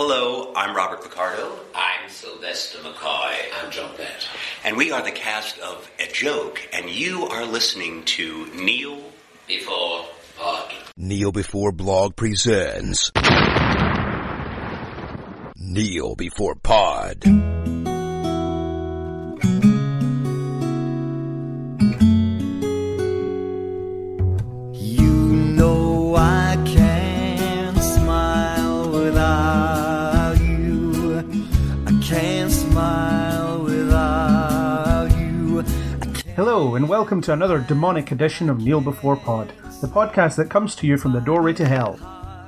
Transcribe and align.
Hello, 0.00 0.52
I'm 0.54 0.76
Robert 0.76 1.02
Picardo, 1.02 1.58
I'm 1.74 2.08
Sylvester 2.08 2.78
McCoy. 2.78 3.34
I'm 3.60 3.68
John 3.72 3.90
Bennett. 3.96 4.28
and 4.62 4.76
we 4.76 4.92
are 4.92 5.02
the 5.02 5.10
cast 5.10 5.58
of 5.58 5.90
A 5.98 6.06
Joke, 6.12 6.60
and 6.72 6.88
you 6.88 7.24
are 7.24 7.44
listening 7.44 8.04
to 8.04 8.46
Kneel. 8.54 9.02
Before 9.48 10.06
Pod. 10.36 10.72
Kneel 10.96 11.32
Before 11.32 11.72
Blog 11.72 12.14
presents 12.14 13.10
Kneel 15.56 16.14
Before 16.14 16.54
Pod. 16.54 17.24
Hello, 36.58 36.74
and 36.74 36.88
welcome 36.88 37.20
to 37.20 37.32
another 37.32 37.60
demonic 37.60 38.10
edition 38.10 38.50
of 38.50 38.60
Kneel 38.60 38.80
Before 38.80 39.14
Pod, 39.14 39.52
the 39.80 39.86
podcast 39.86 40.34
that 40.34 40.50
comes 40.50 40.74
to 40.74 40.88
you 40.88 40.98
from 40.98 41.12
the 41.12 41.20
doorway 41.20 41.52
to 41.52 41.64
hell, 41.64 41.96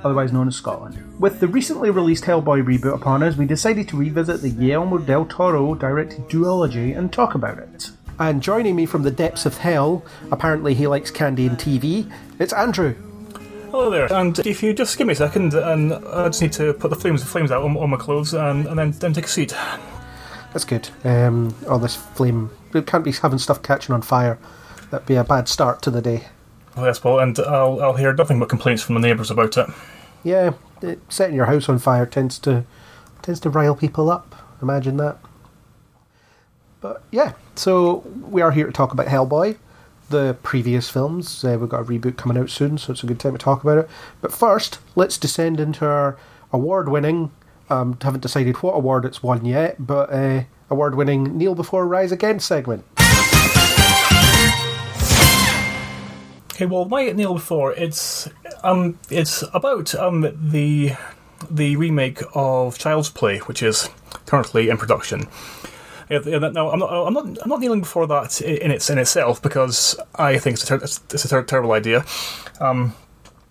otherwise 0.03 0.33
known 0.33 0.49
as 0.49 0.55
Scotland. 0.57 1.01
With 1.17 1.39
the 1.39 1.47
recently 1.47 1.91
released 1.91 2.25
Hellboy 2.25 2.61
reboot 2.61 2.93
upon 2.93 3.23
us, 3.23 3.37
we 3.37 3.45
decided 3.45 3.87
to 3.87 3.95
revisit 3.95 4.41
the 4.41 4.49
Guillermo 4.49 4.97
del 4.97 5.25
Toro 5.27 5.75
directed 5.75 6.27
duology 6.27 6.93
and 6.97 7.13
talk 7.13 7.35
about 7.35 7.57
it. 7.57 7.91
And 8.19 8.43
joining 8.43 8.75
me 8.75 8.85
from 8.85 9.03
the 9.03 9.11
depths 9.11 9.45
of 9.45 9.57
hell, 9.57 10.03
apparently 10.29 10.73
he 10.73 10.87
likes 10.87 11.09
candy 11.09 11.47
and 11.47 11.57
TV, 11.57 12.11
it's 12.37 12.51
Andrew. 12.51 12.95
Hello 13.71 13.89
there. 13.89 14.11
And 14.11 14.37
if 14.39 14.61
you 14.61 14.73
just 14.73 14.97
give 14.97 15.07
me 15.07 15.13
a 15.13 15.15
second, 15.15 15.53
and 15.53 15.93
I 15.93 16.27
just 16.27 16.41
need 16.41 16.51
to 16.53 16.73
put 16.73 16.89
the 16.89 16.97
flames 16.97 17.23
flames 17.23 17.49
out 17.49 17.63
on, 17.63 17.77
on 17.77 17.89
my 17.89 17.97
clothes, 17.97 18.33
and, 18.33 18.65
and 18.65 18.77
then 18.77 18.91
then 18.91 19.13
take 19.13 19.23
a 19.23 19.29
seat. 19.29 19.55
That's 20.51 20.65
good. 20.65 20.89
Um, 21.05 21.55
oh, 21.65 21.77
this 21.77 21.95
flame. 21.95 22.49
It 22.75 22.87
can't 22.87 23.03
be 23.03 23.11
having 23.11 23.39
stuff 23.39 23.61
catching 23.61 23.93
on 23.93 24.01
fire. 24.01 24.37
That'd 24.89 25.07
be 25.07 25.15
a 25.15 25.23
bad 25.23 25.47
start 25.47 25.81
to 25.83 25.91
the 25.91 26.01
day. 26.01 26.27
Yes, 26.77 26.99
Paul, 26.99 27.19
and 27.19 27.37
I'll 27.39 27.81
I'll 27.81 27.95
hear 27.95 28.13
nothing 28.13 28.39
but 28.39 28.49
complaints 28.49 28.81
from 28.81 28.95
the 28.95 29.01
neighbours 29.01 29.31
about 29.31 29.57
it. 29.57 29.69
Yeah, 30.23 30.53
it, 30.81 30.99
setting 31.09 31.35
your 31.35 31.45
house 31.45 31.67
on 31.67 31.79
fire 31.79 32.05
tends 32.05 32.39
to 32.39 32.65
tends 33.21 33.39
to 33.41 33.49
rile 33.49 33.75
people 33.75 34.09
up. 34.09 34.35
Imagine 34.61 34.97
that. 34.97 35.17
But 36.79 37.03
yeah, 37.11 37.33
so 37.55 37.97
we 38.21 38.41
are 38.41 38.51
here 38.51 38.65
to 38.65 38.71
talk 38.71 38.91
about 38.91 39.07
Hellboy, 39.07 39.57
the 40.09 40.35
previous 40.41 40.89
films. 40.89 41.43
Uh, 41.43 41.57
we've 41.59 41.69
got 41.69 41.81
a 41.81 41.85
reboot 41.85 42.17
coming 42.17 42.37
out 42.37 42.49
soon, 42.49 42.77
so 42.77 42.91
it's 42.91 43.03
a 43.03 43.07
good 43.07 43.19
time 43.19 43.33
to 43.33 43.37
talk 43.37 43.63
about 43.63 43.77
it. 43.77 43.89
But 44.19 44.31
first, 44.31 44.79
let's 44.95 45.17
descend 45.17 45.59
into 45.59 45.85
our 45.85 46.17
award-winning. 46.51 47.31
Um, 47.69 47.97
haven't 48.01 48.21
decided 48.21 48.57
what 48.57 48.75
award 48.75 49.05
it's 49.05 49.21
won 49.21 49.45
yet, 49.45 49.75
but 49.85 50.11
uh, 50.11 50.43
award-winning 50.71 51.37
Kneel 51.37 51.53
Before 51.53 51.85
Rise 51.85 52.11
Again 52.11 52.39
segment. 52.39 52.83
Okay, 56.53 56.65
well, 56.65 56.85
my 56.85 57.11
Kneel 57.11 57.33
before 57.35 57.73
it's 57.73 58.29
um 58.63 58.97
it's 59.09 59.43
about 59.53 59.93
um 59.95 60.21
the 60.51 60.93
the 61.49 61.75
remake 61.75 62.21
of 62.33 62.77
Child's 62.77 63.09
Play, 63.09 63.39
which 63.39 63.61
is 63.63 63.89
currently 64.25 64.69
in 64.69 64.77
production. 64.77 65.27
Yeah, 66.09 66.19
yeah, 66.25 66.37
Now, 66.37 66.69
I'm 66.69 66.79
not, 66.79 67.07
I'm 67.07 67.13
not, 67.13 67.25
I'm 67.41 67.49
not 67.49 67.59
kneeling 67.61 67.79
before 67.79 68.05
that 68.07 68.41
in 68.41 68.69
its 68.69 68.89
in 68.89 68.97
itself 68.97 69.41
because 69.41 69.97
I 70.15 70.37
think 70.37 70.55
it's 70.55 70.63
a, 70.63 70.67
ter- 70.67 70.83
it's 70.83 71.25
a 71.25 71.27
ter- 71.27 71.43
terrible 71.43 71.71
idea, 71.71 72.05
um, 72.59 72.93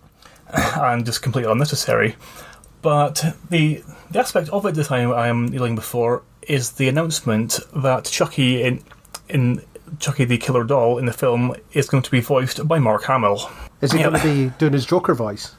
and 0.53 1.05
just 1.05 1.21
completely 1.21 1.51
unnecessary. 1.51 2.15
But 2.81 3.35
the 3.49 3.83
the 4.11 4.19
aspect 4.19 4.49
of 4.49 4.65
it 4.65 4.75
that 4.75 4.91
I 4.91 5.27
am 5.27 5.47
kneeling 5.47 5.75
before 5.75 6.23
is 6.47 6.71
the 6.73 6.87
announcement 6.87 7.59
that 7.75 8.05
Chucky 8.05 8.61
in 8.63 8.83
in 9.29 9.61
Chucky 9.99 10.25
the 10.25 10.37
Killer 10.37 10.63
Doll 10.63 10.97
in 10.97 11.05
the 11.05 11.13
film 11.13 11.55
is 11.73 11.87
going 11.89 12.03
to 12.03 12.11
be 12.11 12.21
voiced 12.21 12.67
by 12.67 12.79
Mark 12.79 13.03
Hamill. 13.05 13.49
Is 13.81 13.91
he 13.91 13.99
Yeah. 13.99 14.09
going 14.09 14.21
to 14.21 14.27
be 14.27 14.53
doing 14.57 14.73
his 14.73 14.85
Joker 14.85 15.13
voice? 15.13 15.55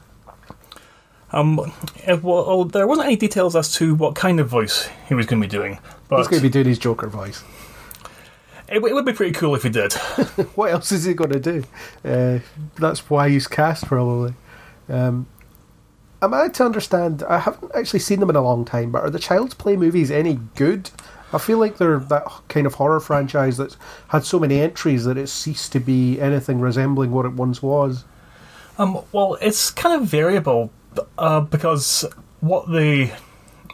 Um, 1.31 1.71
eh, 2.03 2.13
well, 2.21 2.63
there 2.65 2.85
wasn't 2.85 3.07
any 3.07 3.15
details 3.15 3.55
as 3.55 3.73
to 3.75 3.95
what 3.95 4.13
kind 4.15 4.39
of 4.39 4.47
voice 4.47 4.87
he 5.07 5.15
was 5.15 5.25
going 5.25 5.41
to 5.41 5.47
be 5.47 5.51
doing, 5.51 5.79
but 6.07 6.17
He's 6.17 6.27
going 6.27 6.41
to 6.41 6.47
be 6.47 6.51
doing 6.51 6.67
his 6.67 6.77
Joker 6.77 7.07
voice. 7.07 7.43
it, 8.67 8.75
w- 8.75 8.91
it 8.91 8.95
would 8.95 9.05
be 9.05 9.13
pretty 9.13 9.31
cool 9.31 9.55
if 9.55 9.63
he 9.63 9.69
did. 9.69 9.93
what 10.55 10.71
else 10.71 10.91
is 10.91 11.05
he 11.05 11.15
going 11.15 11.31
to 11.31 11.39
do? 11.39 11.63
Uh, 12.05 12.39
that's 12.75 13.09
why 13.09 13.29
he's 13.29 13.47
cast, 13.47 13.85
probably. 13.87 14.35
Um, 14.89 15.25
am 16.23 16.33
I 16.33 16.47
to 16.47 16.65
understand? 16.65 17.21
I 17.23 17.39
haven't 17.39 17.71
actually 17.75 17.99
seen 17.99 18.19
them 18.19 18.29
in 18.29 18.35
a 18.35 18.41
long 18.41 18.65
time, 18.65 18.91
but 18.91 19.03
are 19.03 19.09
the 19.09 19.19
Child's 19.19 19.53
Play 19.53 19.75
movies 19.75 20.09
any 20.09 20.39
good? 20.55 20.89
I 21.33 21.37
feel 21.37 21.57
like 21.57 21.77
they're 21.77 21.99
that 21.99 22.27
kind 22.47 22.65
of 22.65 22.75
horror 22.75 22.99
franchise 22.99 23.57
that's 23.57 23.75
had 24.09 24.23
so 24.23 24.39
many 24.39 24.59
entries 24.61 25.03
that 25.05 25.17
it's 25.17 25.31
ceased 25.31 25.71
to 25.73 25.79
be 25.79 26.19
anything 26.21 26.59
resembling 26.59 27.11
what 27.11 27.25
it 27.25 27.33
once 27.33 27.61
was. 27.61 28.05
Um, 28.77 29.03
well, 29.11 29.37
it's 29.41 29.69
kind 29.71 30.01
of 30.01 30.07
variable 30.07 30.71
uh, 31.17 31.41
because 31.41 32.05
what 32.39 32.71
the 32.71 33.11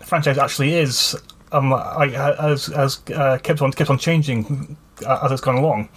franchise 0.03 0.37
actually 0.37 0.73
is 0.73 1.15
um, 1.51 1.73
I, 1.73 2.07
has, 2.07 2.67
has 2.67 3.01
uh, 3.13 3.37
kept 3.43 3.61
on 3.61 3.71
kept 3.73 3.89
on 3.89 3.97
changing 3.97 4.77
uh, 5.05 5.19
as 5.23 5.31
it's 5.31 5.41
gone 5.41 5.55
along. 5.55 5.89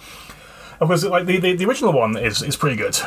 Because 0.79 1.05
like 1.05 1.25
the, 1.25 1.39
the, 1.39 1.55
the 1.55 1.65
original 1.65 1.93
one 1.93 2.17
is, 2.17 2.41
is 2.41 2.57
pretty 2.57 2.75
good. 2.75 2.97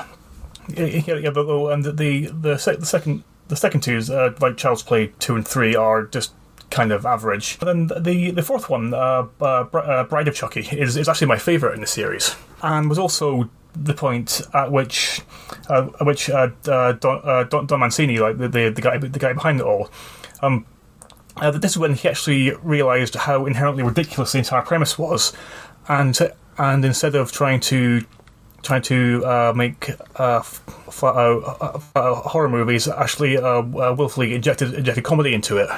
Yeah, 0.68 0.86
yeah, 0.86 1.30
but, 1.30 1.46
oh, 1.46 1.68
and 1.68 1.84
the 1.84 2.26
the 2.26 2.58
sec- 2.58 2.80
the 2.80 2.86
second 2.86 3.22
the 3.48 3.56
second 3.56 3.80
two 3.82 3.96
is 3.96 4.10
uh, 4.10 4.34
like 4.40 4.56
Child's 4.56 4.82
Play 4.82 5.12
two 5.18 5.36
and 5.36 5.46
three 5.46 5.74
are 5.74 6.04
just 6.04 6.32
kind 6.70 6.92
of 6.92 7.06
average. 7.06 7.58
And 7.60 7.90
then 7.90 8.02
the 8.02 8.30
the 8.32 8.42
fourth 8.42 8.68
one, 8.68 8.92
uh, 8.92 9.26
uh, 9.40 9.44
uh, 9.44 10.04
Bride 10.04 10.28
of 10.28 10.34
Chucky, 10.34 10.60
is 10.60 10.96
is 10.96 11.08
actually 11.08 11.28
my 11.28 11.38
favourite 11.38 11.74
in 11.74 11.80
the 11.80 11.86
series, 11.86 12.34
and 12.62 12.88
was 12.88 12.98
also 12.98 13.48
the 13.74 13.94
point 13.94 14.40
at 14.54 14.72
which 14.72 15.20
uh, 15.68 15.88
at 16.00 16.06
which 16.06 16.30
uh, 16.30 16.48
uh, 16.66 16.92
Don, 16.92 17.20
uh, 17.24 17.44
Don, 17.44 17.66
Don 17.66 17.80
Mancini, 17.80 18.18
like 18.18 18.38
the, 18.38 18.48
the 18.48 18.70
the 18.70 18.82
guy 18.82 18.98
the 18.98 19.18
guy 19.18 19.32
behind 19.32 19.60
it 19.60 19.66
all, 19.66 19.90
um, 20.42 20.66
this 21.54 21.72
is 21.72 21.78
when 21.78 21.94
he 21.94 22.08
actually 22.08 22.52
realised 22.62 23.14
how 23.14 23.46
inherently 23.46 23.82
ridiculous 23.82 24.32
the 24.32 24.38
entire 24.38 24.62
premise 24.62 24.98
was, 24.98 25.32
and 25.88 26.18
and 26.58 26.84
instead 26.84 27.14
of 27.14 27.32
trying 27.32 27.60
to 27.60 28.04
trying 28.62 28.82
to 28.82 29.24
uh, 29.24 29.52
make 29.54 29.90
uh, 30.18 30.38
f- 30.38 31.02
uh, 31.02 31.06
uh, 31.06 31.80
uh, 31.94 32.14
horror 32.14 32.48
movies, 32.48 32.88
actually 32.88 33.36
uh, 33.38 33.42
uh, 33.60 33.94
willfully 33.96 34.34
injected 34.34 34.74
injected 34.74 35.04
comedy 35.04 35.34
into 35.34 35.56
it, 35.58 35.70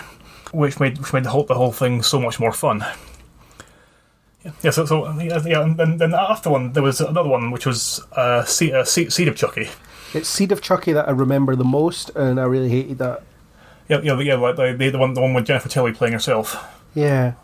which 0.53 0.81
made 0.81 0.99
which 0.99 1.13
made 1.13 1.25
the 1.25 1.31
whole 1.31 1.45
the 1.45 1.55
whole 1.55 1.73
thing 1.73 2.03
so 2.03 2.21
much 2.21 2.41
more 2.41 2.53
fun. 2.53 2.85
Yeah, 4.63 4.71
so, 4.71 4.87
so 4.87 5.11
yeah, 5.21 5.63
and 5.63 5.77
then, 5.77 5.99
then 5.99 6.15
after 6.15 6.49
one 6.49 6.73
there 6.73 6.83
was 6.83 7.01
another 7.01 7.29
one 7.29 7.51
which 7.51 7.67
was 7.67 8.01
uh, 8.13 8.45
Seed, 8.45 8.73
uh, 8.73 8.85
Seed, 8.85 9.13
Seed 9.13 9.29
of 9.29 9.37
Chucky. 9.37 9.69
It's 10.15 10.29
Seed 10.29 10.53
of 10.53 10.63
Chucky 10.63 10.93
that 10.93 11.07
I 11.07 11.11
remember 11.11 11.55
the 11.55 11.65
most, 11.65 12.11
and 12.17 12.41
I 12.41 12.45
really 12.45 12.71
hated 12.71 12.99
that. 12.99 13.23
Yeah, 13.89 14.01
yeah, 14.03 14.19
yeah, 14.21 14.37
like 14.37 14.57
the, 14.57 14.75
the, 14.79 14.91
the 14.91 14.99
one 14.99 15.15
the 15.15 15.21
one 15.21 15.35
with 15.35 15.45
Jennifer 15.45 15.69
Tilly 15.69 15.93
playing 15.93 16.13
herself. 16.15 16.57
Yeah, 16.95 17.35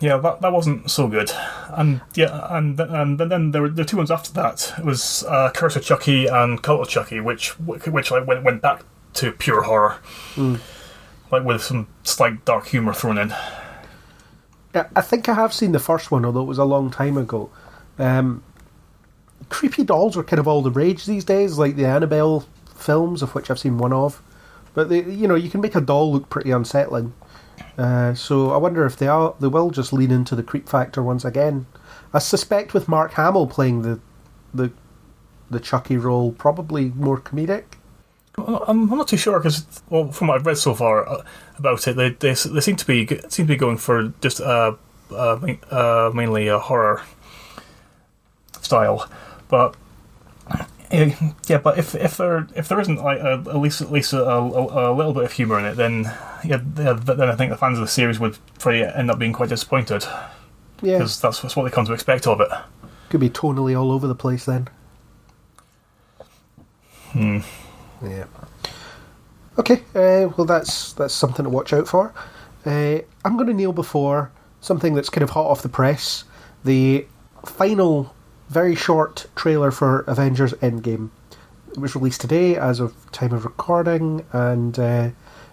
Yeah, 0.00 0.16
that 0.18 0.40
that 0.40 0.52
wasn't 0.52 0.90
so 0.90 1.08
good. 1.08 1.30
And 1.70 2.00
yeah, 2.14 2.46
and 2.50 2.78
and 2.78 3.18
then 3.18 3.50
there 3.50 3.62
were 3.62 3.68
the 3.68 3.84
two 3.84 3.96
ones 3.96 4.10
after 4.10 4.32
that. 4.34 4.74
It 4.78 4.84
was 4.84 5.24
uh, 5.24 5.50
Curse 5.54 5.76
of 5.76 5.84
Chucky 5.84 6.26
and 6.26 6.62
Cult 6.62 6.82
of 6.82 6.88
Chucky, 6.88 7.20
which 7.20 7.58
which 7.60 8.10
like 8.10 8.26
went 8.26 8.44
went 8.44 8.62
back 8.62 8.82
to 9.14 9.32
pure 9.32 9.62
horror, 9.62 9.96
like 11.30 11.44
with 11.44 11.62
some 11.62 11.88
slight 12.04 12.44
dark 12.44 12.68
humor 12.68 12.94
thrown 12.94 13.18
in. 13.18 13.32
I 14.74 14.86
I 14.94 15.00
think 15.00 15.28
I 15.28 15.34
have 15.34 15.52
seen 15.52 15.72
the 15.72 15.78
first 15.78 16.10
one, 16.10 16.24
although 16.24 16.42
it 16.42 16.46
was 16.46 16.58
a 16.58 16.64
long 16.64 16.90
time 16.90 17.16
ago. 17.16 17.50
Um, 17.98 18.44
creepy 19.48 19.84
dolls 19.84 20.16
are 20.16 20.22
kind 20.22 20.38
of 20.38 20.46
all 20.46 20.62
the 20.62 20.70
rage 20.70 21.06
these 21.06 21.24
days, 21.24 21.58
like 21.58 21.76
the 21.76 21.86
Annabelle 21.86 22.46
films, 22.74 23.22
of 23.22 23.34
which 23.34 23.50
I've 23.50 23.58
seen 23.58 23.78
one 23.78 23.92
of. 23.92 24.22
But 24.74 24.88
they, 24.88 25.02
you 25.02 25.26
know, 25.26 25.34
you 25.34 25.50
can 25.50 25.60
make 25.60 25.74
a 25.74 25.80
doll 25.80 26.12
look 26.12 26.30
pretty 26.30 26.52
unsettling. 26.52 27.12
Uh, 27.78 28.12
so 28.12 28.50
I 28.50 28.56
wonder 28.56 28.84
if 28.84 28.96
they 28.96 29.06
are 29.06 29.34
they 29.38 29.46
will 29.46 29.70
just 29.70 29.92
lean 29.92 30.10
into 30.10 30.34
the 30.34 30.42
creep 30.42 30.68
factor 30.68 31.02
once 31.02 31.24
again. 31.24 31.66
I 32.12 32.18
suspect 32.18 32.74
with 32.74 32.88
Mark 32.88 33.12
Hamill 33.12 33.46
playing 33.46 33.82
the 33.82 34.00
the 34.52 34.72
the 35.48 35.60
Chucky 35.60 35.96
role, 35.96 36.32
probably 36.32 36.90
more 36.90 37.20
comedic. 37.20 37.64
I'm, 38.46 38.88
not 38.88 39.08
too 39.08 39.16
sure 39.16 39.38
because, 39.40 39.66
well, 39.90 40.12
from 40.12 40.28
what 40.28 40.36
I've 40.36 40.46
read 40.46 40.58
so 40.58 40.74
far 40.74 41.08
uh, 41.08 41.24
about 41.56 41.86
it, 41.88 41.96
they, 41.96 42.10
they 42.10 42.34
they 42.34 42.60
seem 42.60 42.76
to 42.76 42.86
be 42.86 43.06
seem 43.28 43.46
to 43.46 43.52
be 43.52 43.56
going 43.56 43.78
for 43.78 44.12
just 44.20 44.40
uh, 44.40 44.74
uh, 45.10 45.54
uh 45.70 46.10
mainly 46.14 46.48
a 46.48 46.58
horror 46.58 47.02
style, 48.60 49.08
but 49.48 49.74
yeah, 50.90 51.58
but 51.58 51.78
if 51.78 51.94
if 51.94 52.16
there 52.16 52.46
if 52.56 52.68
there 52.68 52.80
isn't 52.80 52.96
like 53.02 53.18
a, 53.20 53.32
at 53.48 53.56
least 53.56 53.80
at 53.80 53.92
least 53.92 54.12
a, 54.12 54.22
a, 54.24 54.92
a 54.92 54.94
little 54.94 55.12
bit 55.12 55.24
of 55.24 55.32
humor 55.32 55.58
in 55.58 55.64
it, 55.66 55.74
then 55.74 56.04
yeah, 56.44 56.58
then 56.62 57.20
I 57.20 57.34
think 57.36 57.50
the 57.50 57.56
fans 57.58 57.78
of 57.78 57.82
the 57.84 57.88
series 57.90 58.18
would 58.18 58.38
probably 58.58 58.84
end 58.84 59.10
up 59.10 59.18
being 59.18 59.32
quite 59.34 59.50
disappointed 59.50 60.04
Yeah, 60.80 60.98
because 60.98 61.20
that's, 61.20 61.40
that's 61.42 61.56
what 61.56 61.64
they 61.64 61.70
come 61.70 61.84
to 61.86 61.92
expect 61.92 62.26
of 62.26 62.40
it. 62.40 62.48
could 63.10 63.20
be 63.20 63.28
tonally 63.30 63.78
all 63.78 63.92
over 63.92 64.06
the 64.06 64.14
place 64.14 64.44
then. 64.46 64.68
Hmm. 67.12 67.40
Yeah. 68.02 68.24
Okay, 69.58 69.82
uh, 69.94 70.28
well 70.36 70.44
that's 70.46 70.92
that's 70.92 71.14
something 71.14 71.44
to 71.44 71.50
watch 71.50 71.72
out 71.72 71.88
for. 71.88 72.14
Uh, 72.64 72.98
I'm 73.24 73.36
going 73.36 73.48
to 73.48 73.54
kneel 73.54 73.72
before 73.72 74.30
something 74.60 74.94
that's 74.94 75.08
kind 75.10 75.22
of 75.22 75.30
hot 75.30 75.46
off 75.46 75.62
the 75.62 75.68
press. 75.68 76.24
The 76.64 77.06
final, 77.46 78.14
very 78.48 78.74
short 78.74 79.26
trailer 79.36 79.70
for 79.70 80.00
Avengers 80.00 80.52
Endgame. 80.54 81.10
It 81.70 81.78
was 81.78 81.94
released 81.94 82.20
today 82.20 82.56
as 82.56 82.80
of 82.80 83.10
time 83.12 83.32
of 83.32 83.44
recording, 83.44 84.24
and 84.32 84.78
uh, 84.78 85.10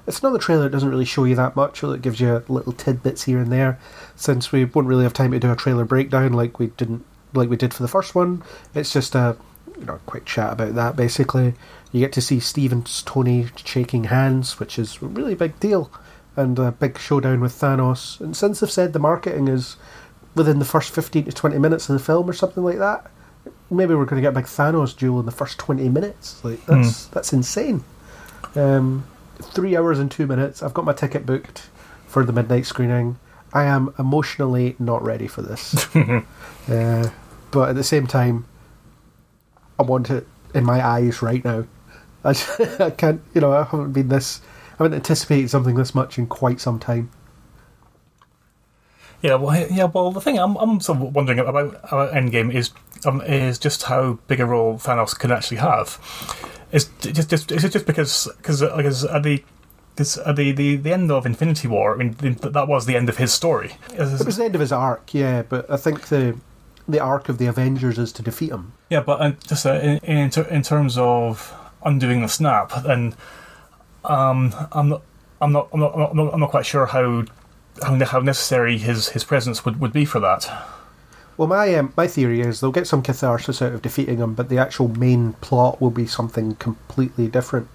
it's 0.08 0.20
another 0.20 0.40
trailer 0.40 0.64
that 0.64 0.72
doesn't 0.72 0.90
really 0.90 1.06
show 1.06 1.26
you 1.26 1.36
that 1.36 1.56
much. 1.56 1.84
Although 1.84 1.96
it 1.96 2.02
gives 2.02 2.20
you 2.20 2.44
little 2.48 2.74
tidbits 2.74 3.24
here 3.24 3.40
and 3.40 3.52
there. 3.52 3.80
Since 4.16 4.52
we 4.52 4.66
won't 4.66 4.88
really 4.88 5.04
have 5.04 5.14
time 5.14 5.32
to 5.32 5.40
do 5.40 5.52
a 5.52 5.56
trailer 5.56 5.86
breakdown 5.86 6.34
like 6.34 6.58
we 6.58 6.68
didn't 6.68 7.06
like 7.34 7.50
we 7.50 7.58
did 7.58 7.74
for 7.74 7.84
the 7.84 7.90
first 7.90 8.16
one, 8.16 8.44
it's 8.74 8.94
just 8.94 9.14
a 9.14 9.36
you 9.78 9.86
know 9.86 10.00
quick 10.06 10.26
chat 10.26 10.54
about 10.54 10.76
that. 10.76 10.96
Basically, 10.96 11.54
you 11.92 12.00
get 12.00 12.14
to 12.14 12.22
see 12.22 12.40
Steve 12.40 12.72
and 12.72 12.86
Tony 13.06 13.48
shaking 13.64 14.06
hands, 14.06 14.60
which 14.60 14.80
is 14.80 15.02
a 15.02 15.06
really 15.06 15.36
big 15.36 15.60
deal, 15.60 15.92
and 16.38 16.58
a 16.58 16.72
big 16.72 16.98
showdown 16.98 17.42
with 17.42 17.54
Thanos. 17.54 18.22
And 18.22 18.38
since 18.38 18.60
they've 18.60 18.72
said 18.72 18.94
the 18.94 19.00
marketing 19.00 19.50
is 19.50 19.76
within 20.36 20.60
the 20.60 20.66
first 20.66 20.94
fifteen 20.94 21.26
to 21.26 21.32
twenty 21.32 21.58
minutes 21.58 21.90
of 21.90 21.94
the 21.94 22.04
film 22.04 22.30
or 22.30 22.34
something 22.34 22.64
like 22.64 22.78
that, 22.78 23.10
maybe 23.70 23.96
we're 23.96 24.06
going 24.06 24.22
to 24.22 24.26
get 24.26 24.34
a 24.34 24.40
big 24.40 24.46
Thanos 24.46 24.96
duel 24.96 25.20
in 25.20 25.26
the 25.26 25.32
first 25.32 25.58
twenty 25.58 25.90
minutes. 25.90 26.44
Like 26.44 26.66
that's 26.66 27.06
that's 27.08 27.34
insane. 27.34 27.84
Um, 28.56 29.06
three 29.42 29.76
hours 29.76 30.00
and 30.00 30.10
two 30.10 30.28
minutes. 30.28 30.64
I've 30.64 30.74
got 30.74 30.86
my 30.86 30.94
ticket 30.94 31.26
booked 31.26 31.70
for 32.08 32.24
the 32.24 32.34
midnight 32.34 32.66
screening. 32.66 33.18
I 33.54 33.64
am 33.64 33.94
emotionally 33.98 34.76
not 34.80 35.02
ready 35.04 35.28
for 35.28 35.42
this, 35.42 35.96
uh, 36.68 37.10
but 37.52 37.70
at 37.70 37.76
the 37.76 37.84
same 37.84 38.06
time, 38.06 38.46
I 39.80 39.84
want 39.84 40.10
it 40.10 40.28
in 40.54 40.66
my 40.66 40.86
eyes 40.86 41.22
right 41.22 41.44
now. 41.44 41.66
I, 42.24 42.30
I 42.80 42.90
can't, 42.90 43.22
you 43.34 43.42
know, 43.42 43.54
I 43.54 43.64
haven't 43.64 43.94
been 43.94 44.10
this, 44.10 44.42
I 44.74 44.84
haven't 44.84 44.96
anticipated 44.96 45.50
something 45.50 45.76
this 45.76 45.96
much 45.96 46.18
in 46.18 46.28
quite 46.28 46.60
some 46.60 46.80
time. 46.80 47.12
Yeah, 49.26 49.36
well, 49.36 49.68
yeah, 49.72 49.86
well, 49.86 50.12
the 50.12 50.22
thing 50.22 50.38
I'm, 50.38 50.56
I'm 50.58 50.80
sort 50.80 51.00
of 51.02 51.16
wondering 51.16 51.40
about, 51.40 51.80
about 51.82 52.14
Endgame 52.14 52.54
is 52.54 52.70
um, 53.08 53.22
is 53.22 53.58
just 53.58 53.82
how 53.82 54.20
big 54.28 54.40
a 54.40 54.46
role 54.46 54.78
Thanos 54.78 55.18
can 55.18 55.32
actually 55.32 55.58
have. 55.58 56.00
Is 56.72 56.92
just 57.00 57.32
just 57.32 57.52
is 57.52 57.64
it 57.64 57.72
just 57.72 57.88
because 57.88 58.30
because 58.38 58.62
because 58.62 59.04
at 59.04 59.24
the 59.24 59.44
this, 59.96 60.20
at 60.20 60.36
the, 60.36 60.52
the 60.52 60.76
the 60.76 60.94
end 60.94 61.10
of 61.10 61.26
Infinity 61.26 61.68
War, 61.68 61.96
I 61.96 61.98
mean, 61.98 62.14
th- 62.14 62.38
that 62.54 62.68
was 62.68 62.86
the 62.86 62.96
end 62.96 63.10
of 63.10 63.18
his 63.18 63.34
story. 63.34 63.78
It 63.94 64.00
was 64.00 64.38
the 64.38 64.46
end 64.46 64.54
of 64.54 64.62
his 64.62 64.72
arc, 64.72 65.12
yeah, 65.12 65.42
but 65.42 65.72
I 65.72 65.78
think 65.78 66.10
the 66.10 66.38
the 66.88 67.00
arc 67.00 67.28
of 67.28 67.40
the 67.40 67.48
Avengers 67.48 67.98
is 67.98 68.12
to 68.12 68.22
defeat 68.22 68.52
him. 68.52 68.74
Yeah, 68.92 69.00
but 69.00 69.22
uh, 69.22 69.32
just 69.48 69.66
uh, 69.66 69.74
in 69.74 69.98
in, 70.04 70.30
ter- 70.30 70.44
in 70.50 70.62
terms 70.62 71.00
of 71.00 71.52
undoing 71.84 72.22
the 72.22 72.28
snap, 72.28 72.84
then 72.84 73.16
um, 74.04 74.54
I'm 74.72 74.90
not 74.90 75.02
I'm 75.42 75.52
not 75.52 75.70
I'm 75.74 75.80
not 75.80 75.96
I'm 75.96 76.16
not, 76.16 76.34
I'm 76.36 76.40
not 76.40 76.52
quite 76.52 76.68
sure 76.68 76.86
how 76.86 77.26
how, 77.84 78.04
how 78.06 78.20
necessary 78.20 78.78
his, 78.78 79.10
his 79.10 79.24
presence 79.24 79.66
would, 79.66 79.80
would 79.80 79.94
be 79.94 80.06
for 80.06 80.20
that. 80.20 80.50
Well, 81.38 81.50
my 81.50 81.76
um, 81.76 81.94
my 81.98 82.08
theory 82.08 82.40
is 82.40 82.60
they'll 82.62 82.72
get 82.72 82.88
some 82.88 83.02
catharsis 83.02 83.62
out 83.62 83.74
of 83.74 83.82
defeating 83.82 84.20
him, 84.20 84.36
but 84.36 84.48
the 84.48 84.58
actual 84.58 84.88
main 84.88 85.34
plot 85.34 85.82
will 85.82 85.90
be 85.90 86.08
something 86.08 86.56
completely 86.56 87.28
different. 87.28 87.68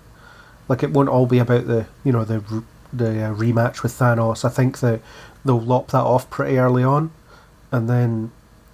Like 0.66 0.82
it 0.82 0.92
won't 0.92 1.10
all 1.10 1.26
be 1.26 1.38
about 1.38 1.66
the 1.66 1.86
you 2.02 2.12
know 2.12 2.24
the 2.24 2.64
the 2.90 3.22
uh, 3.22 3.34
rematch 3.34 3.82
with 3.82 3.92
Thanos. 3.92 4.44
I 4.44 4.48
think 4.48 4.80
that 4.80 5.02
they'll 5.44 5.60
lop 5.60 5.88
that 5.88 6.04
off 6.04 6.30
pretty 6.30 6.56
early 6.56 6.82
on, 6.82 7.10
and 7.70 7.88
then 7.88 8.32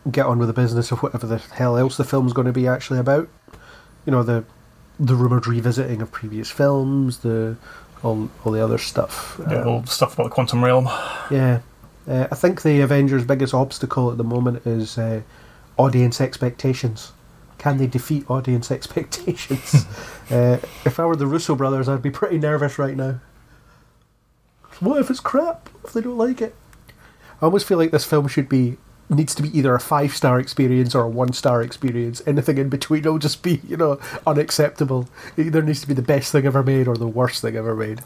get 0.09 0.27
on 0.27 0.39
with 0.39 0.47
the 0.47 0.55
business 0.55 0.93
of 0.93 1.03
whatever 1.03 1.27
the 1.27 1.39
hell 1.39 1.77
else 1.77 1.97
the 1.97 2.05
film's 2.05 2.33
going 2.33 2.47
to 2.47 2.53
be 2.53 2.69
actually 2.69 3.01
about. 3.01 3.29
You 4.05 4.13
know 4.13 4.23
the 4.23 4.45
the 5.01 5.17
rumored 5.17 5.49
revisiting 5.49 6.01
of 6.01 6.13
previous 6.13 6.51
films, 6.51 7.19
the 7.19 7.57
all 8.03 8.29
all 8.45 8.53
the 8.53 8.63
other 8.63 8.79
stuff. 8.79 9.41
Yeah, 9.51 9.63
Um, 9.63 9.69
all 9.69 9.81
the 9.81 9.87
stuff 9.89 10.15
about 10.15 10.25
the 10.25 10.31
quantum 10.31 10.65
realm. 10.65 10.87
yeah. 11.31 11.61
Uh, 12.09 12.29
I 12.31 12.35
think 12.37 12.63
the 12.63 12.81
Avengers' 12.83 13.25
biggest 13.25 13.53
obstacle 13.53 14.13
at 14.13 14.17
the 14.17 14.23
moment 14.25 14.65
is 14.65 14.97
uh, 14.97 15.23
audience 15.77 16.21
expectations. 16.21 17.13
Can 17.59 17.79
they 17.79 17.87
defeat 17.89 18.31
audience 18.31 18.71
expectations? 18.79 19.87
uh, 20.31 20.59
if 20.85 21.01
I 21.01 21.07
were 21.07 21.17
the 21.17 21.27
Russo 21.27 21.57
brothers, 21.57 21.89
I'd 21.89 22.03
be 22.03 22.11
pretty 22.11 22.39
nervous 22.39 22.79
right 22.79 22.97
now. 22.97 23.19
What 24.81 25.01
if 25.01 25.11
it's 25.11 25.21
crap? 25.21 25.69
What 25.71 25.87
if 25.87 25.93
they 25.95 26.01
don't 26.03 26.19
like 26.19 26.41
it? 26.41 26.55
I 27.41 27.47
almost 27.47 27.67
feel 27.67 27.79
like 27.79 27.91
this 27.91 28.05
film 28.05 28.29
should 28.29 28.49
be 28.49 28.77
needs 29.09 29.35
to 29.35 29.43
be 29.43 29.57
either 29.57 29.75
a 29.75 29.81
five 29.81 30.15
star 30.15 30.41
experience 30.41 30.95
or 30.95 31.03
a 31.03 31.09
one 31.09 31.33
star 31.33 31.63
experience. 31.63 32.23
Anything 32.27 32.59
in 32.59 32.69
between 32.69 33.03
will 33.03 33.19
just 33.19 33.43
be, 33.43 33.61
you 33.67 33.77
know, 33.77 34.01
unacceptable. 34.27 35.09
It 35.37 35.47
either 35.47 35.63
needs 35.63 35.81
to 35.83 35.89
be 35.89 35.95
the 35.95 36.03
best 36.03 36.33
thing 36.33 36.47
ever 36.47 36.63
made 36.63 36.89
or 36.89 36.97
the 36.97 37.07
worst 37.07 37.43
thing 37.43 37.57
ever 37.57 37.75
made. 37.75 38.01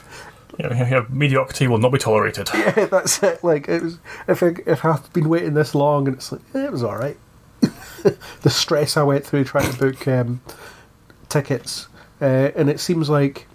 Yeah, 0.59 0.75
yeah, 0.75 0.91
yeah, 0.91 1.05
mediocrity 1.09 1.69
will 1.69 1.79
not 1.79 1.93
be 1.93 1.99
tolerated. 1.99 2.51
Yeah, 2.55 2.87
that's 2.87 3.23
it. 3.23 3.43
Like 3.43 3.69
it 3.69 3.83
was, 3.83 3.99
if 4.29 4.43
I, 4.43 4.55
if 4.67 4.85
I've 4.85 5.13
been 5.13 5.29
waiting 5.29 5.55
this 5.55 5.75
long 5.75 6.07
and 6.07 6.17
it's 6.17 6.33
like 6.33 6.43
eh, 6.55 6.67
it 6.67 6.73
was 6.73 6.83
all 6.83 6.97
right. 6.97 7.17
the 8.03 8.51
stress 8.51 8.97
I 8.97 9.03
went 9.03 9.25
through 9.25 9.45
trying 9.45 9.71
to 9.71 9.79
book 9.79 10.07
um, 10.09 10.41
tickets, 11.29 11.89
uh, 12.21 12.51
and 12.55 12.69
it 12.69 12.81
seems 12.81 13.09
like 13.09 13.47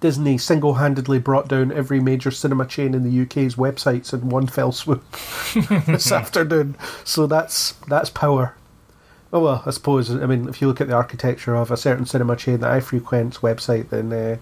Disney 0.00 0.38
single-handedly 0.38 1.18
brought 1.18 1.48
down 1.48 1.72
every 1.72 2.00
major 2.00 2.30
cinema 2.30 2.66
chain 2.66 2.94
in 2.94 3.02
the 3.02 3.22
UK's 3.22 3.56
websites 3.56 4.12
in 4.12 4.28
one 4.28 4.46
fell 4.46 4.72
swoop 4.72 5.04
this 5.86 6.12
afternoon. 6.12 6.76
So 7.04 7.26
that's 7.26 7.72
that's 7.88 8.10
power. 8.10 8.54
Oh 9.32 9.40
well, 9.40 9.62
I 9.64 9.70
suppose. 9.70 10.10
I 10.10 10.26
mean, 10.26 10.48
if 10.48 10.60
you 10.60 10.68
look 10.68 10.80
at 10.80 10.88
the 10.88 10.94
architecture 10.94 11.54
of 11.54 11.70
a 11.70 11.76
certain 11.76 12.04
cinema 12.04 12.36
chain 12.36 12.60
that 12.60 12.70
I 12.70 12.80
frequent's 12.80 13.38
website, 13.38 13.88
then 13.88 14.12
uh, 14.12 14.36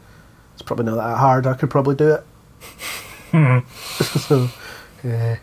it's 0.54 0.62
probably 0.62 0.86
not 0.86 0.96
that 0.96 1.16
hard. 1.16 1.46
I 1.46 1.54
could 1.54 1.70
probably 1.70 1.94
do 1.94 2.14
it. 2.16 2.24
so, 4.02 4.48
yeah. 5.04 5.38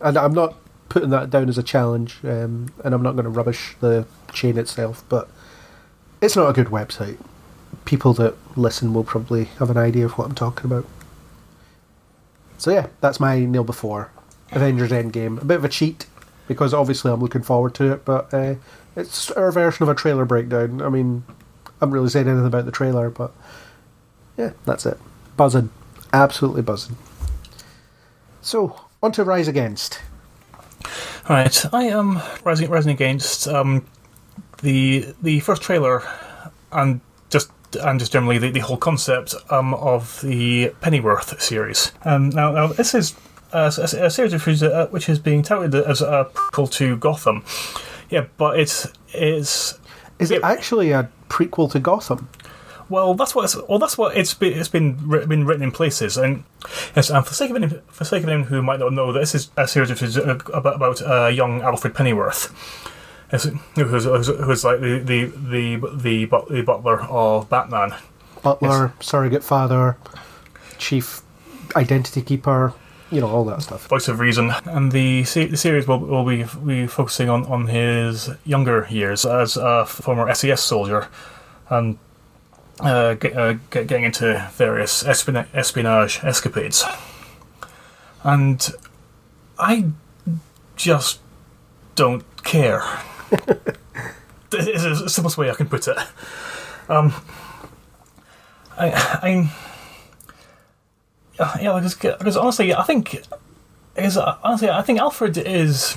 And 0.00 0.18
I'm 0.18 0.34
not 0.34 0.56
putting 0.88 1.10
that 1.10 1.30
down 1.30 1.48
as 1.48 1.58
a 1.58 1.62
challenge, 1.62 2.18
um, 2.24 2.68
and 2.84 2.94
I'm 2.94 3.02
not 3.02 3.12
going 3.12 3.24
to 3.24 3.30
rubbish 3.30 3.76
the 3.80 4.06
chain 4.32 4.58
itself, 4.58 5.04
but 5.08 5.28
it's 6.20 6.34
not 6.34 6.48
a 6.48 6.52
good 6.52 6.68
website. 6.68 7.18
People 7.84 8.12
that 8.14 8.34
listen 8.56 8.92
will 8.94 9.04
probably 9.04 9.44
have 9.58 9.70
an 9.70 9.76
idea 9.76 10.04
of 10.06 10.12
what 10.12 10.26
I'm 10.26 10.34
talking 10.34 10.66
about. 10.66 10.86
So 12.58 12.70
yeah, 12.70 12.86
that's 13.00 13.20
my 13.20 13.40
nail 13.40 13.64
before 13.64 14.10
Avengers 14.52 14.90
Endgame. 14.90 15.40
A 15.40 15.44
bit 15.44 15.58
of 15.58 15.64
a 15.64 15.68
cheat 15.68 16.06
because 16.48 16.72
obviously 16.72 17.12
I'm 17.12 17.20
looking 17.20 17.42
forward 17.42 17.74
to 17.76 17.92
it, 17.92 18.04
but 18.04 18.32
uh, 18.32 18.54
it's 18.94 19.30
our 19.32 19.52
version 19.52 19.82
of 19.82 19.88
a 19.88 19.94
trailer 19.94 20.24
breakdown. 20.24 20.80
I 20.80 20.88
mean, 20.88 21.24
I 21.66 21.70
haven't 21.80 21.94
really 21.94 22.08
said 22.08 22.26
anything 22.26 22.46
about 22.46 22.64
the 22.64 22.72
trailer, 22.72 23.10
but 23.10 23.32
yeah, 24.36 24.52
that's 24.64 24.86
it. 24.86 24.98
Buzzing, 25.36 25.70
absolutely 26.12 26.62
buzzing. 26.62 26.96
So 28.40 28.80
on 29.02 29.12
to 29.12 29.24
Rise 29.24 29.48
Against. 29.48 30.00
Right, 31.28 31.74
I 31.74 31.84
am 31.84 32.22
rising 32.44 32.70
rising 32.70 32.92
against 32.92 33.48
um, 33.48 33.84
the 34.62 35.12
the 35.20 35.40
first 35.40 35.60
trailer 35.60 36.02
and 36.70 37.00
and 37.82 37.98
just 37.98 38.12
generally 38.12 38.38
the, 38.38 38.50
the 38.50 38.60
whole 38.60 38.76
concept 38.76 39.34
um, 39.50 39.74
of 39.74 40.20
the 40.22 40.72
Pennyworth 40.80 41.40
series. 41.40 41.92
Um, 42.04 42.30
now, 42.30 42.52
now 42.52 42.66
this 42.68 42.94
is 42.94 43.14
a, 43.52 43.72
a, 43.78 44.04
a 44.06 44.10
series 44.10 44.32
which 44.32 44.48
is, 44.48 44.62
uh, 44.62 44.86
which 44.90 45.08
is 45.08 45.18
being 45.18 45.42
touted 45.42 45.74
as 45.74 46.02
a 46.02 46.28
prequel 46.34 46.70
to 46.72 46.96
Gotham. 46.96 47.44
Yeah, 48.10 48.26
but 48.36 48.58
it's 48.58 48.86
it's 49.08 49.78
Is 50.18 50.30
it 50.30 50.42
actually 50.44 50.92
a 50.92 51.10
prequel 51.28 51.70
to 51.72 51.80
Gotham? 51.80 52.28
well, 52.88 53.14
that's 53.14 53.34
what 53.34 53.44
it's, 53.44 53.56
well, 53.68 53.78
that's 53.78 53.98
what 53.98 54.16
it's 54.16 54.34
been, 54.34 54.58
it's 54.58 54.68
been 54.68 54.94
been 55.28 55.44
written 55.44 55.62
in 55.62 55.72
places, 55.72 56.16
and 56.16 56.44
yes, 56.94 57.10
and 57.10 57.24
for 57.24 57.30
the 57.30 57.34
sake 57.34 57.50
of 57.50 57.56
anyone, 57.56 57.82
for 57.88 58.04
sake 58.04 58.22
of 58.22 58.28
anyone 58.28 58.46
who 58.48 58.62
might 58.62 58.78
not 58.78 58.92
know, 58.92 59.12
this 59.12 59.34
is 59.34 59.50
a 59.56 59.66
series 59.66 59.90
is 60.02 60.16
uh, 60.16 60.38
about 60.54 60.76
about 60.76 61.02
uh, 61.02 61.26
young 61.26 61.62
Alfred 61.62 61.94
Pennyworth, 61.94 62.52
who's, 63.30 63.44
who's, 63.74 64.26
who's 64.26 64.64
like 64.64 64.80
the 64.80 64.98
the 64.98 65.24
the 65.24 65.76
the, 65.76 66.44
the 66.50 66.62
butler 66.62 67.02
of 67.02 67.48
Batman. 67.48 67.94
Butler, 68.42 68.92
surrogate 69.00 69.42
father, 69.42 69.96
chief 70.78 71.22
identity 71.74 72.22
keeper, 72.22 72.74
you 73.10 73.20
know, 73.20 73.28
all 73.28 73.44
that 73.44 73.62
stuff. 73.62 73.86
Voice 73.88 74.08
of 74.08 74.20
Reason, 74.20 74.52
and 74.64 74.92
the 74.92 75.24
se- 75.24 75.46
the 75.46 75.56
series 75.56 75.88
will 75.88 75.98
will 75.98 76.24
be, 76.24 76.44
be 76.64 76.86
focusing 76.86 77.28
on, 77.28 77.44
on 77.46 77.66
his 77.66 78.30
younger 78.44 78.86
years 78.90 79.24
as 79.24 79.56
a 79.56 79.86
former 79.86 80.32
SAS 80.34 80.62
soldier, 80.62 81.08
and 81.68 81.98
uh, 82.80 83.14
get, 83.14 83.36
uh, 83.36 83.54
get, 83.70 83.86
getting 83.86 84.04
into 84.04 84.48
various 84.54 85.04
espionage, 85.04 85.48
espionage 85.54 86.20
escapades. 86.22 86.84
And 88.22 88.68
I 89.58 89.86
just 90.76 91.20
don't 91.94 92.24
care. 92.44 92.82
Is 94.52 95.00
the 95.02 95.10
simplest 95.10 95.36
way 95.36 95.50
I 95.50 95.54
can 95.54 95.68
put 95.68 95.88
it. 95.88 95.98
Um, 96.88 97.12
I, 98.78 98.90
I, 99.22 99.50
yeah, 101.60 101.80
because, 101.80 102.36
honestly, 102.36 102.74
I 102.74 102.82
think 102.82 103.22
is 103.96 104.16
honestly, 104.16 104.70
I 104.70 104.82
think 104.82 104.98
Alfred 104.98 105.36
is, 105.38 105.96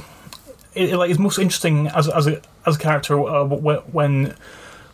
i 0.75 0.81
like 0.95 1.11
is 1.11 1.19
most 1.19 1.37
interesting 1.37 1.87
as 1.87 2.07
as 2.09 2.27
a 2.27 2.41
as 2.65 2.75
a 2.75 2.79
character 2.79 3.19
uh, 3.21 3.45
when 3.45 4.35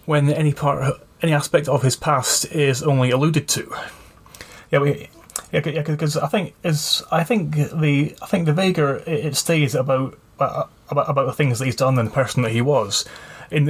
when 0.06 0.30
any 0.30 0.54
part 0.54 1.00
any 1.22 1.34
aspect 1.34 1.68
of 1.68 1.82
his 1.82 1.96
past 1.96 2.46
is 2.52 2.84
only 2.84 3.12
alluded 3.12 3.48
to. 3.50 3.74
Yeah, 4.72 4.80
we, 4.80 5.10
yeah, 5.52 5.60
because 5.62 6.18
I 6.18 6.28
think 6.28 6.54
is 6.64 7.04
I 7.12 7.24
think 7.24 7.56
the 7.56 8.16
I 8.22 8.26
think 8.26 8.46
the 8.46 8.54
vaguer 8.54 8.98
it, 8.98 9.26
it 9.26 9.36
stays 9.36 9.76
about 9.76 10.18
uh, 10.40 10.66
about 10.90 11.10
about 11.10 11.26
the 11.26 11.34
things 11.34 11.60
that 11.60 11.66
he's 11.66 11.76
done 11.76 11.98
and 12.00 12.08
the 12.08 12.14
person 12.14 12.44
that 12.44 12.52
he 12.52 12.62
was, 12.62 13.06
in 13.52 13.70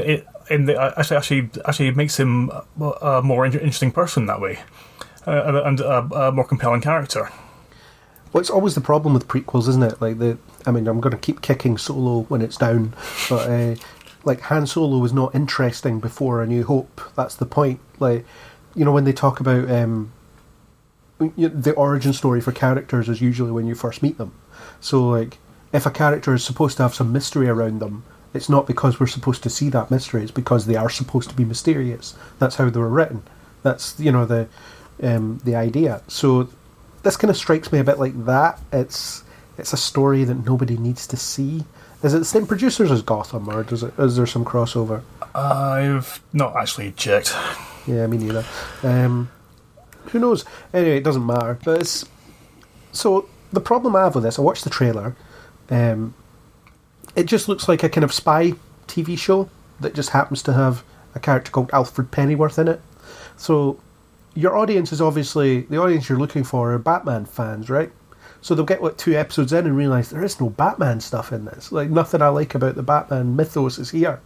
in 0.49 0.65
the 0.65 0.79
actually 0.97 1.17
actually 1.17 1.49
actually 1.65 1.91
makes 1.91 2.17
him 2.17 2.51
a, 2.79 2.89
a 3.01 3.21
more 3.21 3.45
interesting 3.45 3.91
person 3.91 4.25
that 4.25 4.41
way, 4.41 4.59
uh, 5.27 5.61
and 5.65 5.79
a, 5.79 5.97
a 5.97 6.31
more 6.31 6.45
compelling 6.45 6.81
character. 6.81 7.29
Well, 8.33 8.41
it's 8.41 8.49
always 8.49 8.75
the 8.75 8.81
problem 8.81 9.13
with 9.13 9.29
prequels, 9.29 9.69
isn't 9.69 9.83
it? 9.83 10.01
Like 10.01 10.19
the, 10.19 10.37
I 10.65 10.71
mean, 10.71 10.87
I'm 10.89 10.99
going 10.99 11.15
to 11.15 11.17
keep 11.17 11.41
kicking 11.41 11.77
Solo 11.77 12.23
when 12.23 12.41
it's 12.41 12.57
down, 12.57 12.93
but 13.29 13.49
uh, 13.49 13.75
like 14.25 14.41
Han 14.41 14.67
Solo 14.67 14.97
was 14.97 15.13
not 15.13 15.33
interesting 15.33 16.01
before 16.01 16.43
A 16.43 16.47
New 16.47 16.65
Hope. 16.65 16.99
That's 17.15 17.35
the 17.35 17.45
point. 17.45 17.79
Like, 17.97 18.25
you 18.75 18.83
know, 18.83 18.91
when 18.91 19.05
they 19.05 19.13
talk 19.13 19.39
about 19.39 19.71
um, 19.71 20.11
the 21.17 21.73
origin 21.77 22.11
story 22.11 22.41
for 22.41 22.51
characters 22.51 23.07
is 23.07 23.21
usually 23.21 23.51
when 23.51 23.67
you 23.67 23.75
first 23.75 24.03
meet 24.03 24.17
them. 24.17 24.33
So, 24.81 25.07
like, 25.07 25.37
if 25.75 25.85
a 25.85 25.91
character 25.91 26.33
is 26.33 26.43
supposed 26.43 26.77
to 26.77 26.83
have 26.83 26.95
some 26.95 27.11
mystery 27.11 27.49
around 27.49 27.79
them, 27.79 28.03
it's 28.33 28.49
not 28.49 28.65
because 28.65 28.99
we're 28.99 29.07
supposed 29.07 29.43
to 29.43 29.49
see 29.49 29.69
that 29.69 29.91
mystery. 29.91 30.23
It's 30.23 30.31
because 30.31 30.65
they 30.65 30.75
are 30.77 30.89
supposed 30.89 31.29
to 31.29 31.35
be 31.35 31.43
mysterious. 31.43 32.15
That's 32.39 32.55
how 32.55 32.69
they 32.69 32.79
were 32.79 32.89
written. 32.89 33.23
That's 33.61 33.99
you 33.99 34.11
know 34.11 34.25
the 34.25 34.47
um, 35.03 35.41
the 35.43 35.55
idea. 35.55 36.01
So 36.07 36.49
this 37.03 37.17
kind 37.17 37.29
of 37.29 37.37
strikes 37.37 37.71
me 37.71 37.79
a 37.79 37.83
bit 37.83 37.99
like 37.99 38.25
that. 38.25 38.59
It's 38.71 39.23
it's 39.57 39.73
a 39.73 39.77
story 39.77 40.23
that 40.23 40.45
nobody 40.45 40.77
needs 40.77 41.07
to 41.07 41.17
see. 41.17 41.65
Is 42.03 42.13
it 42.13 42.19
the 42.19 42.25
same 42.25 42.47
producers 42.47 42.91
as 42.91 43.01
Gotham, 43.01 43.49
or 43.49 43.63
does 43.63 43.83
it 43.83 43.93
is 43.99 44.15
there 44.15 44.25
some 44.25 44.45
crossover? 44.45 45.01
I've 45.33 46.21
not 46.31 46.55
actually 46.55 46.91
checked. 46.93 47.35
Yeah, 47.85 48.07
me 48.07 48.17
neither. 48.17 48.45
Um, 48.81 49.29
who 50.05 50.19
knows? 50.19 50.45
Anyway, 50.73 50.97
it 50.97 51.03
doesn't 51.03 51.25
matter. 51.25 51.59
But 51.63 51.81
it's 51.81 52.05
so 52.93 53.27
the 53.51 53.59
problem 53.59 53.95
I 53.95 54.03
have 54.03 54.15
with 54.15 54.23
this. 54.23 54.39
I 54.39 54.41
watched 54.41 54.63
the 54.63 54.69
trailer. 54.69 55.15
Um, 55.69 56.13
it 57.15 57.25
just 57.25 57.47
looks 57.47 57.67
like 57.67 57.83
a 57.83 57.89
kind 57.89 58.03
of 58.03 58.13
spy 58.13 58.53
TV 58.87 59.17
show 59.17 59.49
that 59.79 59.93
just 59.93 60.09
happens 60.11 60.41
to 60.43 60.53
have 60.53 60.83
a 61.13 61.19
character 61.19 61.51
called 61.51 61.69
Alfred 61.73 62.11
Pennyworth 62.11 62.59
in 62.59 62.67
it. 62.67 62.81
So 63.37 63.79
your 64.33 64.57
audience 64.57 64.91
is 64.91 65.01
obviously 65.01 65.61
the 65.61 65.77
audience 65.77 66.09
you're 66.09 66.19
looking 66.19 66.43
for 66.43 66.73
are 66.73 66.79
Batman 66.79 67.25
fans, 67.25 67.69
right? 67.69 67.91
So 68.41 68.53
they'll 68.53 68.65
get 68.65 68.81
what 68.81 68.97
two 68.97 69.15
episodes 69.15 69.53
in 69.53 69.65
and 69.65 69.75
realize 69.75 70.09
there 70.09 70.23
is 70.23 70.39
no 70.39 70.49
Batman 70.49 70.99
stuff 70.99 71.31
in 71.31 71.45
this. 71.45 71.71
Like 71.71 71.89
nothing 71.89 72.21
I 72.21 72.27
like 72.27 72.53
about 72.53 72.75
the 72.75 72.83
Batman 72.83 73.35
mythos 73.35 73.79
is 73.79 73.89
here, 73.91 74.21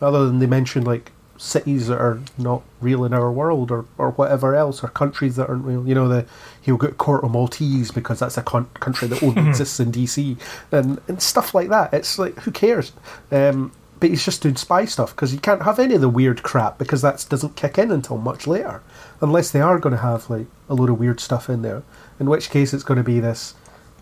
other 0.00 0.24
than 0.26 0.38
they 0.38 0.46
mention 0.46 0.84
like 0.84 1.12
cities 1.40 1.86
that 1.86 1.98
are 1.98 2.20
not 2.36 2.62
real 2.82 3.04
in 3.04 3.14
our 3.14 3.32
world 3.32 3.70
or, 3.70 3.86
or 3.96 4.10
whatever 4.10 4.54
else, 4.54 4.84
or 4.84 4.88
countries 4.88 5.36
that 5.36 5.48
aren't 5.48 5.64
real. 5.64 5.86
You 5.88 5.94
know, 5.94 6.06
the 6.06 6.26
he'll 6.60 6.76
get 6.76 6.98
Corto 6.98 7.30
Maltese 7.30 7.90
because 7.90 8.18
that's 8.18 8.36
a 8.36 8.42
con- 8.42 8.68
country 8.74 9.08
that 9.08 9.22
only 9.22 9.42
exists 9.48 9.80
in 9.80 9.90
DC 9.90 10.38
and, 10.70 11.00
and 11.08 11.22
stuff 11.22 11.54
like 11.54 11.68
that. 11.70 11.94
It's 11.94 12.18
like 12.18 12.38
who 12.40 12.50
cares? 12.50 12.92
Um, 13.32 13.72
but 13.98 14.10
he's 14.10 14.24
just 14.24 14.42
doing 14.42 14.56
spy 14.56 14.84
stuff 14.84 15.14
because 15.14 15.32
you 15.32 15.40
can't 15.40 15.62
have 15.62 15.78
any 15.78 15.94
of 15.94 16.00
the 16.00 16.08
weird 16.08 16.42
crap 16.42 16.78
because 16.78 17.02
that 17.02 17.24
doesn't 17.28 17.56
kick 17.56 17.78
in 17.78 17.90
until 17.90 18.16
much 18.18 18.46
later, 18.46 18.82
unless 19.20 19.50
they 19.50 19.60
are 19.60 19.78
going 19.78 19.94
to 19.94 20.02
have 20.02 20.28
like 20.30 20.46
a 20.68 20.74
load 20.74 20.90
of 20.90 20.98
weird 20.98 21.20
stuff 21.20 21.48
in 21.48 21.62
there. 21.62 21.82
In 22.18 22.28
which 22.28 22.50
case, 22.50 22.74
it's 22.74 22.84
going 22.84 22.98
to 22.98 23.04
be 23.04 23.20
this 23.20 23.54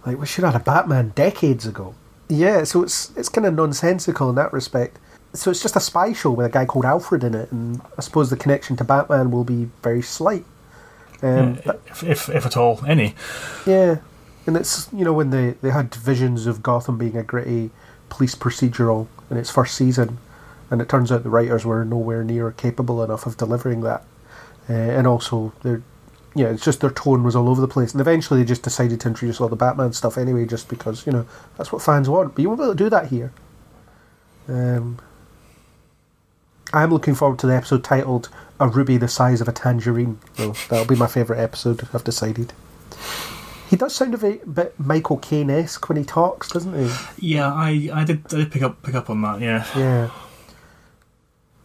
like 0.04 0.18
we 0.18 0.26
should 0.26 0.44
have 0.44 0.54
had 0.54 0.62
a 0.62 0.64
Batman 0.64 1.12
decades 1.14 1.66
ago. 1.66 1.94
Yeah, 2.28 2.64
so 2.64 2.82
it's 2.82 3.16
it's 3.16 3.28
kind 3.28 3.46
of 3.46 3.54
nonsensical 3.54 4.28
in 4.28 4.34
that 4.34 4.52
respect. 4.52 4.98
So 5.34 5.50
it's 5.50 5.62
just 5.62 5.76
a 5.76 5.80
spy 5.80 6.12
show 6.12 6.30
with 6.30 6.46
a 6.46 6.48
guy 6.48 6.64
called 6.64 6.84
Alfred 6.84 7.22
in 7.22 7.34
it, 7.34 7.52
and 7.52 7.80
I 7.96 8.00
suppose 8.00 8.30
the 8.30 8.36
connection 8.36 8.76
to 8.76 8.84
Batman 8.84 9.30
will 9.30 9.44
be 9.44 9.68
very 9.82 10.02
slight. 10.02 10.44
Um, 11.22 11.58
but- 11.64 11.80
if, 11.86 12.02
if 12.02 12.28
if 12.28 12.46
at 12.46 12.56
all 12.56 12.80
any. 12.86 13.14
yeah, 13.66 13.98
and 14.46 14.56
it's 14.56 14.88
you 14.92 15.04
know 15.04 15.12
when 15.12 15.30
they 15.30 15.50
they 15.62 15.70
had 15.70 15.94
visions 15.94 16.46
of 16.46 16.62
Gotham 16.62 16.96
being 16.96 17.16
a 17.16 17.22
gritty 17.22 17.70
police 18.08 18.34
procedural 18.34 19.06
in 19.30 19.36
its 19.36 19.50
first 19.50 19.74
season, 19.74 20.18
and 20.70 20.80
it 20.80 20.88
turns 20.88 21.12
out 21.12 21.24
the 21.24 21.30
writers 21.30 21.64
were 21.66 21.84
nowhere 21.84 22.24
near 22.24 22.50
capable 22.52 23.02
enough 23.02 23.26
of 23.26 23.36
delivering 23.36 23.82
that, 23.82 24.04
uh, 24.70 24.72
and 24.72 25.06
also 25.06 25.52
they're 25.62 25.82
yeah, 26.34 26.48
it's 26.50 26.64
just 26.64 26.80
their 26.80 26.90
tone 26.90 27.24
was 27.24 27.34
all 27.34 27.48
over 27.48 27.60
the 27.60 27.68
place, 27.68 27.92
and 27.92 28.00
eventually 28.00 28.40
they 28.40 28.46
just 28.46 28.62
decided 28.62 29.00
to 29.00 29.08
introduce 29.08 29.40
all 29.40 29.48
the 29.48 29.56
Batman 29.56 29.92
stuff 29.92 30.16
anyway, 30.16 30.46
just 30.46 30.68
because 30.68 31.04
you 31.04 31.12
know 31.12 31.26
that's 31.56 31.72
what 31.72 31.82
fans 31.82 32.08
want. 32.08 32.34
But 32.34 32.42
you 32.42 32.48
won't 32.48 32.60
be 32.60 32.64
able 32.64 32.74
to 32.74 32.84
do 32.84 32.90
that 32.90 33.08
here. 33.08 33.32
Um, 34.46 34.98
I'm 36.72 36.90
looking 36.90 37.14
forward 37.14 37.38
to 37.40 37.46
the 37.46 37.54
episode 37.54 37.84
titled 37.84 38.28
"A 38.60 38.68
Ruby 38.68 38.96
the 38.96 39.08
Size 39.08 39.40
of 39.40 39.48
a 39.48 39.52
Tangerine." 39.52 40.18
So 40.34 40.52
that'll 40.68 40.86
be 40.86 40.96
my 40.96 41.06
favourite 41.06 41.40
episode. 41.40 41.88
I've 41.92 42.04
decided. 42.04 42.52
He 43.68 43.76
does 43.76 43.94
sound 43.94 44.14
a 44.14 44.18
bit, 44.18 44.80
Michael 44.80 45.18
Caine 45.18 45.50
esque 45.50 45.88
when 45.88 45.98
he 45.98 46.04
talks, 46.04 46.50
doesn't 46.50 46.74
he? 46.74 46.90
Yeah, 47.34 47.52
I, 47.52 47.90
I 47.92 48.04
did 48.04 48.22
I 48.32 48.38
did 48.38 48.50
pick 48.50 48.62
up 48.62 48.82
pick 48.82 48.94
up 48.94 49.10
on 49.10 49.20
that. 49.22 49.40
Yeah. 49.40 49.66
Yeah. 49.76 50.10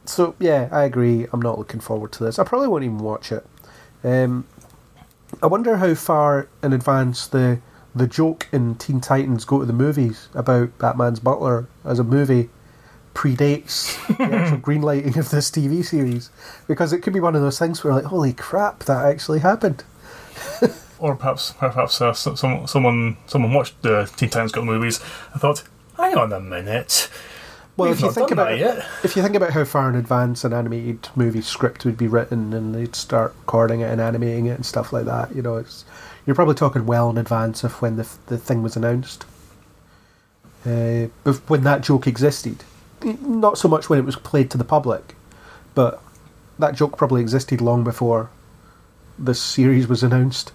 So 0.06 0.36
yeah, 0.40 0.68
I 0.72 0.84
agree. 0.84 1.28
I'm 1.32 1.42
not 1.42 1.58
looking 1.58 1.80
forward 1.80 2.12
to 2.14 2.24
this. 2.24 2.40
I 2.40 2.44
probably 2.44 2.68
won't 2.68 2.84
even 2.84 3.00
watch 3.00 3.32
it. 3.32 3.46
Um, 4.04 4.46
I 5.42 5.48
wonder 5.48 5.78
how 5.78 5.94
far 5.96 6.50
in 6.62 6.74
advance 6.74 7.26
the 7.26 7.60
the 7.96 8.08
joke 8.08 8.48
in 8.52 8.76
Teen 8.76 9.00
Titans 9.00 9.46
Go 9.46 9.60
to 9.60 9.66
the 9.66 9.74
Movies 9.74 10.28
about 10.34 10.78
Batman's 10.78 11.20
butler 11.20 11.68
as 11.86 12.00
a 12.00 12.04
movie 12.04 12.50
predates 13.14 13.96
the 14.18 14.24
actual 14.36 14.58
greenlighting 14.58 15.18
of 15.18 15.30
this 15.30 15.50
TV 15.52 15.84
series, 15.84 16.30
because 16.68 16.94
it 16.94 17.00
could 17.00 17.14
be 17.14 17.20
one 17.20 17.36
of 17.36 17.42
those 17.42 17.60
things 17.60 17.84
where 17.84 17.94
like, 17.94 18.06
holy 18.06 18.34
crap, 18.34 18.80
that 18.86 19.06
actually 19.06 19.40
happened. 19.40 19.84
Or 21.00 21.16
perhaps 21.18 21.52
perhaps 21.52 22.00
uh, 22.00 22.14
some, 22.14 22.66
someone 22.66 23.18
someone 23.26 23.52
watched 23.52 23.82
the 23.82 24.10
Teen 24.16 24.30
Titans 24.30 24.54
Go 24.54 24.64
movies 24.64 25.02
and 25.34 25.42
thought, 25.42 25.64
hang 25.98 26.16
on 26.16 26.32
a 26.32 26.40
minute. 26.40 27.10
Well, 27.76 27.90
We've 27.90 27.98
if 27.98 28.04
you 28.04 28.12
think 28.14 28.32
about 28.32 28.58
yet. 28.58 28.86
if 29.04 29.18
you 29.18 29.22
think 29.22 29.36
about 29.36 29.52
how 29.52 29.66
far 29.66 29.90
in 29.90 29.96
advance 29.96 30.46
an 30.46 30.54
animated 30.54 31.10
movie 31.14 31.42
script 31.42 31.84
would 31.84 31.98
be 31.98 32.08
written, 32.08 32.54
and 32.54 32.74
they'd 32.74 32.96
start 32.96 33.36
recording 33.40 33.82
it 33.82 33.92
and 33.92 34.00
animating 34.00 34.46
it 34.46 34.52
and 34.56 34.66
stuff 34.66 34.94
like 34.94 35.04
that, 35.04 35.36
you 35.36 35.42
know, 35.42 35.58
it's 35.58 35.84
you're 36.26 36.36
probably 36.36 36.56
talking 36.56 36.86
well 36.86 37.10
in 37.10 37.18
advance 37.18 37.66
of 37.66 37.82
when 37.82 37.98
the 37.98 38.08
the 38.28 38.38
thing 38.38 38.64
was 38.64 38.78
announced. 38.78 39.26
Uh, 40.66 41.08
when 41.48 41.64
that 41.64 41.82
joke 41.82 42.08
existed, 42.08 42.64
not 43.04 43.58
so 43.58 43.68
much 43.68 43.90
when 43.90 44.00
it 44.00 44.06
was 44.06 44.16
played 44.16 44.50
to 44.52 44.58
the 44.58 44.64
public, 44.64 45.16
but 45.76 46.02
that 46.60 46.76
joke 46.76 46.98
probably 46.98 47.22
existed 47.22 47.62
long 47.62 47.84
before 47.84 48.30
this 49.18 49.42
series 49.42 49.88
was 49.88 50.04
announced. 50.04 50.52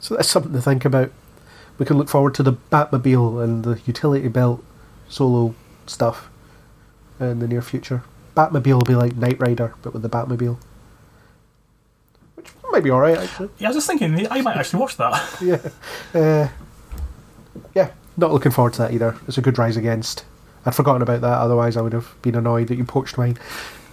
So 0.00 0.16
that's 0.16 0.28
something 0.28 0.52
to 0.52 0.60
think 0.60 0.84
about. 0.84 1.10
We 1.78 1.86
can 1.86 1.96
look 1.98 2.08
forward 2.08 2.34
to 2.34 2.42
the 2.42 2.52
Batmobile 2.52 3.42
and 3.42 3.64
the 3.64 3.80
utility 3.86 4.28
belt 4.28 4.62
solo 5.08 5.54
stuff 5.86 6.28
in 7.20 7.38
the 7.38 7.48
near 7.48 7.62
future. 7.62 8.02
Batmobile 8.36 8.74
will 8.74 8.80
be 8.82 8.94
like 8.94 9.16
Knight 9.16 9.40
Rider, 9.40 9.74
but 9.82 9.92
with 9.92 10.02
the 10.02 10.08
Batmobile. 10.08 10.58
Which 12.34 12.48
might 12.70 12.82
be 12.82 12.90
alright, 12.90 13.18
actually. 13.18 13.50
Yeah, 13.58 13.68
I 13.68 13.70
was 13.70 13.76
just 13.76 13.86
thinking 13.86 14.26
I 14.28 14.40
might 14.40 14.56
actually 14.56 14.80
watch 14.80 14.96
that. 14.96 15.40
Yeah. 15.42 16.18
Uh, 16.18 16.48
yeah, 17.74 17.90
not 18.16 18.32
looking 18.32 18.52
forward 18.52 18.72
to 18.74 18.78
that 18.82 18.92
either. 18.92 19.16
It's 19.28 19.38
a 19.38 19.42
good 19.42 19.58
rise 19.58 19.76
against. 19.76 20.24
I'd 20.64 20.74
forgotten 20.74 21.02
about 21.02 21.20
that, 21.22 21.38
otherwise, 21.38 21.76
I 21.76 21.82
would 21.82 21.92
have 21.92 22.14
been 22.22 22.34
annoyed 22.34 22.68
that 22.68 22.76
you 22.76 22.84
poached 22.84 23.18
mine. 23.18 23.38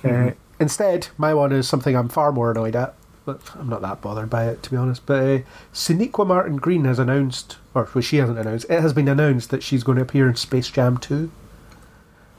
Uh, 0.03 0.31
instead, 0.59 1.07
my 1.17 1.33
one 1.33 1.51
is 1.51 1.67
something 1.67 1.95
I'm 1.95 2.09
far 2.09 2.31
more 2.31 2.51
annoyed 2.51 2.75
at, 2.75 2.95
but 3.25 3.41
I'm 3.55 3.69
not 3.69 3.81
that 3.81 4.01
bothered 4.01 4.29
by 4.29 4.47
it, 4.47 4.63
to 4.63 4.71
be 4.71 4.77
honest. 4.77 5.05
But 5.05 5.23
uh, 5.23 5.39
Sonequa 5.73 6.25
Martin 6.25 6.57
Green 6.57 6.85
has 6.85 6.99
announced, 6.99 7.57
or 7.73 7.89
well, 7.93 8.01
she 8.01 8.17
hasn't 8.17 8.39
announced, 8.39 8.67
it 8.69 8.81
has 8.81 8.93
been 8.93 9.07
announced 9.07 9.49
that 9.49 9.63
she's 9.63 9.83
going 9.83 9.97
to 9.97 10.01
appear 10.03 10.29
in 10.29 10.35
Space 10.35 10.69
Jam 10.69 10.97
2. 10.97 11.31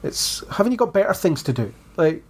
It's 0.03 0.43
haven't 0.49 0.71
you 0.71 0.77
got 0.77 0.93
better 0.93 1.13
things 1.13 1.43
to 1.43 1.53
do? 1.53 1.73
Like, 1.95 2.23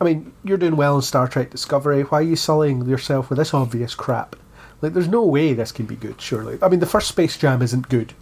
I 0.00 0.04
mean, 0.04 0.32
you're 0.44 0.56
doing 0.56 0.76
well 0.76 0.96
in 0.96 1.02
Star 1.02 1.28
Trek 1.28 1.50
Discovery. 1.50 2.02
Why 2.02 2.18
are 2.18 2.22
you 2.22 2.36
sullying 2.36 2.86
yourself 2.86 3.28
with 3.28 3.38
this 3.38 3.52
obvious 3.52 3.94
crap? 3.94 4.36
Like, 4.80 4.94
there's 4.94 5.08
no 5.08 5.24
way 5.24 5.52
this 5.54 5.72
can 5.72 5.86
be 5.86 5.96
good. 5.96 6.20
Surely, 6.20 6.58
I 6.62 6.68
mean, 6.68 6.80
the 6.80 6.86
first 6.86 7.08
Space 7.08 7.36
Jam 7.36 7.62
isn't 7.62 7.88
good. 7.88 8.14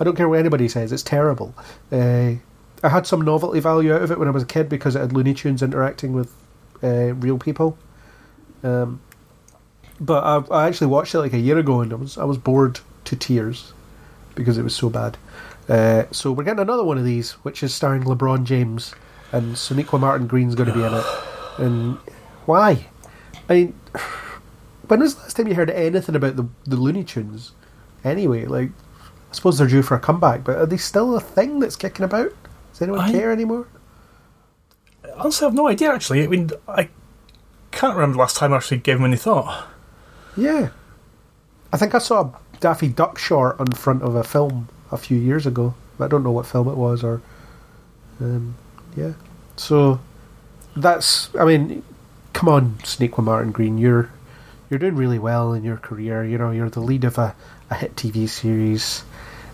I 0.00 0.04
don't 0.04 0.16
care 0.16 0.28
what 0.28 0.38
anybody 0.38 0.68
says; 0.68 0.92
it's 0.92 1.02
terrible. 1.02 1.54
Uh, 1.90 2.34
I 2.82 2.88
had 2.88 3.06
some 3.06 3.22
novelty 3.22 3.60
value 3.60 3.92
out 3.92 4.02
of 4.02 4.10
it 4.10 4.18
when 4.18 4.28
I 4.28 4.30
was 4.30 4.42
a 4.42 4.46
kid 4.46 4.68
because 4.68 4.94
it 4.94 5.00
had 5.00 5.12
Looney 5.12 5.34
Tunes 5.34 5.62
interacting 5.62 6.12
with 6.12 6.32
uh, 6.82 7.14
real 7.14 7.38
people. 7.38 7.76
Um, 8.62 9.00
but 10.00 10.24
I, 10.24 10.54
I 10.54 10.68
actually 10.68 10.86
watched 10.88 11.14
it 11.14 11.18
like 11.18 11.32
a 11.32 11.38
year 11.38 11.58
ago, 11.58 11.80
and 11.80 11.92
I 11.92 11.96
was 11.96 12.18
I 12.18 12.24
was 12.24 12.38
bored 12.38 12.80
to 13.04 13.16
tears 13.16 13.72
because 14.34 14.58
it 14.58 14.62
was 14.62 14.74
so 14.74 14.88
bad. 14.88 15.16
Uh, 15.68 16.04
so 16.10 16.32
we're 16.32 16.44
getting 16.44 16.60
another 16.60 16.84
one 16.84 16.98
of 16.98 17.04
these, 17.04 17.32
which 17.32 17.62
is 17.62 17.74
starring 17.74 18.04
LeBron 18.04 18.44
James, 18.44 18.94
and 19.32 19.56
Sonequa 19.56 20.00
Martin 20.00 20.26
Green's 20.26 20.54
going 20.54 20.68
to 20.68 20.74
be 20.74 20.84
in 20.84 20.94
it. 20.94 21.04
And 21.58 21.98
why? 22.46 22.86
I 23.48 23.52
mean, 23.52 23.80
when 24.86 25.00
was 25.00 25.16
the 25.16 25.22
last 25.22 25.36
time 25.36 25.48
you 25.48 25.54
heard 25.54 25.70
anything 25.70 26.14
about 26.14 26.36
the 26.36 26.46
the 26.64 26.76
Looney 26.76 27.02
Tunes? 27.02 27.50
Anyway, 28.04 28.44
like, 28.44 28.70
I 29.30 29.34
suppose 29.34 29.58
they're 29.58 29.66
due 29.66 29.82
for 29.82 29.94
a 29.94 30.00
comeback, 30.00 30.44
but 30.44 30.56
are 30.56 30.66
they 30.66 30.76
still 30.76 31.16
a 31.16 31.20
thing 31.20 31.60
that's 31.60 31.76
kicking 31.76 32.04
about? 32.04 32.32
Does 32.72 32.82
anyone 32.82 33.00
I- 33.00 33.12
care 33.12 33.32
anymore? 33.32 33.66
Honestly, 35.16 35.46
I've 35.46 35.54
no 35.54 35.68
idea. 35.68 35.92
Actually, 35.92 36.22
I 36.24 36.26
mean, 36.28 36.50
I 36.68 36.88
can't 37.72 37.94
remember 37.94 38.14
the 38.14 38.20
last 38.20 38.36
time 38.36 38.52
I 38.52 38.56
actually 38.56 38.78
gave 38.78 38.96
them 38.98 39.04
any 39.06 39.16
thought. 39.16 39.68
Yeah. 40.36 40.68
I 41.72 41.76
think 41.76 41.94
I 41.94 41.98
saw 41.98 42.20
a 42.20 42.32
Daffy 42.60 42.88
Duck 42.88 43.18
short 43.18 43.58
on 43.58 43.66
front 43.72 44.02
of 44.02 44.14
a 44.14 44.22
film 44.24 44.68
a 44.90 44.96
few 44.96 45.18
years 45.18 45.46
ago. 45.46 45.74
But 45.98 46.06
I 46.06 46.08
don't 46.08 46.22
know 46.22 46.30
what 46.30 46.46
film 46.46 46.68
it 46.68 46.76
was 46.76 47.02
or 47.02 47.20
um, 48.20 48.54
yeah. 48.96 49.12
So 49.56 50.00
that's 50.76 51.34
I 51.36 51.44
mean, 51.44 51.82
come 52.32 52.48
on, 52.48 52.74
Sonequa 52.82 53.22
Martin 53.22 53.50
Green, 53.52 53.78
you're 53.78 54.10
you're 54.70 54.78
doing 54.78 54.96
really 54.96 55.18
well 55.18 55.52
in 55.52 55.64
your 55.64 55.76
career. 55.76 56.24
You 56.24 56.38
know, 56.38 56.50
you're 56.50 56.70
the 56.70 56.80
lead 56.80 57.04
of 57.04 57.18
a, 57.18 57.34
a 57.70 57.74
hit 57.74 57.96
TV 57.96 58.28
series. 58.28 59.04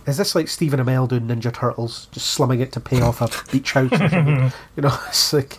Is 0.06 0.16
this 0.16 0.35
like 0.35 0.49
Stephen 0.49 0.80
Amell 0.80 1.09
doing 1.09 1.28
Ninja 1.28 1.52
Turtles, 1.52 2.06
just 2.12 2.26
slumming 2.26 2.61
it 2.61 2.73
to 2.73 2.80
pay 2.80 3.00
off 3.00 3.21
a 3.21 3.50
beach 3.52 3.73
house? 3.73 3.92
You 3.92 4.83
know, 4.83 4.99
it's 5.09 5.33
like 5.33 5.56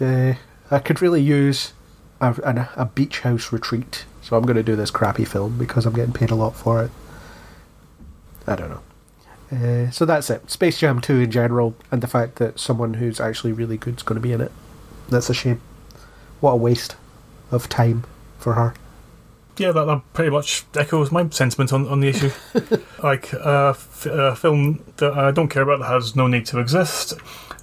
uh, 0.00 0.34
I 0.70 0.78
could 0.78 1.00
really 1.00 1.22
use 1.22 1.72
a, 2.20 2.34
an, 2.44 2.66
a 2.76 2.84
beach 2.86 3.20
house 3.20 3.52
retreat. 3.52 4.04
So 4.20 4.36
I'm 4.36 4.42
going 4.42 4.56
to 4.56 4.62
do 4.62 4.76
this 4.76 4.90
crappy 4.90 5.24
film 5.24 5.58
because 5.58 5.86
I'm 5.86 5.94
getting 5.94 6.12
paid 6.12 6.30
a 6.30 6.34
lot 6.34 6.54
for 6.54 6.84
it. 6.84 6.90
I 8.46 8.56
don't 8.56 8.70
know. 8.70 8.82
Uh, 9.52 9.90
so 9.90 10.04
that's 10.04 10.30
it. 10.30 10.50
Space 10.50 10.78
Jam 10.78 11.00
2 11.00 11.20
in 11.20 11.30
general, 11.30 11.74
and 11.90 12.02
the 12.02 12.06
fact 12.06 12.36
that 12.36 12.58
someone 12.58 12.94
who's 12.94 13.20
actually 13.20 13.52
really 13.52 13.76
good 13.76 13.96
is 13.96 14.02
going 14.02 14.16
to 14.16 14.20
be 14.20 14.32
in 14.32 14.40
it. 14.40 14.50
That's 15.08 15.28
a 15.28 15.34
shame. 15.34 15.60
What 16.40 16.52
a 16.52 16.56
waste 16.56 16.96
of 17.50 17.68
time 17.68 18.04
for 18.42 18.54
her. 18.54 18.74
Yeah, 19.58 19.72
that, 19.72 19.84
that 19.84 20.02
pretty 20.14 20.30
much 20.30 20.64
echoes 20.74 21.12
my 21.12 21.28
sentiment 21.28 21.72
on, 21.72 21.86
on 21.86 22.00
the 22.00 22.08
issue. 22.08 22.30
like 23.02 23.32
uh, 23.34 23.70
f- 23.70 24.06
a 24.06 24.34
film 24.34 24.82
that 24.96 25.12
I 25.12 25.30
don't 25.30 25.48
care 25.48 25.62
about 25.62 25.80
that 25.80 25.88
has 25.88 26.16
no 26.16 26.26
need 26.26 26.46
to 26.46 26.58
exist, 26.58 27.14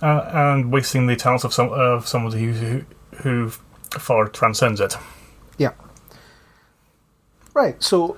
uh, 0.02 0.30
and 0.32 0.72
wasting 0.72 1.08
the 1.08 1.16
talents 1.16 1.44
of 1.44 1.54
some 1.54 1.70
of 1.70 2.08
somebody 2.08 2.46
who, 2.46 2.52
who 2.52 2.86
who 3.24 3.50
far 3.50 4.28
transcends 4.28 4.80
it. 4.80 4.96
Yeah. 5.58 5.74
Right, 7.54 7.82
so 7.84 8.18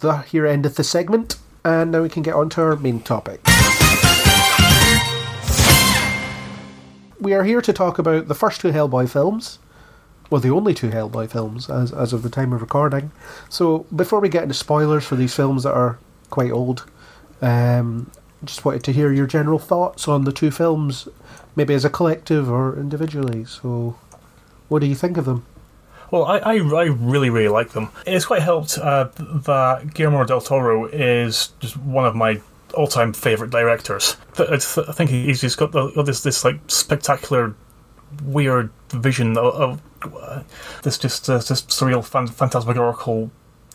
the 0.00 0.18
here 0.22 0.46
endeth 0.46 0.76
the 0.76 0.84
segment, 0.84 1.36
and 1.64 1.92
now 1.92 2.02
we 2.02 2.08
can 2.08 2.22
get 2.22 2.34
on 2.34 2.48
to 2.50 2.62
our 2.62 2.76
main 2.76 3.00
topic. 3.00 3.40
We 7.20 7.32
are 7.34 7.44
here 7.44 7.60
to 7.60 7.72
talk 7.72 7.98
about 7.98 8.28
the 8.28 8.34
first 8.34 8.60
two 8.60 8.72
Hellboy 8.72 9.08
films. 9.08 9.58
Well, 10.30 10.40
the 10.40 10.50
only 10.50 10.74
two 10.74 10.90
Hellboy 10.90 11.30
films 11.30 11.68
as, 11.68 11.92
as 11.92 12.12
of 12.12 12.22
the 12.22 12.30
time 12.30 12.52
of 12.52 12.60
recording. 12.60 13.12
So, 13.48 13.86
before 13.94 14.20
we 14.20 14.28
get 14.28 14.42
into 14.42 14.54
spoilers 14.54 15.04
for 15.06 15.16
these 15.16 15.34
films 15.34 15.64
that 15.64 15.74
are 15.74 15.98
quite 16.30 16.50
old, 16.50 16.86
um, 17.42 18.10
just 18.44 18.64
wanted 18.64 18.82
to 18.84 18.92
hear 18.92 19.12
your 19.12 19.26
general 19.26 19.58
thoughts 19.58 20.08
on 20.08 20.24
the 20.24 20.32
two 20.32 20.50
films, 20.50 21.08
maybe 21.56 21.74
as 21.74 21.84
a 21.84 21.90
collective 21.90 22.50
or 22.50 22.76
individually. 22.76 23.44
So, 23.44 23.96
what 24.68 24.80
do 24.80 24.86
you 24.86 24.94
think 24.94 25.16
of 25.16 25.24
them? 25.24 25.44
Well, 26.10 26.24
I, 26.24 26.38
I, 26.38 26.54
I 26.54 26.84
really, 26.84 27.30
really 27.30 27.48
like 27.48 27.70
them. 27.70 27.90
It's 28.06 28.26
quite 28.26 28.42
helped 28.42 28.78
uh, 28.78 29.08
that 29.18 29.94
Guillermo 29.94 30.24
del 30.24 30.40
Toro 30.40 30.86
is 30.86 31.48
just 31.60 31.76
one 31.76 32.06
of 32.06 32.14
my 32.14 32.40
all-time 32.74 33.12
favorite 33.12 33.50
directors. 33.50 34.16
Th- 34.36 34.50
I 34.50 34.92
think 34.92 35.10
he's 35.10 35.40
just 35.40 35.58
got 35.58 35.72
the, 35.72 35.90
got 35.90 36.06
this 36.06 36.22
this 36.22 36.44
like 36.44 36.56
spectacular, 36.68 37.54
weird 38.22 38.70
vision 38.90 39.36
of, 39.36 39.54
of 39.54 39.80
this 40.82 40.98
just 40.98 41.28
uh, 41.28 41.38
this 41.38 41.62
surreal, 41.62 42.04
fan- 42.04 42.26
phantasmagorical 42.26 43.30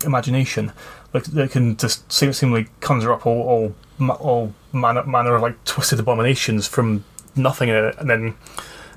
imagination 0.05 0.71
that, 1.12 1.25
that 1.25 1.51
can 1.51 1.75
just 1.77 2.12
seem, 2.12 2.31
seemingly 2.33 2.67
conjure 2.79 3.13
up 3.13 3.25
all 3.25 3.74
all, 4.00 4.12
all 4.12 4.53
manner, 4.71 5.03
manner 5.03 5.36
of 5.36 5.41
like 5.41 5.63
twisted 5.65 6.00
abominations 6.00 6.67
from 6.67 7.03
nothing, 7.36 7.69
uh, 7.69 7.93
and 7.98 8.09
then 8.09 8.36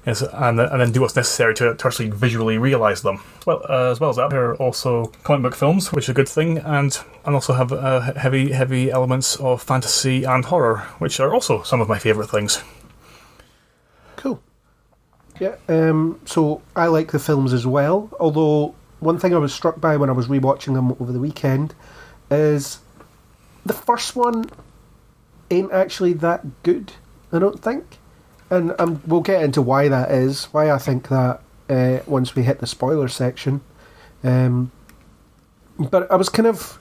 and, 0.05 0.59
and 0.59 0.81
then 0.81 0.91
do 0.91 1.01
what's 1.01 1.15
necessary 1.15 1.55
to, 1.55 1.75
to 1.75 1.87
actually 1.87 2.11
visually 2.11 2.59
realise 2.59 3.03
them. 3.03 3.23
Well, 3.47 3.65
uh, 3.69 3.91
as 3.91 4.01
well 4.01 4.11
as 4.11 4.17
that, 4.17 4.31
there 4.31 4.51
are 4.51 4.57
also 4.57 5.07
comic 5.23 5.43
book 5.43 5.55
films, 5.55 5.93
which 5.93 6.07
is 6.07 6.09
a 6.09 6.15
good 6.15 6.29
thing, 6.29 6.59
and 6.59 6.99
and 7.25 7.35
also 7.35 7.53
have 7.53 7.73
uh, 7.73 8.12
heavy 8.15 8.53
heavy 8.53 8.91
elements 8.91 9.37
of 9.37 9.62
fantasy 9.62 10.25
and 10.25 10.45
horror, 10.45 10.78
which 10.99 11.21
are 11.21 11.33
also 11.33 11.63
some 11.63 11.80
of 11.80 11.89
my 11.89 11.99
favourite 11.99 12.30
things. 12.30 12.63
Cool. 14.17 14.43
Yeah. 15.43 15.57
Um, 15.67 16.21
so 16.25 16.63
I 16.76 16.87
like 16.87 17.11
the 17.11 17.19
films 17.19 17.52
as 17.52 17.67
well. 17.67 18.09
Although 18.21 18.76
one 19.00 19.19
thing 19.19 19.35
I 19.35 19.39
was 19.39 19.52
struck 19.52 19.81
by 19.81 19.97
when 19.97 20.09
I 20.09 20.13
was 20.13 20.28
rewatching 20.28 20.75
them 20.75 20.93
over 21.00 21.11
the 21.11 21.19
weekend 21.19 21.75
is 22.31 22.78
the 23.67 23.73
first 23.73 24.15
one 24.15 24.49
ain't 25.50 25.73
actually 25.73 26.13
that 26.13 26.63
good. 26.63 26.93
I 27.33 27.41
don't 27.41 27.61
think, 27.61 27.99
and 28.50 28.73
um, 28.78 29.02
we'll 29.05 29.21
get 29.21 29.43
into 29.43 29.61
why 29.63 29.89
that 29.89 30.13
is. 30.13 30.45
Why 30.52 30.71
I 30.71 30.78
think 30.78 31.09
that 31.09 31.41
uh, 31.69 31.99
once 32.07 32.37
we 32.37 32.45
hit 32.45 32.61
the 32.61 32.67
spoiler 32.69 33.09
section. 33.09 33.63
Um, 34.23 34.71
but 35.76 36.09
I 36.09 36.15
was 36.15 36.28
kind 36.28 36.47
of. 36.47 36.78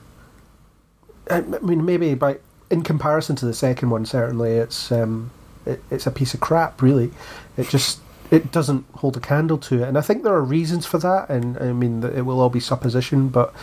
I 1.28 1.40
mean, 1.40 1.84
maybe 1.84 2.14
by 2.14 2.38
in 2.70 2.82
comparison 2.82 3.34
to 3.36 3.44
the 3.46 3.54
second 3.54 3.90
one, 3.90 4.06
certainly 4.06 4.52
it's 4.52 4.92
um, 4.92 5.32
it, 5.66 5.82
it's 5.90 6.06
a 6.06 6.12
piece 6.12 6.32
of 6.32 6.38
crap. 6.38 6.80
Really, 6.80 7.10
it 7.56 7.68
just 7.68 7.98
it 8.32 8.50
doesn't 8.50 8.86
hold 8.94 9.14
a 9.18 9.20
candle 9.20 9.58
to 9.58 9.82
it, 9.82 9.88
and 9.88 9.98
I 9.98 10.00
think 10.00 10.24
there 10.24 10.32
are 10.32 10.42
reasons 10.42 10.86
for 10.86 10.96
that. 10.98 11.28
And 11.28 11.58
I 11.58 11.72
mean, 11.74 12.02
it 12.02 12.22
will 12.22 12.40
all 12.40 12.48
be 12.48 12.60
supposition, 12.60 13.28
but 13.28 13.54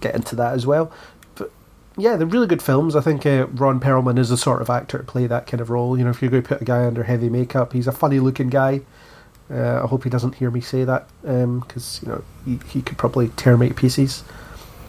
get 0.00 0.16
into 0.16 0.34
that 0.34 0.54
as 0.54 0.66
well. 0.66 0.90
But 1.36 1.52
yeah, 1.96 2.16
they're 2.16 2.26
really 2.26 2.48
good 2.48 2.60
films. 2.60 2.96
I 2.96 3.00
think 3.00 3.24
uh, 3.24 3.46
Ron 3.46 3.78
Perlman 3.78 4.18
is 4.18 4.30
the 4.30 4.36
sort 4.36 4.60
of 4.60 4.68
actor 4.68 4.98
to 4.98 5.04
play 5.04 5.28
that 5.28 5.46
kind 5.46 5.60
of 5.60 5.70
role. 5.70 5.96
You 5.96 6.02
know, 6.02 6.10
if 6.10 6.20
you're 6.20 6.32
going 6.32 6.42
to 6.42 6.48
put 6.48 6.60
a 6.60 6.64
guy 6.64 6.84
under 6.84 7.04
heavy 7.04 7.28
makeup, 7.28 7.72
he's 7.72 7.86
a 7.86 7.92
funny-looking 7.92 8.48
guy. 8.48 8.80
Uh, 9.48 9.84
I 9.84 9.86
hope 9.86 10.02
he 10.02 10.10
doesn't 10.10 10.34
hear 10.34 10.50
me 10.50 10.60
say 10.60 10.82
that 10.82 11.06
because 11.22 12.00
you 12.02 12.08
know 12.08 12.24
he, 12.44 12.58
he 12.68 12.82
could 12.82 12.98
probably 12.98 13.28
tear 13.28 13.56
me 13.56 13.68
to 13.68 13.74
pieces. 13.74 14.24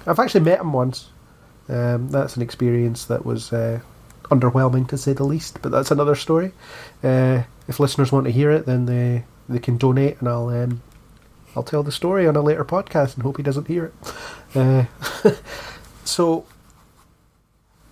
I've 0.07 0.19
actually 0.19 0.41
met 0.41 0.59
him 0.59 0.73
once. 0.73 1.09
Um, 1.69 2.09
that's 2.09 2.35
an 2.35 2.41
experience 2.41 3.05
that 3.05 3.27
was 3.27 3.53
uh, 3.53 3.81
underwhelming 4.31 4.87
to 4.89 4.97
say 4.97 5.13
the 5.13 5.23
least, 5.23 5.61
but 5.61 5.71
that's 5.71 5.91
another 5.91 6.15
story. 6.15 6.51
Uh, 7.03 7.43
if 7.69 7.79
listeners 7.79 8.11
want 8.11 8.25
to 8.25 8.31
hear 8.31 8.51
it, 8.51 8.65
then 8.65 8.85
they 8.87 9.23
they 9.47 9.59
can 9.59 9.77
donate, 9.77 10.19
and 10.19 10.27
I'll 10.27 10.49
um, 10.49 10.81
I'll 11.55 11.63
tell 11.63 11.83
the 11.83 11.91
story 11.91 12.27
on 12.27 12.35
a 12.35 12.41
later 12.41 12.65
podcast, 12.65 13.13
and 13.13 13.23
hope 13.23 13.37
he 13.37 13.43
doesn't 13.43 13.67
hear 13.67 13.85
it. 13.85 13.93
Uh, 14.55 14.85
so, 16.03 16.45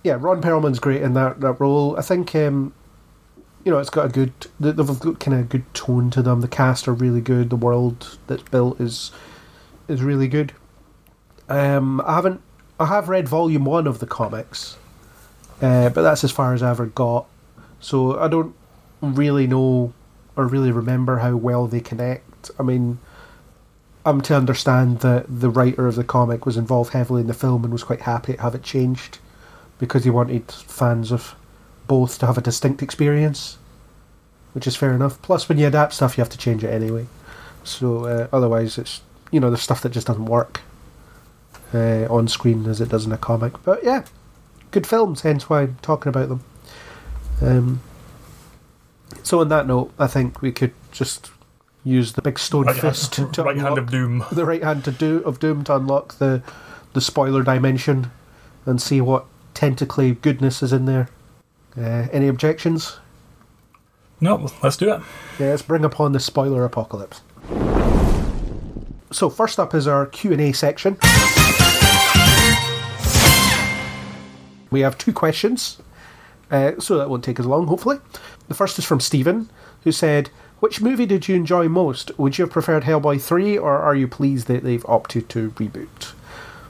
yeah, 0.02 0.16
Ron 0.20 0.42
Perlman's 0.42 0.80
great 0.80 1.00
in 1.00 1.14
that 1.14 1.40
that 1.40 1.60
role. 1.60 1.96
I 1.96 2.02
think 2.02 2.34
um, 2.34 2.74
you 3.64 3.70
know 3.70 3.78
it's 3.78 3.88
got 3.88 4.06
a 4.06 4.08
good 4.08 4.32
they- 4.58 4.72
they've 4.72 5.00
got 5.00 5.20
kind 5.20 5.38
of 5.38 5.48
good 5.48 5.72
tone 5.74 6.10
to 6.10 6.22
them. 6.22 6.40
The 6.40 6.48
cast 6.48 6.88
are 6.88 6.92
really 6.92 7.20
good. 7.20 7.48
The 7.48 7.56
world 7.56 8.18
that's 8.26 8.42
built 8.42 8.80
is 8.80 9.12
is 9.86 10.02
really 10.02 10.28
good. 10.28 10.52
Um, 11.48 12.00
I 12.02 12.16
haven't 12.16 12.40
I 12.80 12.86
have 12.86 13.08
read 13.08 13.28
volume 13.28 13.64
one 13.64 13.86
of 13.86 14.00
the 14.00 14.06
comics, 14.06 14.76
uh, 15.62 15.88
but 15.90 16.02
that's 16.02 16.24
as 16.24 16.32
far 16.32 16.52
as 16.52 16.64
I 16.64 16.70
ever 16.70 16.86
got. 16.86 17.26
So 17.80 18.18
I 18.18 18.26
don't 18.26 18.54
really 19.00 19.46
know 19.46 19.92
or 20.36 20.46
really 20.46 20.70
remember 20.70 21.18
how 21.18 21.36
well 21.36 21.66
they 21.66 21.80
connect. 21.80 22.50
I 22.58 22.62
mean, 22.62 22.98
I'm 24.04 24.20
to 24.22 24.36
understand 24.36 25.00
that 25.00 25.26
the 25.28 25.50
writer 25.50 25.86
of 25.86 25.96
the 25.96 26.04
comic 26.04 26.46
was 26.46 26.56
involved 26.56 26.92
heavily 26.92 27.20
in 27.20 27.26
the 27.26 27.34
film 27.34 27.64
and 27.64 27.72
was 27.72 27.84
quite 27.84 28.02
happy 28.02 28.34
to 28.34 28.42
have 28.42 28.54
it 28.54 28.62
changed 28.62 29.18
because 29.78 30.04
he 30.04 30.10
wanted 30.10 30.50
fans 30.50 31.12
of 31.12 31.34
both 31.86 32.18
to 32.20 32.26
have 32.26 32.38
a 32.38 32.40
distinct 32.40 32.82
experience, 32.82 33.58
which 34.52 34.66
is 34.66 34.76
fair 34.76 34.92
enough. 34.92 35.20
Plus, 35.22 35.48
when 35.48 35.58
you 35.58 35.66
adapt 35.66 35.94
stuff, 35.94 36.16
you 36.16 36.22
have 36.22 36.30
to 36.30 36.38
change 36.38 36.62
it 36.64 36.70
anyway. 36.70 37.06
So 37.64 38.04
uh, 38.04 38.28
otherwise, 38.32 38.78
it's 38.78 39.02
you 39.30 39.40
know 39.40 39.50
there's 39.50 39.62
stuff 39.62 39.82
that 39.82 39.92
just 39.92 40.06
doesn't 40.06 40.26
work 40.26 40.62
uh, 41.74 42.06
on 42.08 42.28
screen 42.28 42.66
as 42.66 42.80
it 42.80 42.88
does 42.88 43.06
in 43.06 43.12
a 43.12 43.18
comic. 43.18 43.62
But 43.64 43.84
yeah, 43.84 44.04
good 44.70 44.86
films. 44.86 45.22
Hence 45.22 45.50
why 45.50 45.62
I'm 45.62 45.76
talking 45.82 46.10
about 46.10 46.28
them. 46.28 46.44
Um, 47.40 47.80
so 49.22 49.40
on 49.40 49.48
that 49.48 49.66
note, 49.66 49.92
I 49.98 50.06
think 50.06 50.40
we 50.42 50.52
could 50.52 50.72
just 50.92 51.30
use 51.84 52.12
the 52.14 52.22
big 52.22 52.38
stone 52.38 52.66
Right, 52.66 52.76
fist 52.76 53.12
to, 53.14 53.30
to 53.32 53.42
right 53.42 53.56
hand 53.56 53.78
of 53.78 53.90
doom. 53.90 54.24
the 54.32 54.44
right 54.44 54.62
hand 54.62 54.84
to 54.84 54.90
do 54.92 55.18
of 55.24 55.38
doom 55.40 55.64
to 55.64 55.76
unlock 55.76 56.14
the 56.18 56.42
the 56.92 57.00
spoiler 57.00 57.42
dimension 57.42 58.10
and 58.66 58.80
see 58.82 59.00
what 59.00 59.24
tentacly 59.54 60.12
goodness 60.12 60.62
is 60.62 60.72
in 60.72 60.84
there. 60.86 61.08
Uh, 61.76 62.08
any 62.12 62.28
objections? 62.28 62.96
No, 64.20 64.50
let's 64.62 64.76
do 64.76 64.92
it. 64.92 65.00
Yeah, 65.38 65.50
let's 65.50 65.62
bring 65.62 65.84
upon 65.84 66.12
the 66.12 66.20
spoiler 66.20 66.64
apocalypse. 66.64 67.20
So 69.12 69.30
first 69.30 69.58
up 69.60 69.74
is 69.74 69.86
our 69.86 70.06
Q 70.06 70.32
and 70.32 70.40
A 70.40 70.52
section. 70.52 70.96
We 74.70 74.80
have 74.80 74.98
two 74.98 75.12
questions, 75.14 75.78
uh, 76.50 76.72
so 76.78 76.98
that 76.98 77.08
won't 77.08 77.24
take 77.24 77.40
as 77.40 77.46
long, 77.46 77.66
hopefully. 77.68 77.98
The 78.48 78.54
first 78.54 78.78
is 78.78 78.84
from 78.84 79.00
Stephen, 79.00 79.48
who 79.84 79.92
said, 79.92 80.30
"Which 80.60 80.80
movie 80.80 81.06
did 81.06 81.28
you 81.28 81.36
enjoy 81.36 81.68
most? 81.68 82.10
Would 82.18 82.38
you 82.38 82.44
have 82.44 82.52
preferred 82.52 82.84
Hellboy 82.84 83.20
three, 83.20 83.56
or 83.56 83.78
are 83.78 83.94
you 83.94 84.08
pleased 84.08 84.48
that 84.48 84.64
they've 84.64 84.84
opted 84.86 85.28
to 85.30 85.50
reboot?" 85.50 86.12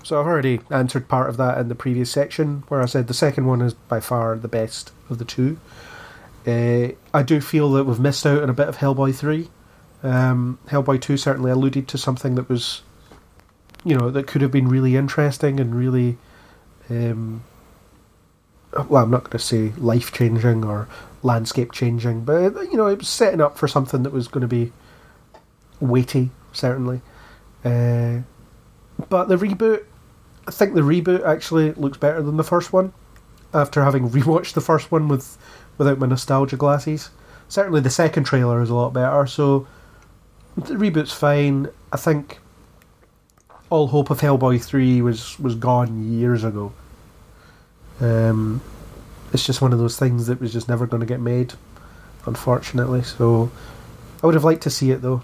So 0.03 0.19
I've 0.19 0.27
already 0.27 0.61
answered 0.71 1.07
part 1.07 1.29
of 1.29 1.37
that 1.37 1.59
in 1.59 1.69
the 1.69 1.75
previous 1.75 2.11
section, 2.11 2.65
where 2.69 2.81
I 2.81 2.87
said 2.87 3.09
the 3.09 3.15
second 3.15 3.47
one 3.47 3.61
is 3.61 3.75
by 3.75 4.01
far 4.01 4.37
the 4.37 4.49
best 4.49 4.91
of 5.11 5.19
the 5.19 5.25
two. 5.25 5.59
Uh, 6.47 6.95
I 7.13 7.23
do 7.23 7.43
feel 7.43 7.71
that 7.73 7.85
we've 7.85 8.01
missed 8.01 8.25
out 8.25 8.43
on 8.43 8.49
a 8.49 8.55
bit 8.55 8.69
of 8.69 8.79
Hellboy 8.79 9.15
3. 9.15 9.51
Um, 10.03 10.59
Hellboy 10.69 11.03
2 11.03 11.19
certainly 11.19 11.51
alluded 11.51 11.89
to 11.89 11.99
something 11.99 12.37
that 12.37 12.49
was, 12.49 12.81
you 13.85 13.97
know, 13.97 14.11
that 14.11 14.27
could 14.27 14.41
have 14.41 14.51
been 14.51 14.69
really 14.69 14.97
interesting 14.97 15.61
and 15.61 15.75
really, 15.75 16.17
um, 16.89 17.43
well, 18.89 19.03
I'm 19.03 19.11
not 19.11 19.25
going 19.25 19.33
to 19.33 19.39
say 19.39 19.73
life 19.77 20.11
changing 20.11 20.65
or 20.65 20.89
landscape 21.23 21.73
changing, 21.73 22.25
but, 22.25 22.55
you 22.71 22.77
know, 22.77 22.87
it 22.87 22.99
was 22.99 23.09
setting 23.09 23.41
up 23.41 23.59
for 23.59 23.69
something 23.69 24.03
that 24.03 24.13
was 24.13 24.29
going 24.29 24.43
to 24.43 24.49
be 24.49 24.73
weighty, 25.81 26.31
certainly. 26.53 27.01
Uh, 27.65 28.21
but 29.09 29.29
the 29.29 29.37
reboot, 29.37 29.85
I 30.47 30.51
think 30.51 30.75
the 30.75 30.81
reboot 30.81 31.25
actually 31.25 31.73
looks 31.73 31.99
better 31.99 32.23
than 32.23 32.37
the 32.37 32.45
first 32.45 32.73
one 32.73 32.93
after 33.53 33.83
having 33.85 34.11
rewatched 34.11 34.55
the 34.55 34.61
first 34.61 34.91
one 34.91 35.09
with 35.09 35.39
without 35.77 35.99
my 35.99 36.07
nostalgia 36.07 36.57
glasses. 36.57 37.11
Certainly, 37.49 37.81
the 37.81 37.91
second 37.91 38.25
trailer 38.25 38.61
is 38.61 38.71
a 38.71 38.75
lot 38.75 38.93
better. 38.93 39.27
So 39.27 39.67
the 40.57 40.75
reboot's 40.75 41.13
fine. 41.13 41.69
I 41.93 41.97
think 41.97 42.41
all 43.71 43.89
hope 43.89 44.11
of 44.11 44.21
Hellboy 44.21 44.63
three 44.63 45.01
was 45.01 45.39
was 45.39 45.55
gone 45.55 46.13
years 46.13 46.45
ago. 46.45 46.73
Um, 48.01 48.61
it's 49.33 49.47
just 49.47 49.61
one 49.61 49.73
of 49.73 49.79
those 49.79 49.99
things 49.99 50.27
that 50.27 50.41
was 50.41 50.53
just 50.53 50.69
never 50.69 50.87
going 50.87 51.01
to 51.01 51.07
get 51.07 51.21
made, 51.21 51.55
unfortunately. 52.27 53.03
So 53.03 53.51
I 54.23 54.27
would 54.27 54.35
have 54.35 54.45
liked 54.45 54.63
to 54.63 54.71
see 54.71 54.91
it 54.91 55.03
though. 55.03 55.23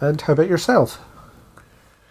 And 0.00 0.20
how 0.20 0.32
about 0.32 0.48
yourself? 0.48 1.00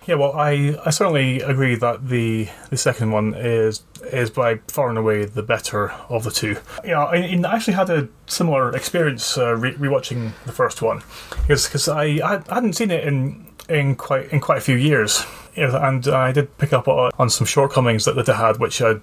Yeah, 0.06 0.16
well, 0.16 0.32
I, 0.34 0.78
I 0.86 0.90
certainly 0.90 1.42
agree 1.42 1.76
that 1.76 2.08
the 2.08 2.48
the 2.70 2.78
second 2.78 3.12
one 3.12 3.34
is 3.34 3.84
is 4.04 4.30
by 4.30 4.56
far 4.70 4.88
and 4.88 4.98
away 4.98 5.26
the 5.26 5.44
better 5.44 5.92
of 6.08 6.24
the 6.24 6.32
two. 6.32 6.56
Yeah, 6.86 7.04
I, 7.04 7.18
I 7.18 7.56
actually 7.56 7.74
had 7.74 7.90
a 7.90 8.08
similar 8.26 8.74
experience 8.74 9.38
uh, 9.38 9.56
re- 9.56 9.74
rewatching 9.74 10.32
the 10.46 10.54
first 10.54 10.82
one, 10.82 11.04
because 11.46 11.90
I, 11.90 12.04
I 12.24 12.42
hadn't 12.54 12.74
seen 12.74 12.90
it 12.90 13.04
in 13.04 13.48
in 13.68 13.96
quite 13.96 14.32
in 14.32 14.40
quite 14.40 14.60
a 14.60 14.62
few 14.62 14.78
years, 14.78 15.26
and 15.58 16.08
I 16.08 16.32
did 16.32 16.58
pick 16.58 16.72
up 16.72 16.88
on, 16.88 17.30
some 17.30 17.46
shortcomings 17.46 18.06
that, 18.06 18.16
that 18.16 18.30
it 18.30 18.36
had, 18.36 18.60
which 18.60 18.80
pre- 18.80 19.02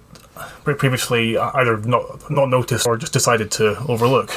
previously 0.63 1.37
either 1.37 1.77
not 1.77 2.29
not 2.29 2.49
noticed 2.49 2.87
or 2.87 2.97
just 2.97 3.13
decided 3.13 3.51
to 3.51 3.77
overlook. 3.87 4.31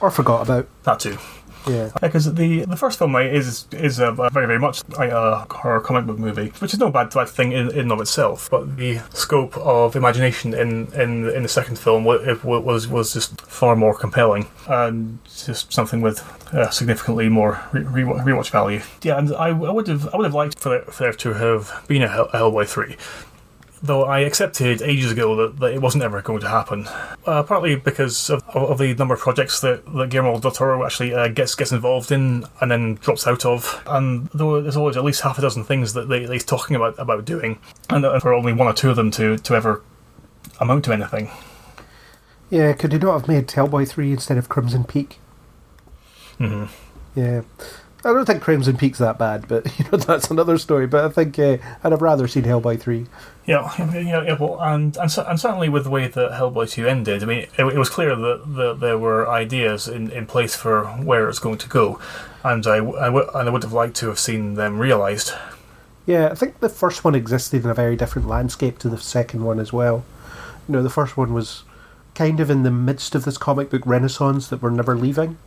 Or 0.00 0.10
forgot 0.10 0.42
about? 0.42 0.66
That 0.84 1.00
too. 1.00 1.18
Yeah. 1.66 1.90
Because 2.00 2.32
the 2.34 2.64
the 2.66 2.76
first 2.76 2.98
film 2.98 3.12
like, 3.12 3.32
is 3.32 3.66
is 3.72 3.98
a, 3.98 4.08
a 4.12 4.30
very 4.30 4.46
very 4.46 4.58
much 4.58 4.86
like 4.98 5.10
a 5.10 5.46
horror 5.50 5.80
comic 5.80 6.06
book 6.06 6.18
movie, 6.18 6.52
which 6.58 6.74
is 6.74 6.80
no 6.80 6.90
bad 6.90 7.10
bad 7.14 7.28
thing 7.28 7.52
in, 7.52 7.70
in 7.70 7.78
and 7.78 7.92
of 7.92 8.00
itself. 8.00 8.50
But 8.50 8.76
the 8.76 9.00
scope 9.14 9.56
of 9.56 9.96
imagination 9.96 10.52
in 10.54 10.92
in, 10.92 11.30
in 11.30 11.42
the 11.42 11.48
second 11.48 11.78
film 11.78 12.04
wa- 12.04 12.18
was 12.42 12.86
was 12.88 13.14
just 13.14 13.40
far 13.40 13.76
more 13.76 13.94
compelling 13.94 14.46
and 14.68 15.18
just 15.24 15.72
something 15.72 16.00
with 16.02 16.22
uh, 16.52 16.70
significantly 16.70 17.28
more 17.28 17.62
re- 17.72 17.82
re- 17.82 18.04
rewatch 18.04 18.50
value. 18.50 18.82
Yeah, 19.02 19.18
and 19.18 19.34
I, 19.34 19.48
I 19.48 19.70
would 19.70 19.86
have 19.88 20.12
I 20.12 20.16
would 20.18 20.24
have 20.24 20.34
liked 20.34 20.58
for 20.58 20.68
there, 20.68 20.82
for 20.82 21.04
there 21.04 21.12
to 21.14 21.32
have 21.34 21.84
been 21.88 22.02
a 22.02 22.08
Hellboy 22.08 22.68
three 22.68 22.96
though 23.84 24.04
I 24.04 24.20
accepted 24.20 24.80
ages 24.80 25.12
ago 25.12 25.36
that, 25.36 25.58
that 25.60 25.74
it 25.74 25.82
wasn't 25.82 26.04
ever 26.04 26.22
going 26.22 26.40
to 26.40 26.48
happen. 26.48 26.88
Uh, 27.26 27.42
partly 27.42 27.76
because 27.76 28.30
of, 28.30 28.42
of 28.48 28.78
the 28.78 28.94
number 28.94 29.14
of 29.14 29.20
projects 29.20 29.60
that, 29.60 29.84
that 29.94 30.08
Guillermo 30.08 30.40
del 30.40 30.50
Toro 30.50 30.84
actually 30.84 31.14
uh, 31.14 31.28
gets 31.28 31.54
gets 31.54 31.70
involved 31.70 32.10
in 32.10 32.44
and 32.60 32.70
then 32.70 32.94
drops 32.94 33.26
out 33.26 33.44
of, 33.44 33.82
and 33.86 34.28
though 34.28 34.60
there's 34.60 34.76
always 34.76 34.96
at 34.96 35.04
least 35.04 35.20
half 35.20 35.38
a 35.38 35.42
dozen 35.42 35.64
things 35.64 35.92
that, 35.92 36.08
they, 36.08 36.24
that 36.24 36.32
he's 36.32 36.44
talking 36.44 36.76
about 36.76 36.98
about 36.98 37.24
doing, 37.24 37.58
and 37.90 38.04
uh, 38.04 38.18
for 38.18 38.32
only 38.32 38.52
one 38.52 38.66
or 38.66 38.72
two 38.72 38.90
of 38.90 38.96
them 38.96 39.10
to, 39.12 39.36
to 39.38 39.54
ever 39.54 39.82
amount 40.60 40.84
to 40.86 40.92
anything. 40.92 41.30
Yeah, 42.50 42.72
could 42.72 42.92
he 42.92 42.98
not 42.98 43.20
have 43.20 43.28
made 43.28 43.48
Hellboy 43.48 43.88
3 43.88 44.12
instead 44.12 44.38
of 44.38 44.48
Crimson 44.48 44.84
Peak? 44.84 45.18
Mm-hmm. 46.38 46.66
Yeah. 47.18 47.42
I 48.04 48.12
don't 48.12 48.26
think 48.26 48.42
Crimson 48.42 48.76
Peak's 48.76 48.98
that 48.98 49.18
bad, 49.18 49.48
but 49.48 49.66
you 49.78 49.84
know 49.90 49.98
that's 49.98 50.30
another 50.30 50.58
story. 50.58 50.86
But 50.86 51.04
I 51.04 51.08
think 51.08 51.38
uh, 51.38 51.58
I'd 51.82 51.92
have 51.92 52.02
rather 52.02 52.28
seen 52.28 52.44
Hellboy 52.44 52.80
three. 52.80 53.06
Yeah, 53.46 53.72
yeah, 53.78 54.22
yeah 54.22 54.36
well, 54.38 54.60
and 54.60 54.96
and, 54.96 55.18
and 55.18 55.40
certainly 55.40 55.68
with 55.68 55.84
the 55.84 55.90
way 55.90 56.08
that 56.08 56.32
Hellboy 56.32 56.70
two 56.70 56.86
ended, 56.86 57.22
I 57.22 57.26
mean, 57.26 57.38
it, 57.38 57.58
it 57.58 57.78
was 57.78 57.88
clear 57.88 58.14
that, 58.14 58.54
that 58.56 58.80
there 58.80 58.98
were 58.98 59.28
ideas 59.28 59.88
in, 59.88 60.10
in 60.10 60.26
place 60.26 60.54
for 60.54 60.84
where 60.84 61.28
it's 61.28 61.38
going 61.38 61.58
to 61.58 61.68
go, 61.68 61.98
and 62.42 62.66
I, 62.66 62.76
I 62.76 63.06
w- 63.06 63.30
and 63.34 63.48
I 63.48 63.50
would 63.50 63.62
have 63.62 63.72
liked 63.72 63.96
to 63.96 64.08
have 64.08 64.18
seen 64.18 64.54
them 64.54 64.78
realised. 64.78 65.32
Yeah, 66.06 66.28
I 66.28 66.34
think 66.34 66.60
the 66.60 66.68
first 66.68 67.04
one 67.04 67.14
existed 67.14 67.64
in 67.64 67.70
a 67.70 67.74
very 67.74 67.96
different 67.96 68.28
landscape 68.28 68.78
to 68.80 68.88
the 68.88 68.98
second 68.98 69.44
one 69.44 69.58
as 69.58 69.72
well. 69.72 70.04
You 70.68 70.72
know, 70.72 70.82
the 70.82 70.90
first 70.90 71.16
one 71.16 71.32
was 71.32 71.64
kind 72.14 72.40
of 72.40 72.50
in 72.50 72.62
the 72.62 72.70
midst 72.70 73.14
of 73.14 73.24
this 73.24 73.38
comic 73.38 73.70
book 73.70 73.82
renaissance 73.86 74.48
that 74.48 74.62
we're 74.62 74.70
never 74.70 74.96
leaving, 74.96 75.38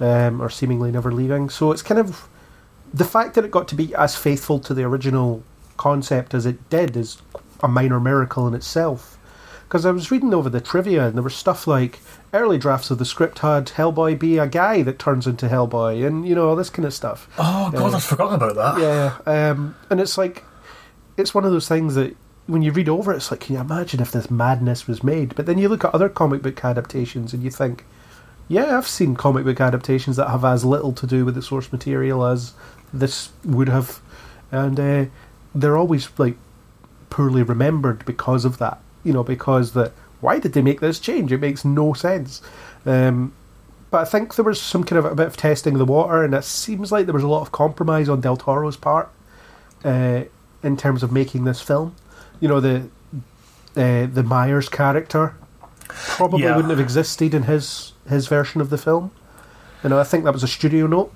um, 0.00 0.40
or 0.40 0.50
seemingly 0.50 0.90
never 0.90 1.12
leaving. 1.12 1.48
So 1.48 1.70
it's 1.72 1.82
kind 1.82 2.00
of 2.00 2.28
the 2.92 3.04
fact 3.04 3.34
that 3.34 3.44
it 3.44 3.50
got 3.50 3.68
to 3.68 3.74
be 3.74 3.94
as 3.94 4.16
faithful 4.16 4.58
to 4.60 4.74
the 4.74 4.82
original 4.82 5.42
concept 5.76 6.34
as 6.34 6.46
it 6.46 6.68
did 6.70 6.96
is 6.96 7.22
a 7.62 7.68
minor 7.68 8.00
miracle 8.00 8.48
in 8.48 8.54
itself. 8.54 9.16
Because 9.68 9.86
I 9.86 9.92
was 9.92 10.10
reading 10.10 10.34
over 10.34 10.50
the 10.50 10.60
trivia 10.60 11.06
and 11.06 11.14
there 11.14 11.22
was 11.22 11.36
stuff 11.36 11.66
like 11.68 12.00
early 12.32 12.58
drafts 12.58 12.90
of 12.90 12.98
the 12.98 13.04
script 13.04 13.38
had 13.40 13.66
Hellboy 13.66 14.18
be 14.18 14.36
a 14.38 14.48
guy 14.48 14.82
that 14.82 14.98
turns 14.98 15.28
into 15.28 15.46
Hellboy, 15.46 16.04
and 16.04 16.26
you 16.26 16.34
know 16.34 16.48
all 16.48 16.56
this 16.56 16.70
kind 16.70 16.86
of 16.86 16.92
stuff. 16.92 17.28
Oh 17.38 17.70
God, 17.70 17.92
Uh, 17.92 17.96
I'd 17.96 18.02
forgotten 18.02 18.34
about 18.34 18.56
that. 18.56 18.80
Yeah, 18.80 19.50
um, 19.50 19.76
and 19.88 20.00
it's 20.00 20.18
like 20.18 20.42
it's 21.16 21.34
one 21.34 21.44
of 21.44 21.52
those 21.52 21.68
things 21.68 21.94
that 21.94 22.16
when 22.46 22.62
you 22.62 22.72
read 22.72 22.88
over 22.88 23.12
it, 23.12 23.16
it's 23.18 23.30
like, 23.30 23.40
can 23.40 23.54
you 23.54 23.60
imagine 23.60 24.00
if 24.00 24.10
this 24.10 24.28
madness 24.28 24.88
was 24.88 25.04
made? 25.04 25.36
But 25.36 25.46
then 25.46 25.56
you 25.58 25.68
look 25.68 25.84
at 25.84 25.94
other 25.94 26.08
comic 26.08 26.42
book 26.42 26.64
adaptations 26.64 27.32
and 27.32 27.44
you 27.44 27.50
think, 27.50 27.84
yeah, 28.50 28.76
I've 28.76 28.88
seen 28.88 29.14
comic 29.14 29.44
book 29.44 29.60
adaptations 29.60 30.16
that 30.16 30.28
have 30.28 30.44
as 30.44 30.64
little 30.64 30.92
to 30.94 31.06
do 31.06 31.24
with 31.24 31.36
the 31.36 31.42
source 31.42 31.70
material 31.70 32.26
as 32.26 32.52
this 32.92 33.30
would 33.44 33.68
have, 33.68 34.00
and 34.50 34.78
uh, 34.80 35.04
they're 35.54 35.76
always 35.78 36.08
like 36.18 36.36
poorly 37.10 37.44
remembered 37.44 38.04
because 38.04 38.44
of 38.44 38.58
that. 38.58 38.80
You 39.04 39.12
know, 39.12 39.22
because 39.22 39.72
that 39.74 39.92
why 40.20 40.40
did 40.40 40.52
they 40.52 40.62
make 40.62 40.80
this 40.80 40.98
change? 40.98 41.30
It 41.32 41.38
makes 41.40 41.64
no 41.64 41.92
sense. 41.94 42.42
Um, 42.84 43.32
but 43.92 44.02
I 44.02 44.04
think 44.04 44.34
there 44.34 44.44
was 44.44 44.60
some 44.60 44.82
kind 44.84 44.98
of 44.98 45.04
a 45.04 45.14
bit 45.14 45.26
of 45.28 45.36
testing 45.36 45.78
the 45.78 45.84
water, 45.84 46.24
and 46.24 46.34
it 46.34 46.44
seems 46.44 46.90
like 46.90 47.06
there 47.06 47.14
was 47.14 47.22
a 47.22 47.28
lot 47.28 47.42
of 47.42 47.52
compromise 47.52 48.08
on 48.08 48.20
Del 48.20 48.36
Toro's 48.36 48.76
part 48.76 49.10
uh, 49.84 50.24
in 50.62 50.76
terms 50.76 51.02
of 51.04 51.12
making 51.12 51.44
this 51.44 51.60
film. 51.62 51.94
You 52.40 52.48
know, 52.48 52.60
the 52.60 52.88
uh, 53.76 54.06
the 54.06 54.24
Myers 54.24 54.68
character 54.68 55.34
probably 55.88 56.42
Yeah. 56.42 56.56
wouldn't 56.56 56.70
have 56.70 56.80
existed 56.80 57.32
in 57.34 57.44
his 57.44 57.92
his 58.10 58.28
version 58.28 58.60
of 58.60 58.70
the 58.70 58.78
film. 58.78 59.10
You 59.82 59.90
know, 59.90 59.98
I 59.98 60.04
think 60.04 60.24
that 60.24 60.32
was 60.32 60.42
a 60.42 60.48
studio 60.48 60.86
note. 60.86 61.12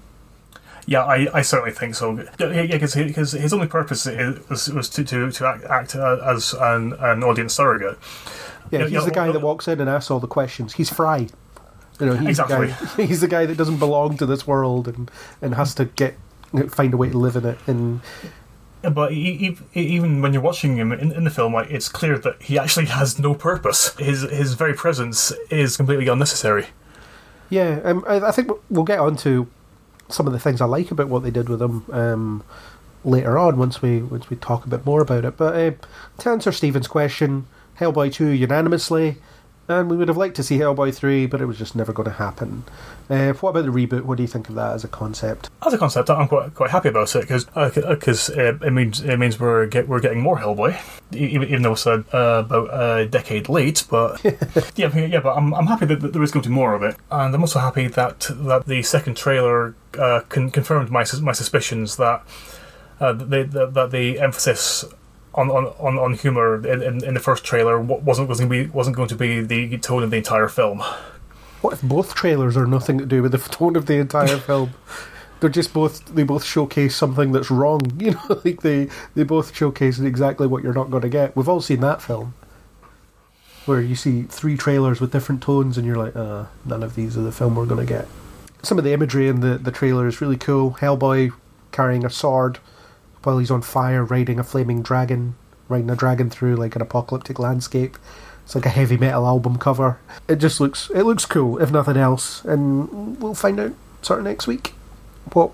Yeah, 0.86 1.04
I, 1.04 1.28
I 1.32 1.42
certainly 1.42 1.72
think 1.72 1.94
so. 1.94 2.26
Yeah, 2.38 2.66
because 2.66 2.92
his, 2.94 3.32
his 3.32 3.52
only 3.52 3.66
purpose 3.66 4.06
was, 4.50 4.68
was 4.68 4.88
to, 4.90 5.04
to, 5.04 5.30
to 5.30 5.46
act, 5.46 5.64
act 5.64 5.94
as 5.94 6.54
an, 6.54 6.92
an 7.00 7.22
audience 7.22 7.54
surrogate. 7.54 7.98
Yeah, 8.70 8.80
Yeah, 8.80 8.84
he's 8.84 8.92
yeah, 8.92 9.00
the 9.04 9.10
guy 9.10 9.32
that 9.32 9.40
walks 9.40 9.66
in 9.68 9.80
and 9.80 9.88
asks 9.88 10.10
all 10.10 10.20
the 10.20 10.26
questions. 10.26 10.74
He's 10.74 10.90
Fry. 10.90 11.28
You 12.00 12.06
know, 12.06 12.14
he's 12.16 12.40
Exactly. 12.40 12.66
the 12.68 12.90
guy. 12.96 13.06
He's 13.06 13.20
the 13.20 13.28
guy 13.28 13.46
that 13.46 13.56
doesn't 13.56 13.78
belong 13.78 14.16
to 14.16 14.26
this 14.26 14.46
world 14.48 14.88
and 14.88 15.08
and 15.40 15.54
has 15.54 15.74
to 15.76 15.84
get 15.84 16.16
find 16.68 16.92
a 16.92 16.96
way 16.96 17.08
to 17.08 17.16
live 17.16 17.36
in 17.36 17.44
it. 17.46 17.58
And 17.68 18.00
But 18.82 19.12
e- 19.12 19.56
e- 19.74 19.80
even 19.80 20.20
when 20.20 20.32
you're 20.32 20.42
watching 20.42 20.76
him 20.76 20.90
in, 20.92 21.12
in 21.12 21.22
the 21.24 21.30
film, 21.30 21.54
like, 21.54 21.70
it's 21.70 21.88
clear 21.88 22.18
that 22.18 22.42
he 22.42 22.58
actually 22.58 22.86
has 22.86 23.18
no 23.18 23.32
purpose. 23.32 23.94
His 23.96 24.22
his 24.22 24.54
very 24.54 24.74
presence 24.74 25.32
is 25.50 25.76
completely 25.76 26.08
unnecessary. 26.08 26.66
Yeah, 27.54 27.80
um, 27.84 28.04
I, 28.08 28.16
I 28.16 28.30
think 28.32 28.50
we'll 28.68 28.84
get 28.84 28.98
on 28.98 29.16
to 29.18 29.46
some 30.08 30.26
of 30.26 30.32
the 30.32 30.40
things 30.40 30.60
I 30.60 30.66
like 30.66 30.90
about 30.90 31.08
what 31.08 31.22
they 31.22 31.30
did 31.30 31.48
with 31.48 31.60
them 31.60 31.84
um, 31.92 32.44
later 33.04 33.38
on 33.38 33.56
once 33.56 33.80
we 33.80 34.02
once 34.02 34.28
we 34.28 34.36
talk 34.36 34.64
a 34.64 34.68
bit 34.68 34.84
more 34.84 35.00
about 35.00 35.24
it. 35.24 35.36
But 35.36 35.54
uh, 35.54 35.72
to 36.18 36.30
answer 36.30 36.52
Stephen's 36.52 36.88
question, 36.88 37.46
Hellboy 37.78 38.12
two 38.12 38.28
unanimously, 38.28 39.16
and 39.68 39.90
we 39.90 39.96
would 39.96 40.08
have 40.08 40.16
liked 40.16 40.36
to 40.36 40.42
see 40.42 40.58
Hellboy 40.58 40.94
three, 40.94 41.26
but 41.26 41.40
it 41.40 41.46
was 41.46 41.58
just 41.58 41.74
never 41.74 41.92
going 41.92 42.08
to 42.08 42.16
happen. 42.16 42.64
Uh, 43.08 43.32
what 43.34 43.50
about 43.50 43.64
the 43.64 43.70
reboot? 43.70 44.02
What 44.02 44.16
do 44.16 44.22
you 44.22 44.28
think 44.28 44.48
of 44.48 44.54
that 44.54 44.72
as 44.72 44.84
a 44.84 44.88
concept? 44.88 45.50
As 45.64 45.72
a 45.72 45.78
concept, 45.78 46.10
I'm 46.10 46.28
quite 46.28 46.54
quite 46.54 46.70
happy 46.70 46.88
about 46.88 47.14
it 47.14 47.20
because 47.20 47.44
because 47.44 48.30
uh, 48.30 48.58
it 48.62 48.72
means 48.72 49.00
it 49.00 49.18
means 49.18 49.38
we're 49.38 49.66
get 49.66 49.88
we're 49.88 50.00
getting 50.00 50.20
more 50.20 50.38
Hellboy, 50.38 50.80
even, 51.12 51.48
even 51.48 51.62
though 51.62 51.72
it's 51.72 51.86
uh, 51.86 52.02
about 52.12 52.68
a 52.72 53.06
decade 53.06 53.48
late. 53.48 53.84
But 53.90 54.22
yeah, 54.76 54.94
yeah, 54.96 55.20
but 55.20 55.36
I'm, 55.36 55.54
I'm 55.54 55.66
happy 55.66 55.86
that, 55.86 56.00
that 56.00 56.12
there 56.12 56.22
is 56.22 56.30
going 56.30 56.42
to 56.42 56.48
be 56.48 56.54
more 56.54 56.74
of 56.74 56.82
it, 56.82 56.96
and 57.10 57.34
I'm 57.34 57.42
also 57.42 57.58
happy 57.58 57.86
that 57.88 58.30
that 58.30 58.66
the 58.66 58.82
second 58.82 59.16
trailer 59.16 59.74
uh, 59.98 60.20
con- 60.28 60.50
confirmed 60.50 60.90
my 60.90 61.04
my 61.20 61.32
suspicions 61.32 61.96
that 61.96 62.22
uh, 63.00 63.12
the, 63.12 63.44
the, 63.44 63.66
that 63.66 63.90
the 63.90 64.20
emphasis. 64.20 64.84
On, 65.34 65.50
on, 65.50 65.98
on, 65.98 66.14
humor 66.14 66.64
in, 66.64 66.80
in, 66.80 67.04
in 67.04 67.14
the 67.14 67.20
first 67.20 67.42
trailer 67.44 67.80
wasn't 67.80 68.28
wasn't 68.28 68.48
going 68.50 68.64
to 68.64 68.66
be 68.66 68.70
wasn't 68.70 68.94
going 68.94 69.08
to 69.08 69.16
be 69.16 69.40
the 69.40 69.78
tone 69.78 70.04
of 70.04 70.10
the 70.10 70.16
entire 70.18 70.46
film. 70.48 70.78
What 71.60 71.72
if 71.72 71.82
both 71.82 72.14
trailers 72.14 72.56
are 72.56 72.66
nothing 72.66 72.98
to 72.98 73.06
do 73.06 73.20
with 73.22 73.32
the 73.32 73.38
tone 73.58 73.74
of 73.74 73.86
the 73.86 73.94
entire 73.94 74.36
film? 74.48 74.74
They're 75.40 75.50
just 75.50 75.72
both 75.72 76.04
they 76.14 76.22
both 76.22 76.44
showcase 76.44 76.94
something 76.94 77.32
that's 77.32 77.50
wrong. 77.50 77.80
You 78.00 78.12
know, 78.12 78.40
like 78.44 78.60
they 78.62 78.88
they 79.14 79.24
both 79.24 79.54
showcase 79.56 79.98
exactly 79.98 80.46
what 80.46 80.62
you're 80.62 80.72
not 80.72 80.90
going 80.90 81.02
to 81.02 81.08
get. 81.08 81.34
We've 81.34 81.48
all 81.48 81.60
seen 81.60 81.80
that 81.80 82.00
film, 82.00 82.34
where 83.66 83.80
you 83.80 83.96
see 83.96 84.22
three 84.22 84.56
trailers 84.56 85.00
with 85.00 85.10
different 85.10 85.42
tones, 85.42 85.76
and 85.76 85.86
you're 85.86 85.96
like, 85.96 86.14
uh, 86.14 86.44
none 86.64 86.82
of 86.82 86.94
these 86.94 87.16
are 87.16 87.22
the 87.22 87.32
film 87.32 87.56
we're 87.56 87.66
going 87.66 87.84
to 87.84 87.92
get. 87.92 88.06
some 88.62 88.78
of 88.78 88.84
the 88.84 88.92
imagery 88.92 89.28
in 89.28 89.40
the, 89.40 89.58
the 89.58 89.72
trailer 89.72 90.06
is 90.06 90.20
really 90.20 90.36
cool. 90.36 90.76
Hellboy 90.80 91.32
carrying 91.72 92.04
a 92.04 92.10
sword 92.10 92.58
while 93.24 93.38
he's 93.38 93.50
on 93.50 93.62
fire, 93.62 94.04
riding 94.04 94.38
a 94.38 94.44
flaming 94.44 94.82
dragon, 94.82 95.34
riding 95.68 95.90
a 95.90 95.96
dragon 95.96 96.30
through 96.30 96.56
like 96.56 96.76
an 96.76 96.82
apocalyptic 96.82 97.38
landscape. 97.38 97.96
It's 98.44 98.54
like 98.54 98.66
a 98.66 98.70
heavy 98.70 98.96
metal 98.96 99.26
album 99.26 99.58
cover. 99.58 99.98
It 100.28 100.36
just 100.36 100.60
looks 100.60 100.90
it 100.90 101.04
looks 101.04 101.24
cool, 101.24 101.58
if 101.58 101.70
nothing 101.70 101.96
else. 101.96 102.44
And 102.44 103.20
we'll 103.20 103.34
find 103.34 103.58
out 103.58 103.72
sort 104.02 104.18
of 104.18 104.26
next 104.26 104.46
week 104.46 104.74
what 105.32 105.52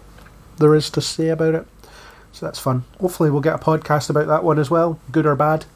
there 0.58 0.74
is 0.74 0.90
to 0.90 1.00
say 1.00 1.28
about 1.28 1.54
it. 1.54 1.66
So 2.32 2.46
that's 2.46 2.58
fun. 2.58 2.84
Hopefully 3.00 3.30
we'll 3.30 3.40
get 3.40 3.54
a 3.54 3.58
podcast 3.58 4.10
about 4.10 4.26
that 4.26 4.44
one 4.44 4.58
as 4.58 4.70
well, 4.70 4.98
good 5.10 5.26
or 5.26 5.36
bad. 5.36 5.66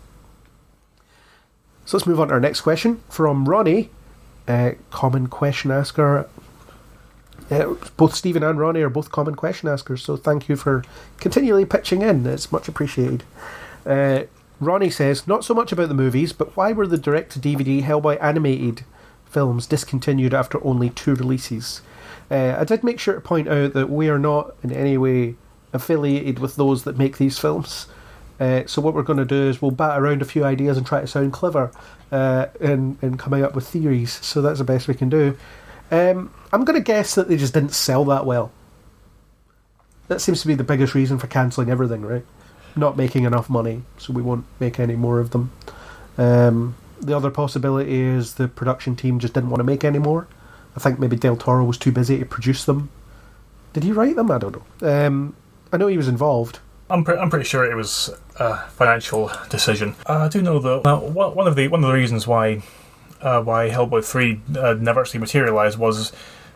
So 1.84 1.96
let's 1.96 2.06
move 2.06 2.20
on 2.20 2.28
to 2.28 2.34
our 2.34 2.40
next 2.40 2.62
question 2.62 3.02
from 3.08 3.48
Ronnie, 3.48 3.90
uh, 4.48 4.72
common 4.90 5.26
question 5.26 5.70
asker. 5.70 6.28
Uh, 7.54 7.74
both 7.96 8.14
Stephen 8.14 8.42
and 8.42 8.58
Ronnie 8.58 8.80
are 8.80 8.90
both 8.90 9.12
common 9.12 9.36
question 9.36 9.68
askers, 9.68 10.02
so 10.02 10.16
thank 10.16 10.48
you 10.48 10.56
for 10.56 10.84
continually 11.18 11.64
pitching 11.64 12.02
in. 12.02 12.26
It's 12.26 12.50
much 12.50 12.66
appreciated. 12.66 13.22
Uh, 13.86 14.24
Ronnie 14.60 14.90
says, 14.90 15.28
not 15.28 15.44
so 15.44 15.54
much 15.54 15.70
about 15.70 15.88
the 15.88 15.94
movies, 15.94 16.32
but 16.32 16.56
why 16.56 16.72
were 16.72 16.86
the 16.86 16.98
direct 16.98 17.32
to 17.32 17.38
DVD 17.38 17.82
Hellboy 17.82 18.20
animated 18.20 18.84
films 19.26 19.66
discontinued 19.66 20.34
after 20.34 20.64
only 20.64 20.90
two 20.90 21.14
releases? 21.14 21.80
Uh, 22.30 22.56
I 22.58 22.64
did 22.64 22.82
make 22.82 22.98
sure 22.98 23.14
to 23.14 23.20
point 23.20 23.48
out 23.48 23.72
that 23.74 23.90
we 23.90 24.08
are 24.08 24.18
not 24.18 24.56
in 24.64 24.72
any 24.72 24.98
way 24.98 25.36
affiliated 25.72 26.38
with 26.38 26.56
those 26.56 26.84
that 26.84 26.98
make 26.98 27.18
these 27.18 27.38
films. 27.38 27.86
Uh, 28.40 28.62
so 28.66 28.82
what 28.82 28.94
we're 28.94 29.02
going 29.02 29.18
to 29.18 29.24
do 29.24 29.48
is 29.48 29.62
we'll 29.62 29.70
bat 29.70 30.00
around 30.00 30.22
a 30.22 30.24
few 30.24 30.44
ideas 30.44 30.76
and 30.76 30.86
try 30.86 31.00
to 31.00 31.06
sound 31.06 31.32
clever 31.32 31.70
uh, 32.10 32.46
in, 32.60 32.98
in 33.00 33.16
coming 33.16 33.44
up 33.44 33.54
with 33.54 33.68
theories. 33.68 34.12
So 34.12 34.42
that's 34.42 34.58
the 34.58 34.64
best 34.64 34.88
we 34.88 34.94
can 34.94 35.08
do. 35.08 35.36
Um, 35.90 36.32
I'm 36.52 36.64
going 36.64 36.78
to 36.78 36.84
guess 36.84 37.14
that 37.14 37.28
they 37.28 37.36
just 37.36 37.54
didn't 37.54 37.72
sell 37.72 38.04
that 38.06 38.26
well. 38.26 38.52
That 40.08 40.20
seems 40.20 40.40
to 40.42 40.46
be 40.46 40.54
the 40.54 40.64
biggest 40.64 40.94
reason 40.94 41.18
for 41.18 41.26
cancelling 41.26 41.70
everything, 41.70 42.02
right? 42.02 42.24
Not 42.76 42.96
making 42.96 43.24
enough 43.24 43.48
money, 43.48 43.82
so 43.98 44.12
we 44.12 44.22
won't 44.22 44.44
make 44.60 44.78
any 44.78 44.96
more 44.96 45.20
of 45.20 45.30
them. 45.30 45.52
Um, 46.18 46.74
the 47.00 47.16
other 47.16 47.30
possibility 47.30 47.94
is 48.00 48.34
the 48.34 48.48
production 48.48 48.96
team 48.96 49.18
just 49.18 49.34
didn't 49.34 49.50
want 49.50 49.60
to 49.60 49.64
make 49.64 49.84
any 49.84 49.98
more. 49.98 50.26
I 50.76 50.80
think 50.80 50.98
maybe 50.98 51.16
Del 51.16 51.36
Toro 51.36 51.64
was 51.64 51.78
too 51.78 51.92
busy 51.92 52.18
to 52.18 52.24
produce 52.26 52.64
them. 52.64 52.90
Did 53.72 53.84
he 53.84 53.92
write 53.92 54.16
them? 54.16 54.30
I 54.30 54.38
don't 54.38 54.56
know. 54.82 55.06
Um, 55.06 55.36
I 55.72 55.76
know 55.76 55.86
he 55.86 55.96
was 55.96 56.08
involved. 56.08 56.58
I'm, 56.90 57.02
pre- 57.04 57.16
I'm 57.16 57.30
pretty 57.30 57.46
sure 57.46 57.64
it 57.64 57.74
was 57.74 58.10
a 58.38 58.58
financial 58.70 59.30
decision. 59.48 59.94
Uh, 60.06 60.18
I 60.18 60.28
do 60.28 60.42
know 60.42 60.58
though. 60.58 60.82
Now, 60.84 61.00
one 61.00 61.34
one 61.34 61.46
of 61.46 61.56
the 61.56 61.68
one 61.68 61.82
of 61.82 61.88
the 61.88 61.94
reasons 61.94 62.26
why 62.26 62.62
uh, 63.24 63.42
why 63.42 63.70
Hellboy 63.70 64.04
three 64.04 64.40
uh, 64.56 64.74
never 64.74 65.00
actually 65.00 65.20
materialized 65.20 65.78
was 65.78 66.12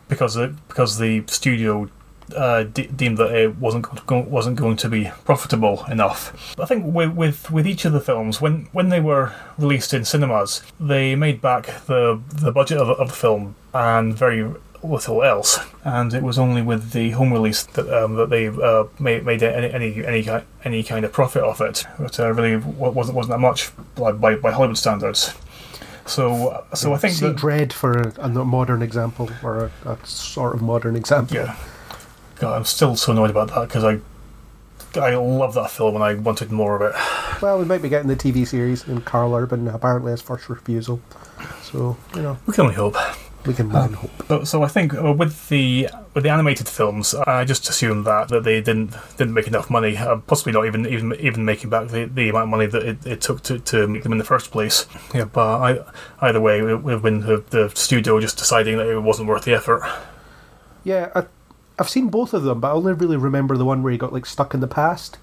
because 0.09 0.35
the, 0.35 0.49
because 0.69 0.99
the 0.99 1.25
studio 1.27 1.89
uh, 2.37 2.63
de- 2.65 2.87
deemed 2.89 3.17
that 3.19 3.35
it 3.35 3.57
wasn't 3.59 3.85
go- 4.07 4.21
wasn't 4.21 4.57
going 4.57 4.77
to 4.77 4.89
be 4.89 5.11
profitable 5.25 5.85
enough. 5.91 6.55
I 6.59 6.67
think 6.67 6.85
with, 6.95 7.13
with 7.15 7.51
with 7.51 7.67
each 7.67 7.85
of 7.87 7.93
the 7.93 8.01
films, 8.01 8.41
when 8.41 8.69
when 8.73 8.89
they 8.91 9.01
were 9.01 9.33
released 9.59 9.95
in 9.95 10.05
cinemas, 10.05 10.63
they 10.79 11.15
made 11.17 11.41
back 11.41 11.67
the 11.87 12.21
the 12.29 12.53
budget 12.53 12.79
of, 12.79 12.89
of 12.91 13.09
the 13.09 13.15
film 13.15 13.55
and 13.73 14.15
very 14.15 14.47
little 14.83 15.25
else. 15.25 15.59
And 15.85 16.15
it 16.15 16.23
was 16.23 16.39
only 16.39 16.63
with 16.63 16.93
the 16.93 17.11
home 17.11 17.33
release 17.33 17.65
that 17.65 17.89
um, 17.89 18.15
that 18.17 18.31
they 18.31 18.49
uh, 18.49 18.85
made, 19.01 19.25
made 19.25 19.43
any, 19.43 19.73
any 19.73 20.07
any 20.07 20.43
any 20.65 20.83
kind 20.83 21.05
of 21.05 21.13
profit 21.13 21.43
off 21.43 21.61
it. 21.61 21.85
But 21.99 22.21
uh, 22.21 22.33
really 22.33 22.57
wa- 22.57 22.91
wasn't 22.91 23.17
wasn't 23.17 23.33
that 23.33 23.41
much 23.41 23.71
by 23.97 24.13
by, 24.13 24.37
by 24.37 24.53
Hollywood 24.53 24.79
standards. 24.79 25.35
So 26.09 26.65
so 26.75 26.95
I 26.95 26.99
think 26.99 27.15
See 27.15 27.27
that, 27.27 27.37
Dredd 27.37 27.73
for 27.73 27.93
a, 28.01 28.13
a 28.19 28.29
modern 28.29 28.83
example, 28.83 29.31
or 29.43 29.71
a, 29.85 29.91
a 29.91 30.07
sort 30.07 30.55
of 30.55 30.63
modern 30.63 30.97
example. 30.97 31.37
yeah. 31.37 31.57
God, 32.37 32.57
I'm 32.57 32.65
still 32.65 32.95
so 32.97 33.13
annoyed 33.13 33.31
about 33.31 33.49
that 33.55 33.69
because 33.69 33.85
I 33.85 34.01
I 34.99 35.15
love 35.17 35.55
that 35.55 35.71
film 35.71 35.95
and 35.97 36.05
I 36.05 36.15
wanted 36.15 36.51
more 36.51 36.77
of 36.77 36.83
it. 36.83 36.95
Well, 37.43 37.59
we 37.59 37.65
might 37.65 37.83
be 37.83 37.89
getting 37.89 38.09
the 38.09 38.17
TV 38.17 38.47
series, 38.47 38.87
in 38.89 39.01
Karl 39.03 39.35
Urban 39.35 39.69
apparently 39.69 40.13
as 40.13 40.21
first 40.21 40.49
refusal. 40.49 41.01
So 41.63 41.97
you 42.15 42.23
know 42.23 42.39
We 42.47 42.53
can 42.55 42.63
only 42.63 42.75
hope. 42.75 42.97
We 43.47 43.55
can 43.55 43.67
in 43.67 43.93
hope. 43.93 44.11
So, 44.29 44.45
so 44.45 44.63
I 44.63 44.69
think 44.69 44.95
uh, 44.95 45.13
with 45.13 45.49
the 45.49 45.89
with 46.15 46.25
the 46.25 46.31
animated 46.31 46.69
films, 46.69 47.15
I 47.15 47.45
just 47.45 47.69
assumed 47.69 48.05
that, 48.07 48.29
that 48.29 48.45
they 48.45 48.61
didn't 48.61 48.95
didn't 49.17 49.35
make 49.35 49.47
enough 49.47 49.71
money, 49.71 49.97
uh, 49.97 50.17
possibly 50.17 50.53
not 50.53 50.67
even 50.67 50.87
even 50.87 51.15
even 51.15 51.45
making 51.45 51.71
back 51.71 51.89
the, 51.89 52.05
the 52.07 52.29
amount 52.29 52.45
of 52.45 52.49
money 52.49 52.67
that 52.67 52.83
it, 52.83 53.07
it 53.07 53.21
took 53.21 53.43
to, 53.45 53.59
to 53.61 53.87
make 53.87 54.03
them 54.03 54.13
in 54.13 54.19
the 54.19 54.25
first 54.25 54.51
place. 54.51 54.87
Yeah, 55.15 55.25
but 55.25 55.61
I, 55.61 55.79
either 56.21 56.41
way, 56.41 56.59
it 56.59 56.83
would 56.83 56.93
have 56.93 57.03
been 57.03 57.21
the, 57.21 57.45
the 57.51 57.71
studio 57.75 58.21
just 58.21 58.39
deciding 58.39 58.77
that 58.79 58.89
it 58.89 59.01
wasn't 59.01 59.29
worth 59.29 59.45
the 59.45 59.55
effort. 59.55 59.83
Yeah, 60.85 61.11
I, 61.15 61.27
I've 61.79 61.89
seen 61.89 62.09
both 62.09 62.35
of 62.35 62.43
them, 62.43 62.61
but 62.61 62.69
I 62.69 62.73
only 62.73 62.93
really 62.93 63.17
remember 63.17 63.57
the 63.57 63.65
one 63.65 63.83
where 63.83 63.93
he 63.93 63.99
got 63.99 64.13
like 64.13 64.27
stuck 64.27 64.55
in 64.55 64.61
the 64.61 64.69
past, 64.69 65.19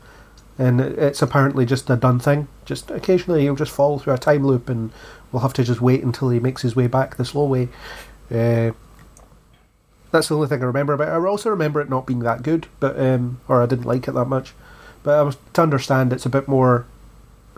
and 0.57 0.79
it's 0.79 1.21
apparently 1.21 1.65
just 1.65 1.89
a 1.89 1.95
done 1.95 2.19
thing. 2.19 2.47
Just 2.65 2.91
occasionally 2.91 3.41
he'll 3.41 3.55
just 3.55 3.71
fall 3.71 3.99
through 3.99 4.13
a 4.13 4.17
time 4.17 4.45
loop, 4.45 4.69
and 4.69 4.91
we'll 5.31 5.41
have 5.41 5.53
to 5.53 5.63
just 5.63 5.81
wait 5.81 6.03
until 6.03 6.29
he 6.29 6.39
makes 6.39 6.61
his 6.61 6.75
way 6.75 6.87
back 6.87 7.17
the 7.17 7.25
slow 7.25 7.45
way. 7.45 7.69
Uh, 8.31 8.71
that's 10.11 10.29
the 10.29 10.35
only 10.35 10.47
thing 10.47 10.61
I 10.61 10.65
remember 10.65 10.93
about 10.93 11.09
it. 11.09 11.11
I 11.11 11.27
also 11.27 11.49
remember 11.49 11.81
it 11.81 11.89
not 11.89 12.05
being 12.07 12.19
that 12.19 12.41
good, 12.41 12.67
but 12.79 12.99
um, 12.99 13.41
or 13.47 13.61
I 13.61 13.65
didn't 13.65 13.85
like 13.85 14.07
it 14.07 14.13
that 14.13 14.25
much. 14.25 14.53
But 15.03 15.19
I 15.19 15.21
was 15.21 15.37
to 15.53 15.61
understand 15.61 16.13
it's 16.13 16.25
a 16.25 16.29
bit 16.29 16.47
more 16.47 16.85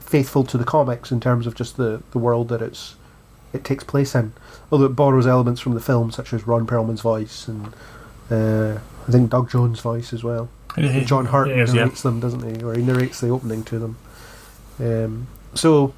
faithful 0.01 0.43
to 0.43 0.57
the 0.57 0.63
comics 0.63 1.11
in 1.11 1.19
terms 1.19 1.47
of 1.47 1.55
just 1.55 1.77
the, 1.77 2.01
the 2.11 2.19
world 2.19 2.49
that 2.49 2.61
it's 2.61 2.95
it 3.53 3.63
takes 3.63 3.83
place 3.83 4.15
in. 4.15 4.33
Although 4.71 4.85
it 4.85 4.95
borrows 4.95 5.27
elements 5.27 5.61
from 5.61 5.73
the 5.73 5.79
film, 5.79 6.11
such 6.11 6.33
as 6.33 6.47
Ron 6.47 6.67
Perlman's 6.67 7.01
voice 7.01 7.47
and 7.47 7.73
uh, 8.29 8.79
I 9.07 9.11
think 9.11 9.29
Doug 9.29 9.49
Jones' 9.49 9.79
voice 9.79 10.11
as 10.11 10.23
well. 10.23 10.49
John 10.77 11.25
Hurt 11.25 11.49
yeah. 11.49 11.65
narrates 11.65 12.03
them, 12.03 12.19
doesn't 12.19 12.57
he? 12.57 12.63
Or 12.63 12.73
he 12.75 12.83
narrates 12.83 13.19
the 13.19 13.29
opening 13.29 13.63
to 13.65 13.79
them. 13.79 13.97
Um, 14.79 15.27
so, 15.53 15.93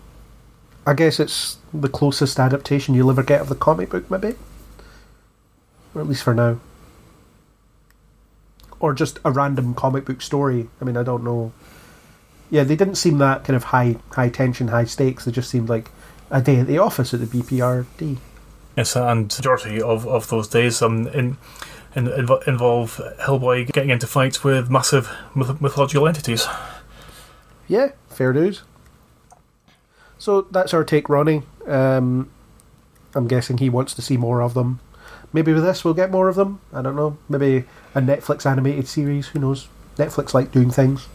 I 0.87 0.93
guess 0.93 1.19
it's 1.19 1.57
the 1.73 1.89
closest 1.89 2.39
adaptation 2.39 2.95
you'll 2.95 3.11
ever 3.11 3.23
get 3.23 3.41
of 3.41 3.49
the 3.49 3.55
comic 3.55 3.89
book, 3.89 4.09
maybe, 4.09 4.35
or 5.93 6.01
at 6.01 6.07
least 6.07 6.23
for 6.23 6.33
now, 6.33 6.59
or 8.79 8.93
just 8.93 9.19
a 9.25 9.31
random 9.31 9.73
comic 9.75 10.05
book 10.05 10.21
story. 10.21 10.69
I 10.81 10.85
mean, 10.85 10.97
I 10.97 11.03
don't 11.03 11.23
know. 11.23 11.51
Yeah, 12.49 12.63
they 12.63 12.75
didn't 12.75 12.95
seem 12.95 13.17
that 13.19 13.43
kind 13.43 13.55
of 13.55 13.65
high, 13.65 13.97
high 14.11 14.29
tension, 14.29 14.69
high 14.69 14.85
stakes. 14.85 15.25
They 15.25 15.31
just 15.31 15.49
seemed 15.49 15.69
like 15.69 15.91
a 16.31 16.41
day 16.41 16.59
at 16.59 16.67
the 16.67 16.77
office 16.77 17.13
at 17.13 17.19
the 17.19 17.25
BPRD. 17.25 18.17
Yes, 18.75 18.95
and 18.95 19.25
majority 19.25 19.81
of, 19.81 20.07
of 20.07 20.29
those 20.29 20.47
days 20.47 20.81
um, 20.81 21.07
in, 21.09 21.37
in, 21.95 22.07
invo- 22.07 22.47
involve 22.47 23.01
Hellboy 23.19 23.71
getting 23.71 23.89
into 23.89 24.07
fights 24.07 24.43
with 24.43 24.69
massive 24.69 25.09
myth- 25.35 25.61
mythological 25.61 26.07
entities. 26.07 26.47
Yeah, 27.67 27.91
fair 28.09 28.33
dues. 28.33 28.63
So 30.17 30.41
that's 30.41 30.73
our 30.73 30.83
take, 30.83 31.07
Ronnie. 31.09 31.43
Um, 31.65 32.29
I'm 33.15 33.27
guessing 33.27 33.57
he 33.57 33.69
wants 33.69 33.93
to 33.95 34.01
see 34.01 34.17
more 34.17 34.41
of 34.41 34.53
them. 34.53 34.79
Maybe 35.31 35.53
with 35.53 35.63
this 35.63 35.85
we'll 35.85 35.93
get 35.93 36.11
more 36.11 36.27
of 36.27 36.35
them. 36.35 36.59
I 36.73 36.81
don't 36.81 36.95
know. 36.95 37.17
Maybe 37.27 37.65
a 37.95 38.01
Netflix 38.01 38.45
animated 38.45 38.87
series. 38.87 39.27
Who 39.29 39.39
knows? 39.39 39.67
Netflix 39.97 40.33
like 40.33 40.51
doing 40.51 40.71
things. 40.71 41.07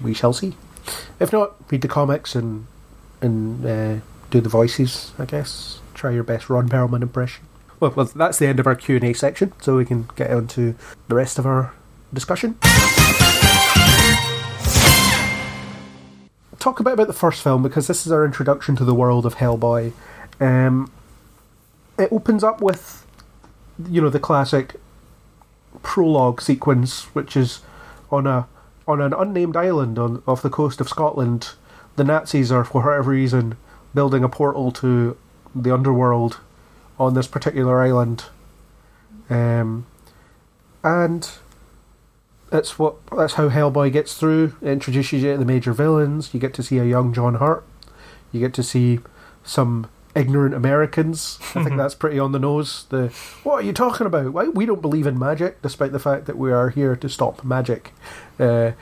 We 0.00 0.14
shall 0.14 0.32
see. 0.32 0.56
If 1.18 1.32
not, 1.32 1.54
read 1.70 1.82
the 1.82 1.88
comics 1.88 2.34
and 2.34 2.66
and 3.20 3.66
uh, 3.66 3.96
do 4.30 4.40
the 4.40 4.48
voices. 4.48 5.12
I 5.18 5.24
guess 5.24 5.80
try 5.94 6.10
your 6.12 6.22
best 6.22 6.48
Ron 6.48 6.68
Perlman 6.68 7.02
impression. 7.02 7.44
Well, 7.80 7.92
well, 7.96 8.06
that's 8.14 8.38
the 8.38 8.46
end 8.46 8.60
of 8.60 8.66
our 8.66 8.74
Q 8.74 8.96
and 8.96 9.04
A 9.04 9.12
section. 9.14 9.52
So 9.60 9.76
we 9.76 9.86
can 9.86 10.08
get 10.14 10.30
on 10.30 10.46
to 10.48 10.76
the 11.08 11.14
rest 11.14 11.38
of 11.38 11.46
our 11.46 11.72
discussion. 12.12 12.58
talk 16.60 16.78
a 16.78 16.82
bit 16.82 16.92
about 16.92 17.06
the 17.06 17.14
first 17.14 17.42
film 17.42 17.62
because 17.62 17.86
this 17.86 18.06
is 18.06 18.12
our 18.12 18.24
introduction 18.24 18.76
to 18.76 18.84
the 18.84 18.94
world 18.94 19.24
of 19.24 19.36
Hellboy. 19.36 19.92
Um, 20.38 20.92
it 21.98 22.12
opens 22.12 22.44
up 22.44 22.60
with, 22.60 23.06
you 23.88 24.00
know, 24.00 24.10
the 24.10 24.20
classic 24.20 24.76
prologue 25.82 26.42
sequence, 26.42 27.04
which 27.14 27.36
is 27.36 27.60
on 28.10 28.26
a 28.26 28.46
on 28.86 29.00
an 29.00 29.14
unnamed 29.14 29.56
island 29.56 29.98
on 29.98 30.22
off 30.26 30.42
the 30.42 30.50
coast 30.50 30.80
of 30.80 30.88
Scotland. 30.88 31.50
The 31.96 32.04
Nazis 32.04 32.52
are, 32.52 32.64
for 32.64 32.82
whatever 32.82 33.10
reason, 33.10 33.56
building 33.94 34.22
a 34.22 34.28
portal 34.28 34.70
to 34.72 35.16
the 35.54 35.72
underworld 35.72 36.40
on 37.00 37.14
this 37.14 37.26
particular 37.26 37.82
island. 37.82 38.26
Um, 39.30 39.86
and 40.84 41.28
that's 42.50 42.78
what 42.78 42.96
that's 43.16 43.34
how 43.34 43.48
Hellboy 43.48 43.92
gets 43.92 44.14
through. 44.14 44.54
It 44.60 44.68
introduces 44.68 45.22
you 45.22 45.32
to 45.32 45.38
the 45.38 45.44
major 45.44 45.72
villains. 45.72 46.34
You 46.34 46.38
get 46.38 46.54
to 46.54 46.62
see 46.62 46.78
a 46.78 46.84
young 46.84 47.14
John 47.14 47.36
Hurt. 47.36 47.64
You 48.32 48.40
get 48.40 48.52
to 48.54 48.62
see 48.62 49.00
some 49.42 49.88
ignorant 50.14 50.54
Americans. 50.54 51.38
I 51.54 51.64
think 51.64 51.76
that's 51.78 51.94
pretty 51.94 52.18
on 52.18 52.32
the 52.32 52.38
nose. 52.38 52.84
The 52.90 53.08
what 53.44 53.54
are 53.54 53.62
you 53.62 53.72
talking 53.72 54.06
about? 54.06 54.32
Why 54.32 54.48
we 54.48 54.66
don't 54.66 54.82
believe 54.82 55.06
in 55.06 55.18
magic, 55.18 55.62
despite 55.62 55.92
the 55.92 55.98
fact 55.98 56.26
that 56.26 56.36
we 56.36 56.52
are 56.52 56.68
here 56.68 56.96
to 56.96 57.08
stop 57.08 57.42
magic. 57.44 57.92
Uh, 58.38 58.72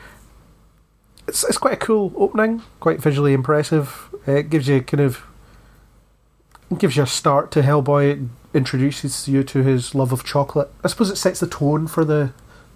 it's 1.29 1.45
it's 1.45 1.59
quite 1.59 1.75
a 1.75 1.77
cool 1.77 2.13
opening, 2.17 2.63
quite 2.81 3.01
visually 3.01 3.33
impressive. 3.33 4.09
Uh, 4.27 4.33
it 4.33 4.51
gives 4.51 4.67
you 4.67 4.83
kind 4.83 5.03
of 5.03 5.23
gives 6.77 6.97
you 6.97 7.03
a 7.03 7.07
start 7.07 7.51
to 7.53 7.63
Hellboy. 7.63 8.13
It 8.13 8.19
introduces 8.53 9.29
you 9.29 9.43
to 9.45 9.63
his 9.63 9.95
love 9.95 10.13
of 10.13 10.25
chocolate. 10.25 10.71
I 10.85 10.89
suppose 10.89 11.11
it 11.11 11.17
sets 11.17 11.41
the 11.41 11.47
tone 11.47 11.87
for 11.87 12.05
the 12.05 12.33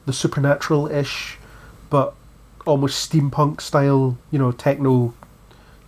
the 0.07 0.12
supernatural 0.12 0.88
ish, 0.88 1.38
but 1.90 2.14
almost 2.66 3.11
steampunk 3.11 3.61
style. 3.61 4.16
You 4.31 4.38
know, 4.38 4.52
techno 4.52 5.14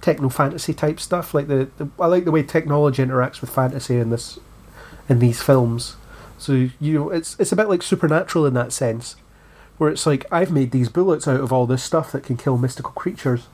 techno 0.04 0.28
fantasy 0.28 0.74
type 0.74 1.00
stuff. 1.00 1.32
Like 1.32 1.48
the, 1.48 1.68
the 1.78 1.88
I 1.98 2.06
like 2.06 2.24
the 2.24 2.30
way 2.30 2.42
technology 2.42 3.02
interacts 3.02 3.40
with 3.40 3.50
fantasy 3.50 3.96
in 3.96 4.10
this 4.10 4.38
in 5.08 5.18
these 5.18 5.42
films. 5.42 5.96
So 6.36 6.68
you 6.80 6.92
know, 6.92 7.10
it's 7.10 7.38
it's 7.40 7.52
a 7.52 7.56
bit 7.56 7.68
like 7.68 7.82
supernatural 7.82 8.44
in 8.44 8.54
that 8.54 8.72
sense, 8.72 9.16
where 9.78 9.90
it's 9.90 10.06
like 10.06 10.26
I've 10.30 10.52
made 10.52 10.72
these 10.72 10.90
bullets 10.90 11.26
out 11.26 11.40
of 11.40 11.52
all 11.52 11.66
this 11.66 11.82
stuff 11.82 12.12
that 12.12 12.24
can 12.24 12.36
kill 12.36 12.58
mystical 12.58 12.92
creatures. 12.92 13.46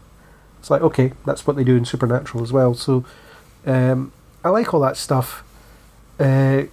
It's 0.58 0.70
like 0.70 0.82
okay, 0.82 1.12
that's 1.24 1.46
what 1.46 1.56
they 1.56 1.64
do 1.64 1.76
in 1.76 1.84
supernatural 1.84 2.42
as 2.42 2.52
well. 2.52 2.74
So 2.74 3.04
um, 3.64 4.12
I 4.44 4.48
like 4.48 4.72
all 4.72 4.80
that 4.80 4.96
stuff. 4.96 5.44
Uh, 6.18 6.64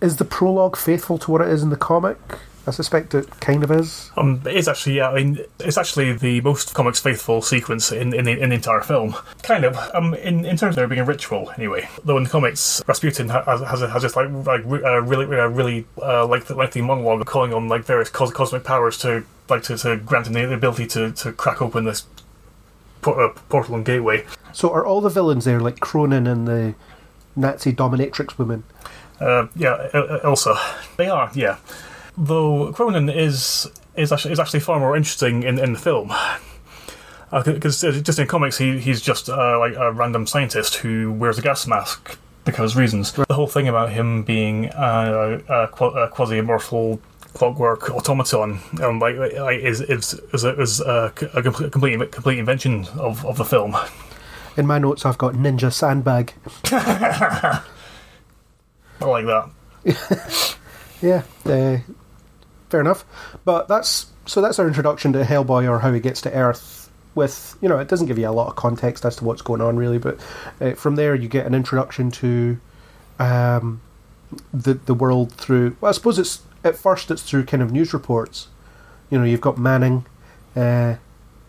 is 0.00 0.16
the 0.16 0.24
prologue 0.24 0.76
faithful 0.76 1.18
to 1.18 1.30
what 1.30 1.40
it 1.40 1.48
is 1.48 1.62
in 1.62 1.70
the 1.70 1.76
comic? 1.76 2.18
I 2.64 2.70
suspect 2.70 3.12
it 3.14 3.28
kind 3.40 3.64
of 3.64 3.72
is. 3.72 4.12
Um, 4.16 4.40
it's 4.46 4.68
actually, 4.68 4.98
yeah, 4.98 5.10
I 5.10 5.16
mean, 5.16 5.40
it's 5.58 5.76
actually 5.76 6.12
the 6.12 6.40
most 6.42 6.74
comics 6.74 7.00
faithful 7.00 7.42
sequence 7.42 7.90
in, 7.90 8.14
in, 8.14 8.24
the, 8.24 8.40
in 8.40 8.50
the 8.50 8.54
entire 8.54 8.82
film. 8.82 9.16
Kind 9.42 9.64
of, 9.64 9.76
um, 9.94 10.14
in, 10.14 10.44
in 10.44 10.56
terms 10.56 10.72
of 10.72 10.76
there 10.76 10.86
being 10.86 11.00
a 11.00 11.04
ritual, 11.04 11.50
anyway. 11.56 11.88
Though 12.04 12.16
in 12.18 12.24
the 12.24 12.30
comics, 12.30 12.80
Rasputin 12.86 13.30
ha- 13.30 13.42
has 13.44 13.60
has, 13.62 13.80
has 13.80 14.02
this 14.02 14.14
like 14.14 14.30
like 14.46 14.64
uh, 14.64 15.02
really 15.02 15.24
uh, 15.24 15.48
really 15.48 15.86
uh, 16.00 16.24
lengthy, 16.24 16.54
lengthy 16.54 16.82
monologue 16.82 17.26
calling 17.26 17.52
on 17.52 17.68
like 17.68 17.84
various 17.84 18.10
cos- 18.10 18.32
cosmic 18.32 18.62
powers 18.62 18.96
to 18.98 19.24
like 19.48 19.64
to, 19.64 19.76
to 19.78 19.96
grant 19.96 20.28
him 20.28 20.34
the 20.34 20.54
ability 20.54 20.86
to, 20.86 21.10
to 21.12 21.32
crack 21.32 21.60
open 21.60 21.84
this 21.84 22.06
por- 23.02 23.22
uh, 23.22 23.32
portal 23.50 23.74
and 23.74 23.84
gateway. 23.84 24.24
So 24.52 24.70
are 24.72 24.84
all 24.86 25.00
the 25.02 25.10
villains 25.10 25.44
there 25.44 25.60
like 25.60 25.80
Kroenen 25.80 26.26
and 26.30 26.48
the 26.48 26.74
Nazi 27.36 27.72
dominatrix 27.72 28.38
woman? 28.38 28.64
Uh, 29.20 29.46
yeah, 29.54 29.88
Il- 29.92 30.56
They 30.96 31.08
are, 31.08 31.30
yeah. 31.34 31.56
Though 32.16 32.72
Kroenen 32.72 33.14
is 33.14 33.68
is 33.96 34.10
actually 34.12 34.32
is 34.32 34.40
actually 34.40 34.60
far 34.60 34.78
more 34.80 34.96
interesting 34.96 35.42
in, 35.42 35.58
in 35.58 35.74
the 35.74 35.78
film. 35.78 36.12
Because 37.44 37.82
uh, 37.82 37.92
just 37.92 38.18
in 38.18 38.26
comics, 38.26 38.58
he 38.58 38.78
he's 38.78 39.00
just 39.00 39.30
uh, 39.30 39.58
like 39.58 39.74
a 39.74 39.90
random 39.92 40.26
scientist 40.26 40.76
who 40.76 41.12
wears 41.12 41.38
a 41.38 41.42
gas 41.42 41.66
mask 41.66 42.18
because 42.44 42.76
reasons. 42.76 43.12
The 43.12 43.24
whole 43.34 43.46
thing 43.46 43.68
about 43.68 43.90
him 43.92 44.22
being 44.22 44.68
uh, 44.70 45.40
a, 45.48 45.84
a 45.84 46.08
quasi-immortal 46.08 47.00
clockwork 47.34 47.90
automaton 47.90 48.60
um, 48.82 48.98
like, 48.98 49.16
like 49.16 49.60
is 49.60 49.80
is 49.80 50.14
is 50.32 50.44
a, 50.44 50.60
is 50.60 50.80
a, 50.80 51.12
a 51.34 51.42
complete 51.42 51.72
complete 51.72 52.12
complete 52.12 52.38
invention 52.38 52.86
of, 52.94 53.24
of 53.24 53.36
the 53.36 53.44
film. 53.44 53.76
In 54.56 54.66
my 54.66 54.78
notes, 54.78 55.06
I've 55.06 55.18
got 55.18 55.34
ninja 55.34 55.72
sandbag. 55.72 56.34
I 56.64 57.62
like 59.00 59.24
that. 59.26 60.56
Yeah, 61.02 61.24
uh, 61.44 61.78
fair 62.70 62.80
enough. 62.80 63.04
But 63.44 63.68
that's 63.68 64.06
so 64.24 64.40
that's 64.40 64.58
our 64.58 64.68
introduction 64.68 65.12
to 65.14 65.24
Hellboy 65.24 65.68
or 65.68 65.80
how 65.80 65.92
he 65.92 66.00
gets 66.00 66.20
to 66.22 66.32
Earth. 66.32 66.90
With 67.14 67.56
you 67.60 67.68
know, 67.68 67.78
it 67.78 67.88
doesn't 67.88 68.06
give 68.06 68.18
you 68.18 68.28
a 68.28 68.30
lot 68.30 68.48
of 68.48 68.56
context 68.56 69.04
as 69.04 69.16
to 69.16 69.24
what's 69.24 69.42
going 69.42 69.60
on 69.60 69.76
really, 69.76 69.98
but 69.98 70.18
uh, 70.60 70.72
from 70.72 70.96
there 70.96 71.14
you 71.14 71.28
get 71.28 71.44
an 71.44 71.54
introduction 71.54 72.10
to 72.12 72.58
um, 73.18 73.82
the 74.54 74.74
the 74.74 74.94
world 74.94 75.32
through. 75.32 75.76
Well, 75.80 75.90
I 75.90 75.92
suppose 75.92 76.18
it's 76.18 76.40
at 76.64 76.76
first 76.76 77.10
it's 77.10 77.22
through 77.22 77.44
kind 77.44 77.62
of 77.62 77.72
news 77.72 77.92
reports. 77.92 78.48
You 79.10 79.18
know, 79.18 79.24
you've 79.24 79.40
got 79.40 79.58
Manning 79.58 80.06
uh, 80.56 80.96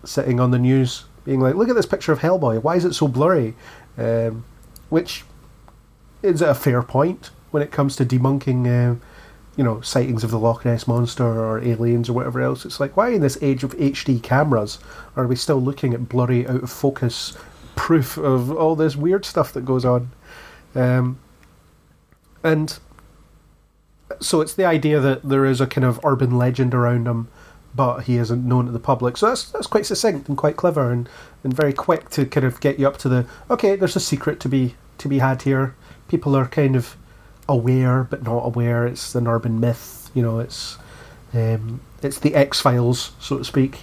sitting 0.03 0.39
on 0.39 0.51
the 0.51 0.59
news, 0.59 1.05
being 1.23 1.39
like, 1.39 1.55
"Look 1.55 1.69
at 1.69 1.75
this 1.75 1.85
picture 1.85 2.11
of 2.11 2.19
Hellboy. 2.19 2.61
Why 2.61 2.75
is 2.75 2.85
it 2.85 2.93
so 2.93 3.07
blurry?" 3.07 3.55
Um, 3.97 4.45
which 4.89 5.23
is 6.21 6.41
a 6.41 6.55
fair 6.55 6.81
point 6.81 7.29
when 7.51 7.61
it 7.61 7.71
comes 7.71 7.95
to 7.95 8.05
debunking, 8.05 8.65
uh, 8.65 8.95
you 9.55 9.63
know, 9.63 9.81
sightings 9.81 10.23
of 10.23 10.31
the 10.31 10.39
Loch 10.39 10.65
Ness 10.65 10.87
monster 10.87 11.23
or 11.23 11.59
aliens 11.59 12.09
or 12.09 12.13
whatever 12.13 12.41
else. 12.41 12.65
It's 12.65 12.79
like, 12.79 12.97
why 12.97 13.09
in 13.09 13.21
this 13.21 13.37
age 13.41 13.63
of 13.63 13.77
HD 13.77 14.21
cameras 14.21 14.79
are 15.15 15.27
we 15.27 15.35
still 15.35 15.61
looking 15.61 15.93
at 15.93 16.09
blurry, 16.09 16.47
out 16.47 16.63
of 16.63 16.71
focus 16.71 17.37
proof 17.75 18.17
of 18.17 18.51
all 18.51 18.75
this 18.75 18.95
weird 18.95 19.25
stuff 19.25 19.53
that 19.53 19.65
goes 19.65 19.85
on? 19.85 20.11
Um, 20.73 21.19
and 22.43 22.79
so 24.19 24.41
it's 24.41 24.53
the 24.53 24.65
idea 24.65 24.99
that 24.99 25.23
there 25.23 25.45
is 25.45 25.61
a 25.61 25.67
kind 25.67 25.85
of 25.85 25.99
urban 26.03 26.37
legend 26.37 26.73
around 26.73 27.07
him, 27.07 27.27
but 27.75 28.01
he 28.01 28.17
isn't 28.17 28.47
known 28.47 28.65
to 28.67 28.71
the 28.71 28.79
public. 28.79 29.17
So 29.17 29.27
that's 29.27 29.51
that's 29.51 29.67
quite 29.67 29.85
succinct 29.85 30.27
and 30.29 30.37
quite 30.37 30.57
clever 30.57 30.91
and, 30.91 31.09
and 31.43 31.53
very 31.53 31.73
quick 31.73 32.09
to 32.11 32.25
kind 32.25 32.45
of 32.45 32.59
get 32.59 32.79
you 32.79 32.87
up 32.87 32.97
to 32.97 33.09
the 33.09 33.25
okay. 33.49 33.75
There's 33.75 33.95
a 33.95 33.99
secret 33.99 34.39
to 34.41 34.49
be 34.49 34.75
to 34.97 35.07
be 35.07 35.19
had 35.19 35.41
here. 35.41 35.75
People 36.07 36.35
are 36.35 36.47
kind 36.47 36.75
of 36.75 36.95
aware 37.47 38.03
but 38.03 38.23
not 38.23 38.45
aware. 38.45 38.85
It's 38.85 39.15
an 39.15 39.27
urban 39.27 39.59
myth. 39.59 40.11
You 40.13 40.23
know, 40.23 40.39
it's 40.39 40.77
um, 41.33 41.81
it's 42.01 42.19
the 42.19 42.35
X 42.35 42.61
Files, 42.61 43.11
so 43.19 43.37
to 43.37 43.43
speak. 43.43 43.79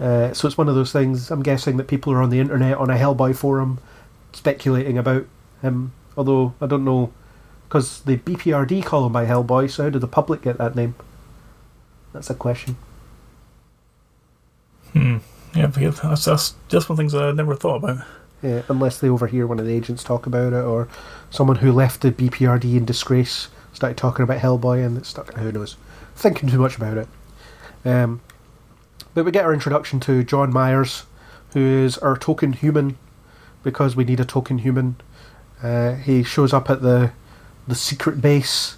Uh, 0.00 0.32
so 0.32 0.48
it's 0.48 0.56
one 0.56 0.68
of 0.68 0.74
those 0.74 0.92
things. 0.92 1.30
I'm 1.30 1.42
guessing 1.42 1.76
that 1.76 1.88
people 1.88 2.12
are 2.12 2.22
on 2.22 2.30
the 2.30 2.40
internet 2.40 2.78
on 2.78 2.88
a 2.88 2.96
Hellboy 2.96 3.36
forum 3.36 3.78
speculating 4.32 4.96
about 4.96 5.26
him. 5.60 5.92
Although 6.16 6.54
I 6.60 6.66
don't 6.66 6.84
know 6.84 7.12
because 7.70 8.00
the 8.00 8.16
BPRD 8.16 8.84
call 8.84 9.06
him 9.06 9.12
by 9.12 9.26
Hellboy. 9.26 9.70
So 9.70 9.84
how 9.84 9.90
did 9.90 10.00
the 10.00 10.08
public 10.08 10.42
get 10.42 10.58
that 10.58 10.74
name? 10.74 10.96
That's 12.12 12.28
a 12.28 12.34
question. 12.34 12.76
Yeah, 14.92 15.20
but 15.66 15.76
yeah, 15.80 15.90
that's, 15.90 16.24
that's 16.24 16.54
just 16.68 16.88
one 16.88 16.94
of 16.94 16.96
the 16.96 17.02
things 17.02 17.14
I 17.14 17.30
never 17.30 17.54
thought 17.54 17.76
about. 17.76 18.04
Yeah, 18.42 18.62
unless 18.68 18.98
they 18.98 19.08
overhear 19.08 19.46
one 19.46 19.60
of 19.60 19.66
the 19.66 19.72
agents 19.72 20.02
talk 20.02 20.26
about 20.26 20.52
it, 20.52 20.64
or 20.64 20.88
someone 21.30 21.58
who 21.58 21.70
left 21.70 22.00
the 22.00 22.10
BPRD 22.10 22.76
in 22.76 22.84
disgrace 22.84 23.48
started 23.72 23.96
talking 23.96 24.24
about 24.24 24.40
Hellboy, 24.40 24.84
and 24.84 24.98
it's 24.98 25.08
stuck. 25.08 25.32
Who 25.34 25.52
knows? 25.52 25.76
Thinking 26.16 26.48
too 26.48 26.58
much 26.58 26.76
about 26.76 26.98
it. 26.98 27.08
Um, 27.84 28.20
but 29.14 29.24
we 29.24 29.30
get 29.30 29.44
our 29.44 29.54
introduction 29.54 30.00
to 30.00 30.24
John 30.24 30.52
Myers, 30.52 31.04
who 31.52 31.60
is 31.60 31.98
our 31.98 32.16
token 32.16 32.52
human, 32.52 32.98
because 33.62 33.94
we 33.94 34.04
need 34.04 34.18
a 34.18 34.24
token 34.24 34.58
human. 34.58 34.96
Uh, 35.62 35.94
he 35.94 36.24
shows 36.24 36.52
up 36.52 36.68
at 36.68 36.82
the 36.82 37.12
the 37.68 37.74
secret 37.74 38.20
base, 38.20 38.76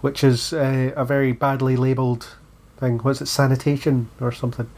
which 0.00 0.22
is 0.22 0.52
uh, 0.52 0.92
a 0.96 1.04
very 1.04 1.32
badly 1.32 1.76
labelled 1.76 2.28
thing. 2.78 2.98
Was 2.98 3.20
it 3.20 3.26
sanitation 3.26 4.08
or 4.20 4.32
something? 4.32 4.70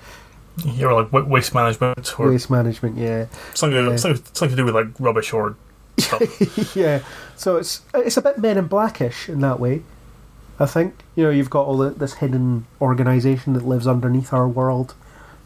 You're 0.65 0.93
like 1.03 1.13
waste 1.29 1.55
management 1.55 2.19
or 2.19 2.29
Waste 2.31 2.51
management, 2.51 2.97
yeah. 2.99 3.27
something, 3.55 3.87
Yeah. 3.87 3.97
something, 3.97 4.23
something 4.33 4.51
to 4.51 4.57
do 4.57 4.65
with 4.65 4.75
like 4.75 4.89
rubbish 4.99 5.33
or 5.33 5.57
stuff. 5.99 6.77
yeah. 6.77 7.01
So 7.37 7.57
it's 7.57 7.83
it's 7.95 8.17
a 8.17 8.23
bit 8.23 8.39
Men 8.39 8.59
in 8.59 8.67
Blackish 8.67 9.29
in 9.29 9.41
that 9.41 9.59
way. 9.61 9.83
I 10.59 10.67
think 10.67 10.95
you 11.15 11.25
know 11.25 11.31
you've 11.31 11.49
got 11.51 11.67
all 11.67 11.79
the, 11.79 11.91
this 11.91 12.15
hidden 12.15 12.67
organisation 12.81 13.55
that 13.55 13.65
lives 13.65 13.87
underneath 13.87 14.33
our 14.33 14.47
world 14.49 14.95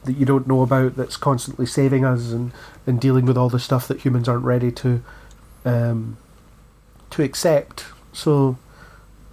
that 0.05 0.17
you 0.17 0.27
don't 0.27 0.47
know 0.49 0.63
about 0.63 0.97
that's 0.97 1.17
constantly 1.17 1.67
saving 1.67 2.05
us 2.05 2.33
and, 2.33 2.53
and 2.87 3.01
dealing 3.01 3.25
with 3.25 3.39
all 3.39 3.49
the 3.49 3.61
stuff 3.61 3.87
that 3.89 4.01
humans 4.01 4.29
aren't 4.29 4.45
ready 4.45 4.71
to 4.73 5.03
um, 5.65 6.17
to 7.15 7.23
accept. 7.23 7.87
So 8.13 8.57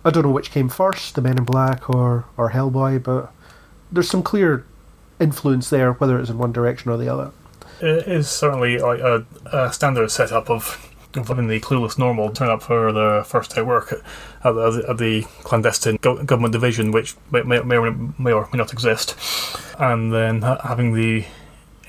I 0.03 0.09
don't 0.09 0.23
know 0.23 0.31
which 0.31 0.51
came 0.51 0.69
first, 0.69 1.15
the 1.15 1.21
Men 1.21 1.37
in 1.37 1.43
Black 1.43 1.89
or 1.89 2.25
or 2.37 2.51
Hellboy, 2.51 3.03
but 3.03 3.31
there's 3.91 4.09
some 4.09 4.23
clear 4.23 4.65
influence 5.19 5.69
there, 5.69 5.93
whether 5.93 6.19
it's 6.19 6.29
in 6.29 6.37
one 6.37 6.51
direction 6.51 6.91
or 6.91 6.97
the 6.97 7.07
other. 7.07 7.31
it 7.81 8.07
is 8.07 8.29
certainly 8.29 8.77
like 8.77 8.99
a, 8.99 9.25
a 9.51 9.71
standard 9.73 10.09
setup 10.09 10.49
of 10.49 10.87
having 11.13 11.47
the 11.47 11.59
clueless 11.59 11.97
normal 11.97 12.31
turn 12.31 12.49
up 12.49 12.63
for 12.63 12.91
their 12.93 13.23
first 13.23 13.53
day 13.53 13.61
work 13.61 13.91
at, 14.43 14.51
the, 14.53 14.85
at 14.87 14.97
the 14.97 15.23
clandestine 15.43 15.97
government 15.97 16.53
division, 16.53 16.91
which 16.91 17.15
may, 17.31 17.41
may, 17.43 17.59
may, 17.61 17.75
or, 17.75 17.91
may 18.17 18.31
or 18.31 18.47
may 18.51 18.57
not 18.57 18.71
exist, 18.71 19.15
and 19.77 20.13
then 20.13 20.41
having 20.41 20.93
the 20.93 21.25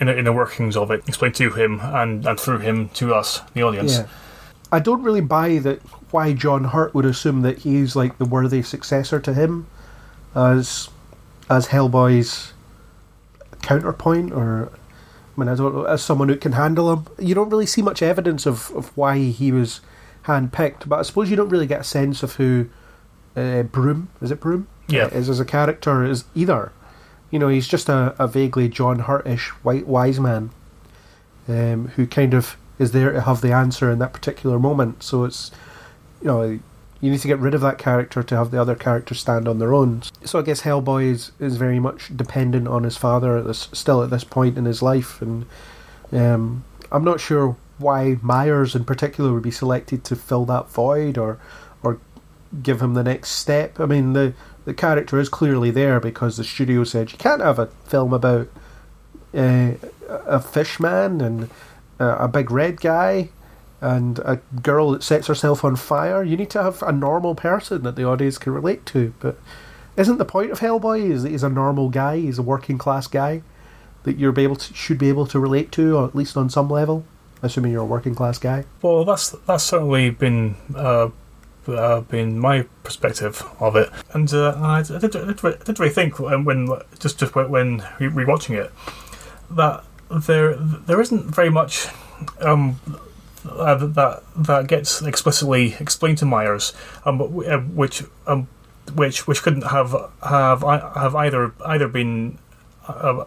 inner, 0.00 0.16
inner 0.16 0.32
workings 0.32 0.76
of 0.76 0.90
it 0.90 1.06
explained 1.06 1.36
to 1.36 1.50
him 1.50 1.80
and, 1.80 2.26
and 2.26 2.38
through 2.40 2.58
him 2.58 2.88
to 2.90 3.14
us, 3.14 3.40
the 3.54 3.62
audience. 3.62 3.98
Yeah. 3.98 4.06
I 4.72 4.78
don't 4.78 5.02
really 5.02 5.20
buy 5.20 5.58
that 5.58 5.80
why 6.12 6.32
John 6.32 6.64
Hurt 6.64 6.94
would 6.94 7.04
assume 7.04 7.42
that 7.42 7.58
he's 7.58 7.94
like 7.94 8.16
the 8.16 8.24
worthy 8.24 8.62
successor 8.62 9.20
to 9.20 9.34
him 9.34 9.66
as 10.34 10.88
as 11.50 11.68
Hellboy's 11.68 12.54
counterpoint 13.60 14.32
or 14.32 14.72
I 15.36 15.40
mean 15.40 15.48
I 15.50 15.54
don't 15.54 15.74
know 15.74 15.84
as 15.84 16.02
someone 16.02 16.30
who 16.30 16.36
can 16.36 16.52
handle 16.52 16.90
him. 16.90 17.06
You 17.18 17.34
don't 17.34 17.50
really 17.50 17.66
see 17.66 17.82
much 17.82 18.02
evidence 18.02 18.46
of, 18.46 18.70
of 18.70 18.96
why 18.96 19.18
he 19.18 19.52
was 19.52 19.82
handpicked, 20.24 20.88
but 20.88 20.98
I 20.98 21.02
suppose 21.02 21.28
you 21.28 21.36
don't 21.36 21.50
really 21.50 21.66
get 21.66 21.82
a 21.82 21.84
sense 21.84 22.22
of 22.22 22.36
who 22.36 22.70
uh, 23.36 23.64
Broom 23.64 24.08
is 24.22 24.30
it 24.30 24.40
Broom? 24.40 24.68
Yeah. 24.88 25.08
Is 25.08 25.28
as 25.28 25.38
a 25.38 25.44
character 25.44 26.02
is 26.02 26.24
either. 26.34 26.72
You 27.30 27.38
know, 27.38 27.48
he's 27.48 27.68
just 27.68 27.88
a, 27.88 28.14
a 28.18 28.26
vaguely 28.26 28.68
John 28.68 29.00
Hurtish 29.00 29.48
white 29.62 29.86
wise 29.86 30.18
man 30.18 30.50
um, 31.48 31.88
who 31.88 32.06
kind 32.06 32.34
of 32.34 32.56
is 32.82 32.92
there 32.92 33.12
to 33.12 33.20
have 33.22 33.40
the 33.40 33.52
answer 33.52 33.90
in 33.90 33.98
that 34.00 34.12
particular 34.12 34.58
moment. 34.58 35.02
So 35.02 35.24
it's, 35.24 35.50
you 36.20 36.26
know, 36.26 36.58
you 37.00 37.10
need 37.10 37.20
to 37.20 37.28
get 37.28 37.38
rid 37.38 37.54
of 37.54 37.60
that 37.62 37.78
character 37.78 38.22
to 38.22 38.36
have 38.36 38.50
the 38.50 38.60
other 38.60 38.74
characters 38.74 39.20
stand 39.20 39.48
on 39.48 39.58
their 39.58 39.74
own. 39.74 40.02
So 40.24 40.38
I 40.38 40.42
guess 40.42 40.62
Hellboy 40.62 41.04
is, 41.04 41.32
is 41.40 41.56
very 41.56 41.80
much 41.80 42.16
dependent 42.16 42.68
on 42.68 42.84
his 42.84 42.96
father 42.96 43.36
at 43.38 43.46
this 43.46 43.68
still 43.72 44.02
at 44.02 44.10
this 44.10 44.24
point 44.24 44.58
in 44.58 44.66
his 44.66 44.82
life, 44.82 45.22
and 45.22 45.46
um, 46.12 46.64
I'm 46.90 47.04
not 47.04 47.20
sure 47.20 47.56
why 47.78 48.18
Myers 48.22 48.74
in 48.76 48.84
particular 48.84 49.32
would 49.32 49.42
be 49.42 49.50
selected 49.50 50.04
to 50.04 50.16
fill 50.16 50.44
that 50.46 50.68
void 50.70 51.18
or 51.18 51.38
or 51.82 51.98
give 52.62 52.80
him 52.80 52.94
the 52.94 53.02
next 53.02 53.30
step. 53.30 53.80
I 53.80 53.86
mean, 53.86 54.12
the 54.12 54.34
the 54.64 54.74
character 54.74 55.18
is 55.18 55.28
clearly 55.28 55.72
there 55.72 55.98
because 55.98 56.36
the 56.36 56.44
studio 56.44 56.84
said 56.84 57.10
you 57.10 57.18
can't 57.18 57.42
have 57.42 57.58
a 57.58 57.66
film 57.66 58.12
about 58.12 58.48
uh, 59.34 59.72
a 60.08 60.40
fish 60.40 60.78
man 60.78 61.20
and 61.20 61.50
uh, 62.00 62.16
a 62.18 62.28
big 62.28 62.50
red 62.50 62.80
guy 62.80 63.28
and 63.80 64.20
a 64.20 64.36
girl 64.62 64.92
that 64.92 65.02
sets 65.02 65.26
herself 65.26 65.64
on 65.64 65.76
fire. 65.76 66.22
You 66.22 66.36
need 66.36 66.50
to 66.50 66.62
have 66.62 66.82
a 66.82 66.92
normal 66.92 67.34
person 67.34 67.82
that 67.82 67.96
the 67.96 68.04
audience 68.04 68.38
can 68.38 68.52
relate 68.52 68.86
to. 68.86 69.12
But 69.18 69.38
isn't 69.96 70.18
the 70.18 70.24
point 70.24 70.52
of 70.52 70.60
Hellboy 70.60 71.10
is 71.10 71.24
that 71.24 71.30
he's 71.30 71.42
a 71.42 71.48
normal 71.48 71.88
guy? 71.88 72.18
He's 72.18 72.38
a 72.38 72.42
working 72.42 72.78
class 72.78 73.06
guy 73.06 73.42
that 74.04 74.18
you're 74.18 74.32
be 74.32 74.44
able 74.44 74.56
to 74.56 74.74
should 74.74 74.98
be 74.98 75.08
able 75.08 75.26
to 75.26 75.38
relate 75.38 75.72
to, 75.72 75.96
or 75.96 76.06
at 76.06 76.14
least 76.14 76.36
on 76.36 76.48
some 76.48 76.68
level. 76.68 77.04
Assuming 77.44 77.72
you're 77.72 77.82
a 77.82 77.84
working 77.84 78.14
class 78.14 78.38
guy. 78.38 78.64
Well, 78.82 79.04
that's 79.04 79.30
that's 79.30 79.64
certainly 79.64 80.10
been 80.10 80.54
uh, 80.76 81.10
uh, 81.66 82.00
been 82.02 82.38
my 82.38 82.66
perspective 82.84 83.42
of 83.58 83.74
it, 83.74 83.90
and 84.12 84.32
uh, 84.32 84.54
I, 84.60 84.82
did, 84.82 85.10
did, 85.10 85.40
did 85.40 85.80
really 85.80 85.92
think 85.92 86.20
when, 86.20 86.68
just 87.00 87.18
just 87.18 87.34
when 87.34 87.78
re- 87.98 88.24
rewatching 88.24 88.56
it 88.56 88.72
that 89.56 89.84
there 90.18 90.54
there 90.54 91.00
isn't 91.00 91.34
very 91.34 91.50
much 91.50 91.88
um, 92.40 92.78
uh, 93.48 93.74
that 93.74 94.22
that 94.36 94.66
gets 94.66 95.02
explicitly 95.02 95.74
explained 95.80 96.18
to 96.18 96.26
Myers, 96.26 96.72
um, 97.04 97.20
uh, 97.20 97.58
which 97.58 98.04
um, 98.26 98.48
which 98.94 99.26
which 99.26 99.42
couldn't 99.42 99.62
have 99.62 99.94
have 100.22 100.62
have 100.62 101.14
either 101.14 101.52
either 101.66 101.88
been 101.88 102.38
uh, 102.86 103.24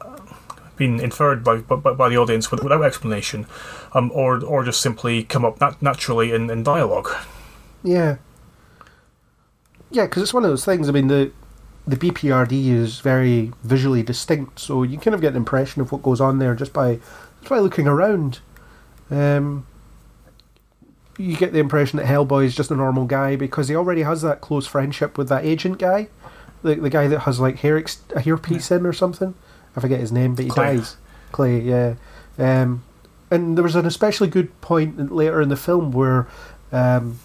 been 0.75 0.99
inferred 0.99 1.43
by, 1.43 1.57
by 1.57 1.93
by 1.93 2.09
the 2.09 2.17
audience 2.17 2.51
without 2.51 2.83
explanation, 2.83 3.45
um, 3.93 4.11
or 4.13 4.43
or 4.43 4.63
just 4.63 4.81
simply 4.81 5.23
come 5.23 5.45
up 5.45 5.59
nat- 5.59 5.81
naturally 5.81 6.31
in, 6.31 6.49
in 6.49 6.63
dialogue. 6.63 7.09
Yeah. 7.83 8.17
Yeah, 9.91 10.05
because 10.05 10.23
it's 10.23 10.33
one 10.33 10.43
of 10.43 10.49
those 10.49 10.65
things. 10.65 10.89
I 10.89 10.91
mean, 10.91 11.07
the 11.07 11.31
the 11.87 11.95
BPRD 11.95 12.67
is 12.67 12.99
very 12.99 13.51
visually 13.63 14.01
distinct, 14.01 14.59
so 14.59 14.83
you 14.83 14.97
kind 14.97 15.13
of 15.13 15.21
get 15.21 15.31
an 15.31 15.37
impression 15.37 15.81
of 15.81 15.91
what 15.91 16.01
goes 16.01 16.19
on 16.19 16.39
there 16.39 16.55
just 16.55 16.73
by 16.73 16.95
just 17.39 17.49
by 17.49 17.59
looking 17.59 17.87
around. 17.87 18.39
Um, 19.11 19.67
you 21.17 21.37
get 21.37 21.53
the 21.53 21.59
impression 21.59 21.97
that 21.97 22.07
Hellboy 22.07 22.45
is 22.45 22.55
just 22.55 22.71
a 22.71 22.75
normal 22.75 23.05
guy 23.05 23.35
because 23.35 23.67
he 23.67 23.75
already 23.75 24.01
has 24.01 24.21
that 24.23 24.41
close 24.41 24.67
friendship 24.67 25.17
with 25.17 25.29
that 25.29 25.45
agent 25.45 25.77
guy, 25.77 26.07
the 26.63 26.75
the 26.75 26.89
guy 26.89 27.07
that 27.07 27.19
has 27.19 27.39
like 27.39 27.59
hair 27.59 27.77
ex- 27.77 28.01
a 28.15 28.19
hairpiece 28.21 28.75
in 28.75 28.85
or 28.85 28.93
something. 28.93 29.35
I 29.75 29.79
forget 29.79 29.99
his 29.99 30.11
name, 30.11 30.35
but 30.35 30.45
he 30.45 30.51
Clay. 30.51 30.77
dies. 30.77 30.97
Clay, 31.31 31.59
yeah. 31.59 31.95
Um, 32.37 32.83
and 33.29 33.57
there 33.57 33.63
was 33.63 33.75
an 33.75 33.85
especially 33.85 34.27
good 34.27 34.59
point 34.61 35.11
later 35.11 35.41
in 35.41 35.49
the 35.49 35.57
film 35.57 35.91
where. 35.91 36.27
Um, 36.71 37.19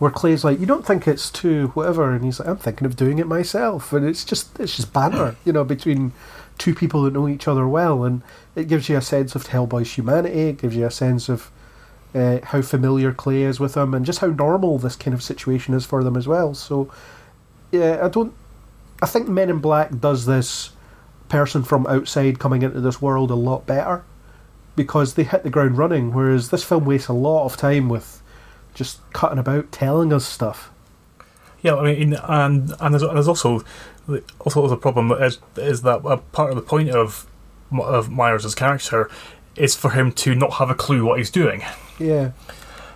where 0.00 0.10
Clay's 0.10 0.44
like, 0.44 0.58
"You 0.58 0.66
don't 0.66 0.84
think 0.84 1.06
it's 1.06 1.30
too 1.30 1.68
whatever," 1.74 2.10
and 2.10 2.24
he's 2.24 2.40
like, 2.40 2.48
"I'm 2.48 2.56
thinking 2.56 2.86
of 2.86 2.96
doing 2.96 3.18
it 3.18 3.28
myself," 3.28 3.92
and 3.92 4.04
it's 4.04 4.24
just 4.24 4.58
it's 4.58 4.74
just 4.74 4.92
banter, 4.92 5.36
you 5.44 5.52
know, 5.52 5.62
between 5.62 6.12
two 6.58 6.74
people 6.74 7.02
that 7.02 7.12
know 7.12 7.28
each 7.28 7.46
other 7.46 7.68
well, 7.68 8.02
and 8.02 8.22
it 8.56 8.66
gives 8.66 8.88
you 8.88 8.96
a 8.96 9.02
sense 9.02 9.34
of 9.34 9.46
Hellboy's 9.48 9.92
humanity. 9.92 10.48
It 10.48 10.58
gives 10.58 10.74
you 10.74 10.86
a 10.86 10.90
sense 10.90 11.28
of 11.28 11.50
uh, 12.14 12.38
how 12.42 12.62
familiar 12.62 13.12
Clay 13.12 13.42
is 13.42 13.60
with 13.60 13.76
him, 13.76 13.92
and 13.92 14.06
just 14.06 14.20
how 14.20 14.28
normal 14.28 14.78
this 14.78 14.96
kind 14.96 15.14
of 15.14 15.22
situation 15.22 15.74
is 15.74 15.84
for 15.84 16.02
them 16.02 16.16
as 16.16 16.26
well. 16.26 16.54
So, 16.54 16.90
yeah, 17.70 18.00
I 18.02 18.08
don't. 18.08 18.32
I 19.02 19.06
think 19.06 19.28
Men 19.28 19.50
in 19.50 19.58
Black 19.58 20.00
does 20.00 20.24
this 20.24 20.70
person 21.28 21.62
from 21.62 21.86
outside 21.86 22.38
coming 22.38 22.62
into 22.62 22.80
this 22.80 23.02
world 23.02 23.30
a 23.30 23.34
lot 23.34 23.66
better 23.66 24.02
because 24.76 25.14
they 25.14 25.24
hit 25.24 25.42
the 25.42 25.50
ground 25.50 25.76
running, 25.76 26.14
whereas 26.14 26.48
this 26.48 26.64
film 26.64 26.86
wastes 26.86 27.08
a 27.08 27.12
lot 27.12 27.44
of 27.44 27.58
time 27.58 27.90
with 27.90 28.22
just 28.74 29.00
cutting 29.12 29.38
about 29.38 29.72
telling 29.72 30.12
us 30.12 30.26
stuff. 30.26 30.70
Yeah, 31.62 31.76
I 31.76 31.94
mean, 31.94 32.14
and 32.14 32.72
and 32.80 32.94
there's, 32.94 33.02
there's 33.02 33.28
also 33.28 33.64
also 34.40 34.66
the 34.66 34.76
problem 34.76 35.12
is 35.12 35.38
is 35.56 35.82
that 35.82 36.00
a 36.04 36.16
part 36.16 36.50
of 36.50 36.56
the 36.56 36.62
point 36.62 36.90
of 36.90 37.26
of 37.72 38.10
Myers' 38.10 38.54
character 38.54 39.10
is 39.56 39.76
for 39.76 39.90
him 39.90 40.12
to 40.12 40.34
not 40.34 40.54
have 40.54 40.70
a 40.70 40.74
clue 40.74 41.04
what 41.04 41.18
he's 41.18 41.30
doing. 41.30 41.62
Yeah, 41.98 42.32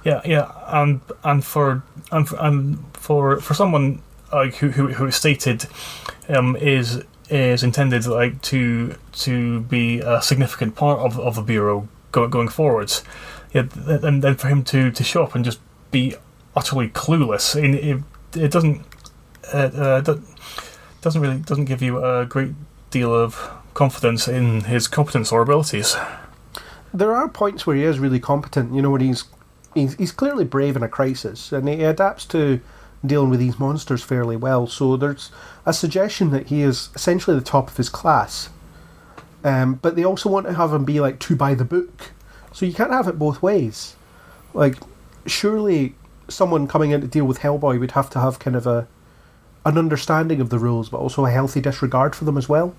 Yeah, 0.04 0.20
yeah, 0.24 0.50
and 0.66 1.00
and 1.22 1.44
for 1.44 1.82
and 2.10 2.28
for, 2.28 2.36
and 2.40 2.84
for 2.94 3.40
for 3.40 3.54
someone 3.54 4.02
like 4.32 4.56
who 4.56 4.70
who 4.70 4.88
who 4.88 5.06
is 5.06 5.16
stated 5.16 5.66
um, 6.28 6.56
is 6.56 7.04
is 7.30 7.62
intended 7.62 8.06
like 8.06 8.40
to 8.42 8.96
to 9.12 9.60
be 9.60 10.00
a 10.00 10.20
significant 10.22 10.74
part 10.74 11.00
of 11.00 11.18
of 11.18 11.36
the 11.36 11.42
bureau 11.42 11.88
go, 12.12 12.28
going 12.28 12.48
forwards. 12.48 13.02
Yeah, 13.54 13.68
and 13.86 14.22
then 14.22 14.34
for 14.34 14.48
him 14.48 14.62
to 14.64 14.90
to 14.90 15.04
show 15.04 15.22
up 15.22 15.34
and 15.34 15.44
just 15.44 15.60
be 15.90 16.16
utterly 16.54 16.88
clueless, 16.88 17.56
it, 17.56 18.02
it 18.36 18.50
doesn't 18.50 18.82
uh, 19.52 19.56
uh, 19.56 20.00
doesn't 21.00 21.22
really 21.22 21.38
doesn't 21.38 21.66
give 21.66 21.80
you 21.80 22.04
a 22.04 22.26
great 22.26 22.52
deal 22.90 23.14
of 23.14 23.50
confidence 23.74 24.28
in 24.28 24.62
his 24.62 24.86
competence 24.88 25.32
or 25.32 25.40
abilities. 25.42 25.96
there 26.92 27.14
are 27.14 27.28
points 27.28 27.66
where 27.66 27.76
he 27.76 27.84
is 27.84 27.98
really 27.98 28.20
competent. 28.20 28.74
You 28.74 28.82
know, 28.82 28.90
when 28.90 29.00
he's 29.00 29.24
he's, 29.74 29.94
he's 29.94 30.12
clearly 30.12 30.44
brave 30.44 30.76
in 30.76 30.82
a 30.82 30.88
crisis, 30.88 31.52
and 31.52 31.68
he 31.68 31.82
adapts 31.82 32.24
to 32.26 32.60
dealing 33.04 33.30
with 33.30 33.40
these 33.40 33.58
monsters 33.58 34.02
fairly 34.02 34.36
well. 34.36 34.66
So 34.66 34.96
there's 34.96 35.30
a 35.66 35.72
suggestion 35.72 36.30
that 36.30 36.46
he 36.46 36.62
is 36.62 36.88
essentially 36.94 37.36
the 37.38 37.44
top 37.44 37.68
of 37.68 37.76
his 37.76 37.88
class. 37.88 38.48
Um, 39.42 39.74
but 39.74 39.94
they 39.94 40.04
also 40.04 40.30
want 40.30 40.46
to 40.46 40.54
have 40.54 40.72
him 40.72 40.86
be 40.86 41.00
like 41.00 41.18
too 41.18 41.36
by 41.36 41.54
the 41.54 41.66
book. 41.66 42.12
So 42.54 42.64
you 42.64 42.72
can't 42.72 42.92
have 42.92 43.08
it 43.08 43.18
both 43.18 43.42
ways. 43.42 43.96
Like, 44.54 44.76
surely 45.26 45.96
someone 46.28 46.68
coming 46.68 46.92
in 46.92 47.00
to 47.00 47.06
deal 47.06 47.24
with 47.24 47.40
Hellboy 47.40 47.78
would 47.80 47.90
have 47.90 48.08
to 48.10 48.20
have 48.20 48.38
kind 48.38 48.56
of 48.56 48.66
a 48.66 48.86
an 49.66 49.76
understanding 49.76 50.40
of 50.40 50.50
the 50.50 50.58
rules, 50.58 50.88
but 50.88 50.98
also 50.98 51.24
a 51.24 51.30
healthy 51.30 51.60
disregard 51.60 52.14
for 52.14 52.24
them 52.24 52.38
as 52.38 52.48
well. 52.48 52.76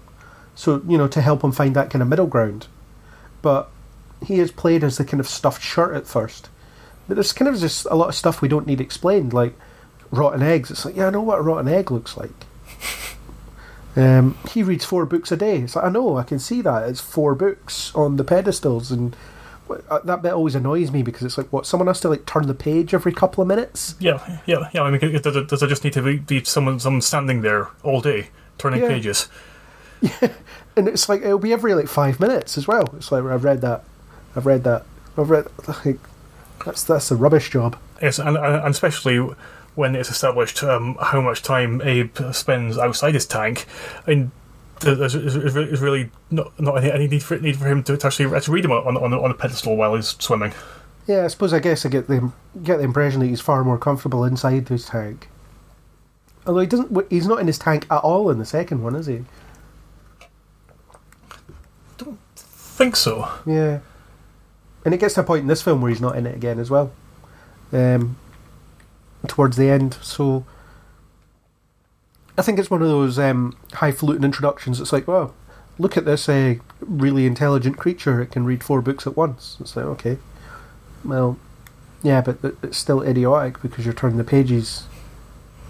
So 0.53 0.81
you 0.87 0.97
know, 0.97 1.07
to 1.09 1.21
help 1.21 1.43
him 1.43 1.51
find 1.51 1.75
that 1.75 1.89
kind 1.89 2.01
of 2.01 2.07
middle 2.07 2.27
ground. 2.27 2.67
But 3.41 3.69
he 4.25 4.39
is 4.39 4.51
played 4.51 4.83
as 4.83 4.97
the 4.97 5.03
kind 5.03 5.19
of 5.19 5.27
stuffed 5.27 5.61
shirt 5.61 5.93
at 5.93 6.07
first. 6.07 6.49
But 7.07 7.15
there's 7.15 7.33
kind 7.33 7.49
of 7.49 7.59
just 7.59 7.85
a 7.91 7.95
lot 7.95 8.09
of 8.09 8.15
stuff 8.15 8.41
we 8.41 8.47
don't 8.47 8.65
need 8.65 8.79
explained, 8.79 9.33
like 9.33 9.55
rotten 10.09 10.41
eggs. 10.41 10.71
It's 10.71 10.85
like, 10.85 10.95
yeah, 10.95 11.07
I 11.07 11.09
know 11.09 11.21
what 11.21 11.39
a 11.39 11.41
rotten 11.41 11.67
egg 11.67 11.91
looks 11.91 12.15
like. 12.17 12.31
Um, 13.97 14.37
he 14.51 14.61
reads 14.61 14.83
four 14.83 15.05
books 15.05 15.31
a 15.31 15.37
day. 15.37 15.59
It's 15.59 15.77
like, 15.77 15.85
I 15.85 15.89
know, 15.89 16.17
I 16.17 16.23
can 16.23 16.37
see 16.37 16.61
that. 16.61 16.89
It's 16.89 16.99
four 16.99 17.33
books 17.33 17.95
on 17.95 18.17
the 18.17 18.25
pedestals, 18.25 18.91
and 18.91 19.15
that 19.67 20.21
bit 20.21 20.33
always 20.33 20.55
annoys 20.55 20.91
me 20.91 21.01
because 21.01 21.23
it's 21.23 21.37
like, 21.37 21.51
what, 21.51 21.65
someone 21.65 21.87
has 21.87 21.99
to 22.01 22.09
like 22.09 22.25
turn 22.25 22.47
the 22.47 22.53
page 22.53 22.93
every 22.93 23.11
couple 23.11 23.41
of 23.41 23.47
minutes? 23.47 23.95
Yeah, 23.99 24.39
yeah, 24.45 24.69
yeah. 24.73 24.81
I 24.83 24.91
mean, 24.91 25.21
does 25.21 25.35
it, 25.35 25.47
just 25.67 25.83
need 25.83 25.93
to 25.93 26.01
be, 26.01 26.17
be 26.17 26.43
someone 26.43 26.79
someone 26.79 27.01
standing 27.01 27.41
there 27.41 27.69
all 27.83 28.01
day 28.01 28.29
turning 28.57 28.81
Yeah. 28.81 28.89
pages? 28.89 29.27
Yeah, 30.01 30.29
and 30.77 30.87
it's 30.87 31.09
like, 31.09 31.21
it'll 31.21 31.39
be 31.39 31.53
every 31.53 31.73
like 31.73 31.87
five 31.87 32.19
minutes 32.19 32.57
as 32.57 32.67
well. 32.67 32.93
It's 32.95 33.11
like, 33.11 33.23
I've 33.23 33.43
read 33.43 33.61
that. 33.61 33.83
I've 34.35 34.45
read 34.45 34.63
that. 34.65 34.85
I've 35.17 35.29
read, 35.29 35.47
like, 35.85 35.97
that's, 36.65 36.83
that's 36.83 37.11
a 37.11 37.15
rubbish 37.15 37.49
job. 37.49 37.77
Yes, 38.01 38.19
and, 38.19 38.37
and 38.37 38.67
especially 38.67 39.17
when 39.75 39.95
it's 39.95 40.09
established 40.09 40.63
um, 40.63 40.97
how 41.01 41.21
much 41.21 41.41
time 41.41 41.81
Abe 41.81 42.15
spends 42.31 42.77
outside 42.77 43.13
his 43.13 43.25
tank, 43.25 43.65
and 44.07 44.31
there's, 44.81 45.15
really 45.81 46.09
not, 46.31 46.59
not 46.59 46.77
any, 46.77 46.91
any 46.91 47.07
need 47.07 47.23
for 47.23 47.37
need 47.39 47.57
for 47.57 47.65
him 47.65 47.83
to, 47.83 47.97
to 47.97 48.07
actually 48.07 48.39
to 48.39 48.51
read 48.51 48.65
him 48.65 48.71
on 48.71 48.97
on, 48.97 49.13
on 49.13 49.31
a 49.31 49.33
pedestal 49.33 49.75
while 49.75 49.95
he's 49.95 50.09
swimming. 50.19 50.53
Yeah, 51.07 51.25
I 51.25 51.27
suppose 51.27 51.53
I 51.53 51.59
guess 51.59 51.85
I 51.85 51.89
get 51.89 52.07
the 52.07 52.31
get 52.63 52.77
the 52.77 52.83
impression 52.83 53.19
that 53.21 53.27
he's 53.27 53.41
far 53.41 53.63
more 53.63 53.77
comfortable 53.77 54.23
inside 54.23 54.67
his 54.67 54.87
tank. 54.87 55.29
Although 56.47 56.61
he 56.61 56.67
doesn't, 56.67 57.11
he's 57.11 57.27
not 57.27 57.39
in 57.39 57.47
his 57.47 57.57
tank 57.57 57.87
at 57.89 57.97
all 58.03 58.29
in 58.29 58.37
the 58.37 58.45
second 58.45 58.83
one, 58.83 58.95
is 58.95 59.07
he? 59.07 59.25
Don't 61.97 62.19
think 62.35 62.95
so. 62.95 63.27
Yeah. 63.45 63.79
And 64.83 64.93
it 64.93 64.99
gets 64.99 65.15
to 65.15 65.21
a 65.21 65.23
point 65.23 65.41
in 65.41 65.47
this 65.47 65.63
film 65.63 65.81
where 65.81 65.89
he's 65.89 66.01
not 66.01 66.15
in 66.15 66.27
it 66.27 66.35
again 66.35 66.59
as 66.59 66.69
well. 66.69 66.91
Um, 67.73 68.17
towards 69.27 69.57
the 69.57 69.69
end, 69.69 69.97
so 70.01 70.45
I 72.37 72.41
think 72.41 72.59
it's 72.59 72.69
one 72.69 72.81
of 72.81 72.87
those 72.87 73.17
um, 73.17 73.57
highfalutin 73.73 74.23
introductions. 74.23 74.79
It's 74.81 74.91
like, 74.91 75.07
well, 75.07 75.33
look 75.77 75.97
at 75.97 76.05
this 76.05 76.27
uh, 76.27 76.55
really 76.81 77.25
intelligent 77.25 77.77
creature. 77.77 78.21
It 78.21 78.31
can 78.31 78.45
read 78.45 78.63
four 78.63 78.81
books 78.81 79.07
at 79.07 79.15
once. 79.15 79.57
It's 79.59 79.75
like, 79.75 79.85
okay, 79.85 80.17
well, 81.03 81.37
yeah, 82.03 82.21
but 82.21 82.37
it's 82.61 82.77
still 82.77 83.01
idiotic 83.01 83.61
because 83.61 83.85
you're 83.85 83.93
turning 83.93 84.17
the 84.17 84.23
pages 84.23 84.83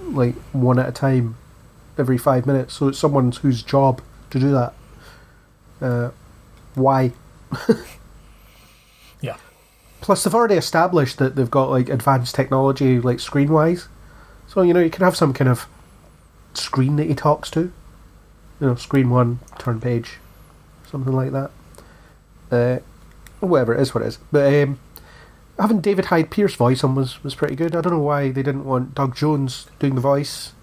like 0.01 0.36
one 0.51 0.80
at 0.80 0.89
a 0.89 0.91
time 0.91 1.38
every 1.97 2.18
five 2.18 2.45
minutes. 2.45 2.74
So 2.74 2.89
it's 2.89 2.99
someone's 2.99 3.38
whose 3.38 3.63
job 3.63 4.01
to 4.32 4.39
do 4.39 4.51
that. 4.51 4.74
Uh, 5.82 6.11
why? 6.74 7.13
Yeah. 9.22 9.38
Plus, 10.01 10.24
they've 10.24 10.36
already 10.36 10.55
established 10.55 11.18
that 11.18 11.36
they've 11.36 11.49
got 11.49 11.70
like 11.70 11.89
advanced 11.89 12.36
technology, 12.36 12.99
like 12.99 13.20
screen 13.20 13.51
wise. 13.51 13.88
So 14.47 14.61
you 14.61 14.74
know, 14.74 14.80
you 14.80 14.91
can 14.91 15.03
have 15.03 15.16
some 15.16 15.34
kind 15.34 15.49
of 15.49 15.68
screen 16.58 16.95
that 16.97 17.08
he 17.08 17.16
talks 17.16 17.49
to. 17.51 17.72
You 18.60 18.68
know, 18.68 18.76
screen 18.76 19.10
one, 19.10 19.39
turn 19.60 19.82
page, 19.82 20.18
something 20.89 21.14
like 21.14 21.32
that. 21.32 21.51
Uh, 22.51 22.80
whatever 23.39 23.74
it 23.74 23.82
is, 23.82 23.93
what 23.93 24.03
it 24.03 24.08
is. 24.08 24.18
But 24.32 24.53
um, 24.53 24.80
having 25.60 25.82
David 25.82 26.06
Hyde 26.06 26.32
Pierce 26.32 26.56
voice 26.56 26.84
on 26.84 26.95
was, 26.95 27.24
was 27.24 27.36
pretty 27.36 27.56
good. 27.56 27.76
I 27.76 27.82
don't 27.82 27.93
know 27.93 27.99
why 27.99 28.32
they 28.32 28.43
didn't 28.43 28.66
want 28.66 28.95
Doug 28.95 29.16
Jones 29.16 29.68
doing 29.80 29.95
the 29.95 30.01
voice. 30.01 30.53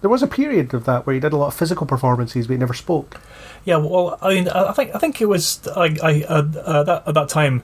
There 0.00 0.10
was 0.10 0.22
a 0.22 0.26
period 0.26 0.74
of 0.74 0.84
that 0.86 1.06
where 1.06 1.14
he 1.14 1.20
did 1.20 1.32
a 1.32 1.36
lot 1.36 1.48
of 1.48 1.54
physical 1.54 1.86
performances, 1.86 2.46
but 2.46 2.54
he 2.54 2.58
never 2.58 2.74
spoke. 2.74 3.20
Yeah, 3.64 3.76
well, 3.76 4.18
I 4.20 4.34
mean, 4.34 4.48
I 4.48 4.72
think 4.72 4.94
I 4.94 4.98
think 4.98 5.20
it 5.20 5.26
was 5.26 5.66
I, 5.68 5.96
I 6.02 6.22
uh, 6.24 6.42
uh, 6.64 6.82
that 6.82 7.06
at 7.06 7.14
that 7.14 7.28
time, 7.28 7.62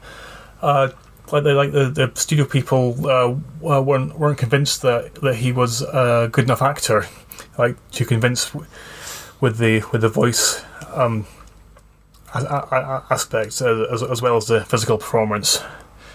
uh, 0.63 0.91
like 1.33 1.43
the 1.43 1.55
like 1.55 1.73
the, 1.73 1.91
the 1.91 2.13
studio 2.15 2.45
people 2.45 2.95
uh, 3.09 3.35
uh, 3.69 3.83
weren't 3.83 4.17
weren't 4.17 4.39
convinced 4.39 4.83
that, 4.83 5.17
that 5.17 5.35
he 5.35 5.51
was 5.51 5.83
a 5.83 6.29
good 6.31 6.45
enough 6.45 6.63
actor, 6.63 7.07
like 7.59 7.77
to 7.93 8.05
convince 8.05 8.51
w- 8.51 8.67
with 9.41 9.59
the 9.59 9.83
with 9.93 10.01
the 10.03 10.09
voice 10.09 10.65
um, 10.95 11.27
a- 12.35 12.45
a- 12.45 12.69
a- 12.71 13.05
aspects 13.11 13.61
as, 13.63 13.89
as 13.91 14.03
as 14.03 14.23
well 14.23 14.37
as 14.37 14.47
the 14.47 14.65
physical 14.65 14.99
performance. 14.99 15.63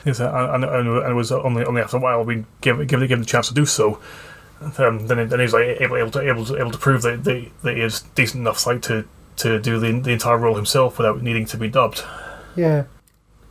Yes, 0.06 0.20
and, 0.20 0.64
and, 0.66 0.66
and 0.66 0.88
it 1.12 1.14
was 1.14 1.32
only 1.32 1.64
only 1.66 1.82
after 1.82 1.98
a 1.98 2.00
while 2.00 2.24
we 2.24 2.46
give 2.62 2.86
give 2.88 3.02
him 3.02 3.20
the 3.20 3.26
chance 3.26 3.48
to 3.48 3.54
do 3.54 3.66
so. 3.66 4.00
Um, 4.78 5.08
then, 5.08 5.28
then 5.28 5.40
he's 5.42 5.52
like 5.54 5.82
able, 5.82 5.98
able 5.98 6.12
to 6.12 6.22
able 6.22 6.46
to 6.46 6.58
able 6.58 6.72
to 6.72 6.78
prove 6.78 7.02
that, 7.02 7.24
that, 7.26 7.48
that 7.64 7.76
he 7.76 7.82
is 7.82 8.02
decent 8.16 8.42
enough 8.42 8.66
like 8.66 8.82
to 8.84 9.06
to 9.38 9.60
do 9.60 9.80
the 9.80 10.00
the 10.00 10.12
entire 10.12 10.38
role 10.38 10.56
himself 10.56 10.98
without 10.98 11.22
needing 11.22 11.46
to 11.48 11.58
be 11.58 11.68
dubbed. 11.70 12.04
Yeah. 12.56 12.84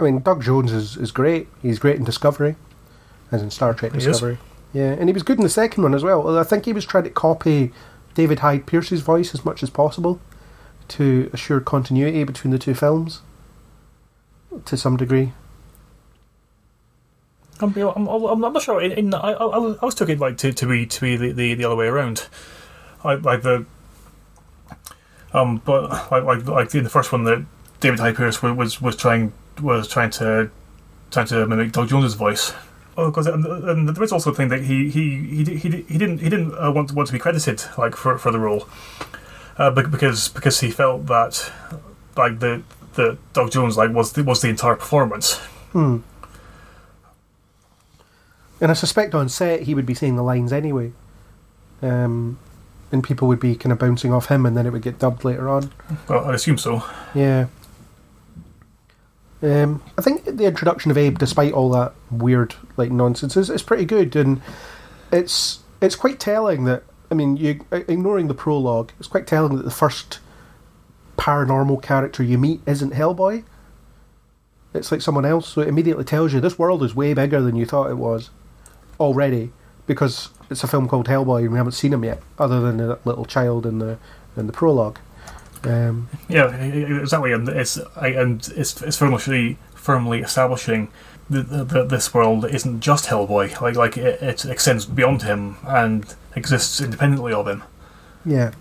I 0.01 0.05
mean, 0.05 0.21
Doug 0.21 0.43
Jones 0.43 0.73
is, 0.73 0.97
is 0.97 1.11
great. 1.13 1.49
He's 1.61 1.79
great 1.79 1.97
in 1.97 2.05
Discovery, 2.05 2.57
as 3.31 3.43
in 3.43 3.51
Star 3.51 3.73
Trek. 3.75 3.93
Discovery. 3.93 4.39
Yeah, 4.73 4.93
and 4.93 5.09
he 5.09 5.13
was 5.13 5.23
good 5.23 5.39
in 5.39 5.43
the 5.43 5.51
second 5.51 5.83
one 5.83 5.95
as 5.95 6.03
well. 6.03 6.39
I 6.39 6.45
think 6.45 6.65
he 6.65 6.73
was 6.73 6.87
trying 6.87 7.05
to 7.05 7.11
copy 7.11 7.73
David 8.15 8.39
Hyde 8.41 8.67
Pierce's 8.67 9.01
voice 9.01 9.35
as 9.35 9.45
much 9.45 9.63
as 9.63 9.71
possible 9.71 10.21
to 10.89 11.31
assure 11.33 11.61
continuity 11.61 12.25
between 12.25 12.51
the 12.51 12.59
two 12.59 12.75
films 12.75 13.21
to 14.65 14.77
some 14.77 14.97
degree. 14.97 15.33
I'm, 17.61 17.77
I'm, 17.77 18.09
I'm, 18.09 18.41
not 18.41 18.63
sure. 18.63 18.81
In, 18.81 18.93
in 18.93 19.15
I, 19.15 19.33
I, 19.33 19.45
I 19.45 19.59
was- 19.59 20.01
it 20.01 20.19
like 20.19 20.37
to, 20.39 20.53
to 20.53 20.67
be 20.67 20.87
to 20.87 21.01
be 21.01 21.17
the, 21.17 21.33
the, 21.33 21.55
the 21.55 21.65
other 21.65 21.77
way 21.77 21.87
around. 21.87 22.27
I, 23.05 23.15
like 23.15 23.43
the 23.43 23.67
um, 25.33 25.63
but 25.65 25.91
like, 26.11 26.25
like 26.25 26.47
like 26.47 26.75
in 26.75 26.85
the 26.85 26.91
first 26.91 27.13
one, 27.13 27.25
that 27.25 27.45
David 27.81 28.01
Hyde 28.01 28.17
Pierce 28.17 28.43
was, 28.43 28.53
was 28.57 28.81
was 28.81 28.97
trying 28.97 29.33
was 29.61 29.89
trying 29.89 30.11
to 30.11 30.51
trying 31.11 31.27
to 31.27 31.47
mimic 31.47 31.73
Doug 31.73 31.89
Jones's 31.89 32.15
voice. 32.15 32.53
Oh, 32.97 33.11
because 33.11 33.27
and, 33.27 33.45
and 33.47 33.89
there 33.89 34.05
is 34.05 34.13
also 34.13 34.31
a 34.31 34.35
thing 34.35 34.49
that 34.49 34.63
he 34.63 34.91
he 34.91 35.45
he 35.45 35.57
he, 35.57 35.71
he 35.89 35.99
didn't 35.99 36.19
he 36.19 36.29
didn't 36.29 36.55
uh, 36.55 36.71
want 36.71 36.89
to 36.91 36.95
want 36.95 37.07
to 37.07 37.13
be 37.13 37.19
credited 37.19 37.65
like 37.79 37.97
for 37.97 38.19
for 38.19 38.31
the 38.31 38.39
role, 38.39 38.69
uh, 39.57 39.71
because 39.71 40.29
because 40.29 40.61
he 40.61 40.71
felt 40.71 41.07
that 41.07 41.51
like 42.17 42.41
the 42.41 42.63
the 42.95 43.17
Doug 43.33 43.51
Jones 43.51 43.77
like 43.77 43.93
was 43.93 44.13
the, 44.13 44.23
was 44.23 44.43
the 44.43 44.49
entire 44.49 44.77
performance. 44.77 45.37
Hmm. 45.73 45.99
And 48.61 48.71
I 48.71 48.75
suspect 48.75 49.15
on 49.15 49.29
set 49.29 49.63
he 49.63 49.75
would 49.75 49.87
be 49.87 49.95
saying 49.95 50.17
the 50.17 50.23
lines 50.23 50.53
anyway. 50.53 50.93
Um, 51.81 52.39
and 52.93 53.03
people 53.03 53.27
would 53.27 53.41
be 53.41 53.57
kind 53.57 53.73
of 53.73 53.79
bouncing 53.79 54.13
off 54.13 54.27
him 54.27 54.47
and 54.47 54.57
then 54.57 54.67
it 54.67 54.71
would 54.71 54.83
get 54.83 54.99
dubbed 54.99 55.25
later 55.25 55.49
on. 55.49 55.73
Well, 56.09 56.27
I 56.27 56.35
assume 56.35 56.59
so. 56.59 56.85
Yeah. 57.15 57.47
Um, 59.43 59.83
I 59.99 60.03
think 60.03 60.25
the 60.25 60.47
introduction 60.47 60.91
of 60.91 60.99
Abe, 60.99 61.19
despite 61.19 61.53
all 61.53 61.71
that 61.71 61.95
weird 62.11 62.55
like 62.77 62.93
nonsense, 62.93 63.37
is, 63.37 63.51
is 63.51 63.63
pretty 63.63 63.85
good, 63.85 64.15
and 64.15 64.41
it's 65.11 65.61
it's 65.81 65.97
quite 65.97 66.21
telling 66.21 66.65
that 66.65 66.85
I 67.13 67.15
mean, 67.15 67.37
you 67.37 67.61
ignoring 67.71 68.29
the 68.29 68.35
prologue, 68.35 68.93
it's 68.99 69.07
quite 69.07 69.27
telling 69.27 69.57
that 69.57 69.65
the 69.65 69.71
first 69.71 70.19
paranormal 71.19 71.83
character 71.83 72.23
you 72.23 72.39
meet 72.39 72.63
isn't 72.65 72.95
Hellboy. 72.95 73.45
It's 74.73 74.91
like 74.91 75.03
someone 75.03 75.27
else, 75.27 75.49
so 75.49 75.61
it 75.61 75.69
immediately 75.69 76.05
tells 76.05 76.33
you 76.33 76.41
this 76.41 76.59
world 76.59 76.83
is 76.83 76.95
way 76.95 77.13
bigger 77.13 77.43
than 77.43 77.55
you 77.55 77.67
thought 77.67 77.91
it 77.91 77.99
was 77.99 78.31
already 78.99 79.53
because 79.87 80.31
it's 80.49 80.65
a 80.65 80.67
film 80.67 80.89
called 80.89 81.07
Hellboy 81.07 81.43
and 81.43 81.53
we 81.53 81.59
haven't 81.59 81.73
seen 81.73 81.93
him 81.93 82.03
yet, 82.03 82.23
other 82.39 82.63
than 82.63 82.79
the 82.79 82.99
little 83.05 83.27
child 83.27 83.67
in 83.67 83.79
the 83.79 83.99
in 84.35 84.47
the 84.47 84.53
prologue. 84.55 84.99
Um, 85.65 86.09
Yeah, 86.29 86.55
exactly, 86.55 87.33
and 87.33 87.49
it's 87.49 87.79
and 87.97 88.49
it's 88.57 88.83
it's 88.83 88.97
firmly 88.97 89.59
firmly 89.75 90.21
establishing 90.21 90.89
that, 91.31 91.89
this 91.89 92.13
world 92.15 92.45
isn't 92.45 92.81
just 92.81 93.07
Hellboy. 93.07 93.61
Like 93.61 93.77
like 93.77 93.97
it, 93.97 94.23
it 94.23 94.45
extends 94.45 94.87
beyond 94.87 95.23
him 95.23 95.57
and 95.67 96.15
exists 96.35 96.81
independently 96.81 97.33
of 97.33 97.47
him. 97.49 97.63
Yeah. 98.25 98.53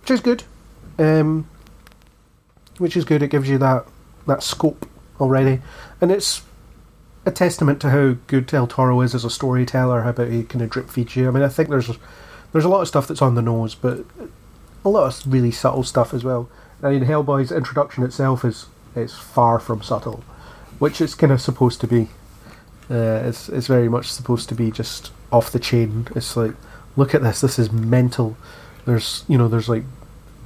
Which 0.00 0.10
is 0.10 0.20
good. 0.20 0.44
Um, 0.98 1.48
which 2.78 2.96
is 2.96 3.04
good. 3.04 3.22
It 3.22 3.28
gives 3.28 3.48
you 3.48 3.58
that 3.58 3.86
that 4.26 4.42
scope 4.42 4.88
already, 5.20 5.60
and 6.00 6.10
it's 6.10 6.42
a 7.26 7.30
testament 7.30 7.80
to 7.80 7.90
how 7.90 8.16
good 8.26 8.46
Del 8.46 8.66
Toro 8.66 9.00
is 9.00 9.14
as 9.14 9.24
a 9.24 9.30
storyteller. 9.30 10.02
How 10.02 10.10
about 10.10 10.28
he 10.28 10.42
kind 10.44 10.62
of 10.62 10.70
drip 10.70 10.90
feeds 10.90 11.16
you. 11.16 11.28
I 11.28 11.30
mean, 11.30 11.42
I 11.42 11.48
think 11.48 11.68
there's 11.68 11.90
there's 12.52 12.64
a 12.64 12.68
lot 12.68 12.82
of 12.82 12.88
stuff 12.88 13.08
that's 13.08 13.22
on 13.22 13.34
the 13.34 13.42
nose, 13.42 13.74
but 13.74 14.04
a 14.84 14.88
lot 14.88 15.06
of 15.06 15.32
really 15.32 15.50
subtle 15.50 15.82
stuff 15.82 16.12
as 16.12 16.24
well. 16.24 16.48
I 16.82 16.90
mean, 16.90 17.04
Hellboy's 17.04 17.50
introduction 17.50 18.04
itself 18.04 18.44
is 18.44 18.66
is 18.94 19.14
far 19.14 19.58
from 19.58 19.82
subtle, 19.82 20.22
which 20.78 21.00
it's 21.00 21.14
kind 21.14 21.32
of 21.32 21.40
supposed 21.40 21.80
to 21.80 21.86
be. 21.86 22.08
Uh, 22.90 23.22
it's 23.24 23.48
it's 23.48 23.66
very 23.66 23.88
much 23.88 24.12
supposed 24.12 24.48
to 24.50 24.54
be 24.54 24.70
just 24.70 25.10
off 25.32 25.50
the 25.50 25.58
chain. 25.58 26.06
It's 26.14 26.36
like, 26.36 26.54
look 26.96 27.14
at 27.14 27.22
this. 27.22 27.40
This 27.40 27.58
is 27.58 27.72
mental. 27.72 28.36
There's 28.84 29.24
you 29.26 29.38
know 29.38 29.48
there's 29.48 29.68
like 29.68 29.84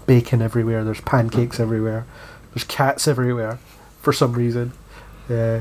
bacon 0.07 0.41
everywhere. 0.41 0.85
There's 0.85 1.01
pancakes 1.01 1.59
everywhere. 1.59 2.07
There's 2.55 2.65
cats 2.65 3.09
everywhere 3.09 3.59
for 4.01 4.13
some 4.13 4.33
reason. 4.33 4.73
Uh, 5.29 5.61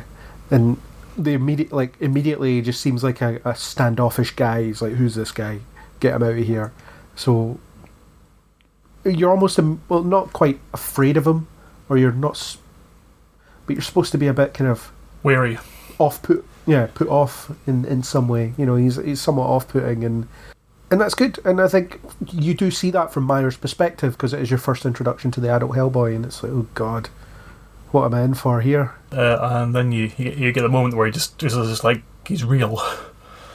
and 0.50 0.80
the 1.18 1.34
immediate 1.34 1.74
like 1.74 2.00
immediately 2.00 2.62
just 2.62 2.80
seems 2.80 3.04
like 3.04 3.22
a, 3.22 3.42
a 3.44 3.56
standoffish 3.56 4.32
guy. 4.36 4.64
He's 4.64 4.82
like, 4.82 4.94
who's 4.94 5.16
this 5.16 5.32
guy? 5.32 5.60
Get 6.00 6.16
him 6.16 6.24
out 6.24 6.38
of 6.38 6.46
here. 6.46 6.72
So 7.16 7.60
you're 9.10 9.32
almost 9.32 9.60
well 9.90 10.04
not 10.04 10.34
quite 10.34 10.60
afraid 10.74 11.18
of 11.18 11.26
him, 11.28 11.48
or 11.90 11.98
you're 11.98 12.12
not, 12.12 12.58
but 13.66 13.76
you're 13.76 13.82
supposed 13.84 14.12
to 14.12 14.18
be 14.18 14.28
a 14.28 14.34
bit 14.34 14.54
kind 14.54 14.70
of 14.70 14.92
Wary. 15.24 15.58
off 16.00 16.22
put 16.22 16.46
yeah 16.66 16.88
put 16.94 17.08
off 17.08 17.52
in 17.66 17.86
in 17.86 18.04
some 18.04 18.28
way 18.28 18.54
you 18.58 18.66
know 18.66 18.76
he's 18.76 18.98
he's 18.98 19.22
somewhat 19.22 19.46
off 19.48 19.68
putting 19.68 20.04
and 20.04 20.28
and 20.92 21.00
that's 21.02 21.16
good 21.16 21.40
and 21.46 21.60
i 21.62 21.68
think 21.68 22.00
you 22.32 22.54
do 22.54 22.70
see 22.70 22.92
that 22.92 23.12
from 23.12 23.24
myers 23.24 23.58
perspective 23.58 24.14
because 24.14 24.34
it 24.34 24.42
is 24.42 24.50
your 24.52 24.58
first 24.58 24.86
introduction 24.86 25.32
to 25.32 25.40
the 25.40 25.50
adult 25.50 25.72
hellboy 25.74 26.16
and 26.16 26.26
it's 26.26 26.44
like 26.44 26.52
oh 26.52 26.68
god 26.74 27.08
what 27.92 28.06
am 28.06 28.14
i 28.14 28.22
in 28.22 28.34
for 28.34 28.62
here 28.62 28.94
Uh, 29.12 29.38
and 29.64 29.74
then 29.74 29.92
you, 29.94 30.12
you 30.18 30.52
get 30.52 30.66
a 30.66 30.70
moment 30.70 30.96
where 30.96 31.06
he 31.06 31.12
just 31.12 31.38
just, 31.38 31.56
just 31.56 31.84
like 31.86 32.04
he's 32.26 32.44
real. 32.44 32.82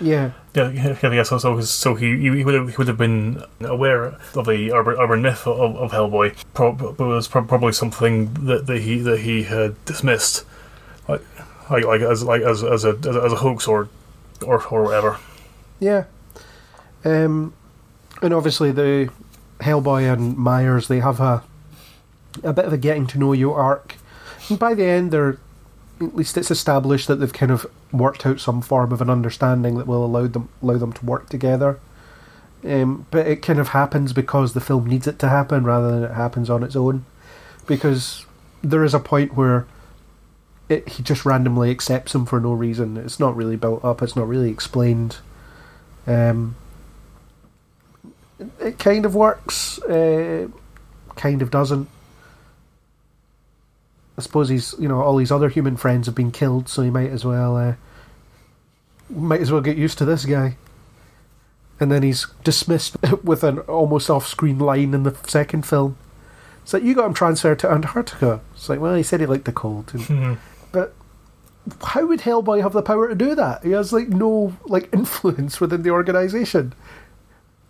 Yeah 0.02 0.32
Yeah, 0.54 0.70
yeah. 1.02 1.22
So, 1.22 1.38
so, 1.38 1.60
so 1.62 1.94
he, 1.94 2.18
he 2.18 2.44
would 2.44 2.54
have 2.54 2.68
he 2.70 2.76
would 2.76 2.88
have 2.88 2.98
been 2.98 3.42
aware 3.60 4.04
of 4.34 4.44
the 4.46 4.70
urban, 4.72 4.96
urban 4.98 5.22
myth 5.22 5.46
of, 5.46 5.76
of 5.76 5.92
Hellboy, 5.92 6.34
pro- 6.52 6.72
but 6.72 6.98
it 6.98 7.06
was 7.06 7.28
prob- 7.28 7.48
probably 7.48 7.72
something 7.72 8.34
that, 8.46 8.66
that 8.66 8.82
he 8.82 8.98
that 9.00 9.20
he 9.20 9.44
had 9.44 9.82
dismissed, 9.86 10.44
like 11.08 11.22
like, 11.70 11.84
like 11.84 12.00
as 12.02 12.22
like 12.24 12.42
as 12.42 12.62
as 12.62 12.84
a 12.84 12.90
as 13.08 13.16
a, 13.16 13.22
as 13.22 13.32
a 13.32 13.36
hoax 13.36 13.66
or 13.66 13.88
or 14.44 14.62
or 14.68 14.82
whatever. 14.84 15.18
yeah 15.80 16.04
um 17.04 17.54
and 18.20 18.34
obviously 18.34 18.70
the 18.72 19.08
hellboy 19.60 20.12
and 20.12 20.36
myers 20.36 20.88
they 20.88 21.00
have 21.00 21.18
a 21.20 21.42
a 22.42 22.52
bit 22.52 22.64
of 22.64 22.72
a 22.72 22.78
getting 22.78 23.06
to 23.06 23.18
know 23.18 23.32
you 23.32 23.52
arc 23.52 23.96
and 24.48 24.58
by 24.58 24.74
the 24.74 24.84
end 24.84 25.10
they're 25.12 25.38
at 26.08 26.16
least 26.16 26.36
it's 26.36 26.50
established 26.50 27.08
that 27.08 27.16
they've 27.16 27.32
kind 27.32 27.52
of 27.52 27.66
worked 27.92 28.24
out 28.26 28.40
some 28.40 28.62
form 28.62 28.92
of 28.92 29.00
an 29.00 29.10
understanding 29.10 29.76
that 29.78 29.86
will 29.86 30.04
allow 30.04 30.26
them 30.26 30.48
allow 30.62 30.76
them 30.78 30.92
to 30.92 31.06
work 31.06 31.28
together. 31.28 31.78
Um, 32.64 33.06
but 33.10 33.26
it 33.26 33.42
kind 33.42 33.58
of 33.58 33.68
happens 33.68 34.12
because 34.12 34.52
the 34.52 34.60
film 34.60 34.86
needs 34.86 35.06
it 35.06 35.18
to 35.20 35.28
happen 35.28 35.64
rather 35.64 35.90
than 35.90 36.04
it 36.04 36.14
happens 36.14 36.48
on 36.48 36.62
its 36.62 36.76
own. 36.76 37.04
Because 37.66 38.24
there 38.62 38.84
is 38.84 38.94
a 38.94 39.00
point 39.00 39.36
where 39.36 39.66
it, 40.68 40.88
he 40.88 41.02
just 41.02 41.24
randomly 41.26 41.70
accepts 41.70 42.14
him 42.14 42.24
for 42.24 42.40
no 42.40 42.52
reason. 42.52 42.96
It's 42.96 43.18
not 43.18 43.36
really 43.36 43.56
built 43.56 43.84
up. 43.84 44.00
It's 44.02 44.16
not 44.16 44.28
really 44.28 44.50
explained. 44.50 45.16
Um, 46.06 46.54
it- 48.60 48.78
kind 48.78 49.04
of 49.04 49.14
works. 49.14 49.80
Uh, 49.82 50.48
kind 51.16 51.42
of 51.42 51.50
doesn't. 51.50 51.88
I 54.16 54.22
suppose 54.22 54.48
he's, 54.48 54.74
you 54.78 54.88
know, 54.88 55.00
all 55.00 55.18
his 55.18 55.32
other 55.32 55.48
human 55.48 55.76
friends 55.76 56.06
have 56.06 56.14
been 56.14 56.32
killed, 56.32 56.68
so 56.68 56.82
he 56.82 56.90
might 56.90 57.10
as 57.10 57.24
well, 57.24 57.56
uh, 57.56 57.74
might 59.08 59.40
as 59.40 59.50
well 59.50 59.62
get 59.62 59.76
used 59.76 59.98
to 59.98 60.04
this 60.04 60.24
guy. 60.24 60.56
And 61.80 61.90
then 61.90 62.02
he's 62.02 62.26
dismissed 62.44 62.96
with 63.24 63.42
an 63.42 63.60
almost 63.60 64.10
off-screen 64.10 64.58
line 64.58 64.94
in 64.94 65.02
the 65.02 65.16
second 65.26 65.66
film. 65.66 65.96
It's 66.62 66.72
like 66.72 66.82
you 66.82 66.94
got 66.94 67.06
him 67.06 67.14
transferred 67.14 67.58
to 67.60 67.70
Antarctica. 67.70 68.40
It's 68.54 68.68
like, 68.68 68.80
well, 68.80 68.94
he 68.94 69.02
said 69.02 69.20
he 69.20 69.26
liked 69.26 69.46
the 69.46 69.52
cold, 69.52 69.92
and, 69.94 70.08
but 70.70 70.94
how 71.84 72.06
would 72.06 72.20
Hellboy 72.20 72.62
have 72.62 72.72
the 72.72 72.82
power 72.82 73.08
to 73.08 73.14
do 73.14 73.34
that? 73.34 73.64
He 73.64 73.70
has 73.72 73.92
like 73.92 74.08
no 74.08 74.56
like 74.66 74.88
influence 74.92 75.60
within 75.60 75.82
the 75.82 75.90
organization. 75.90 76.74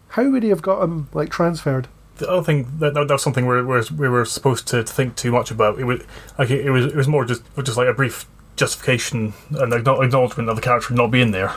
How 0.08 0.28
would 0.28 0.42
he 0.42 0.50
have 0.50 0.60
got 0.62 0.82
him 0.82 1.08
like 1.14 1.30
transferred? 1.30 1.88
The 2.22 2.30
other 2.30 2.44
thing 2.44 2.78
that 2.78 2.94
that, 2.94 3.10
was 3.10 3.20
something 3.20 3.46
we 3.46 3.60
were 3.62 3.82
we 3.96 4.08
were 4.08 4.24
supposed 4.24 4.68
to 4.68 4.84
think 4.84 5.16
too 5.16 5.32
much 5.32 5.50
about. 5.50 5.80
It 5.80 5.84
was 5.84 6.02
like 6.38 6.50
it, 6.50 6.70
was 6.70 6.86
it 6.86 6.94
was 6.94 7.08
more 7.08 7.24
just 7.24 7.42
just 7.64 7.76
like 7.76 7.88
a 7.88 7.92
brief 7.92 8.26
justification 8.54 9.32
and 9.50 9.72
acknowledgement 9.72 10.48
of 10.48 10.54
the 10.54 10.62
character 10.62 10.94
not 10.94 11.10
being 11.10 11.32
there. 11.32 11.52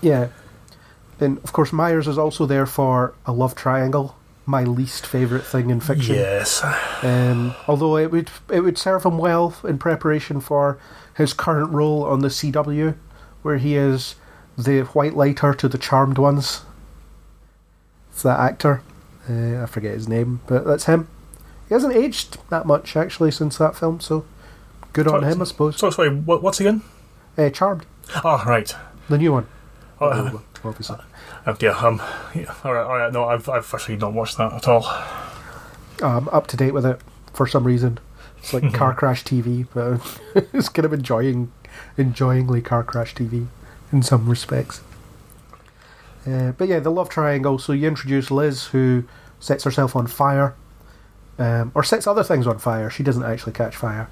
Yeah. 0.00 0.28
And 1.18 1.38
of 1.38 1.52
course, 1.52 1.72
Myers 1.72 2.06
is 2.06 2.18
also 2.18 2.46
there 2.46 2.66
for 2.66 3.14
a 3.26 3.32
love 3.32 3.56
triangle, 3.56 4.16
my 4.46 4.62
least 4.62 5.04
favourite 5.06 5.44
thing 5.44 5.70
in 5.70 5.80
fiction. 5.80 6.14
Yes. 6.14 6.62
Um, 7.02 7.56
although 7.66 7.96
it 7.96 8.12
would 8.12 8.30
it 8.48 8.60
would 8.60 8.78
serve 8.78 9.04
him 9.04 9.18
well 9.18 9.56
in 9.64 9.76
preparation 9.76 10.40
for 10.40 10.78
his 11.16 11.32
current 11.32 11.72
role 11.72 12.04
on 12.04 12.20
the 12.20 12.28
CW, 12.28 12.94
where 13.42 13.58
he 13.58 13.74
is 13.74 14.14
the 14.56 14.82
white 14.82 15.16
lighter 15.16 15.52
to 15.52 15.68
the 15.68 15.78
charmed 15.78 16.16
ones. 16.16 16.60
It's 18.12 18.22
that 18.22 18.38
actor. 18.38 18.82
Uh, 19.28 19.62
I 19.62 19.66
forget 19.66 19.94
his 19.94 20.08
name, 20.08 20.40
but 20.46 20.64
that's 20.66 20.84
him. 20.86 21.08
He 21.68 21.74
hasn't 21.74 21.94
aged 21.94 22.38
that 22.50 22.66
much 22.66 22.96
actually 22.96 23.30
since 23.30 23.56
that 23.58 23.76
film, 23.76 24.00
so 24.00 24.24
good 24.92 25.06
on 25.06 25.22
him, 25.22 25.40
I 25.40 25.44
suppose. 25.44 25.76
So 25.76 25.90
sorry, 25.90 26.10
what, 26.14 26.42
what's 26.42 26.58
again? 26.60 26.82
Uh, 27.38 27.50
charmed, 27.50 27.86
Oh 28.24 28.42
right. 28.46 28.74
the 29.08 29.18
new 29.18 29.32
one, 29.32 29.46
Oh, 30.00 30.42
obviously. 30.64 30.96
oh, 31.46 31.56
yeah. 31.60 31.70
Um. 31.78 32.02
Yeah, 32.34 32.54
all 32.64 32.72
right. 32.74 32.82
All 32.84 32.98
right. 32.98 33.12
No, 33.12 33.24
I've 33.24 33.48
I've 33.48 33.72
actually 33.72 33.96
not 33.96 34.12
watched 34.12 34.36
that 34.38 34.52
at 34.52 34.66
all. 34.66 34.84
I'm 36.02 36.28
up 36.30 36.46
to 36.48 36.56
date 36.56 36.72
with 36.72 36.86
it 36.86 37.00
for 37.32 37.46
some 37.46 37.64
reason. 37.64 37.98
It's 38.38 38.52
like 38.54 38.72
car 38.74 38.94
crash 38.94 39.22
TV, 39.24 39.66
but 39.72 40.00
it's 40.54 40.68
kind 40.70 40.86
of 40.86 40.92
enjoying, 40.92 41.52
enjoyingly 41.98 42.62
car 42.62 42.82
crash 42.82 43.14
TV 43.14 43.46
in 43.92 44.02
some 44.02 44.28
respects. 44.28 44.80
Uh, 46.26 46.52
but 46.52 46.68
yeah, 46.68 46.78
the 46.78 46.90
love 46.90 47.08
triangle. 47.08 47.58
So 47.58 47.72
you 47.72 47.88
introduce 47.88 48.30
Liz, 48.30 48.66
who 48.66 49.04
sets 49.38 49.64
herself 49.64 49.96
on 49.96 50.06
fire, 50.06 50.54
um, 51.38 51.72
or 51.74 51.82
sets 51.82 52.06
other 52.06 52.22
things 52.22 52.46
on 52.46 52.58
fire. 52.58 52.90
She 52.90 53.02
doesn't 53.02 53.24
actually 53.24 53.52
catch 53.52 53.76
fire, 53.76 54.08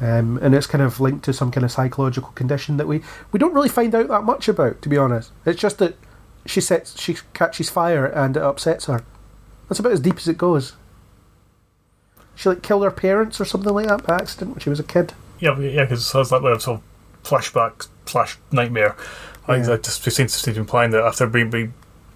um, 0.00 0.38
and 0.42 0.54
it's 0.54 0.66
kind 0.66 0.82
of 0.82 1.00
linked 1.00 1.24
to 1.24 1.32
some 1.32 1.50
kind 1.50 1.64
of 1.64 1.72
psychological 1.72 2.30
condition 2.32 2.76
that 2.76 2.86
we 2.86 3.02
we 3.32 3.38
don't 3.38 3.54
really 3.54 3.68
find 3.68 3.94
out 3.94 4.08
that 4.08 4.24
much 4.24 4.48
about. 4.48 4.82
To 4.82 4.88
be 4.88 4.98
honest, 4.98 5.32
it's 5.44 5.60
just 5.60 5.78
that 5.78 5.96
she 6.44 6.60
sets 6.60 7.00
she 7.00 7.16
catches 7.32 7.70
fire 7.70 8.06
and 8.06 8.36
it 8.36 8.42
upsets 8.42 8.86
her. 8.86 9.04
That's 9.68 9.80
about 9.80 9.92
as 9.92 10.00
deep 10.00 10.16
as 10.16 10.28
it 10.28 10.38
goes. 10.38 10.74
She 12.34 12.50
like 12.50 12.62
killed 12.62 12.84
her 12.84 12.90
parents 12.90 13.40
or 13.40 13.46
something 13.46 13.72
like 13.72 13.88
that 13.88 14.06
by 14.06 14.16
accident 14.16 14.50
when 14.52 14.60
she 14.60 14.70
was 14.70 14.78
a 14.78 14.84
kid. 14.84 15.14
Yeah, 15.40 15.58
yeah, 15.58 15.84
because 15.84 16.14
it's 16.14 16.30
like 16.30 16.42
a 16.42 16.60
sort 16.60 16.80
of 16.80 16.82
flashback 17.24 17.88
slash 18.06 18.38
nightmare. 18.52 18.94
Like 19.48 19.58
Yeah. 19.60 19.66
that 19.66 19.82
just 19.84 20.02
seems 20.02 20.32
to 20.32 20.38
seem 20.38 20.54
to 20.54 20.60
implying 20.60 20.90
that 20.90 21.02
after 21.04 21.26
being 21.26 21.50
being 21.50 21.74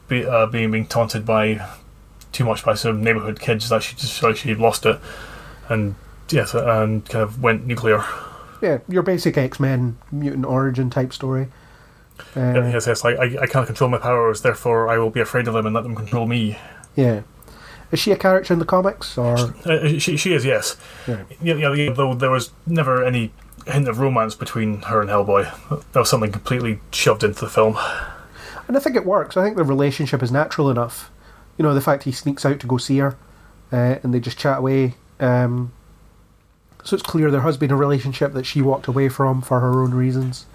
be, 0.09 0.26
uh, 0.26 0.47
being 0.47 0.70
being 0.70 0.87
taunted 0.87 1.24
by 1.24 1.64
too 2.33 2.45
much 2.45 2.64
by 2.64 2.74
some 2.74 3.03
neighborhood 3.03 3.39
kids, 3.41 3.68
that 3.68 3.83
she 3.83 3.95
just 3.97 4.22
like 4.22 4.37
she 4.37 4.55
lost 4.55 4.85
it, 4.87 4.99
and 5.68 5.95
yes, 6.31 6.55
and 6.55 7.05
kind 7.09 7.22
of 7.22 7.41
went 7.43 7.66
nuclear. 7.66 8.05
Yeah, 8.61 8.78
your 8.89 9.03
basic 9.03 9.39
X 9.39 9.59
Men 9.61 9.97
mutant 10.12 10.45
origin 10.47 10.91
type 10.91 11.12
story. 11.12 11.49
Uh, 12.37 12.53
yes, 12.68 12.87
yes. 12.87 13.03
Like 13.05 13.18
I, 13.18 13.43
I 13.43 13.47
can't 13.47 13.66
control 13.66 13.89
my 13.89 13.99
powers, 13.99 14.43
therefore 14.43 14.89
I 14.89 14.99
will 14.99 15.11
be 15.11 15.20
afraid 15.20 15.49
of 15.49 15.55
them 15.55 15.64
and 15.66 15.74
let 15.74 15.83
them 15.85 15.95
control 15.95 16.26
me. 16.26 16.59
yeah. 16.97 17.22
Is 17.93 17.99
she 17.99 18.12
a 18.12 18.16
character 18.16 18.53
in 18.53 18.61
the 18.61 18.64
comics 18.64 19.18
or? 19.18 19.35
Uh, 19.64 19.99
she 19.99 20.16
she 20.16 20.33
is 20.35 20.45
yes. 20.45 20.76
Yeah. 21.09 21.22
Yeah, 21.43 21.55
yeah, 21.55 21.72
yeah, 21.74 21.93
though 21.93 22.14
there 22.14 22.31
was 22.31 22.51
never 22.66 23.05
any 23.05 23.33
hint 23.70 23.88
of 23.88 23.98
romance 23.98 24.34
between 24.34 24.82
her 24.82 25.00
and 25.00 25.10
Hellboy. 25.10 25.50
That 25.92 26.00
was 26.00 26.10
something 26.10 26.32
completely 26.32 26.80
shoved 26.92 27.24
into 27.24 27.40
the 27.40 27.50
film. 27.50 27.76
And 28.68 28.76
I 28.76 28.80
think 28.80 28.96
it 28.96 29.04
works. 29.04 29.36
I 29.36 29.42
think 29.42 29.56
the 29.56 29.64
relationship 29.64 30.22
is 30.22 30.30
natural 30.30 30.70
enough. 30.70 31.10
You 31.56 31.62
know, 31.62 31.74
the 31.74 31.80
fact 31.80 32.04
he 32.04 32.12
sneaks 32.12 32.46
out 32.46 32.60
to 32.60 32.66
go 32.66 32.78
see 32.78 32.98
her, 32.98 33.16
uh, 33.72 33.98
and 34.02 34.14
they 34.14 34.20
just 34.20 34.38
chat 34.38 34.58
away. 34.58 34.94
Um, 35.18 35.72
so 36.84 36.94
it's 36.94 37.02
clear 37.02 37.30
there 37.30 37.40
has 37.40 37.56
been 37.56 37.70
a 37.70 37.76
relationship 37.76 38.32
that 38.32 38.46
she 38.46 38.62
walked 38.62 38.86
away 38.86 39.08
from 39.08 39.42
for 39.42 39.60
her 39.60 39.82
own 39.82 39.92
reasons. 39.92 40.46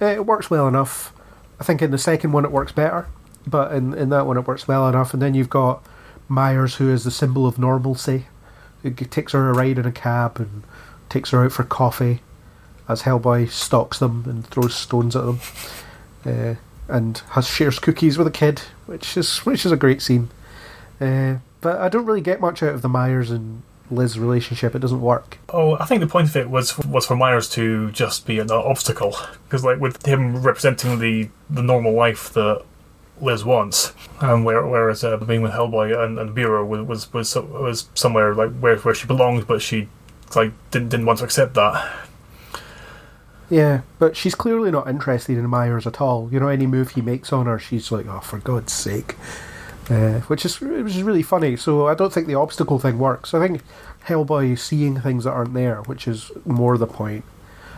Uh, 0.00 0.06
it 0.06 0.26
works 0.26 0.50
well 0.50 0.68
enough. 0.68 1.12
I 1.58 1.64
think 1.64 1.80
in 1.80 1.90
the 1.90 1.98
second 1.98 2.32
one 2.32 2.44
it 2.44 2.52
works 2.52 2.72
better, 2.72 3.06
but 3.46 3.72
in 3.72 3.94
in 3.94 4.10
that 4.10 4.26
one 4.26 4.36
it 4.36 4.46
works 4.46 4.68
well 4.68 4.86
enough. 4.88 5.14
And 5.14 5.22
then 5.22 5.34
you've 5.34 5.48
got 5.48 5.82
Myers, 6.28 6.74
who 6.74 6.90
is 6.90 7.04
the 7.04 7.10
symbol 7.10 7.46
of 7.46 7.58
normalcy, 7.58 8.26
who 8.82 8.90
takes 8.90 9.32
her 9.32 9.48
a 9.48 9.54
ride 9.54 9.78
in 9.78 9.86
a 9.86 9.92
cab 9.92 10.38
and 10.38 10.64
takes 11.08 11.30
her 11.30 11.44
out 11.44 11.52
for 11.52 11.64
coffee, 11.64 12.20
as 12.88 13.02
Hellboy 13.02 13.50
stalks 13.50 13.98
them 13.98 14.24
and 14.26 14.46
throws 14.46 14.74
stones 14.74 15.16
at 15.16 15.24
them 15.24 15.40
uh, 16.24 16.54
and 16.88 17.18
has 17.30 17.48
shares 17.48 17.78
cookies 17.78 18.18
with 18.18 18.26
a 18.26 18.32
kid, 18.32 18.60
which 18.86 19.16
is 19.16 19.38
which 19.38 19.66
is 19.66 19.72
a 19.72 19.76
great 19.76 20.02
scene. 20.02 20.30
Uh, 21.00 21.36
but 21.60 21.78
I 21.78 21.88
don't 21.88 22.06
really 22.06 22.20
get 22.20 22.40
much 22.40 22.62
out 22.62 22.74
of 22.74 22.82
the 22.82 22.88
Myers 22.88 23.30
and 23.30 23.62
Liz 23.90 24.18
relationship. 24.18 24.74
It 24.74 24.80
doesn't 24.80 25.00
work. 25.00 25.38
Oh, 25.48 25.76
I 25.78 25.84
think 25.84 26.00
the 26.00 26.06
point 26.06 26.28
of 26.28 26.36
it 26.36 26.50
was 26.50 26.78
was 26.78 27.06
for 27.06 27.16
Myers 27.16 27.48
to 27.50 27.90
just 27.90 28.26
be 28.26 28.38
an 28.38 28.50
obstacle 28.50 29.16
because, 29.44 29.64
like, 29.64 29.80
with 29.80 30.04
him 30.06 30.42
representing 30.42 30.98
the 30.98 31.28
the 31.50 31.62
normal 31.62 31.92
life 31.92 32.32
that 32.34 32.62
Liz 33.20 33.44
wants, 33.44 33.94
and 34.20 34.44
where, 34.44 34.66
whereas 34.66 35.02
uh, 35.02 35.16
being 35.16 35.42
with 35.42 35.52
Hellboy 35.52 36.04
and, 36.04 36.18
and 36.18 36.34
Bureau 36.34 36.64
was 36.64 37.12
was 37.12 37.12
was, 37.12 37.36
was 37.36 37.88
somewhere 37.94 38.34
like 38.34 38.52
where 38.58 38.76
where 38.78 38.94
she 38.94 39.06
belonged, 39.06 39.46
but 39.46 39.62
she 39.62 39.88
like 40.34 40.52
didn't 40.70 40.90
didn't 40.90 41.06
want 41.06 41.20
to 41.20 41.24
accept 41.24 41.54
that. 41.54 42.05
Yeah, 43.48 43.82
but 43.98 44.16
she's 44.16 44.34
clearly 44.34 44.70
not 44.70 44.88
interested 44.88 45.38
in 45.38 45.48
Myers 45.48 45.86
at 45.86 46.00
all. 46.00 46.28
You 46.32 46.40
know, 46.40 46.48
any 46.48 46.66
move 46.66 46.90
he 46.90 47.00
makes 47.00 47.32
on 47.32 47.46
her, 47.46 47.58
she's 47.58 47.92
like, 47.92 48.06
"Oh, 48.06 48.20
for 48.20 48.38
God's 48.38 48.72
sake," 48.72 49.14
uh, 49.88 50.20
which 50.20 50.44
is 50.44 50.60
which 50.60 50.96
is 50.96 51.02
really 51.02 51.22
funny. 51.22 51.56
So 51.56 51.86
I 51.86 51.94
don't 51.94 52.12
think 52.12 52.26
the 52.26 52.34
obstacle 52.34 52.78
thing 52.78 52.98
works. 52.98 53.34
I 53.34 53.46
think 53.46 53.62
Hellboy 54.06 54.52
is 54.54 54.62
seeing 54.62 55.00
things 55.00 55.24
that 55.24 55.30
aren't 55.30 55.54
there, 55.54 55.82
which 55.82 56.08
is 56.08 56.32
more 56.44 56.76
the 56.76 56.86
point. 56.86 57.24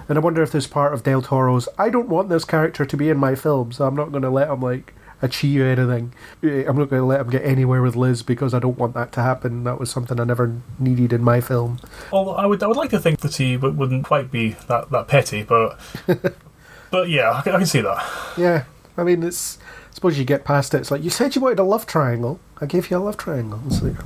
And 0.09 0.17
I 0.17 0.23
wonder 0.23 0.43
if 0.43 0.53
there's 0.53 0.67
part 0.67 0.95
of 0.95 1.03
Del 1.03 1.21
Toro's. 1.21 1.69
I 1.79 1.91
don't 1.91 2.09
want 2.09 2.31
this 2.31 2.47
character 2.47 2.87
to 2.87 2.97
be 2.97 3.11
in 3.11 3.19
my 3.19 3.35
film, 3.35 3.73
so 3.73 3.87
I'm 3.87 3.97
not 3.97 4.11
going 4.11 4.23
to 4.23 4.31
let 4.31 4.49
him 4.49 4.63
like 4.63 4.95
achieve 5.23 5.61
anything. 5.61 6.13
Eh, 6.43 6.65
I'm 6.67 6.77
not 6.77 6.91
going 6.91 7.01
to 7.01 7.07
let 7.07 7.21
him 7.21 7.31
get 7.31 7.45
anywhere 7.45 7.83
with 7.83 7.97
Liz 7.97 8.23
because 8.23 8.55
I 8.55 8.59
don't 8.59 8.79
want 8.79 8.95
that 8.95 9.13
to 9.13 9.23
happen. 9.23 9.65
That 9.65 9.79
was 9.79 9.91
something 9.91 10.19
I 10.21 10.25
never 10.25 10.61
needed 10.79 11.13
in 11.13 11.23
my 11.23 11.41
film. 11.41 11.81
Although 12.13 12.35
I 12.35 12.47
would 12.47 12.63
I 12.63 12.67
would 12.67 12.77
like 12.77 12.91
to 12.91 13.01
think 13.01 13.21
that 13.21 13.37
he 13.37 13.57
wouldn't 13.57 14.05
quite 14.05 14.31
be 14.31 14.51
that 14.69 14.91
that 14.91 15.09
petty, 15.09 15.43
but 15.43 15.79
but 16.91 17.09
yeah, 17.09 17.33
I 17.33 17.43
can, 17.43 17.55
I 17.55 17.59
can 17.59 17.67
see 17.67 17.81
that. 17.81 18.07
Yeah, 18.37 18.65
I 18.97 19.05
mean, 19.05 19.23
it's. 19.23 19.59
I 19.91 19.95
suppose 19.99 20.19
you 20.19 20.25
get 20.25 20.45
past 20.45 20.75
it. 20.75 20.79
It's 20.79 20.91
like 20.93 21.03
you 21.03 21.11
said 21.11 21.35
you 21.35 21.41
wanted 21.41 21.59
a 21.59 21.65
love 21.65 21.87
triangle. 21.87 22.39
I 22.61 22.67
gave 22.67 22.91
you 22.91 22.99
a 22.99 23.01
love 23.01 23.17
triangle. 23.17 23.61
It's 23.67 23.83
like, 23.83 23.97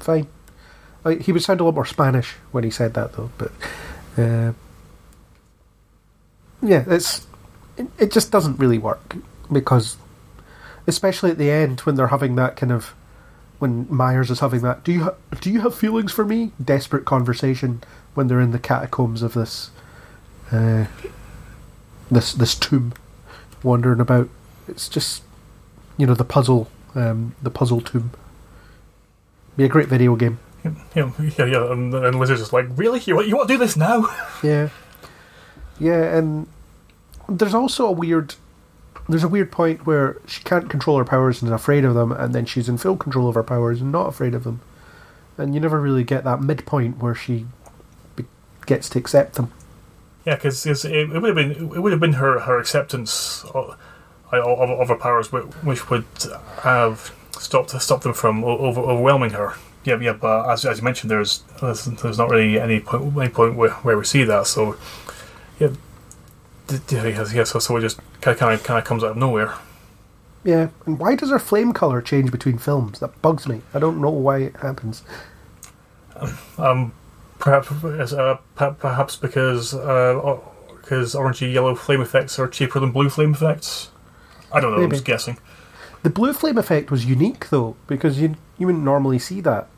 fine. 0.00 0.28
Like, 1.04 1.22
he 1.22 1.32
would 1.32 1.42
sound 1.42 1.60
a 1.60 1.64
lot 1.64 1.74
more 1.74 1.84
Spanish 1.84 2.32
when 2.50 2.64
he 2.64 2.70
said 2.70 2.94
that, 2.94 3.12
though. 3.12 3.30
But 3.36 3.52
uh, 4.16 4.52
yeah, 6.62 6.84
it's 6.86 7.26
it, 7.76 7.88
it 7.98 8.12
just 8.12 8.30
doesn't 8.30 8.58
really 8.58 8.78
work 8.78 9.16
because, 9.52 9.96
especially 10.86 11.30
at 11.30 11.38
the 11.38 11.50
end 11.50 11.80
when 11.80 11.94
they're 11.94 12.08
having 12.08 12.36
that 12.36 12.56
kind 12.56 12.72
of 12.72 12.94
when 13.58 13.86
Myers 13.88 14.30
is 14.30 14.40
having 14.40 14.62
that. 14.62 14.84
Do 14.84 14.92
you 14.92 15.04
ha- 15.04 15.14
do 15.40 15.50
you 15.50 15.60
have 15.60 15.74
feelings 15.74 16.12
for 16.12 16.24
me? 16.24 16.52
Desperate 16.62 17.04
conversation 17.04 17.82
when 18.14 18.26
they're 18.28 18.40
in 18.40 18.50
the 18.52 18.58
catacombs 18.58 19.22
of 19.22 19.34
this. 19.34 19.70
Uh, 20.52 20.86
this 22.10 22.32
this 22.32 22.54
tomb 22.54 22.92
wandering 23.62 24.00
about. 24.00 24.28
It's 24.68 24.88
just 24.88 25.22
you 25.96 26.06
know 26.06 26.14
the 26.14 26.24
puzzle, 26.24 26.68
um, 26.94 27.34
the 27.42 27.50
puzzle 27.50 27.80
tomb. 27.80 28.10
Be 29.56 29.64
a 29.64 29.68
great 29.68 29.88
video 29.88 30.16
game. 30.16 30.38
Yeah, 30.94 31.10
yeah, 31.20 31.44
yeah. 31.44 31.72
And, 31.72 31.94
and 31.94 32.18
Liz 32.18 32.30
is 32.30 32.40
just 32.40 32.52
like, 32.52 32.66
really, 32.74 33.00
you 33.04 33.14
want 33.14 33.28
you 33.28 33.36
want 33.36 33.48
to 33.48 33.54
do 33.54 33.58
this 33.58 33.76
now? 33.76 34.06
Yeah, 34.42 34.68
yeah, 35.78 36.16
and 36.18 36.46
there's 37.28 37.54
also 37.54 37.86
a 37.86 37.92
weird. 37.92 38.34
There's 39.08 39.24
a 39.24 39.28
weird 39.28 39.52
point 39.52 39.86
where 39.86 40.16
she 40.26 40.42
can't 40.42 40.70
control 40.70 40.98
her 40.98 41.04
powers 41.04 41.42
and 41.42 41.50
is 41.50 41.54
afraid 41.54 41.84
of 41.84 41.94
them, 41.94 42.10
and 42.12 42.34
then 42.34 42.46
she's 42.46 42.68
in 42.68 42.78
full 42.78 42.96
control 42.96 43.28
of 43.28 43.34
her 43.34 43.42
powers 43.42 43.80
and 43.80 43.92
not 43.92 44.08
afraid 44.08 44.34
of 44.34 44.44
them. 44.44 44.60
And 45.36 45.54
you 45.54 45.60
never 45.60 45.80
really 45.80 46.04
get 46.04 46.24
that 46.24 46.40
midpoint 46.40 46.98
where 46.98 47.14
she 47.14 47.46
be- 48.16 48.24
gets 48.66 48.88
to 48.90 48.98
accept 48.98 49.34
them. 49.34 49.52
Yeah, 50.24 50.36
because 50.36 50.64
it, 50.64 50.84
it 50.84 51.08
would 51.08 51.24
have 51.24 51.34
been 51.34 51.50
it 51.74 51.80
would 51.80 51.92
have 51.92 52.00
been 52.00 52.14
her 52.14 52.40
her 52.40 52.58
acceptance 52.58 53.44
of, 53.52 53.76
of, 54.32 54.70
of 54.70 54.88
her 54.88 54.96
powers, 54.96 55.30
which 55.30 55.90
would 55.90 56.06
have 56.62 57.14
stopped 57.32 57.70
stopped 57.70 58.04
them 58.04 58.14
from 58.14 58.42
over, 58.42 58.80
overwhelming 58.80 59.30
her. 59.30 59.54
Yeah, 59.84 60.00
yeah. 60.00 60.14
But 60.14 60.50
as, 60.50 60.64
as 60.64 60.78
you 60.78 60.84
mentioned, 60.84 61.10
there's 61.10 61.42
there's, 61.60 62.18
not 62.18 62.30
really 62.30 62.58
any 62.58 62.80
point 62.80 63.14
any 63.18 63.28
point 63.28 63.56
where, 63.56 63.70
where 63.70 63.98
we 63.98 64.04
see 64.04 64.24
that. 64.24 64.46
So 64.46 64.76
yeah, 65.58 65.68
yeah. 66.88 67.24
yeah, 67.32 67.44
So 67.44 67.58
so 67.58 67.76
it 67.76 67.80
just 67.82 68.00
kind 68.20 68.38
of 68.40 68.62
kind 68.62 68.78
of 68.78 68.84
comes 68.84 69.04
out 69.04 69.12
of 69.12 69.16
nowhere. 69.16 69.54
Yeah, 70.44 70.68
and 70.84 70.98
why 70.98 71.16
does 71.16 71.30
her 71.30 71.38
flame 71.38 71.72
color 71.72 72.02
change 72.02 72.30
between 72.30 72.58
films? 72.58 72.98
That 73.00 73.20
bugs 73.22 73.48
me. 73.48 73.62
I 73.72 73.78
don't 73.78 74.00
know 74.00 74.10
why 74.10 74.38
it 74.38 74.56
happens. 74.56 75.02
Perhaps 77.38 77.70
uh, 78.12 78.38
perhaps 78.56 79.16
because 79.16 79.74
uh, 79.74 80.38
because 80.80 81.14
orangey 81.14 81.52
yellow 81.52 81.74
flame 81.74 82.00
effects 82.00 82.38
are 82.38 82.46
cheaper 82.46 82.78
than 82.80 82.92
blue 82.92 83.08
flame 83.08 83.32
effects. 83.32 83.90
I 84.52 84.60
don't 84.60 84.76
know. 84.76 84.82
I'm 84.82 84.90
just 84.90 85.04
guessing. 85.04 85.38
The 86.02 86.10
blue 86.10 86.32
flame 86.32 86.58
effect 86.58 86.90
was 86.90 87.06
unique 87.06 87.48
though, 87.48 87.76
because 87.86 88.20
you 88.20 88.36
you 88.58 88.66
wouldn't 88.66 88.84
normally 88.84 89.18
see 89.18 89.40
that. 89.40 89.68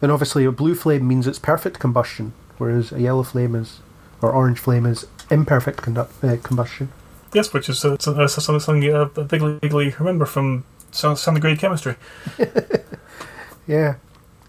And 0.00 0.10
obviously, 0.10 0.44
a 0.44 0.52
blue 0.52 0.74
flame 0.74 1.06
means 1.06 1.26
it's 1.26 1.38
perfect 1.38 1.78
combustion, 1.78 2.32
whereas 2.58 2.90
a 2.92 3.00
yellow 3.00 3.22
flame 3.22 3.54
is, 3.54 3.78
or 4.20 4.32
orange 4.32 4.58
flame 4.58 4.84
is 4.84 5.06
imperfect 5.32 5.82
condu- 5.82 6.08
uh, 6.22 6.36
combustion. 6.42 6.90
Yes, 7.32 7.52
which 7.52 7.68
is 7.68 7.84
uh, 7.84 7.94
uh, 7.94 8.26
something, 8.26 8.60
something 8.60 8.92
uh, 8.92 9.06
vaguely, 9.06 9.94
remember 9.98 10.26
from 10.26 10.64
sound 10.90 11.40
grade 11.40 11.58
chemistry. 11.58 11.96
Yeah. 13.66 13.96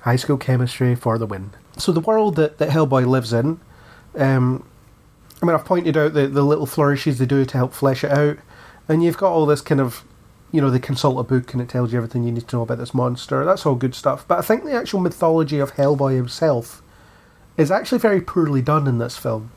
High 0.02 0.16
school 0.18 0.38
chemistry 0.38 0.96
for 0.96 1.18
the 1.18 1.26
win. 1.26 1.52
So 1.78 1.92
the 1.92 2.00
world 2.00 2.36
that, 2.36 2.58
that 2.58 2.70
Hellboy 2.70 3.08
lives 3.08 3.34
in, 3.34 3.60
um, 4.16 4.66
I 5.42 5.46
mean, 5.46 5.56
I've 5.56 5.66
pointed 5.66 5.98
out 5.98 6.14
the, 6.14 6.28
the 6.28 6.44
little 6.44 6.66
flourishes 6.66 7.20
they 7.20 7.26
do 7.26 7.46
to 7.46 7.58
help 7.58 7.74
flesh 7.74 8.04
it 8.04 8.12
out, 8.12 8.38
and 8.88 9.04
you've 9.04 9.18
got 9.18 9.32
all 9.32 9.46
this 9.46 9.62
kind 9.62 9.82
of, 9.82 10.04
you 10.52 10.62
know, 10.62 10.70
they 10.70 10.80
consult 10.80 11.20
a 11.20 11.24
book 11.24 11.54
and 11.54 11.62
it 11.62 11.70
tells 11.70 11.92
you 11.92 11.98
everything 11.98 12.24
you 12.24 12.32
need 12.32 12.48
to 12.48 12.56
know 12.56 12.64
about 12.64 12.78
this 12.78 12.94
monster. 12.94 13.44
That's 13.46 13.66
all 13.66 13.76
good 13.76 13.96
stuff. 13.96 14.26
But 14.28 14.40
I 14.40 14.42
think 14.42 14.64
the 14.64 14.74
actual 14.74 15.00
mythology 15.00 15.60
of 15.60 15.76
Hellboy 15.76 16.16
himself 16.16 16.82
is 17.58 17.72
actually 17.72 18.00
very 18.00 18.22
poorly 18.22 18.62
done 18.62 18.88
in 18.88 18.98
this 18.98 19.18
film. 19.18 19.52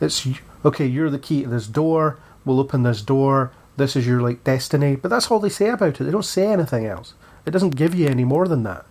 It's 0.00 0.26
okay. 0.64 0.86
You're 0.86 1.10
the 1.10 1.18
key 1.18 1.42
to 1.42 1.48
this 1.48 1.66
door. 1.66 2.18
We'll 2.44 2.60
open 2.60 2.82
this 2.82 3.02
door. 3.02 3.52
This 3.76 3.96
is 3.96 4.06
your 4.06 4.20
like 4.20 4.44
destiny. 4.44 4.96
But 4.96 5.08
that's 5.08 5.30
all 5.30 5.40
they 5.40 5.48
say 5.48 5.68
about 5.68 6.00
it. 6.00 6.04
They 6.04 6.10
don't 6.10 6.24
say 6.24 6.46
anything 6.46 6.86
else. 6.86 7.14
It 7.44 7.50
doesn't 7.50 7.76
give 7.76 7.94
you 7.94 8.08
any 8.08 8.24
more 8.24 8.48
than 8.48 8.62
that. 8.64 8.86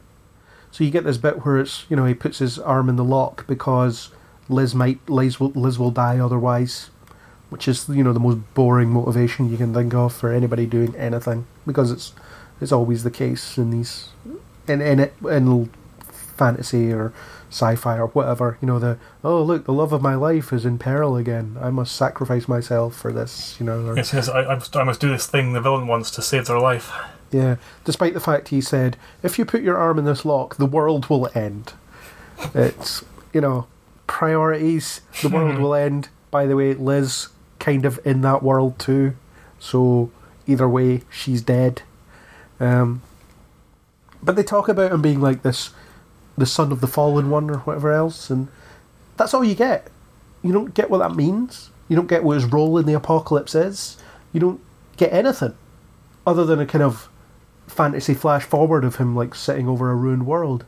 So 0.71 0.83
you 0.83 0.91
get 0.91 1.05
this 1.05 1.17
bit 1.17 1.45
where 1.45 1.57
it's 1.59 1.85
you 1.89 1.95
know 1.95 2.05
he 2.05 2.13
puts 2.13 2.39
his 2.39 2.59
arm 2.59 2.89
in 2.89 2.95
the 2.95 3.03
lock 3.03 3.47
because 3.47 4.09
Liz 4.49 4.75
might 4.75 5.09
Liz 5.09 5.39
will, 5.39 5.51
Liz 5.51 5.79
will 5.79 5.91
die 5.91 6.19
otherwise, 6.19 6.89
which 7.49 7.67
is 7.67 7.87
you 7.87 8.03
know 8.03 8.13
the 8.13 8.19
most 8.19 8.39
boring 8.53 8.89
motivation 8.89 9.49
you 9.49 9.57
can 9.57 9.73
think 9.73 9.93
of 9.93 10.13
for 10.13 10.31
anybody 10.31 10.65
doing 10.65 10.95
anything 10.95 11.47
because 11.65 11.91
it's 11.91 12.13
it's 12.59 12.71
always 12.71 13.03
the 13.03 13.11
case 13.11 13.57
in 13.57 13.71
these 13.71 14.09
in 14.67 14.81
in 14.81 14.99
it 14.99 15.13
in 15.29 15.69
fantasy 16.35 16.91
or 16.91 17.13
sci-fi 17.55 17.97
or 17.97 18.07
whatever. 18.07 18.57
You 18.61 18.67
know 18.67 18.79
the 18.79 18.97
oh 19.23 19.41
look 19.41 19.65
the 19.65 19.73
love 19.73 19.93
of 19.93 20.01
my 20.01 20.15
life 20.15 20.51
is 20.51 20.65
in 20.65 20.77
peril 20.77 21.15
again. 21.15 21.57
I 21.61 21.69
must 21.69 21.95
sacrifice 21.95 22.47
myself 22.47 22.95
for 22.95 23.13
this. 23.13 23.55
You 23.59 23.65
know. 23.65 23.87
Or, 23.87 23.95
Yes, 23.95 24.13
yes, 24.13 24.27
I, 24.27 24.41
I, 24.43 24.55
must, 24.55 24.75
I 24.75 24.83
must 24.83 24.99
do 24.99 25.09
this 25.09 25.25
thing 25.25 25.53
the 25.53 25.61
villain 25.61 25.87
wants 25.87 26.11
to 26.11 26.21
save 26.21 26.47
their 26.47 26.59
life. 26.59 26.91
Yeah, 27.31 27.55
despite 27.85 28.13
the 28.13 28.19
fact 28.19 28.49
he 28.49 28.61
said, 28.61 28.97
if 29.23 29.39
you 29.39 29.45
put 29.45 29.61
your 29.61 29.77
arm 29.77 29.97
in 29.97 30.05
this 30.05 30.25
lock, 30.25 30.57
the 30.57 30.65
world 30.65 31.09
will 31.09 31.29
end. 31.33 31.73
It's, 32.53 33.03
you 33.33 33.41
know, 33.41 33.67
priorities. 34.07 35.01
The 35.21 35.29
world 35.29 35.57
will 35.59 35.73
end. 35.73 36.09
By 36.31 36.45
the 36.45 36.55
way, 36.55 36.73
Liz 36.73 37.29
kind 37.59 37.85
of 37.85 37.99
in 38.05 38.21
that 38.21 38.43
world 38.43 38.77
too. 38.77 39.15
So 39.59 40.11
either 40.45 40.67
way, 40.69 41.01
she's 41.09 41.41
dead. 41.41 41.81
Um, 42.59 43.01
but 44.21 44.35
they 44.35 44.43
talk 44.43 44.67
about 44.67 44.91
him 44.91 45.01
being 45.01 45.21
like 45.21 45.41
this, 45.41 45.71
the 46.37 46.45
son 46.45 46.71
of 46.71 46.81
the 46.81 46.87
fallen 46.87 47.29
one 47.29 47.49
or 47.49 47.57
whatever 47.59 47.91
else, 47.91 48.29
and 48.29 48.47
that's 49.17 49.33
all 49.33 49.43
you 49.43 49.55
get. 49.55 49.87
You 50.43 50.51
don't 50.53 50.73
get 50.73 50.89
what 50.89 50.99
that 50.99 51.15
means. 51.15 51.69
You 51.87 51.95
don't 51.95 52.07
get 52.09 52.23
what 52.23 52.35
his 52.35 52.45
role 52.45 52.77
in 52.77 52.85
the 52.85 52.93
apocalypse 52.93 53.55
is. 53.55 53.97
You 54.33 54.39
don't 54.39 54.61
get 54.97 55.13
anything 55.13 55.55
other 56.27 56.45
than 56.45 56.59
a 56.59 56.65
kind 56.65 56.83
of 56.83 57.09
fantasy 57.67 58.13
flash 58.13 58.43
forward 58.43 58.83
of 58.83 58.97
him 58.97 59.15
like 59.15 59.35
sitting 59.35 59.67
over 59.67 59.89
a 59.91 59.95
ruined 59.95 60.25
world. 60.25 60.65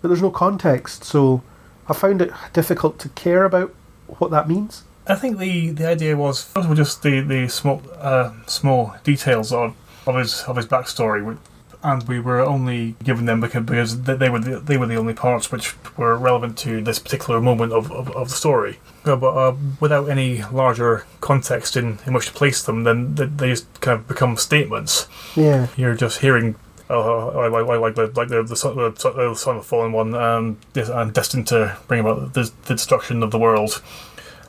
But 0.00 0.08
there's 0.08 0.22
no 0.22 0.30
context, 0.30 1.04
so 1.04 1.42
I 1.88 1.92
found 1.92 2.22
it 2.22 2.30
difficult 2.52 2.98
to 3.00 3.08
care 3.10 3.44
about 3.44 3.74
what 4.18 4.30
that 4.30 4.48
means. 4.48 4.84
I 5.06 5.14
think 5.14 5.38
the, 5.38 5.70
the 5.70 5.88
idea 5.88 6.16
was 6.16 6.42
first 6.42 6.64
of 6.64 6.68
all 6.70 6.74
just 6.74 7.02
the 7.02 7.20
the 7.20 7.48
small 7.48 7.82
uh, 7.98 8.32
small 8.46 8.94
details 9.02 9.52
of, 9.52 9.74
of 10.06 10.16
his 10.16 10.42
of 10.44 10.56
his 10.56 10.66
backstory, 10.66 11.24
which- 11.24 11.38
and 11.82 12.06
we 12.08 12.20
were 12.20 12.40
only 12.40 12.94
given 13.02 13.24
them 13.26 13.40
because 13.40 13.64
because 13.64 14.02
they 14.02 14.28
were 14.28 14.38
the, 14.38 14.60
they 14.60 14.76
were 14.76 14.86
the 14.86 14.96
only 14.96 15.14
parts 15.14 15.50
which 15.50 15.74
were 15.96 16.16
relevant 16.16 16.58
to 16.58 16.80
this 16.82 16.98
particular 16.98 17.40
moment 17.40 17.72
of, 17.72 17.90
of, 17.92 18.10
of 18.16 18.28
the 18.28 18.34
story. 18.34 18.78
Uh, 19.04 19.16
but 19.16 19.34
uh, 19.36 19.54
without 19.80 20.08
any 20.08 20.42
larger 20.52 21.04
context 21.20 21.76
in, 21.76 21.98
in 22.06 22.12
which 22.12 22.26
to 22.26 22.32
place 22.32 22.62
them, 22.62 22.84
then 22.84 23.14
they, 23.14 23.26
they 23.26 23.48
just 23.50 23.80
kind 23.80 23.98
of 23.98 24.06
become 24.08 24.36
statements. 24.36 25.08
Yeah, 25.36 25.68
You're 25.76 25.94
just 25.94 26.20
hearing. 26.20 26.56
Oh, 26.90 27.30
I, 27.38 27.46
I, 27.46 27.74
I 27.74 27.76
like 27.78 27.94
the 27.94 28.08
like 28.08 28.28
the 28.28 28.42
the 28.42 28.56
son, 28.56 28.76
the 28.76 28.90
the 28.90 29.34
son 29.34 29.56
of 29.56 29.62
the 29.62 29.68
fallen 29.68 29.92
one, 29.92 30.14
um, 30.14 30.58
is- 30.74 30.88
and 30.90 31.14
destined 31.14 31.46
to 31.48 31.78
bring 31.88 32.00
about 32.00 32.34
the, 32.34 32.50
the 32.66 32.74
destruction 32.74 33.22
of 33.22 33.30
the 33.30 33.38
world. 33.38 33.80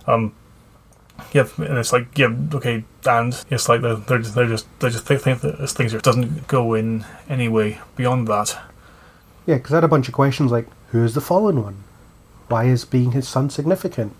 Um, 0.08 0.34
yeah, 1.32 1.48
and 1.58 1.78
it's 1.78 1.94
like 1.94 2.18
yeah, 2.18 2.34
okay, 2.54 2.84
and 3.06 3.46
it's 3.50 3.70
like 3.70 3.82
they're 3.82 3.96
they're 3.96 4.20
just 4.20 4.36
they're 4.36 4.48
just 4.48 4.80
they 4.80 4.90
just 4.90 5.06
think, 5.06 5.42
that 5.42 5.60
this 5.60 5.74
things 5.74 5.94
doesn't 5.94 6.48
go 6.48 6.74
in 6.74 7.06
any 7.30 7.48
way 7.48 7.80
beyond 7.96 8.28
that. 8.28 8.60
yeah, 9.46 9.56
because 9.56 9.72
I 9.72 9.78
had 9.78 9.84
a 9.84 9.90
bunch 9.90 10.08
of 10.08 10.14
questions 10.14 10.52
like, 10.52 10.68
who 10.90 11.04
is 11.04 11.14
the 11.14 11.22
fallen 11.22 11.64
one? 11.64 11.84
Why 12.50 12.66
is 12.66 12.84
being 12.84 13.14
his 13.14 13.28
son 13.28 13.50
significant? 13.50 14.14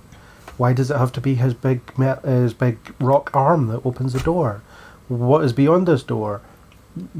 Why 0.58 0.74
does 0.74 0.90
it 0.92 0.98
have 0.98 1.12
to 1.14 1.22
be 1.22 1.36
his 1.36 1.54
big 1.54 1.82
his 2.24 2.54
big 2.54 2.78
rock 3.00 3.30
arm 3.34 3.68
that 3.68 3.86
opens 3.86 4.14
the 4.14 4.20
door? 4.20 4.62
What 5.08 5.44
is 5.44 5.54
beyond 5.54 5.88
this 5.88 6.04
door? 6.04 6.42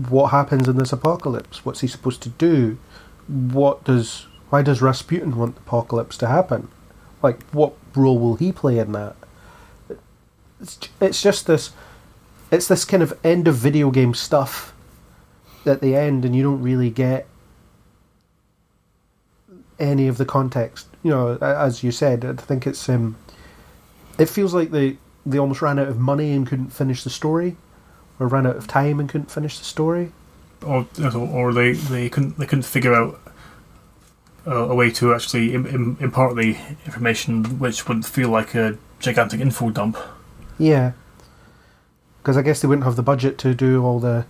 What 0.10 0.28
happens 0.28 0.68
in 0.68 0.78
this 0.78 0.94
apocalypse? 0.94 1.66
What's 1.66 1.82
he 1.82 1.88
supposed 1.88 2.22
to 2.24 2.30
do? 2.30 2.78
What 3.28 3.84
does 3.84 4.28
why 4.50 4.62
does 4.62 4.82
Rasputin 4.82 5.36
want 5.36 5.56
the 5.56 5.62
apocalypse 5.62 6.18
to 6.18 6.28
happen? 6.28 6.70
Like, 7.22 7.44
what 7.52 7.74
role 7.96 8.20
will 8.20 8.36
he 8.36 8.52
play 8.52 8.80
in 8.80 8.92
that? 8.94 9.16
It's 10.62 10.78
it's 11.00 11.22
just 11.22 11.48
this, 11.48 11.72
it's 12.52 12.68
this 12.68 12.86
kind 12.86 13.02
of 13.02 13.18
end 13.24 13.48
of 13.48 13.56
video 13.56 13.90
game 13.92 14.14
stuff 14.14 14.74
at 15.66 15.82
the 15.82 15.96
end, 15.96 16.24
and 16.26 16.36
you 16.36 16.44
don't 16.44 16.62
really 16.62 16.90
get 16.90 17.28
any 19.80 20.08
of 20.08 20.18
the 20.18 20.26
context. 20.26 20.88
You 21.04 21.12
know, 21.12 21.38
as 21.38 21.84
you 21.84 21.92
said, 21.92 22.24
I 22.24 22.34
think 22.34 22.68
it's 22.68 22.88
um, 22.88 23.16
it 24.20 24.28
feels 24.28 24.54
like 24.54 24.72
they 24.72 24.98
they 25.26 25.40
almost 25.40 25.62
ran 25.62 25.80
out 25.80 25.88
of 25.88 26.00
money 26.00 26.32
and 26.34 26.48
couldn't 26.48 26.70
finish 26.70 27.04
the 27.04 27.10
story, 27.10 27.58
or 28.20 28.28
ran 28.28 28.46
out 28.46 28.56
of 28.56 28.68
time 28.68 29.00
and 29.00 29.10
couldn't 29.10 29.32
finish 29.32 29.58
the 29.58 29.66
story. 29.66 30.12
or 30.64 30.88
or 31.16 31.54
they, 31.54 31.74
they 31.74 32.10
couldn't 32.10 32.38
they 32.38 32.46
couldn't 32.46 32.64
figure 32.66 32.94
out 32.94 33.20
a, 34.46 34.56
a 34.56 34.76
way 34.76 34.92
to 34.92 35.14
actually 35.14 35.54
Im, 35.54 35.66
Im, 35.66 35.98
impart 36.00 36.36
the 36.36 36.58
information 36.86 37.60
which 37.60 37.88
wouldn't 37.88 38.06
feel 38.06 38.30
like 38.30 38.54
a 38.56 38.78
gigantic 39.00 39.40
info 39.40 39.70
dump. 39.70 39.98
Yeah, 40.62 40.92
because 42.22 42.38
I 42.38 42.44
guess 42.44 42.62
they 42.62 42.68
wouldn't 42.68 42.86
have 42.86 42.96
the 42.96 43.02
budget 43.02 43.40
to 43.40 43.56
do 43.56 43.84
all 43.84 44.00
the 44.00 44.28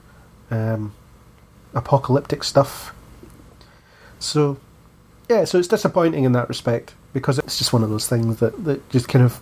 um, 0.49 0.93
apocalyptic 1.73 2.45
stuff. 2.45 2.95
So, 4.17 4.55
yeah, 5.27 5.43
so 5.43 5.59
it's 5.59 5.67
disappointing 5.67 6.23
in 6.23 6.31
that 6.31 6.47
respect 6.47 6.93
because 7.11 7.37
it's 7.37 7.57
just 7.57 7.73
one 7.73 7.83
of 7.83 7.89
those 7.89 8.07
things 8.07 8.39
that, 8.39 8.63
that 8.63 8.89
just 8.89 9.09
kind 9.09 9.25
of 9.25 9.41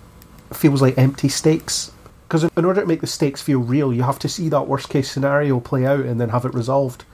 feels 0.51 0.81
like 0.81 0.97
empty 0.97 1.29
stakes. 1.29 1.91
Because 2.27 2.45
in 2.57 2.65
order 2.65 2.81
to 2.81 2.87
make 2.87 3.01
the 3.01 3.07
stakes 3.07 3.39
feel 3.39 3.59
real, 3.59 3.93
you 3.93 4.01
have 4.01 4.17
to 4.17 4.27
see 4.27 4.49
that 4.49 4.67
worst 4.67 4.89
case 4.89 5.11
scenario 5.11 5.59
play 5.59 5.85
out 5.85 5.99
and 6.05 6.19
then 6.19 6.29
have 6.29 6.43
it 6.43 6.55
resolved. 6.55 7.05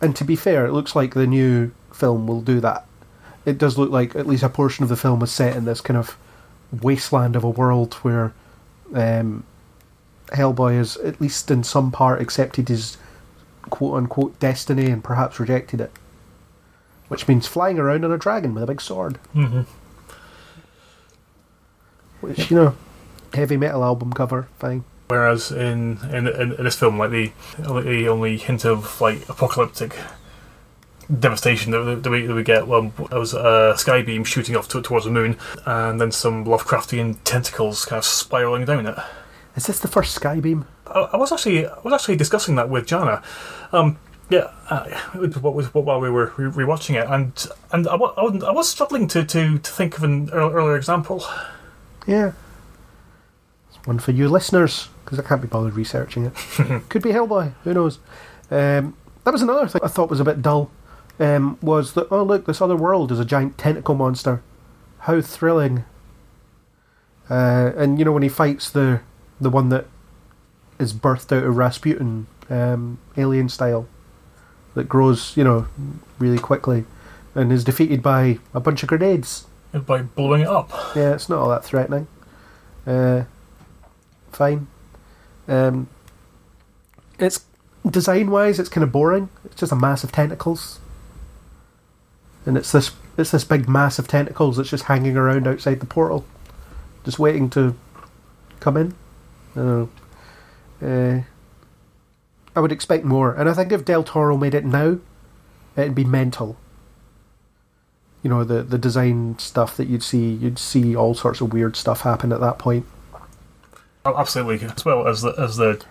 And 0.00 0.16
to 0.16 0.24
be 0.24 0.34
fair, 0.34 0.66
it 0.66 0.72
looks 0.72 0.96
like 0.96 1.14
the 1.14 1.28
new 1.28 1.70
film 1.92 2.26
will 2.26 2.40
do 2.40 2.58
that. 2.60 2.84
It 3.46 3.58
does 3.58 3.78
look 3.78 3.92
like 3.92 4.16
at 4.16 4.26
least 4.26 4.42
a 4.42 4.48
portion 4.48 4.82
of 4.82 4.88
the 4.88 4.96
film 4.96 5.22
is 5.22 5.30
set 5.30 5.54
in 5.54 5.66
this 5.66 5.80
kind 5.80 5.96
of 5.96 6.16
wasteland 6.72 7.36
of 7.36 7.44
a 7.44 7.48
world 7.48 7.94
where 7.94 8.32
um, 8.94 9.44
Hellboy 10.28 10.76
has, 10.76 10.96
at 10.98 11.20
least 11.20 11.50
in 11.50 11.64
some 11.64 11.90
part, 11.90 12.20
accepted 12.20 12.68
his 12.68 12.96
quote 13.68 13.96
unquote 13.96 14.38
destiny 14.38 14.86
and 14.90 15.02
perhaps 15.02 15.40
rejected 15.40 15.80
it. 15.80 15.92
Which 17.08 17.26
means 17.26 17.46
flying 17.46 17.78
around 17.78 18.04
on 18.04 18.12
a 18.12 18.18
dragon 18.18 18.54
with 18.54 18.62
a 18.62 18.66
big 18.66 18.80
sword. 18.80 19.18
Mm-hmm. 19.34 19.62
Which, 22.20 22.50
you 22.50 22.56
know, 22.56 22.76
heavy 23.34 23.56
metal 23.56 23.82
album 23.82 24.12
cover, 24.12 24.48
fine. 24.58 24.84
Whereas 25.08 25.50
in, 25.50 25.98
in 26.12 26.28
in 26.28 26.52
in 26.52 26.64
this 26.64 26.76
film, 26.76 26.98
like 26.98 27.10
the 27.10 27.32
the 27.58 28.08
only 28.08 28.36
hint 28.36 28.64
of 28.64 29.00
like 29.00 29.28
apocalyptic 29.28 29.96
devastation 31.18 31.72
that, 31.72 32.02
that 32.02 32.10
we 32.10 32.26
that 32.26 32.34
we 32.34 32.42
get 32.42 32.66
well, 32.66 32.92
was 33.10 33.34
a 33.34 33.74
sky 33.76 34.02
beam 34.02 34.24
shooting 34.24 34.56
off 34.56 34.68
to, 34.68 34.80
towards 34.82 35.04
the 35.04 35.10
moon, 35.10 35.36
and 35.66 36.00
then 36.00 36.12
some 36.12 36.44
Lovecraftian 36.44 37.18
tentacles 37.24 37.84
kind 37.84 37.98
of 37.98 38.04
spiraling 38.04 38.64
down 38.64 38.86
it. 38.86 38.96
Is 39.56 39.66
this 39.66 39.80
the 39.80 39.88
first 39.88 40.18
Skybeam? 40.18 40.64
I, 40.86 41.00
I 41.12 41.16
was 41.16 41.32
actually 41.32 41.66
I 41.66 41.78
was 41.82 41.92
actually 41.92 42.16
discussing 42.16 42.54
that 42.56 42.68
with 42.68 42.86
Jana. 42.86 43.22
Um, 43.72 43.98
yeah, 44.28 44.52
uh, 44.68 44.88
what 45.40 45.54
was 45.54 45.74
what, 45.74 45.84
while 45.84 46.00
we 46.00 46.08
were 46.08 46.28
rewatching 46.28 47.00
it, 47.00 47.08
and 47.08 47.32
and 47.72 47.88
I, 47.88 47.94
I, 47.94 48.22
wasn't- 48.22 48.44
I 48.44 48.52
was 48.52 48.68
struggling 48.68 49.08
to, 49.08 49.24
to, 49.24 49.58
to 49.58 49.70
think 49.70 49.96
of 49.96 50.04
an 50.04 50.30
earlier 50.30 50.76
example. 50.76 51.24
Yeah. 52.06 52.32
It's 53.68 53.86
one 53.86 53.98
for 53.98 54.12
you 54.12 54.28
listeners, 54.28 54.88
because 55.04 55.18
I 55.18 55.22
can't 55.22 55.42
be 55.42 55.48
bothered 55.48 55.74
researching 55.74 56.26
it. 56.26 56.34
Could 56.88 57.02
be 57.02 57.10
Hellboy, 57.10 57.54
who 57.64 57.74
knows? 57.74 57.98
Um, 58.50 58.96
that 59.24 59.32
was 59.32 59.42
another 59.42 59.66
thing 59.68 59.80
I 59.84 59.88
thought 59.88 60.10
was 60.10 60.20
a 60.20 60.24
bit 60.24 60.40
dull. 60.42 60.70
Um, 61.20 61.58
was 61.60 61.92
that, 61.92 62.08
oh, 62.10 62.24
look, 62.24 62.46
this 62.46 62.60
other 62.60 62.76
world 62.76 63.12
is 63.12 63.20
a 63.20 63.24
giant 63.24 63.58
tentacle 63.58 63.94
monster. 63.94 64.42
How 65.00 65.20
thrilling. 65.20 65.84
Uh, 67.28 67.72
and, 67.76 67.98
you 67.98 68.04
know, 68.04 68.12
when 68.12 68.22
he 68.22 68.28
fights 68.28 68.70
the, 68.70 69.02
the 69.40 69.50
one 69.50 69.68
that 69.68 69.86
is 70.78 70.92
birthed 70.94 71.36
out 71.36 71.44
of 71.44 71.56
Rasputin, 71.56 72.26
um, 72.48 72.98
alien 73.16 73.48
style, 73.48 73.86
that 74.74 74.88
grows, 74.88 75.36
you 75.36 75.44
know, 75.44 75.66
really 76.18 76.38
quickly, 76.38 76.84
and 77.34 77.52
is 77.52 77.64
defeated 77.64 78.02
by 78.02 78.38
a 78.54 78.60
bunch 78.60 78.82
of 78.82 78.88
grenades. 78.88 79.46
By 79.72 80.02
blowing 80.02 80.42
it 80.42 80.48
up. 80.48 80.70
Yeah, 80.96 81.14
it's 81.14 81.28
not 81.28 81.38
all 81.38 81.50
that 81.50 81.64
threatening. 81.64 82.08
Uh, 82.86 83.24
fine. 84.32 84.66
Um, 85.46 85.88
it's 87.18 87.44
design 87.88 88.30
wise, 88.30 88.58
it's 88.58 88.68
kind 88.68 88.84
of 88.84 88.90
boring. 88.90 89.28
It's 89.44 89.56
just 89.56 89.72
a 89.72 89.76
mass 89.76 90.02
of 90.02 90.12
tentacles, 90.12 90.80
and 92.46 92.56
it's 92.56 92.72
this 92.72 92.92
it's 93.16 93.30
this 93.30 93.44
big 93.44 93.68
mass 93.68 93.98
of 93.98 94.08
tentacles 94.08 94.56
that's 94.56 94.70
just 94.70 94.84
hanging 94.84 95.16
around 95.16 95.46
outside 95.46 95.80
the 95.80 95.86
portal, 95.86 96.24
just 97.04 97.18
waiting 97.18 97.50
to 97.50 97.74
come 98.60 98.76
in. 98.76 98.94
I 99.56 99.60
know. 99.60 99.88
Uh, 100.82 101.20
I 102.56 102.60
would 102.60 102.72
expect 102.72 103.04
more, 103.04 103.32
and 103.34 103.48
I 103.48 103.54
think 103.54 103.72
if 103.72 103.84
Del 103.84 104.02
Toro 104.02 104.36
made 104.36 104.54
it 104.54 104.64
now, 104.64 104.98
it'd 105.76 105.94
be 105.94 106.04
mental. 106.04 106.56
You 108.22 108.30
know 108.30 108.44
the 108.44 108.62
the 108.62 108.78
design 108.78 109.38
stuff 109.38 109.76
that 109.76 109.88
you'd 109.88 110.02
see, 110.02 110.30
you'd 110.30 110.58
see 110.58 110.94
all 110.94 111.14
sorts 111.14 111.40
of 111.40 111.52
weird 111.52 111.76
stuff 111.76 112.02
happen 112.02 112.32
at 112.32 112.40
that 112.40 112.58
point. 112.58 112.86
Oh, 114.04 114.16
Absolutely, 114.16 114.66
as 114.66 114.84
well 114.84 115.06
as 115.06 115.22
the 115.22 115.34
as 115.38 115.56
the 115.56 115.82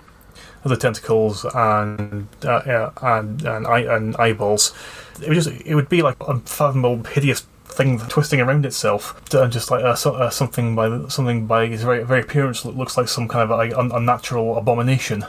the 0.63 0.77
tentacles 0.77 1.45
and 1.45 2.27
uh, 2.43 2.61
yeah, 2.65 2.91
and 3.01 3.41
and, 3.43 3.67
eye, 3.67 3.81
and 3.81 4.15
eyeballs. 4.17 4.73
It 5.21 5.29
would 5.29 5.35
just 5.35 5.49
it 5.65 5.75
would 5.75 5.89
be 5.89 6.01
like 6.01 6.17
a 6.21 6.31
unfathomable, 6.31 7.03
hideous 7.03 7.45
thing 7.65 7.99
twisting 8.09 8.41
around 8.41 8.65
itself, 8.65 9.21
and 9.33 9.51
just 9.51 9.71
like 9.71 9.83
uh, 9.83 9.95
so, 9.95 10.15
uh, 10.15 10.29
something 10.29 10.75
by 10.75 11.07
something 11.07 11.45
by 11.45 11.63
its 11.65 11.83
very 11.83 12.03
very 12.03 12.21
appearance 12.21 12.65
looks 12.65 12.97
like 12.97 13.07
some 13.07 13.27
kind 13.27 13.49
of 13.49 13.57
like, 13.57 13.73
un- 13.77 13.91
unnatural 13.93 14.57
abomination. 14.57 15.25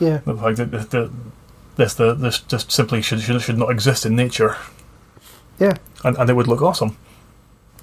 Yeah, 0.00 0.20
Like 0.26 0.56
the, 0.56 0.64
the, 0.64 0.78
the, 0.78 1.10
this 1.76 1.94
the 1.94 2.14
this 2.14 2.40
just 2.40 2.72
simply 2.72 3.00
should, 3.00 3.20
should 3.20 3.40
should 3.40 3.58
not 3.58 3.70
exist 3.70 4.04
in 4.04 4.16
nature, 4.16 4.56
yeah, 5.60 5.74
and, 6.02 6.16
and 6.16 6.28
it 6.28 6.34
would 6.34 6.48
look 6.48 6.62
awesome. 6.62 6.96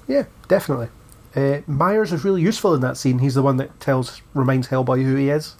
yeah, 0.06 0.24
definitely. 0.46 0.88
Uh, 1.34 1.62
Myers 1.66 2.12
is 2.12 2.22
really 2.24 2.42
useful 2.42 2.74
in 2.74 2.82
that 2.82 2.98
scene. 2.98 3.20
He's 3.20 3.34
the 3.34 3.42
one 3.42 3.56
that 3.56 3.80
tells 3.80 4.20
reminds 4.34 4.68
Hellboy 4.68 5.04
who 5.04 5.14
he 5.16 5.30
is, 5.30 5.56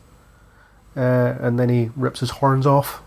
uh, 0.96 1.34
and 1.40 1.58
then 1.58 1.68
he 1.68 1.90
rips 1.96 2.20
his 2.20 2.30
horns 2.30 2.66
off, 2.66 3.02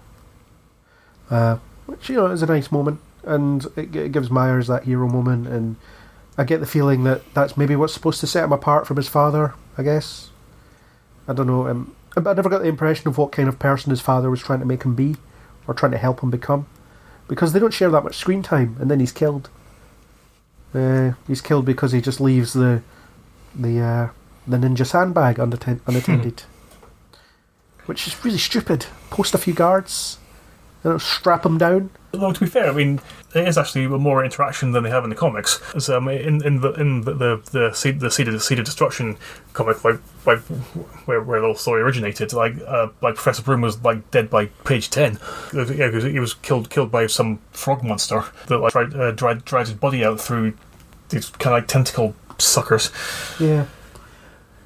uh, 1.29 1.57
which 1.85 2.09
you 2.09 2.15
know 2.15 2.27
is 2.27 2.41
a 2.41 2.47
nice 2.47 2.71
moment, 2.71 2.99
and 3.23 3.65
it, 3.75 3.95
it 3.95 4.11
gives 4.11 4.29
Myers 4.29 4.67
that 4.67 4.83
hero 4.83 5.07
moment. 5.07 5.47
And 5.47 5.75
I 6.37 6.43
get 6.43 6.59
the 6.59 6.65
feeling 6.65 7.03
that 7.03 7.21
that's 7.33 7.57
maybe 7.57 7.75
what's 7.75 7.93
supposed 7.93 8.19
to 8.21 8.27
set 8.27 8.43
him 8.43 8.51
apart 8.51 8.87
from 8.87 8.97
his 8.97 9.07
father. 9.07 9.53
I 9.77 9.83
guess 9.83 10.29
I 11.27 11.33
don't 11.33 11.47
know. 11.47 11.67
Um, 11.67 11.95
but 12.15 12.27
I 12.27 12.33
never 12.33 12.49
got 12.49 12.61
the 12.61 12.69
impression 12.69 13.07
of 13.07 13.17
what 13.17 13.31
kind 13.31 13.49
of 13.49 13.59
person 13.59 13.89
his 13.89 14.01
father 14.01 14.29
was 14.29 14.41
trying 14.41 14.59
to 14.59 14.65
make 14.65 14.83
him 14.83 14.95
be, 14.95 15.15
or 15.67 15.73
trying 15.73 15.91
to 15.91 15.97
help 15.97 16.21
him 16.21 16.29
become, 16.29 16.65
because 17.27 17.53
they 17.53 17.59
don't 17.59 17.73
share 17.73 17.89
that 17.89 18.03
much 18.03 18.15
screen 18.15 18.41
time, 18.41 18.77
and 18.79 18.89
then 18.89 18.99
he's 18.99 19.11
killed. 19.11 19.49
Uh, 20.73 21.13
he's 21.27 21.41
killed 21.41 21.65
because 21.65 21.91
he 21.91 22.01
just 22.01 22.19
leaves 22.19 22.53
the 22.53 22.81
the 23.53 23.79
uh, 23.79 24.09
the 24.47 24.57
ninja 24.57 24.85
sandbag 24.85 25.39
unattended, 25.87 26.43
which 27.85 28.07
is 28.07 28.25
really 28.25 28.37
stupid. 28.37 28.85
Post 29.09 29.33
a 29.33 29.37
few 29.37 29.53
guards, 29.53 30.17
you 30.83 30.91
know, 30.91 30.97
strap 30.97 31.43
them 31.43 31.57
down. 31.57 31.89
Although 32.13 32.33
to 32.33 32.39
be 32.39 32.45
fair, 32.45 32.69
I 32.69 32.73
mean, 32.73 33.01
there 33.33 33.45
is 33.45 33.57
actually 33.57 33.87
more 33.87 34.23
interaction 34.23 34.71
than 34.71 34.83
they 34.83 34.89
have 34.89 35.03
in 35.03 35.09
the 35.09 35.15
comics. 35.15 35.61
As, 35.75 35.89
um, 35.89 36.07
in 36.07 36.41
in 36.45 36.61
the 36.61 36.71
in 36.73 37.01
the 37.01 37.13
the 37.13 37.41
the 37.51 37.73
seed 37.73 37.99
the 37.99 38.09
seed 38.09 38.29
of, 38.29 38.41
seed 38.41 38.59
of 38.59 38.65
destruction 38.65 39.17
comic, 39.51 39.83
like 39.83 39.99
like 40.25 40.39
where 41.05 41.21
where 41.21 41.41
the 41.41 41.47
whole 41.47 41.55
story 41.55 41.81
originated, 41.81 42.31
like 42.31 42.55
uh, 42.65 42.87
like 43.01 43.15
Professor 43.15 43.43
Broom 43.43 43.61
was 43.61 43.83
like 43.83 44.09
dead 44.11 44.29
by 44.29 44.45
page 44.63 44.89
ten. 44.89 45.19
Yeah, 45.53 45.65
because 45.65 46.05
he 46.05 46.19
was 46.19 46.33
killed 46.35 46.69
killed 46.69 46.91
by 46.91 47.07
some 47.07 47.39
frog 47.51 47.83
monster 47.83 48.23
that 48.47 48.59
like 48.59 48.71
tried, 48.71 48.95
uh, 48.95 49.11
dried 49.11 49.43
dried 49.43 49.67
his 49.67 49.75
body 49.75 50.05
out 50.05 50.21
through 50.21 50.53
these 51.09 51.29
kind 51.29 51.55
of 51.55 51.61
like 51.63 51.67
tentacle 51.67 52.15
suckers. 52.37 52.91
Yeah. 53.39 53.65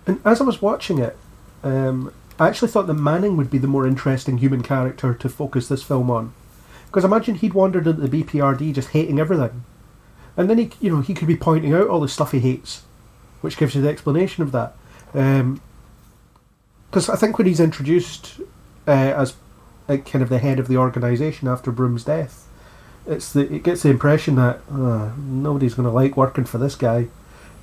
And 0.05 0.19
as 0.25 0.41
I 0.41 0.43
was 0.43 0.61
watching 0.61 0.99
it, 0.99 1.17
um, 1.63 2.13
I 2.39 2.47
actually 2.47 2.69
thought 2.69 2.87
that 2.87 2.93
Manning 2.93 3.35
would 3.35 3.51
be 3.51 3.57
the 3.57 3.67
more 3.67 3.85
interesting 3.85 4.37
human 4.37 4.63
character 4.63 5.13
to 5.13 5.29
focus 5.29 5.67
this 5.67 5.83
film 5.83 6.09
on. 6.09 6.33
Because 6.87 7.03
imagine 7.03 7.35
he'd 7.35 7.53
wandered 7.53 7.85
into 7.85 8.07
the 8.07 8.23
BPRD 8.23 8.73
just 8.73 8.89
hating 8.89 9.19
everything. 9.19 9.65
And 10.37 10.49
then 10.49 10.57
he, 10.57 10.71
you 10.79 10.89
know, 10.89 11.01
he 11.01 11.13
could 11.13 11.27
be 11.27 11.35
pointing 11.35 11.73
out 11.73 11.87
all 11.87 11.99
the 11.99 12.07
stuff 12.07 12.31
he 12.31 12.39
hates, 12.39 12.83
which 13.41 13.57
gives 13.57 13.75
you 13.75 13.81
the 13.81 13.89
explanation 13.89 14.41
of 14.41 14.53
that. 14.53 14.75
Because 16.89 17.09
I 17.09 17.15
think 17.17 17.37
when 17.37 17.47
he's 17.47 17.59
introduced 17.59 18.39
uh, 18.87 18.91
as 18.91 19.35
kind 19.87 20.21
of 20.21 20.29
the 20.29 20.39
head 20.39 20.59
of 20.59 20.67
the 20.67 20.77
organisation 20.77 21.47
after 21.47 21.71
Broom's 21.71 22.05
death, 22.05 22.47
it's 23.05 23.33
the 23.33 23.51
it 23.53 23.63
gets 23.63 23.83
the 23.83 23.89
impression 23.89 24.35
that 24.35 24.61
uh, 24.71 25.11
nobody's 25.17 25.73
going 25.73 25.87
to 25.87 25.91
like 25.91 26.15
working 26.15 26.45
for 26.45 26.57
this 26.57 26.75
guy, 26.75 27.07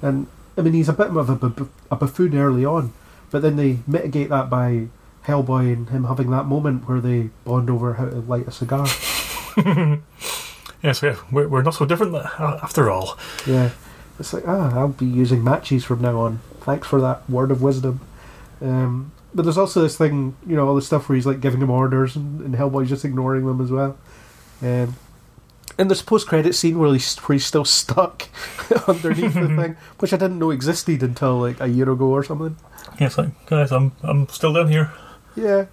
and 0.03 0.27
I 0.59 0.62
mean 0.62 0.72
he's 0.72 0.89
a 0.89 0.93
bit 0.93 1.09
of 1.09 1.31
a, 1.31 1.68
a 1.91 1.97
buffoon 1.97 2.37
early 2.37 2.64
on, 2.64 2.93
but 3.31 3.43
then 3.43 3.57
they 3.57 3.79
mitigate 3.87 4.29
that 4.31 4.49
by 4.51 4.87
Hellboy 5.27 5.72
and 5.72 5.89
him 5.91 6.05
having 6.05 6.31
that 6.31 6.47
moment 6.47 6.89
where 6.89 7.01
they 7.01 7.31
bond 7.45 7.68
over 7.70 7.95
how 7.95 8.07
to 8.07 8.16
light 8.16 8.47
a 8.47 8.53
cigar. 8.53 8.87
Yes, 10.83 11.03
we're, 11.03 11.49
we're 11.49 11.62
not 11.62 11.74
so 11.74 11.85
different 11.85 12.14
uh, 12.14 12.61
after 12.62 12.91
all. 12.91 13.18
yeah, 13.47 13.70
it's 14.20 14.33
like 14.33 14.45
ah, 14.47 14.79
I'll 14.79 14.89
be 14.89 15.07
using 15.07 15.43
matches 15.43 15.85
from 15.85 16.01
now 16.01 16.20
on. 16.20 16.41
Thanks 16.61 16.87
for 16.87 17.01
that 17.01 17.29
word 17.29 17.51
of 17.51 17.62
wisdom. 17.62 18.01
Um, 18.61 19.12
but 19.35 19.45
there's 19.45 19.59
also 19.59 19.83
this 19.83 19.97
thing, 19.99 20.37
you 20.47 20.55
know, 20.57 20.68
all 20.68 20.74
the 20.74 20.83
stuff 20.83 21.09
where 21.09 21.16
he's 21.16 21.27
like 21.27 21.41
giving 21.41 21.61
him 21.61 21.70
orders 21.70 22.14
and, 22.14 22.41
and 22.41 22.55
Hellboy's 22.55 22.89
just 22.89 23.05
ignoring 23.05 23.47
them 23.47 23.61
as 23.61 23.70
well. 23.70 23.99
Um, 24.62 24.95
and 25.79 25.91
there's 25.91 26.01
a 26.01 26.05
post-credit 26.05 26.55
scene 26.55 26.79
where 26.79 26.93
he's, 26.93 27.16
where 27.18 27.35
he's 27.35 27.45
still 27.45 27.64
stuck 27.64 28.29
underneath 28.89 29.35
the 29.35 29.49
thing, 29.61 29.77
which 29.99 30.12
I 30.12 30.16
didn't 30.16 30.39
know 30.39 30.51
existed 30.51 31.03
until 31.03 31.39
like 31.41 31.61
a 31.61 31.66
year 31.66 31.91
ago 31.91 32.07
or 32.07 32.24
something. 32.24 32.57
Yes, 32.99 33.19
like 33.19 33.47
guys, 33.47 33.73
I'm 33.73 33.93
I'm 34.03 34.29
still 34.29 34.53
down 34.53 34.69
here. 34.69 34.93
Yeah, 35.35 35.67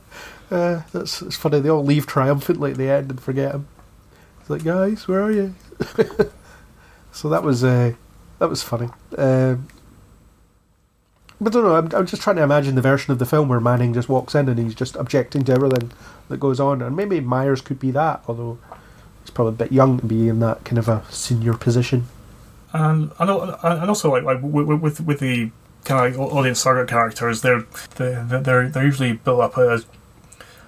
uh, 0.52 0.82
that's 0.92 1.22
it's 1.22 1.36
funny. 1.38 1.60
They 1.60 1.70
all 1.70 1.84
leave 1.84 2.06
triumphantly 2.06 2.72
at 2.72 2.78
the 2.78 2.90
end 2.90 3.12
and 3.12 3.22
forget 3.22 3.54
him. 3.54 3.68
It's 4.42 4.50
like, 4.50 4.64
guys, 4.64 5.08
where 5.08 5.24
are 5.24 5.32
you? 5.32 5.56
so 7.12 7.30
that 7.30 7.44
was 7.44 7.64
uh, 7.64 7.94
that 8.40 8.50
was 8.50 8.62
funny. 8.62 8.90
Um, 9.18 9.68
but 11.40 11.56
I 11.56 11.60
don't 11.60 11.64
know. 11.64 11.76
I'm, 11.76 11.96
I'm 11.96 12.06
just 12.06 12.22
trying 12.22 12.36
to 12.38 12.44
imagine 12.44 12.76
the 12.76 12.82
version 12.82 13.12
of 13.12 13.20
the 13.20 13.26
film 13.26 13.48
where 13.48 13.60
Manning 13.60 13.94
just 13.94 14.10
walks 14.10 14.36
in 14.36 14.50
and 14.50 14.60
he's 14.60 14.76
just 14.76 14.96
objecting 14.98 15.44
to 15.46 15.54
everything 15.54 15.92
that 16.28 16.40
goes 16.40 16.60
on, 16.60 16.82
and 16.82 16.96
maybe 16.96 17.22
Myers 17.22 17.62
could 17.62 17.80
be 17.80 17.92
that, 17.92 18.24
although 18.28 18.58
he's 19.22 19.30
probably 19.30 19.54
a 19.54 19.58
bit 19.58 19.72
young 19.72 19.98
to 20.00 20.06
be 20.06 20.28
in 20.28 20.40
that 20.40 20.66
kind 20.66 20.78
of 20.78 20.90
a 20.90 21.04
senior 21.10 21.54
position. 21.54 22.08
And 22.74 23.12
and, 23.20 23.30
al- 23.30 23.60
and 23.64 23.90
also 23.90 24.12
like 24.12 24.24
like 24.24 24.40
with, 24.42 25.00
with 25.00 25.20
the 25.20 25.52
kind 25.84 26.14
of 26.16 26.18
like 26.20 26.34
audience 26.34 26.64
target 26.64 26.88
characters, 26.90 27.42
they're 27.42 27.66
they're 27.96 28.24
they're, 28.24 28.70
they're 28.70 28.86
usually 28.86 29.14
built 29.14 29.42
up 29.42 29.58
as 29.58 29.86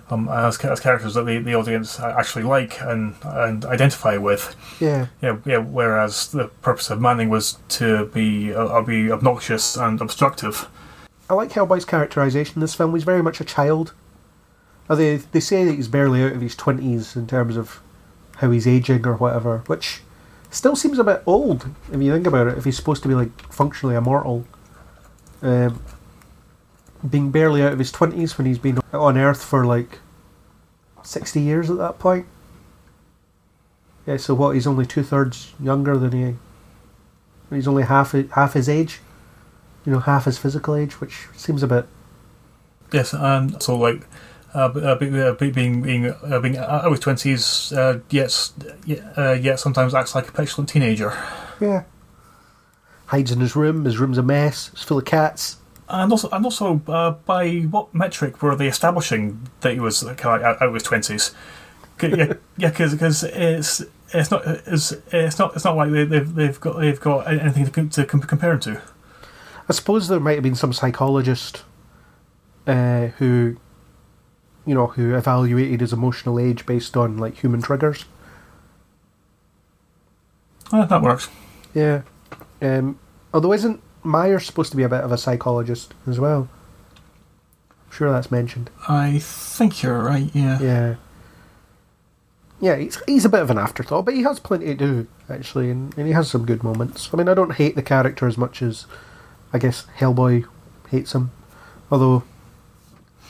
um 0.09 0.29
as, 0.29 0.57
as 0.63 0.79
characters 0.79 1.15
that 1.15 1.25
the, 1.25 1.39
the 1.39 1.55
audience 1.55 1.99
actually 1.99 2.43
like 2.43 2.79
and 2.81 3.15
and 3.23 3.65
identify 3.65 4.17
with. 4.17 4.55
Yeah, 4.79 5.07
Yeah, 5.21 5.37
yeah. 5.45 5.57
Whereas 5.57 6.31
the 6.31 6.47
purpose 6.61 6.89
of 6.89 7.01
Manning 7.01 7.29
was 7.29 7.57
to 7.69 8.05
be 8.07 8.53
uh, 8.53 8.81
be 8.81 9.11
obnoxious 9.11 9.75
and 9.77 9.99
obstructive. 10.01 10.67
I 11.29 11.33
like 11.33 11.49
Hellboy's 11.51 11.85
characterization 11.85 12.55
in 12.55 12.61
this 12.61 12.75
film. 12.75 12.93
He's 12.93 13.03
very 13.03 13.23
much 13.23 13.41
a 13.41 13.45
child. 13.45 13.93
Uh, 14.87 14.95
They 14.95 15.17
they 15.17 15.39
say 15.39 15.65
that 15.65 15.73
he's 15.73 15.87
barely 15.87 16.23
out 16.23 16.33
of 16.33 16.41
his 16.41 16.55
twenties 16.55 17.15
in 17.15 17.25
terms 17.25 17.57
of 17.57 17.79
how 18.37 18.51
he's 18.51 18.67
aging 18.67 19.07
or 19.07 19.15
whatever, 19.15 19.63
which 19.65 20.01
still 20.51 20.75
seems 20.75 20.99
a 20.99 21.03
bit 21.03 21.23
old 21.25 21.69
if 21.91 21.99
you 22.01 22.11
think 22.13 22.27
about 22.27 22.47
it. 22.47 22.57
If 22.57 22.65
he's 22.65 22.77
supposed 22.77 23.01
to 23.03 23.09
be 23.09 23.15
like 23.15 23.31
functionally 23.51 23.95
immortal, 23.95 24.45
um, 25.41 25.81
being 27.07 27.31
barely 27.31 27.61
out 27.61 27.73
of 27.73 27.79
his 27.79 27.91
twenties 27.91 28.37
when 28.37 28.47
he's 28.47 28.59
been 28.59 28.79
on 28.93 29.17
Earth 29.17 29.43
for 29.43 29.65
like 29.65 29.99
sixty 31.03 31.41
years 31.41 31.69
at 31.69 31.77
that 31.77 31.99
point. 31.99 32.25
Yeah, 34.05 34.17
so 34.17 34.33
what? 34.33 34.55
He's 34.55 34.67
only 34.67 34.85
two 34.85 35.03
thirds 35.03 35.53
younger 35.59 35.97
than 35.97 36.11
he. 36.11 36.35
He's 37.55 37.67
only 37.67 37.83
half 37.83 38.11
half 38.31 38.53
his 38.53 38.69
age. 38.69 39.01
You 39.85 39.91
know, 39.91 39.99
half 39.99 40.25
his 40.25 40.37
physical 40.37 40.75
age, 40.75 40.99
which 40.99 41.27
seems 41.35 41.61
a 41.61 41.67
bit 41.67 41.85
Yes, 42.91 43.13
and 43.13 43.61
so 43.61 43.77
like. 43.77 44.07
Uh, 44.53 44.71
uh, 44.73 44.95
uh, 45.05 45.33
be- 45.33 45.51
being 45.51 45.81
being 45.81 46.05
uh, 46.05 46.39
being 46.39 46.57
out 46.57 46.85
of 46.85 46.97
twenties, 47.01 47.73
uh, 47.73 47.99
yet 48.09 48.51
yet, 48.85 49.03
uh, 49.17 49.33
yet 49.33 49.59
sometimes 49.59 49.93
acts 49.93 50.15
like 50.15 50.29
a 50.29 50.31
petulant 50.31 50.69
teenager. 50.69 51.11
Yeah. 51.59 51.83
Hides 53.07 53.31
in 53.31 53.39
his 53.39 53.55
room. 53.55 53.85
His 53.85 53.97
room's 53.97 54.17
a 54.17 54.23
mess. 54.23 54.69
It's 54.73 54.83
full 54.83 54.97
of 54.97 55.05
cats. 55.05 55.57
And 55.87 56.11
also, 56.11 56.29
and 56.29 56.43
also, 56.43 56.81
uh, 56.87 57.11
by 57.11 57.59
what 57.61 57.93
metric 57.93 58.41
were 58.41 58.55
they 58.55 58.67
establishing 58.67 59.47
that 59.61 59.73
he 59.73 59.79
was 59.79 60.01
of 60.01 60.25
out, 60.25 60.61
of 60.61 60.73
his 60.73 60.81
twenties? 60.81 61.33
Yeah, 62.01 62.33
yeah, 62.57 62.69
because 62.69 63.23
it's 63.23 63.83
it's 64.11 64.31
not 64.31 64.41
it's, 64.45 64.91
it's 65.11 65.37
not 65.37 65.55
it's 65.55 65.63
not 65.63 65.75
like 65.75 65.91
they, 65.91 66.03
they've 66.05 66.33
they've 66.33 66.59
got 66.59 66.79
they've 66.79 66.99
got 66.99 67.27
anything 67.27 67.89
to, 67.89 68.03
to 68.03 68.05
compare 68.05 68.53
him 68.53 68.59
to. 68.61 68.81
I 69.69 69.73
suppose 69.73 70.07
there 70.07 70.19
might 70.19 70.33
have 70.33 70.43
been 70.43 70.55
some 70.55 70.73
psychologist 70.73 71.63
uh, 72.67 73.07
who, 73.17 73.57
you 74.65 74.75
know, 74.75 74.87
who 74.87 75.15
evaluated 75.15 75.81
his 75.81 75.93
emotional 75.93 76.39
age 76.39 76.65
based 76.65 76.95
on 76.95 77.17
like 77.17 77.37
human 77.37 77.61
triggers. 77.61 78.05
Uh, 80.71 80.85
that 80.85 81.01
works. 81.01 81.29
Yeah. 81.73 82.01
Um, 82.61 82.99
although 83.33 83.53
isn't 83.53 83.81
Meyer's 84.03 84.45
supposed 84.45 84.71
to 84.71 84.77
be 84.77 84.83
a 84.83 84.89
bit 84.89 85.03
of 85.03 85.11
a 85.11 85.17
psychologist 85.17 85.93
as 86.07 86.19
well. 86.19 86.47
I'm 87.69 87.91
sure 87.91 88.11
that's 88.11 88.31
mentioned. 88.31 88.69
I 88.87 89.19
think 89.19 89.81
you're 89.81 90.01
right. 90.01 90.29
Yeah. 90.33 90.59
Yeah. 90.59 90.95
Yeah, 92.61 92.77
he's, 92.77 93.01
he's 93.05 93.25
a 93.25 93.29
bit 93.29 93.41
of 93.41 93.49
an 93.49 93.57
afterthought, 93.57 94.05
but 94.05 94.13
he 94.13 94.23
has 94.23 94.39
plenty 94.39 94.67
to 94.67 94.75
do, 94.75 95.07
actually, 95.29 95.69
and, 95.69 95.95
and 95.97 96.07
he 96.07 96.13
has 96.13 96.29
some 96.29 96.45
good 96.45 96.63
moments. 96.63 97.09
I 97.13 97.17
mean, 97.17 97.27
I 97.27 97.33
don't 97.33 97.55
hate 97.55 97.75
the 97.75 97.83
character 97.83 98.27
as 98.27 98.37
much 98.37 98.61
as, 98.61 98.85
I 99.51 99.59
guess, 99.59 99.85
Hellboy 99.97 100.45
hates 100.89 101.13
him. 101.13 101.31
Although, 101.91 102.23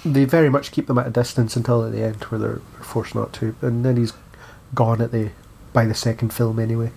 they 0.05 0.25
very 0.25 0.49
much 0.49 0.71
keep 0.71 0.85
them 0.85 0.99
at 0.99 1.07
a 1.07 1.09
distance 1.09 1.55
until 1.55 1.83
at 1.83 1.91
the 1.91 2.03
end, 2.03 2.23
where 2.25 2.39
they're 2.39 2.61
forced 2.81 3.15
not 3.15 3.33
to. 3.33 3.55
And 3.61 3.83
then 3.83 3.97
he's 3.97 4.13
gone 4.75 5.01
at 5.01 5.11
the 5.11 5.31
by 5.73 5.85
the 5.85 5.95
second 5.95 6.31
film, 6.31 6.59
anyway. 6.59 6.91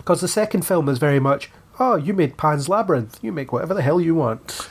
Because 0.00 0.20
the 0.20 0.28
second 0.28 0.66
film 0.66 0.88
is 0.88 0.98
very 0.98 1.20
much, 1.20 1.50
oh, 1.78 1.96
you 1.96 2.12
made 2.12 2.36
Pan's 2.36 2.68
Labyrinth, 2.68 3.18
you 3.22 3.32
make 3.32 3.52
whatever 3.52 3.74
the 3.74 3.82
hell 3.82 4.00
you 4.00 4.14
want. 4.14 4.68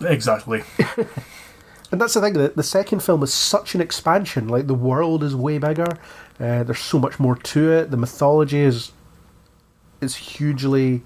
Exactly. 0.00 0.62
And 1.92 2.00
that's 2.00 2.14
the 2.14 2.20
thing, 2.20 2.34
that 2.34 2.56
the 2.56 2.62
second 2.62 3.02
film 3.02 3.22
is 3.22 3.34
such 3.34 3.74
an 3.74 3.80
expansion. 3.80 4.48
Like, 4.48 4.66
the 4.66 4.74
world 4.74 5.24
is 5.24 5.34
way 5.34 5.58
bigger, 5.58 5.88
uh, 6.38 6.62
there's 6.62 6.78
so 6.78 6.98
much 6.98 7.18
more 7.18 7.34
to 7.34 7.72
it, 7.72 7.90
the 7.90 7.96
mythology 7.96 8.60
is 8.60 8.92
is 10.00 10.16
hugely 10.16 11.02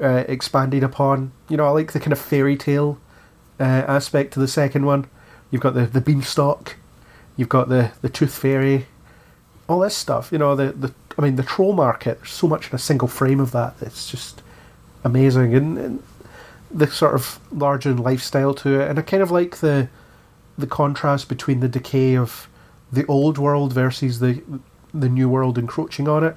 uh, 0.00 0.24
expanded 0.26 0.82
upon. 0.82 1.32
You 1.50 1.58
know, 1.58 1.66
I 1.66 1.70
like 1.70 1.92
the 1.92 2.00
kind 2.00 2.12
of 2.12 2.18
fairy 2.18 2.56
tale 2.56 2.98
uh, 3.58 3.64
aspect 3.64 4.32
to 4.32 4.40
the 4.40 4.48
second 4.48 4.86
one. 4.86 5.08
You've 5.50 5.60
got 5.60 5.74
the, 5.74 5.84
the 5.84 6.00
beanstalk, 6.00 6.76
you've 7.36 7.50
got 7.50 7.68
the, 7.68 7.92
the 8.00 8.08
tooth 8.08 8.34
fairy, 8.34 8.86
all 9.68 9.80
this 9.80 9.94
stuff. 9.96 10.32
You 10.32 10.38
know, 10.38 10.54
the, 10.56 10.72
the 10.72 10.94
I 11.20 11.22
mean, 11.22 11.36
the 11.36 11.42
troll 11.42 11.74
market, 11.74 12.16
there's 12.16 12.30
so 12.30 12.48
much 12.48 12.70
in 12.70 12.74
a 12.74 12.78
single 12.78 13.06
frame 13.06 13.40
of 13.40 13.52
that. 13.52 13.74
It's 13.82 14.10
just 14.10 14.40
amazing. 15.04 15.54
And, 15.54 15.76
and 15.76 16.02
the 16.70 16.86
sort 16.86 17.14
of 17.14 17.38
larger 17.52 17.92
lifestyle 17.92 18.54
to 18.54 18.80
it. 18.80 18.88
And 18.88 18.98
I 18.98 19.02
kind 19.02 19.22
of 19.22 19.30
like 19.30 19.58
the 19.58 19.90
the 20.56 20.66
contrast 20.66 21.28
between 21.28 21.60
the 21.60 21.68
decay 21.68 22.16
of 22.16 22.48
the 22.90 23.04
old 23.04 23.36
world 23.36 23.74
versus 23.74 24.20
the 24.20 24.42
the 24.94 25.10
new 25.10 25.28
world 25.28 25.58
encroaching 25.58 26.08
on 26.08 26.24
it. 26.24 26.36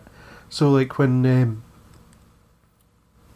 So 0.49 0.69
like 0.69 0.97
when 0.97 1.25
um, 1.25 1.63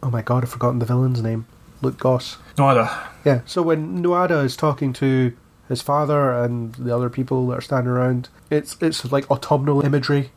oh 0.02 0.10
my 0.10 0.20
god, 0.20 0.44
I've 0.44 0.50
forgotten 0.50 0.80
the 0.80 0.86
villain's 0.86 1.22
name. 1.22 1.46
Luke 1.80 1.98
Goss. 1.98 2.36
Nuada. 2.56 3.06
Yeah. 3.24 3.40
So 3.46 3.62
when 3.62 4.02
Nuada 4.02 4.44
is 4.44 4.54
talking 4.54 4.92
to 4.94 5.34
his 5.66 5.80
father 5.80 6.30
and 6.32 6.74
the 6.74 6.94
other 6.94 7.08
people 7.08 7.46
that 7.46 7.58
are 7.58 7.62
standing 7.62 7.90
around, 7.90 8.28
it's 8.50 8.76
it's 8.82 9.10
like 9.10 9.30
autumnal 9.30 9.82
imagery. 9.82 10.30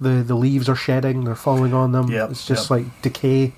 The 0.00 0.22
the 0.22 0.34
leaves 0.34 0.68
are 0.68 0.76
shedding, 0.76 1.24
they're 1.24 1.34
falling 1.34 1.72
on 1.72 1.92
them. 1.92 2.10
Yep, 2.10 2.30
it's 2.30 2.46
just 2.46 2.64
yep. 2.64 2.70
like 2.70 3.02
decay. 3.02 3.54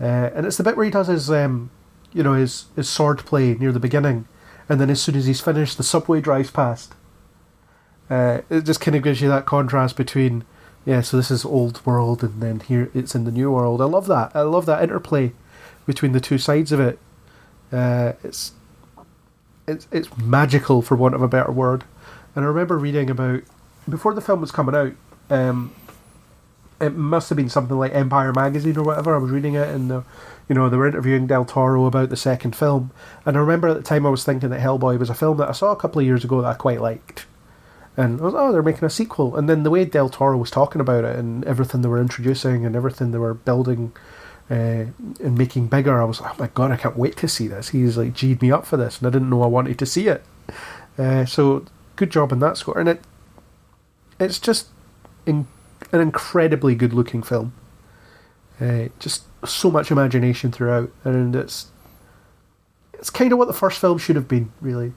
Uh, 0.00 0.30
and 0.34 0.46
it's 0.46 0.56
the 0.56 0.62
bit 0.62 0.76
where 0.76 0.84
he 0.84 0.90
does 0.90 1.08
his 1.08 1.30
um, 1.30 1.70
you 2.12 2.22
know, 2.22 2.34
his 2.34 2.66
his 2.76 2.88
sword 2.88 3.18
play 3.18 3.54
near 3.54 3.72
the 3.72 3.80
beginning, 3.80 4.26
and 4.68 4.80
then 4.80 4.90
as 4.90 5.00
soon 5.00 5.14
as 5.14 5.26
he's 5.26 5.40
finished, 5.40 5.76
the 5.76 5.82
subway 5.82 6.20
drives 6.20 6.50
past. 6.50 6.94
Uh, 8.10 8.40
it 8.48 8.62
just 8.62 8.80
kind 8.80 8.96
of 8.96 9.02
gives 9.02 9.20
you 9.20 9.28
that 9.28 9.44
contrast 9.44 9.94
between, 9.94 10.42
yeah, 10.86 11.02
so 11.02 11.16
this 11.16 11.30
is 11.30 11.44
old 11.44 11.84
world, 11.84 12.22
and 12.22 12.40
then 12.40 12.60
here 12.60 12.90
it's 12.94 13.14
in 13.14 13.24
the 13.24 13.30
new 13.30 13.50
world. 13.50 13.82
I 13.82 13.84
love 13.84 14.06
that. 14.06 14.34
I 14.34 14.42
love 14.42 14.64
that 14.66 14.82
interplay 14.82 15.32
between 15.86 16.12
the 16.12 16.20
two 16.20 16.38
sides 16.38 16.72
of 16.72 16.80
it. 16.80 16.98
Uh, 17.70 18.14
it's 18.24 18.52
it's 19.66 19.86
it's 19.92 20.16
magical, 20.16 20.80
for 20.80 20.96
want 20.96 21.14
of 21.14 21.22
a 21.22 21.28
better 21.28 21.52
word. 21.52 21.84
And 22.34 22.44
I 22.44 22.48
remember 22.48 22.78
reading 22.78 23.10
about 23.10 23.42
before 23.88 24.14
the 24.14 24.20
film 24.20 24.40
was 24.40 24.52
coming 24.52 24.74
out. 24.74 24.94
Um, 25.30 25.72
it 26.80 26.94
must 26.94 27.28
have 27.28 27.36
been 27.36 27.48
something 27.48 27.76
like 27.76 27.94
Empire 27.94 28.32
magazine 28.32 28.76
or 28.76 28.84
whatever. 28.84 29.14
I 29.14 29.18
was 29.18 29.30
reading 29.30 29.54
it, 29.54 29.68
and 29.68 29.90
the, 29.90 30.04
you 30.48 30.54
know 30.54 30.68
they 30.68 30.76
were 30.76 30.86
interviewing 30.86 31.26
Del 31.26 31.44
Toro 31.44 31.86
about 31.86 32.10
the 32.10 32.16
second 32.16 32.54
film. 32.54 32.90
And 33.26 33.36
I 33.36 33.40
remember 33.40 33.68
at 33.68 33.76
the 33.76 33.82
time 33.82 34.06
I 34.06 34.10
was 34.10 34.24
thinking 34.24 34.50
that 34.50 34.60
Hellboy 34.60 34.98
was 34.98 35.10
a 35.10 35.14
film 35.14 35.38
that 35.38 35.48
I 35.48 35.52
saw 35.52 35.72
a 35.72 35.76
couple 35.76 36.00
of 36.00 36.06
years 36.06 36.24
ago 36.24 36.40
that 36.40 36.48
I 36.48 36.54
quite 36.54 36.80
liked. 36.80 37.26
And 37.96 38.20
I 38.20 38.24
was, 38.24 38.34
oh, 38.36 38.52
they're 38.52 38.62
making 38.62 38.84
a 38.84 38.90
sequel. 38.90 39.34
And 39.34 39.48
then 39.48 39.64
the 39.64 39.70
way 39.70 39.84
Del 39.84 40.08
Toro 40.08 40.38
was 40.38 40.52
talking 40.52 40.80
about 40.80 41.04
it 41.04 41.16
and 41.16 41.44
everything 41.44 41.82
they 41.82 41.88
were 41.88 42.00
introducing 42.00 42.64
and 42.64 42.76
everything 42.76 43.10
they 43.10 43.18
were 43.18 43.34
building 43.34 43.92
uh, 44.48 44.86
and 45.20 45.36
making 45.36 45.66
bigger, 45.66 46.00
I 46.00 46.04
was 46.04 46.20
like, 46.20 46.32
oh 46.34 46.42
my 46.42 46.46
god, 46.54 46.70
I 46.70 46.76
can't 46.76 46.96
wait 46.96 47.16
to 47.18 47.28
see 47.28 47.48
this. 47.48 47.70
He's 47.70 47.98
like 47.98 48.14
G'd 48.14 48.40
me 48.40 48.52
up 48.52 48.66
for 48.66 48.76
this, 48.76 48.98
and 48.98 49.06
I 49.06 49.10
didn't 49.10 49.30
know 49.30 49.42
I 49.42 49.46
wanted 49.48 49.78
to 49.80 49.86
see 49.86 50.06
it. 50.06 50.24
Uh, 50.96 51.26
so 51.26 51.66
good 51.96 52.10
job 52.10 52.32
in 52.32 52.38
that 52.38 52.56
score. 52.56 52.78
And 52.78 52.88
it 52.88 53.02
it's 54.20 54.38
just 54.38 54.68
in, 55.28 55.46
an 55.92 56.00
incredibly 56.00 56.74
good 56.74 56.92
looking 56.92 57.22
film. 57.22 57.52
Uh, 58.60 58.88
just 58.98 59.22
so 59.46 59.70
much 59.70 59.90
imagination 59.92 60.50
throughout, 60.50 60.90
and 61.04 61.36
it's 61.36 61.68
it's 62.94 63.10
kind 63.10 63.30
of 63.32 63.38
what 63.38 63.46
the 63.46 63.54
first 63.54 63.78
film 63.80 63.98
should 63.98 64.16
have 64.16 64.26
been, 64.26 64.50
really. 64.60 64.92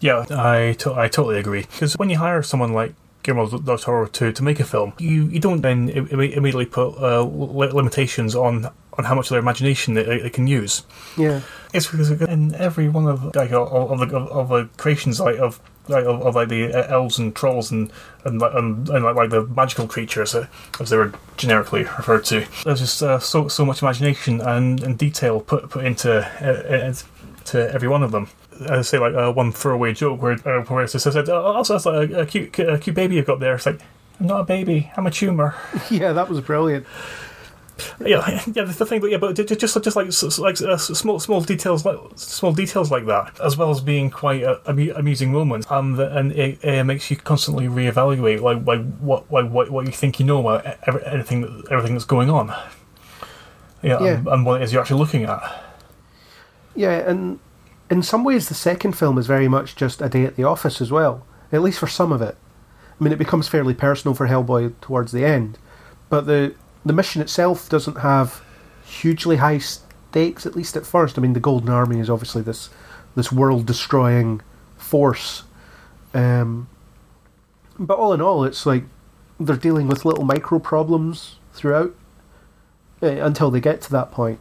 Yeah, 0.00 0.24
I, 0.30 0.74
to- 0.78 0.94
I 0.94 1.08
totally 1.08 1.38
agree. 1.38 1.62
Because 1.62 1.94
when 1.94 2.08
you 2.10 2.18
hire 2.18 2.42
someone 2.42 2.72
like 2.72 2.94
Guillermo 3.22 3.58
del 3.58 3.78
Toro 3.78 4.06
to, 4.06 4.32
to 4.32 4.42
make 4.42 4.60
a 4.60 4.64
film, 4.64 4.92
you, 4.98 5.24
you 5.26 5.40
don't 5.40 5.60
then 5.62 5.88
im- 5.90 6.08
im- 6.10 6.20
immediately 6.20 6.66
put 6.66 6.96
uh, 6.98 7.22
li- 7.22 7.68
limitations 7.70 8.34
on 8.34 8.70
on 8.96 9.04
how 9.04 9.14
much 9.14 9.26
of 9.26 9.30
their 9.30 9.40
imagination 9.40 9.94
they, 9.94 10.04
they 10.20 10.30
can 10.30 10.46
use. 10.46 10.84
Yeah, 11.18 11.40
It's 11.72 11.86
because 11.90 12.10
in 12.12 12.54
every 12.54 12.88
one 12.88 13.06
of 13.08 13.34
like 13.34 13.50
of, 13.50 13.66
of, 13.72 13.98
the, 13.98 14.16
of, 14.16 14.28
of 14.28 14.48
the 14.50 14.68
creations 14.76 15.18
like 15.18 15.36
of 15.38 15.60
like 15.88 16.04
of, 16.04 16.22
of 16.22 16.34
like 16.34 16.48
the 16.48 16.72
uh, 16.72 16.86
elves 16.88 17.18
and 17.18 17.34
trolls 17.34 17.70
and 17.70 17.92
and 18.24 18.40
like- 18.40 18.54
and, 18.54 18.88
and 18.88 19.04
like, 19.04 19.16
like 19.16 19.30
the 19.30 19.46
magical 19.46 19.86
creatures 19.86 20.34
uh, 20.34 20.46
as 20.80 20.90
they 20.90 20.96
were 20.96 21.12
generically 21.36 21.82
referred 21.84 22.24
to. 22.26 22.46
There's 22.64 22.80
just 22.80 23.02
uh, 23.02 23.18
so 23.18 23.48
so 23.48 23.64
much 23.64 23.82
imagination 23.82 24.40
and, 24.40 24.82
and 24.82 24.98
detail 24.98 25.40
put 25.40 25.68
put 25.70 25.84
into 25.84 26.10
uh, 26.40 26.90
uh, 26.90 26.94
to 27.46 27.72
every 27.74 27.88
one 27.88 28.02
of 28.02 28.12
them. 28.12 28.28
I 28.70 28.82
say 28.82 28.98
like 28.98 29.14
uh, 29.14 29.32
one 29.32 29.52
throwaway 29.52 29.92
joke 29.92 30.22
where 30.22 30.32
uh, 30.46 30.62
where 30.64 30.84
it 30.84 30.88
says, 30.88 31.06
"Oh, 31.16 31.32
also 31.42 31.74
that's 31.74 31.86
like 31.86 32.10
a, 32.10 32.20
a 32.20 32.26
cute 32.26 32.58
a 32.60 32.78
cute 32.78 32.94
baby 32.96 33.16
you've 33.16 33.26
got 33.26 33.40
there." 33.40 33.54
It's 33.56 33.66
like 33.66 33.80
I'm 34.20 34.26
not 34.26 34.40
a 34.40 34.44
baby, 34.44 34.90
I'm 34.96 35.06
a 35.06 35.10
tumor. 35.10 35.54
yeah, 35.90 36.12
that 36.12 36.28
was 36.28 36.40
brilliant. 36.40 36.86
Yeah, 38.04 38.42
yeah. 38.52 38.64
The 38.64 38.72
the 38.78 38.86
thing, 38.86 39.00
but 39.00 39.10
yeah, 39.10 39.16
but 39.18 39.34
ju- 39.34 39.44
ju- 39.44 39.56
just 39.56 39.82
just 39.82 39.96
like 39.96 40.06
like 40.38 40.62
uh, 40.62 40.76
small 40.76 41.18
small 41.18 41.40
details 41.40 41.84
like 41.84 41.98
small 42.14 42.52
details 42.52 42.90
like 42.90 43.06
that, 43.06 43.38
as 43.40 43.56
well 43.56 43.70
as 43.70 43.80
being 43.80 44.10
quite 44.10 44.44
uh, 44.44 44.58
amu- 44.66 44.92
amusing 44.94 45.32
moments, 45.32 45.68
um, 45.70 45.96
that- 45.96 46.12
and 46.16 46.30
it, 46.32 46.62
it 46.64 46.84
makes 46.84 47.10
you 47.10 47.16
constantly 47.16 47.66
reevaluate 47.66 48.40
like 48.40 48.64
like 48.64 48.84
what 48.98 49.30
like 49.32 49.50
what 49.50 49.70
what 49.70 49.86
you 49.86 49.92
think 49.92 50.20
you 50.20 50.26
know 50.26 50.40
about 50.46 50.64
every, 50.86 51.04
anything 51.04 51.64
everything 51.70 51.94
that's 51.94 52.04
going 52.04 52.30
on. 52.30 52.48
Yeah, 53.82 54.00
Yeah. 54.02 54.10
And, 54.18 54.28
and 54.28 54.46
what 54.46 54.60
it 54.60 54.64
is 54.64 54.72
you're 54.72 54.80
actually 54.80 55.00
looking 55.00 55.24
at. 55.24 55.42
Yeah, 56.76 56.92
and 57.08 57.38
in 57.90 58.02
some 58.02 58.24
ways, 58.24 58.48
the 58.48 58.54
second 58.54 58.92
film 58.92 59.18
is 59.18 59.26
very 59.26 59.48
much 59.48 59.76
just 59.76 60.00
a 60.00 60.08
day 60.08 60.24
at 60.24 60.36
the 60.36 60.44
office 60.44 60.80
as 60.80 60.90
well, 60.90 61.26
at 61.52 61.60
least 61.62 61.78
for 61.80 61.86
some 61.86 62.12
of 62.12 62.22
it. 62.22 62.36
I 62.98 63.04
mean, 63.04 63.12
it 63.12 63.18
becomes 63.18 63.48
fairly 63.48 63.74
personal 63.74 64.14
for 64.14 64.26
Hellboy 64.28 64.74
towards 64.80 65.12
the 65.12 65.24
end, 65.24 65.58
but 66.08 66.26
the 66.26 66.54
the 66.84 66.92
mission 66.92 67.22
itself 67.22 67.68
doesn't 67.68 67.98
have 67.98 68.42
hugely 68.84 69.36
high 69.36 69.58
stakes, 69.58 70.46
at 70.46 70.54
least 70.54 70.76
at 70.76 70.86
first. 70.86 71.18
I 71.18 71.22
mean, 71.22 71.32
the 71.32 71.40
Golden 71.40 71.68
Army 71.68 71.98
is 71.98 72.10
obviously 72.10 72.42
this 72.42 72.70
this 73.16 73.30
world 73.30 73.64
destroying 73.66 74.40
force, 74.76 75.44
um, 76.12 76.68
but 77.78 77.98
all 77.98 78.12
in 78.12 78.20
all, 78.20 78.44
it's 78.44 78.66
like 78.66 78.84
they're 79.38 79.56
dealing 79.56 79.86
with 79.86 80.04
little 80.04 80.24
micro 80.24 80.58
problems 80.58 81.36
throughout 81.52 81.94
uh, 83.02 83.06
until 83.06 83.50
they 83.50 83.60
get 83.60 83.80
to 83.82 83.90
that 83.92 84.10
point. 84.10 84.38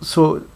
So 0.00 0.46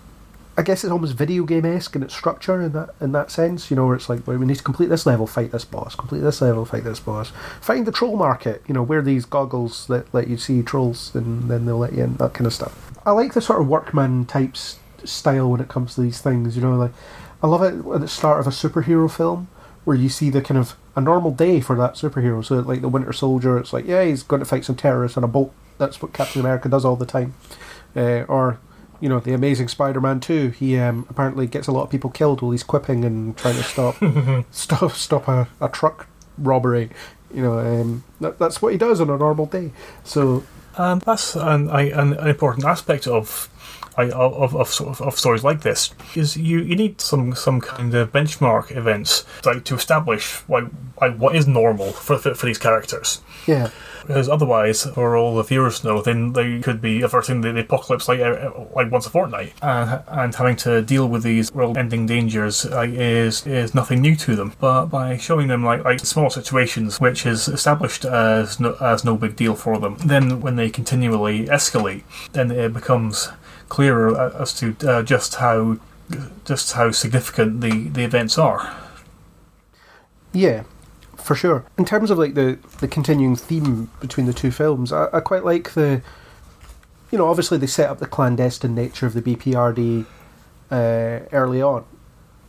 I 0.58 0.62
guess 0.62 0.84
it's 0.84 0.90
almost 0.90 1.14
video 1.14 1.44
game 1.44 1.66
esque 1.66 1.94
in 1.96 2.02
its 2.02 2.14
structure 2.14 2.62
in 2.62 2.72
that 2.72 2.90
in 3.00 3.12
that 3.12 3.30
sense, 3.30 3.70
you 3.70 3.76
know, 3.76 3.86
where 3.86 3.94
it's 3.94 4.08
like, 4.08 4.26
well, 4.26 4.38
we 4.38 4.46
need 4.46 4.56
to 4.56 4.62
complete 4.62 4.88
this 4.88 5.04
level, 5.04 5.26
fight 5.26 5.52
this 5.52 5.66
boss, 5.66 5.94
complete 5.94 6.20
this 6.20 6.40
level, 6.40 6.64
fight 6.64 6.84
this 6.84 7.00
boss, 7.00 7.30
find 7.60 7.86
the 7.86 7.92
troll 7.92 8.16
market, 8.16 8.62
you 8.66 8.72
know, 8.72 8.82
wear 8.82 9.02
these 9.02 9.26
goggles 9.26 9.86
that 9.88 10.12
let 10.14 10.28
you 10.28 10.38
see 10.38 10.62
trolls, 10.62 11.14
and 11.14 11.50
then 11.50 11.66
they'll 11.66 11.78
let 11.78 11.92
you 11.92 12.04
in, 12.04 12.16
that 12.16 12.32
kind 12.32 12.46
of 12.46 12.54
stuff. 12.54 12.90
I 13.04 13.10
like 13.10 13.34
the 13.34 13.42
sort 13.42 13.60
of 13.60 13.68
workman 13.68 14.24
type 14.24 14.56
style 14.56 15.50
when 15.50 15.60
it 15.60 15.68
comes 15.68 15.94
to 15.94 16.00
these 16.00 16.20
things, 16.20 16.56
you 16.56 16.62
know, 16.62 16.74
like 16.74 16.92
I 17.42 17.48
love 17.48 17.62
it 17.62 17.74
at 17.94 18.00
the 18.00 18.08
start 18.08 18.40
of 18.40 18.46
a 18.46 18.50
superhero 18.50 19.14
film 19.14 19.48
where 19.84 19.96
you 19.96 20.08
see 20.08 20.30
the 20.30 20.42
kind 20.42 20.58
of 20.58 20.74
a 20.96 21.00
normal 21.00 21.30
day 21.30 21.60
for 21.60 21.76
that 21.76 21.94
superhero. 21.94 22.44
So 22.44 22.56
like 22.56 22.80
the 22.80 22.88
Winter 22.88 23.12
Soldier, 23.12 23.58
it's 23.58 23.72
like, 23.72 23.86
yeah, 23.86 24.04
he's 24.04 24.22
going 24.22 24.40
to 24.40 24.46
fight 24.46 24.64
some 24.64 24.74
terrorists 24.74 25.16
on 25.16 25.22
a 25.22 25.28
boat. 25.28 25.52
That's 25.78 26.00
what 26.00 26.12
Captain 26.12 26.40
America 26.40 26.68
does 26.68 26.84
all 26.84 26.96
the 26.96 27.06
time. 27.06 27.34
Uh, 27.94 28.22
or 28.22 28.58
you 29.00 29.08
know, 29.08 29.20
the 29.20 29.32
Amazing 29.32 29.68
Spider-Man 29.68 30.20
too. 30.20 30.50
He 30.50 30.78
um, 30.78 31.06
apparently 31.08 31.46
gets 31.46 31.66
a 31.68 31.72
lot 31.72 31.82
of 31.82 31.90
people 31.90 32.10
killed 32.10 32.42
while 32.42 32.52
he's 32.52 32.62
quipping 32.62 33.04
and 33.04 33.36
trying 33.36 33.56
to 33.56 33.62
stop 33.62 33.96
stop 34.50 34.92
stop 34.92 35.28
a, 35.28 35.48
a 35.60 35.68
truck 35.68 36.08
robbery. 36.38 36.90
You 37.34 37.42
know, 37.42 37.58
um, 37.58 38.04
that, 38.20 38.38
that's 38.38 38.62
what 38.62 38.72
he 38.72 38.78
does 38.78 39.00
on 39.00 39.10
a 39.10 39.16
normal 39.18 39.46
day. 39.46 39.72
So 40.04 40.44
And 40.76 41.00
that's 41.02 41.34
an, 41.36 41.70
I, 41.70 41.82
an, 41.82 42.12
an 42.14 42.28
important 42.28 42.64
aspect 42.66 43.06
of 43.06 43.48
I, 43.96 44.10
of, 44.10 44.54
of, 44.54 44.80
of, 44.80 45.00
of 45.00 45.18
stories 45.18 45.42
like 45.42 45.62
this 45.62 45.94
is 46.14 46.36
you, 46.36 46.60
you 46.60 46.76
need 46.76 47.00
some 47.00 47.34
some 47.34 47.62
kind 47.62 47.94
of 47.94 48.12
benchmark 48.12 48.76
events 48.76 49.24
like 49.46 49.64
to 49.64 49.74
establish 49.74 50.42
like, 50.50 50.64
like 51.00 51.16
what 51.16 51.34
is 51.34 51.46
normal 51.46 51.92
for, 51.92 52.18
for, 52.18 52.34
for 52.34 52.46
these 52.46 52.58
characters. 52.58 53.22
Yeah. 53.46 53.70
Because 54.06 54.28
otherwise, 54.28 54.84
for 54.84 55.16
all 55.16 55.34
the 55.34 55.42
viewers 55.42 55.82
know, 55.82 56.00
then 56.00 56.32
they 56.32 56.60
could 56.60 56.80
be 56.80 57.02
averting 57.02 57.40
the, 57.40 57.52
the 57.52 57.60
apocalypse 57.60 58.08
like 58.08 58.20
like 58.74 58.90
once 58.90 59.06
a 59.06 59.10
fortnight, 59.10 59.52
and 59.62 60.02
and 60.06 60.34
having 60.34 60.56
to 60.56 60.82
deal 60.82 61.08
with 61.08 61.22
these 61.22 61.52
world-ending 61.52 62.06
dangers 62.06 62.64
uh, 62.66 62.86
is 62.88 63.46
is 63.46 63.74
nothing 63.74 64.00
new 64.00 64.14
to 64.16 64.36
them. 64.36 64.52
But 64.60 64.86
by 64.86 65.16
showing 65.16 65.48
them 65.48 65.64
like 65.64 65.84
like 65.84 66.00
small 66.00 66.30
situations, 66.30 67.00
which 67.00 67.26
is 67.26 67.48
established 67.48 68.04
as 68.04 68.60
no, 68.60 68.76
as 68.80 69.04
no 69.04 69.16
big 69.16 69.36
deal 69.36 69.54
for 69.54 69.78
them, 69.78 69.96
then 70.04 70.40
when 70.40 70.56
they 70.56 70.70
continually 70.70 71.46
escalate, 71.46 72.02
then 72.32 72.50
it 72.50 72.72
becomes 72.72 73.30
clearer 73.68 74.16
uh, 74.16 74.42
as 74.42 74.52
to 74.60 74.76
uh, 74.86 75.02
just 75.02 75.36
how 75.36 75.78
just 76.44 76.72
how 76.72 76.90
significant 76.90 77.60
the, 77.60 77.88
the 77.88 78.04
events 78.04 78.38
are. 78.38 78.74
Yeah, 80.32 80.64
for 81.26 81.34
sure. 81.34 81.64
In 81.76 81.84
terms 81.84 82.10
of 82.10 82.18
like 82.18 82.34
the 82.34 82.58
the 82.78 82.88
continuing 82.88 83.36
theme 83.36 83.90
between 84.00 84.26
the 84.26 84.32
two 84.32 84.50
films, 84.50 84.92
I, 84.92 85.08
I 85.12 85.20
quite 85.20 85.44
like 85.44 85.72
the. 85.74 86.02
You 87.10 87.18
know, 87.18 87.28
obviously 87.28 87.56
they 87.58 87.68
set 87.68 87.88
up 87.88 87.98
the 87.98 88.06
clandestine 88.06 88.74
nature 88.74 89.06
of 89.06 89.14
the 89.14 89.22
BPRD 89.22 90.06
uh, 90.70 91.26
early 91.32 91.62
on. 91.62 91.84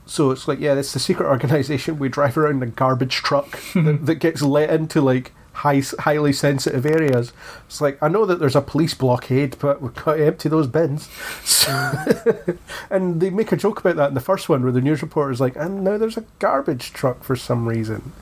So 0.08 0.32
it's 0.32 0.48
like, 0.48 0.60
yeah, 0.60 0.74
it's 0.74 0.94
the 0.94 1.00
secret 1.00 1.28
organization. 1.30 2.00
We 2.00 2.10
drive 2.10 2.38
around 2.38 2.64
in 2.64 2.70
a 2.70 2.72
garbage 2.72 3.16
truck 3.16 3.60
that, 3.76 4.00
that 4.04 4.16
gets 4.16 4.42
let 4.42 4.70
into 4.70 5.02
like 5.02 5.34
high, 5.58 5.82
highly 6.00 6.34
sensitive 6.34 6.86
areas. 6.86 7.34
It's 7.66 7.82
like 7.82 8.02
I 8.02 8.08
know 8.08 8.26
that 8.26 8.40
there's 8.40 8.56
a 8.56 8.62
police 8.62 8.94
blockade, 8.94 9.58
but 9.60 9.82
we've 9.82 9.94
got 9.94 10.16
to 10.16 10.26
empty 10.26 10.50
those 10.50 10.68
bins. 10.68 11.10
So, 11.68 12.58
and 12.90 13.20
they 13.20 13.30
make 13.30 13.52
a 13.52 13.58
joke 13.58 13.80
about 13.82 13.98
that 13.98 14.10
in 14.10 14.14
the 14.14 14.22
first 14.22 14.48
one, 14.48 14.64
where 14.64 14.72
the 14.72 14.80
news 14.80 15.02
reporter 15.02 15.32
is 15.32 15.42
like, 15.42 15.56
"And 15.58 15.84
now 15.84 15.98
there's 15.98 16.16
a 16.16 16.24
garbage 16.40 16.94
truck 16.94 17.24
for 17.24 17.36
some 17.36 17.68
reason, 17.68 18.14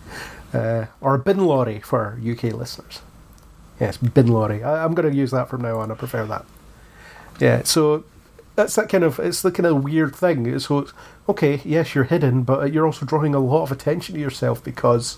uh, 0.56 0.86
or 1.02 1.16
a 1.16 1.20
bin 1.20 1.46
lorry 1.46 1.80
for 1.80 2.18
UK 2.20 2.44
listeners." 2.54 3.02
Yes, 3.80 3.98
bin 3.98 4.28
lorry. 4.28 4.64
I, 4.64 4.84
I'm 4.86 4.94
going 4.94 5.10
to 5.10 5.16
use 5.16 5.32
that 5.32 5.50
from 5.50 5.62
now 5.62 5.80
on. 5.80 5.92
I 5.92 5.96
prefer 5.96 6.26
that. 6.28 6.46
Yeah, 7.40 7.64
so 7.64 8.04
that's 8.56 8.76
that 8.76 8.88
kind 8.88 9.04
of 9.04 9.20
it's 9.20 9.42
the 9.42 9.52
kind 9.52 9.66
of 9.68 9.84
weird 9.84 10.16
thing. 10.16 10.58
So 10.60 10.80
it's 10.80 10.94
okay, 11.28 11.62
yes, 11.66 11.94
you're 11.94 12.06
hidden, 12.06 12.44
but 12.44 12.72
you're 12.72 12.86
also 12.86 13.06
drawing 13.06 13.36
a 13.36 13.40
lot 13.40 13.64
of 13.64 13.72
attention 13.72 14.16
to 14.16 14.22
yourself 14.22 14.64
because 14.64 15.18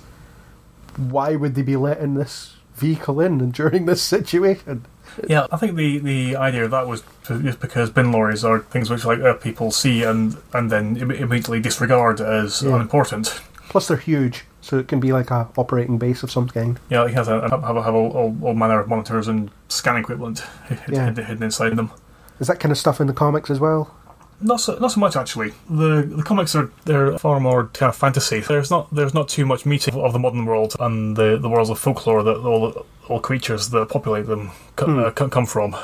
why 0.95 1.35
would 1.35 1.53
they 1.55 1.61
be 1.61 1.75
letting 1.75 2.15
this 2.15 2.55
vehicle 2.75 3.19
in 3.21 3.51
during 3.59 3.85
this 3.85 4.01
situation? 4.01 4.85
Yeah, 5.27 5.47
I 5.51 5.57
think 5.57 5.75
the, 5.75 5.99
the 5.99 6.35
idea 6.35 6.65
of 6.65 6.71
that 6.71 6.87
was 6.87 7.03
just 7.27 7.59
because 7.59 7.89
bin 7.89 8.11
lorries 8.11 8.43
are 8.43 8.59
things 8.59 8.89
which 8.89 9.05
like 9.05 9.19
uh, 9.19 9.33
people 9.35 9.71
see 9.71 10.03
and 10.03 10.37
and 10.53 10.69
then 10.71 10.97
immediately 10.97 11.59
disregard 11.59 12.19
as 12.21 12.61
Yeah. 12.63 12.75
unimportant. 12.75 13.39
Plus, 13.69 13.87
they're 13.87 13.97
huge, 13.97 14.45
so 14.61 14.77
it 14.79 14.87
can 14.87 14.99
be 14.99 15.11
like 15.11 15.29
a 15.31 15.49
operating 15.57 15.97
base 15.97 16.23
of 16.23 16.31
some 16.31 16.47
kind. 16.47 16.79
Yeah, 16.89 17.05
it 17.05 17.13
has 17.13 17.27
a, 17.27 17.41
have, 17.41 17.63
have, 17.63 17.75
have 17.83 17.95
all, 17.95 18.11
all, 18.11 18.37
all 18.41 18.53
manner 18.53 18.79
of 18.79 18.87
monitors 18.87 19.27
and 19.27 19.51
scan 19.69 19.97
equipment 19.97 20.39
hidden, 20.69 20.93
Yeah. 20.93 21.13
hidden 21.25 21.43
inside 21.43 21.75
them. 21.75 21.91
Is 22.39 22.47
that 22.47 22.59
kind 22.59 22.71
of 22.71 22.77
stuff 22.77 23.01
in 23.01 23.07
the 23.07 23.13
comics 23.13 23.49
as 23.49 23.59
well? 23.59 23.93
Not 24.39 24.61
so, 24.61 24.77
not 24.77 24.91
so 24.91 24.99
much 24.99 25.15
actually. 25.15 25.53
The 25.67 26.03
the 26.03 26.21
comics 26.21 26.53
are 26.55 26.69
they're 26.85 27.17
far 27.17 27.39
more 27.39 27.65
kind 27.73 27.89
of 27.89 27.95
fantasy. 27.95 28.39
There's 28.39 28.69
not 28.69 28.93
there's 28.93 29.15
not 29.15 29.27
too 29.27 29.47
much 29.47 29.65
meeting 29.65 29.95
of 29.95 30.13
the 30.13 30.19
modern 30.19 30.45
world 30.45 30.75
and 30.79 31.17
the, 31.17 31.39
the 31.41 31.49
worlds 31.49 31.71
of 31.71 31.79
folklore 31.79 32.21
that 32.21 32.37
all 32.37 32.85
all 33.09 33.19
creatures 33.19 33.71
that 33.71 33.89
populate 33.89 34.27
them 34.27 34.51
co- 34.75 34.85
Hmm. 34.85 34.99
uh, 34.99 35.09
co- 35.09 35.29
come 35.29 35.47
from. 35.47 35.75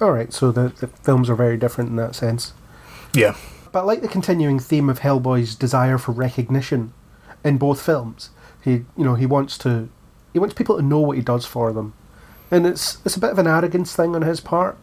All 0.00 0.12
right, 0.12 0.32
so 0.32 0.50
the, 0.50 0.68
the 0.80 0.86
films 0.86 1.28
are 1.28 1.34
very 1.34 1.58
different 1.58 1.90
in 1.90 1.96
that 1.96 2.14
sense. 2.14 2.54
Yeah, 3.12 3.34
But 3.76 3.82
I 3.82 3.84
like 3.88 4.00
the 4.00 4.08
continuing 4.08 4.58
theme 4.58 4.88
of 4.88 5.00
Hellboy's 5.00 5.54
desire 5.54 5.98
for 5.98 6.12
recognition 6.12 6.94
in 7.44 7.58
both 7.58 7.82
films. 7.82 8.30
He, 8.64 8.86
you 8.96 9.04
know, 9.04 9.16
he 9.16 9.26
wants 9.26 9.58
to, 9.58 9.90
he 10.32 10.38
wants 10.38 10.54
people 10.54 10.78
to 10.78 10.82
know 10.82 11.00
what 11.00 11.18
he 11.18 11.22
does 11.22 11.44
for 11.44 11.74
them, 11.74 11.92
and 12.50 12.66
it's 12.66 12.96
it's 13.04 13.16
a 13.16 13.20
bit 13.20 13.32
of 13.32 13.38
an 13.38 13.46
arrogance 13.46 13.94
thing 13.94 14.16
on 14.16 14.22
his 14.22 14.40
part. 14.40 14.78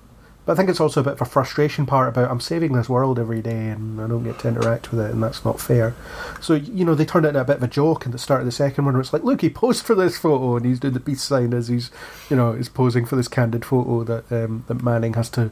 But 0.46 0.52
I 0.52 0.56
think 0.56 0.70
it's 0.70 0.80
also 0.80 1.00
a 1.00 1.04
bit 1.04 1.14
of 1.14 1.22
a 1.22 1.26
frustration 1.26 1.88
part 1.88 2.10
about 2.10 2.30
I'm 2.30 2.40
saving 2.40 2.74
this 2.74 2.88
world 2.88 3.18
every 3.18 3.42
day 3.42 3.70
and 3.70 4.00
I 4.00 4.08
don't 4.08 4.26
get 4.26 4.38
to 4.40 4.48
interact 4.50 4.92
with 4.92 5.00
it, 5.00 5.10
and 5.10 5.24
that's 5.24 5.44
not 5.44 5.60
fair. 5.60 5.96
So 6.40 6.54
you 6.54 6.86
know, 6.86 6.94
they 6.94 7.06
turned 7.06 7.26
it 7.26 7.30
into 7.30 7.42
a 7.42 7.46
bit 7.46 7.58
of 7.58 7.64
a 7.64 7.68
joke 7.68 8.06
at 8.06 8.12
the 8.12 8.20
start 8.20 8.42
of 8.42 8.46
the 8.46 8.52
second 8.52 8.86
one, 8.86 8.94
where 8.94 9.02
it's 9.02 9.12
like, 9.12 9.24
look, 9.24 9.42
he 9.42 9.50
posed 9.50 9.84
for 9.84 9.96
this 9.96 10.20
photo, 10.20 10.56
and 10.56 10.68
he's 10.68 10.80
doing 10.80 10.94
the 10.94 11.00
peace 11.00 11.24
sign 11.24 11.52
as 11.56 11.68
he's, 11.68 11.90
you 12.30 12.36
know, 12.36 12.54
he's 12.54 12.70
posing 12.70 13.06
for 13.06 13.16
this 13.16 13.28
candid 13.28 13.66
photo 13.66 14.04
that 14.04 14.32
um, 14.32 14.66
that 14.68 14.84
Manning 14.84 15.16
has 15.16 15.30
to 15.32 15.50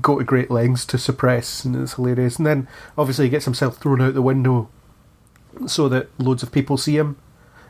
go 0.00 0.18
to 0.18 0.24
great 0.24 0.50
lengths 0.50 0.86
to 0.86 0.98
suppress, 0.98 1.64
and 1.64 1.76
it's 1.76 1.94
hilarious. 1.94 2.36
And 2.36 2.46
then 2.46 2.68
obviously 2.96 3.26
he 3.26 3.30
gets 3.30 3.44
himself 3.44 3.76
thrown 3.76 4.00
out 4.00 4.14
the 4.14 4.22
window 4.22 4.68
so 5.66 5.88
that 5.88 6.08
loads 6.18 6.42
of 6.42 6.52
people 6.52 6.76
see 6.76 6.96
him 6.96 7.16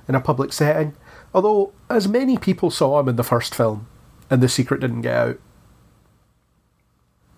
in 0.09 0.15
a 0.15 0.21
public 0.21 0.53
setting. 0.53 0.95
Although, 1.33 1.73
as 1.91 2.07
many 2.07 2.39
people 2.39 2.71
saw 2.71 3.01
him 3.01 3.09
in 3.09 3.17
the 3.17 3.25
first 3.25 3.55
film, 3.55 3.89
and 4.31 4.43
the 4.43 4.49
secret 4.49 4.81
didn't 4.81 5.03
get 5.03 5.17
out. 5.17 5.41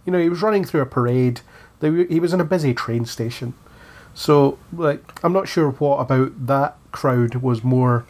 You 0.05 0.13
know, 0.13 0.19
he 0.19 0.29
was 0.29 0.43
running 0.43 0.65
through 0.65 0.83
a 0.83 0.87
parade. 0.87 1.41
He 1.81 2.21
was 2.21 2.33
in 2.33 2.41
a 2.41 2.45
busy 2.45 2.75
train 2.75 3.07
station. 3.07 3.55
So, 4.15 4.59
like, 4.73 5.19
I'm 5.25 5.33
not 5.33 5.49
sure 5.49 5.71
what 5.71 5.99
about 5.99 6.47
that 6.47 6.77
crowd 6.93 7.37
was 7.37 7.65
more 7.65 8.07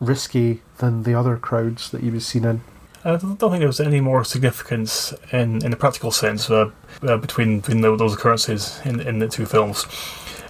risky 0.00 0.62
than 0.78 1.04
the 1.04 1.14
other 1.14 1.36
crowds 1.36 1.90
that 1.90 2.02
he 2.02 2.10
was 2.10 2.26
seen 2.26 2.44
in. 2.44 2.62
I 3.04 3.16
don't 3.16 3.36
think 3.38 3.58
there 3.58 3.66
was 3.66 3.80
any 3.80 4.00
more 4.00 4.24
significance 4.24 5.12
in 5.30 5.64
in 5.64 5.70
the 5.70 5.76
practical 5.76 6.10
sense 6.10 6.50
uh, 6.50 6.70
uh, 7.02 7.16
between 7.18 7.60
between 7.60 7.82
those 7.82 8.14
occurrences 8.14 8.80
in 8.84 9.00
in 9.00 9.18
the 9.18 9.28
two 9.28 9.46
films. 9.46 9.86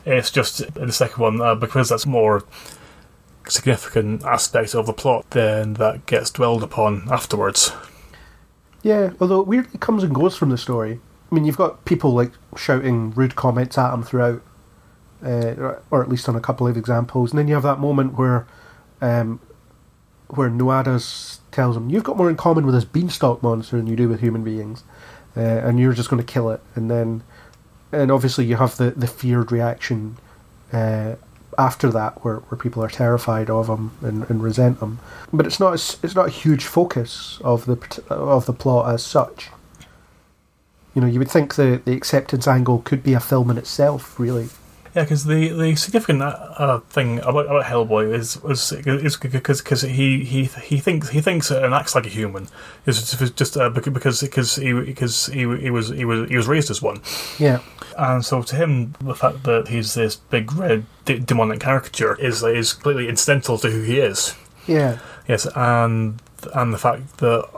It's 0.07 0.31
just 0.31 0.61
in 0.61 0.87
the 0.87 0.93
second 0.93 1.21
one 1.21 1.41
uh, 1.41 1.55
because 1.55 1.89
that's 1.89 2.07
more 2.07 2.45
significant 3.49 4.25
aspect 4.25 4.75
of 4.75 4.87
the 4.87 4.93
plot, 4.93 5.31
then 5.31 5.75
that 5.75 6.07
gets 6.07 6.31
dwelled 6.31 6.63
upon 6.63 7.09
afterwards. 7.11 7.73
Yeah, 8.83 9.13
although 9.21 9.41
it 9.41 9.47
weirdly 9.47 9.79
comes 9.79 10.03
and 10.03 10.15
goes 10.15 10.37
from 10.37 10.51
the 10.51 10.59
story. 10.59 11.01
I 11.31 11.35
mean, 11.35 11.45
you've 11.45 11.57
got 11.57 11.85
people 11.85 12.13
like 12.13 12.33
shouting 12.57 13.11
rude 13.13 13.35
comments 13.35 13.79
at 13.79 13.93
him 13.93 14.03
throughout, 14.03 14.43
uh, 15.25 15.77
or 15.91 16.03
at 16.03 16.09
least 16.09 16.29
on 16.29 16.37
a 16.37 16.41
couple 16.41 16.67
of 16.67 16.77
examples, 16.77 17.33
and 17.33 17.39
then 17.39 17.49
you 17.49 17.55
have 17.55 17.63
that 17.63 17.81
moment 17.81 18.19
where, 18.19 18.47
um, 19.01 19.41
where 20.29 20.51
Nuadas 20.51 21.39
tells 21.53 21.77
him, 21.77 21.91
"You've 21.91 22.05
got 22.05 22.17
more 22.17 22.31
in 22.31 22.37
common 22.37 22.67
with 22.67 22.75
this 22.75 22.85
beanstalk 22.85 23.43
monster 23.43 23.77
than 23.77 23.87
you 23.87 23.97
do 23.97 24.09
with 24.09 24.21
human 24.21 24.43
beings, 24.45 24.83
uh, 25.37 25.41
and 25.41 25.79
you're 25.79 25.93
just 25.93 26.11
going 26.11 26.23
to 26.25 26.33
kill 26.33 26.51
it." 26.51 26.61
And 26.75 26.91
then, 26.91 27.23
and 27.93 28.11
obviously 28.11 28.45
you 28.45 28.57
have 28.57 28.77
the 28.77 28.91
the 28.91 29.07
feared 29.07 29.53
reaction. 29.53 30.17
Uh, 30.73 31.15
after 31.57 31.91
that, 31.91 32.25
where, 32.25 32.37
where 32.37 32.59
people 32.59 32.83
are 32.83 32.89
terrified 32.89 33.49
of 33.49 33.69
him 33.69 33.93
and, 34.03 34.29
and 34.29 34.43
resent 34.43 34.81
him, 34.81 34.99
but 35.33 35.47
it's 35.47 35.61
not 35.61 35.75
it's 35.75 36.15
not 36.15 36.27
a 36.27 36.31
huge 36.31 36.65
focus 36.65 37.39
of 37.45 37.67
the 37.67 38.03
of 38.11 38.47
the 38.47 38.53
plot 38.53 38.93
as 38.93 39.05
such. 39.05 39.51
You 40.95 41.01
know, 41.01 41.07
you 41.07 41.19
would 41.19 41.31
think 41.31 41.55
the 41.55 41.81
the 41.85 41.93
acceptance 41.93 42.49
angle 42.49 42.81
could 42.81 43.03
be 43.03 43.13
a 43.13 43.21
film 43.21 43.51
in 43.51 43.59
itself, 43.59 44.19
really. 44.19 44.49
Yeah, 44.95 45.03
because 45.03 45.25
the, 45.25 45.49
the 45.49 45.75
significant 45.75 46.23
uh, 46.23 46.79
thing 46.89 47.19
about, 47.19 47.47
about 47.47 47.65
Hellboy 47.65 48.15
is 48.15 48.41
was 48.43 48.71
is 48.73 49.17
because 49.17 49.61
because 49.61 49.83
he, 49.83 50.25
he 50.25 50.45
he 50.45 50.79
thinks 50.79 51.09
he 51.09 51.21
thinks 51.21 51.51
and 51.51 51.75
acts 51.75 51.97
like 51.97 52.07
a 52.07 52.09
human. 52.09 52.47
It's 52.87 53.11
just, 53.11 53.37
just 53.37 53.57
uh, 53.57 53.71
because 53.71 54.21
because 54.23 54.55
he 54.57 54.73
because 54.73 55.27
he, 55.27 55.41
he 55.41 55.71
was 55.71 55.89
he 55.89 56.05
was 56.05 56.29
he 56.29 56.37
was 56.37 56.47
raised 56.47 56.71
as 56.71 56.81
one, 56.81 57.01
Yeah, 57.41 57.59
and 57.99 58.25
so 58.25 58.43
to 58.43 58.55
him 58.55 58.95
the 59.01 59.17
fact 59.17 59.43
that 59.45 59.67
he's 59.67 59.95
this 59.95 60.15
big 60.15 60.53
red 60.53 60.85
de- 61.07 61.19
demonic 61.19 61.59
caricature 61.59 62.15
is 62.21 62.45
is 62.45 62.73
completely 62.73 63.09
incidental 63.09 63.59
to 63.59 63.71
who 63.71 63.83
he 63.83 63.99
is. 63.99 64.37
yeah, 64.69 64.99
Yes, 65.27 65.47
and 65.57 66.23
and 66.55 66.73
the 66.73 66.79
fact 66.79 67.19
that 67.19 67.49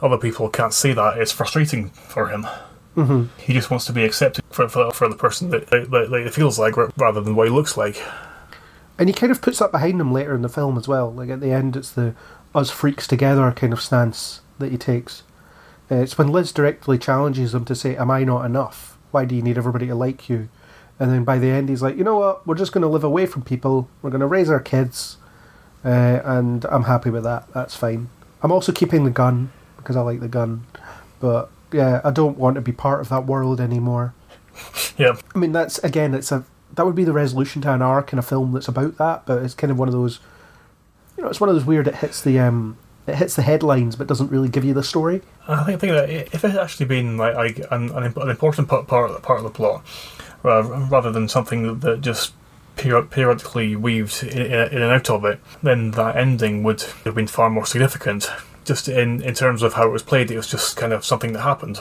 other 0.00 0.16
people 0.16 0.48
can't 0.48 0.72
see 0.72 0.94
that 0.94 1.18
is 1.18 1.32
frustrating 1.32 1.90
for 1.90 2.28
him. 2.28 2.46
Hmm 3.04 3.24
He 3.38 3.52
just 3.52 3.70
wants 3.70 3.86
to 3.86 3.92
be 3.92 4.04
accepted 4.04 4.44
for 4.50 4.68
for, 4.68 4.90
for 4.92 5.08
the 5.08 5.16
person 5.16 5.50
that, 5.50 5.68
that, 5.68 5.90
that 5.90 6.12
it 6.26 6.34
feels 6.34 6.58
like 6.58 6.76
rather 6.96 7.20
than 7.20 7.36
what 7.36 7.46
he 7.48 7.52
looks 7.52 7.76
like. 7.76 8.02
and 8.98 9.08
he 9.08 9.12
kind 9.14 9.30
of 9.30 9.40
puts 9.40 9.58
that 9.60 9.70
behind 9.72 10.00
him 10.00 10.12
later 10.12 10.34
in 10.34 10.42
the 10.42 10.48
film 10.48 10.76
as 10.76 10.88
well. 10.88 11.12
Like 11.12 11.30
at 11.30 11.40
the 11.40 11.52
end, 11.52 11.76
it's 11.76 11.90
the 11.92 12.14
us 12.54 12.70
freaks 12.70 13.06
together 13.06 13.50
kind 13.52 13.72
of 13.72 13.80
stance 13.80 14.40
that 14.58 14.72
he 14.72 14.78
takes. 14.78 15.22
Uh, 15.90 15.96
it's 15.96 16.18
when 16.18 16.28
Liz 16.28 16.52
directly 16.52 16.98
challenges 16.98 17.54
him 17.54 17.64
to 17.66 17.74
say, 17.74 17.96
"Am 17.96 18.10
I 18.10 18.24
not 18.24 18.44
enough? 18.44 18.98
Why 19.10 19.24
do 19.24 19.34
you 19.36 19.42
need 19.42 19.56
everybody 19.58 19.86
to 19.86 19.94
like 19.94 20.28
you?" 20.28 20.48
And 20.98 21.12
then 21.12 21.24
by 21.24 21.38
the 21.38 21.50
end, 21.50 21.68
he's 21.68 21.82
like, 21.82 21.96
"You 21.96 22.04
know 22.04 22.18
what? 22.18 22.46
We're 22.46 22.56
just 22.56 22.72
going 22.72 22.82
to 22.82 22.88
live 22.88 23.04
away 23.04 23.26
from 23.26 23.42
people. 23.42 23.88
We're 24.02 24.10
going 24.10 24.20
to 24.20 24.26
raise 24.26 24.50
our 24.50 24.60
kids, 24.60 25.16
uh, 25.84 26.20
and 26.24 26.64
I'm 26.66 26.84
happy 26.84 27.10
with 27.10 27.22
that. 27.24 27.46
That's 27.54 27.76
fine. 27.76 28.08
I'm 28.42 28.50
also 28.52 28.72
keeping 28.72 29.04
the 29.04 29.10
gun 29.10 29.50
because 29.76 29.94
I 29.96 30.00
like 30.00 30.20
the 30.20 30.28
gun, 30.28 30.66
but 31.20 31.50
yeah, 31.72 32.00
I 32.04 32.10
don't 32.10 32.38
want 32.38 32.54
to 32.56 32.60
be 32.60 32.72
part 32.72 33.00
of 33.00 33.08
that 33.08 33.26
world 33.26 33.60
anymore." 33.60 34.14
Yeah, 34.96 35.16
I 35.32 35.38
mean, 35.38 35.52
that's 35.52 35.78
again, 35.78 36.12
it's 36.12 36.32
a 36.32 36.44
that 36.74 36.84
would 36.84 36.96
be 36.96 37.04
the 37.04 37.12
resolution 37.12 37.62
to 37.62 37.72
an 37.72 37.82
arc 37.82 38.12
in 38.12 38.18
a 38.18 38.22
film 38.22 38.52
that's 38.52 38.68
about 38.68 38.96
that, 38.98 39.26
but 39.26 39.42
it's 39.42 39.54
kind 39.54 39.70
of 39.70 39.78
one 39.78 39.88
of 39.88 39.94
those, 39.94 40.18
you 41.16 41.22
know, 41.22 41.28
it's 41.28 41.40
one 41.40 41.48
of 41.48 41.54
those 41.54 41.64
weird. 41.64 41.86
It 41.86 41.96
hits 41.96 42.20
the 42.20 42.38
um, 42.40 42.76
it 43.06 43.16
hits 43.16 43.36
the 43.36 43.42
headlines 43.42 43.96
but 43.96 44.06
doesn't 44.06 44.30
really 44.30 44.48
give 44.48 44.64
you 44.64 44.74
the 44.74 44.82
story. 44.82 45.22
I 45.46 45.64
think, 45.64 45.76
I 45.76 45.80
think 45.80 45.92
that 45.92 46.10
if 46.10 46.44
it 46.44 46.50
had 46.50 46.60
actually 46.60 46.86
been 46.86 47.16
like, 47.16 47.34
like 47.34 47.58
an, 47.70 47.90
an, 47.90 48.12
an 48.16 48.28
important 48.28 48.68
part, 48.68 48.86
part 48.86 49.22
part 49.22 49.38
of 49.38 49.44
the 49.44 49.50
plot, 49.50 49.84
uh, 50.44 50.62
rather 50.90 51.10
than 51.10 51.28
something 51.28 51.80
that, 51.80 52.00
just 52.00 52.34
periodically 52.76 53.74
weaved 53.74 54.22
in, 54.22 54.42
in 54.42 54.82
and 54.82 54.92
out 54.92 55.10
of 55.10 55.24
it, 55.24 55.40
then 55.62 55.90
that 55.92 56.16
ending 56.16 56.62
would 56.62 56.82
have 57.04 57.14
been 57.14 57.26
far 57.26 57.50
more 57.50 57.66
significant. 57.66 58.30
Just 58.68 58.86
in, 58.86 59.22
in 59.22 59.32
terms 59.32 59.62
of 59.62 59.72
how 59.72 59.88
it 59.88 59.92
was 59.92 60.02
played, 60.02 60.30
it 60.30 60.36
was 60.36 60.50
just 60.50 60.76
kind 60.76 60.92
of 60.92 61.02
something 61.02 61.32
that 61.32 61.40
happened. 61.40 61.78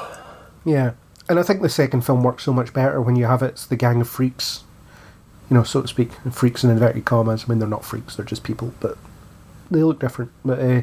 Yeah, 0.64 0.94
and 1.28 1.38
I 1.38 1.44
think 1.44 1.62
the 1.62 1.68
second 1.68 2.06
film 2.06 2.24
works 2.24 2.44
so 2.46 2.54
much 2.54 2.72
better 2.72 3.02
when 3.02 3.18
you 3.18 3.26
have 3.26 3.44
it's 3.44 3.66
the 3.66 3.76
gang 3.76 4.00
of 4.00 4.08
freaks, 4.08 4.64
you 5.50 5.56
know, 5.58 5.64
so 5.64 5.82
to 5.82 5.88
speak, 5.90 6.14
freaks 6.32 6.64
in 6.64 6.70
inverted 6.70 7.04
commas. 7.04 7.44
I 7.44 7.50
mean, 7.50 7.60
they're 7.60 7.68
not 7.68 7.84
freaks; 7.84 8.16
they're 8.16 8.26
just 8.26 8.46
people, 8.46 8.74
but 8.80 8.98
they 9.70 9.84
look 9.84 10.00
different. 10.00 10.32
But 10.46 10.60
uh, 10.60 10.82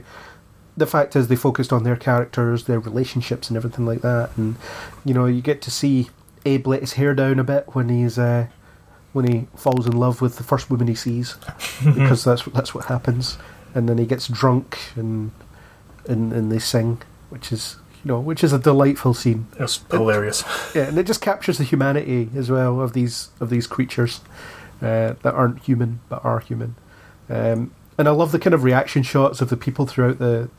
the 0.76 0.86
fact 0.86 1.16
is, 1.16 1.28
they 1.28 1.36
focused 1.36 1.72
on 1.72 1.84
their 1.84 1.96
characters, 1.96 2.64
their 2.64 2.80
relationships, 2.80 3.48
and 3.48 3.56
everything 3.56 3.86
like 3.86 4.02
that. 4.02 4.28
And 4.36 4.56
you 5.06 5.14
know, 5.14 5.24
you 5.24 5.40
get 5.40 5.62
to 5.62 5.70
see 5.70 6.10
Abe 6.44 6.66
let 6.66 6.80
his 6.82 6.92
hair 6.92 7.14
down 7.14 7.38
a 7.38 7.44
bit 7.44 7.74
when 7.74 7.88
he's 7.88 8.18
uh, 8.18 8.48
when 9.14 9.26
he 9.26 9.46
falls 9.56 9.86
in 9.86 9.96
love 9.96 10.20
with 10.20 10.36
the 10.36 10.44
first 10.44 10.70
woman 10.70 10.86
he 10.86 10.94
sees, 10.94 11.36
because 11.82 12.24
that's 12.24 12.44
that's 12.44 12.74
what 12.74 12.84
happens. 12.84 13.38
And 13.74 13.88
then 13.88 13.96
he 13.96 14.04
gets 14.04 14.28
drunk 14.28 14.78
and 14.96 15.32
and 16.06 16.32
and 16.32 16.50
they 16.50 16.58
sing, 16.58 17.02
which 17.30 17.52
is 17.52 17.76
you 18.04 18.08
know 18.08 18.20
which 18.20 18.44
is 18.44 18.52
a 18.52 18.58
delightful 18.58 19.14
scene. 19.14 19.46
It 19.54 19.62
was 19.62 19.84
hilarious. 19.90 20.44
Yeah, 20.74 20.84
and 20.84 20.98
it 20.98 21.06
just 21.06 21.20
captures 21.20 21.58
the 21.58 21.64
humanity 21.64 22.30
as 22.36 22.50
well 22.50 22.80
of 22.80 22.92
these 22.92 23.28
of 23.40 23.50
these 23.50 23.66
creatures 23.66 24.20
uh, 24.82 25.14
that 25.22 25.34
aren't 25.34 25.62
human 25.62 26.00
but 26.08 26.24
are 26.24 26.40
human. 26.40 26.76
Um, 27.28 27.74
and 27.96 28.08
I 28.08 28.10
love 28.10 28.32
the 28.32 28.38
kind 28.38 28.54
of 28.54 28.64
reaction 28.64 29.02
shots 29.02 29.40
of 29.40 29.48
the 29.48 29.56
people 29.56 29.86
throughout 29.86 30.18
the 30.18 30.50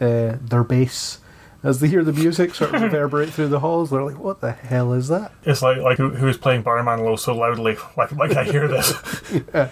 uh, 0.00 0.38
their 0.40 0.64
base 0.64 1.18
as 1.62 1.80
they 1.80 1.88
hear 1.88 2.04
the 2.04 2.12
music 2.12 2.54
sort 2.54 2.74
of 2.74 2.82
reverberate 2.82 3.30
through 3.30 3.48
the 3.48 3.60
halls. 3.60 3.90
They're 3.90 4.02
like, 4.02 4.18
"What 4.18 4.40
the 4.40 4.52
hell 4.52 4.92
is 4.92 5.08
that?" 5.08 5.32
It's 5.44 5.62
like 5.62 5.78
like 5.78 5.98
who, 5.98 6.28
is 6.28 6.36
playing 6.36 6.62
Barry 6.62 6.82
Manilow 6.82 7.18
so 7.18 7.34
loudly? 7.34 7.76
Like 7.96 8.12
like 8.12 8.36
I 8.36 8.44
hear 8.44 8.68
this. 8.68 8.94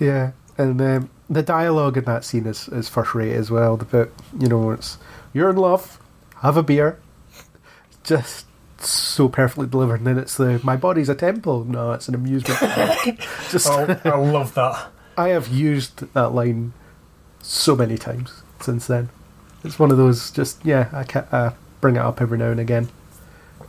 Yeah, 0.00 0.32
and 0.56 0.80
um, 0.80 1.10
the 1.30 1.42
dialogue 1.42 1.96
in 1.96 2.04
that 2.04 2.24
scene 2.24 2.46
is, 2.46 2.68
is 2.68 2.88
first 2.88 3.14
rate 3.14 3.34
as 3.34 3.50
well. 3.50 3.76
The 3.76 3.84
bit, 3.84 4.12
you 4.38 4.48
know, 4.48 4.72
it's 4.72 4.98
you're 5.32 5.48
in 5.48 5.56
love, 5.56 6.00
have 6.42 6.56
a 6.56 6.62
beer, 6.62 6.98
just 8.02 8.46
so 8.78 9.28
perfectly 9.28 9.68
delivered. 9.68 10.00
And 10.00 10.06
then 10.08 10.18
it's 10.18 10.36
the 10.36 10.60
my 10.64 10.76
body's 10.76 11.08
a 11.08 11.14
temple. 11.14 11.64
No, 11.64 11.92
it's 11.92 12.08
an 12.08 12.16
amusement. 12.16 12.58
park. 12.58 12.98
just 13.50 13.68
I, 13.68 14.00
I 14.04 14.16
love 14.16 14.54
that. 14.54 14.88
I 15.16 15.28
have 15.28 15.48
used 15.48 16.12
that 16.14 16.30
line 16.30 16.72
so 17.40 17.76
many 17.76 17.96
times 17.96 18.42
since 18.60 18.86
then. 18.86 19.10
It's 19.62 19.78
one 19.78 19.90
of 19.92 19.96
those 19.96 20.30
just 20.32 20.64
yeah, 20.64 20.88
I 20.92 21.04
can 21.04 21.26
uh, 21.30 21.54
bring 21.80 21.96
it 21.96 22.00
up 22.00 22.20
every 22.20 22.38
now 22.38 22.50
and 22.50 22.60
again. 22.60 22.88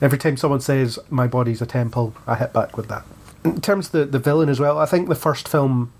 Every 0.01 0.17
time 0.17 0.35
someone 0.35 0.61
says 0.61 0.97
my 1.11 1.27
body's 1.27 1.61
a 1.61 1.67
temple, 1.67 2.15
I 2.25 2.35
hit 2.35 2.53
back 2.53 2.75
with 2.75 2.87
that. 2.87 3.05
In 3.43 3.61
terms 3.61 3.87
of 3.87 3.91
the, 3.91 4.05
the 4.05 4.19
villain 4.19 4.49
as 4.49 4.59
well, 4.59 4.79
I 4.79 4.85
think 4.87 5.09
the 5.09 5.15
first 5.15 5.47
film 5.47 5.93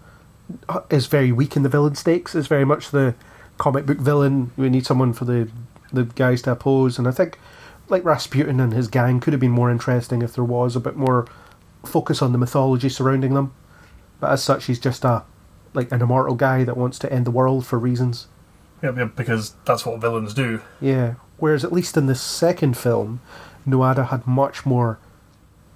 is 0.90 1.08
very 1.08 1.32
weak 1.32 1.56
in 1.56 1.64
the 1.64 1.70
villain 1.70 1.96
stakes. 1.96 2.36
It's 2.36 2.48
very 2.48 2.66
much 2.66 2.92
the 2.92 3.16
comic 3.58 3.86
book 3.86 3.98
villain. 3.98 4.52
We 4.58 4.70
need 4.70 4.86
someone 4.86 5.14
for 5.14 5.26
the 5.26 5.50
the 5.94 6.06
guys 6.06 6.42
to 6.44 6.52
oppose, 6.54 6.98
and 6.98 7.08
I 7.08 7.12
think 7.12 7.38
like 7.90 8.06
Rasputin 8.06 8.60
and 8.60 8.74
his 8.74 8.88
gang 8.88 9.20
could 9.20 9.34
have 9.34 9.40
been 9.40 9.52
more 9.52 9.70
interesting 9.70 10.22
if 10.22 10.34
there 10.34 10.44
was 10.44 10.76
a 10.76 10.80
bit 10.80 10.96
more 10.96 11.28
focus 11.84 12.22
on 12.22 12.32
the 12.32 12.38
mythology 12.38 12.90
surrounding 12.90 13.34
them. 13.34 13.54
But 14.20 14.32
as 14.32 14.44
such, 14.44 14.66
he's 14.66 14.80
just 14.80 15.04
a 15.04 15.24
like 15.74 15.92
an 15.92 16.02
immortal 16.02 16.36
guy 16.36 16.64
that 16.64 16.78
wants 16.78 17.00
to 17.00 17.12
end 17.12 17.26
the 17.26 17.32
world 17.32 17.66
for 17.66 17.78
reasons. 17.80 18.28
Yeah, 18.82 18.94
yeah, 18.96 19.06
because 19.06 19.54
that's 19.66 19.86
what 19.86 20.00
villains 20.02 20.34
do. 20.34 20.62
Yeah. 20.80 21.16
Whereas 21.38 21.64
at 21.64 21.72
least 21.72 21.98
in 21.98 22.08
the 22.08 22.16
second 22.16 22.78
film, 22.78 23.22
Nuada 23.68 24.10
had 24.10 24.26
much 24.28 24.66
more, 24.66 25.00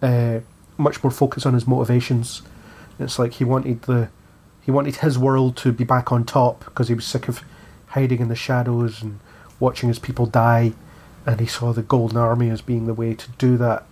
uh, 0.02 0.40
much 0.78 1.04
more 1.04 1.12
focus 1.12 1.46
on 1.46 1.54
his 1.54 1.68
motivations. 1.68 2.42
It's 3.00 3.20
like 3.20 3.34
he 3.34 3.44
wanted 3.44 3.84
the, 3.84 4.10
he 4.66 4.72
wanted 4.72 4.98
his 4.98 5.18
world 5.18 5.56
to 5.58 5.72
be 5.72 5.84
back 5.84 6.12
on 6.12 6.26
top 6.26 6.66
because 6.66 6.88
he 6.88 6.96
was 6.96 7.06
sick 7.06 7.28
of 7.28 7.44
hiding 7.90 8.20
in 8.20 8.30
the 8.30 8.36
shadows 8.36 9.02
and 9.02 9.20
watching 9.60 9.90
his 9.90 10.00
people 10.00 10.26
die, 10.26 10.74
and 11.26 11.40
he 11.40 11.46
saw 11.46 11.72
the 11.72 11.84
Golden 11.84 12.18
Army 12.18 12.50
as 12.50 12.62
being 12.62 12.88
the 12.88 12.94
way 12.94 13.14
to 13.14 13.32
do 13.38 13.58
that, 13.58 13.86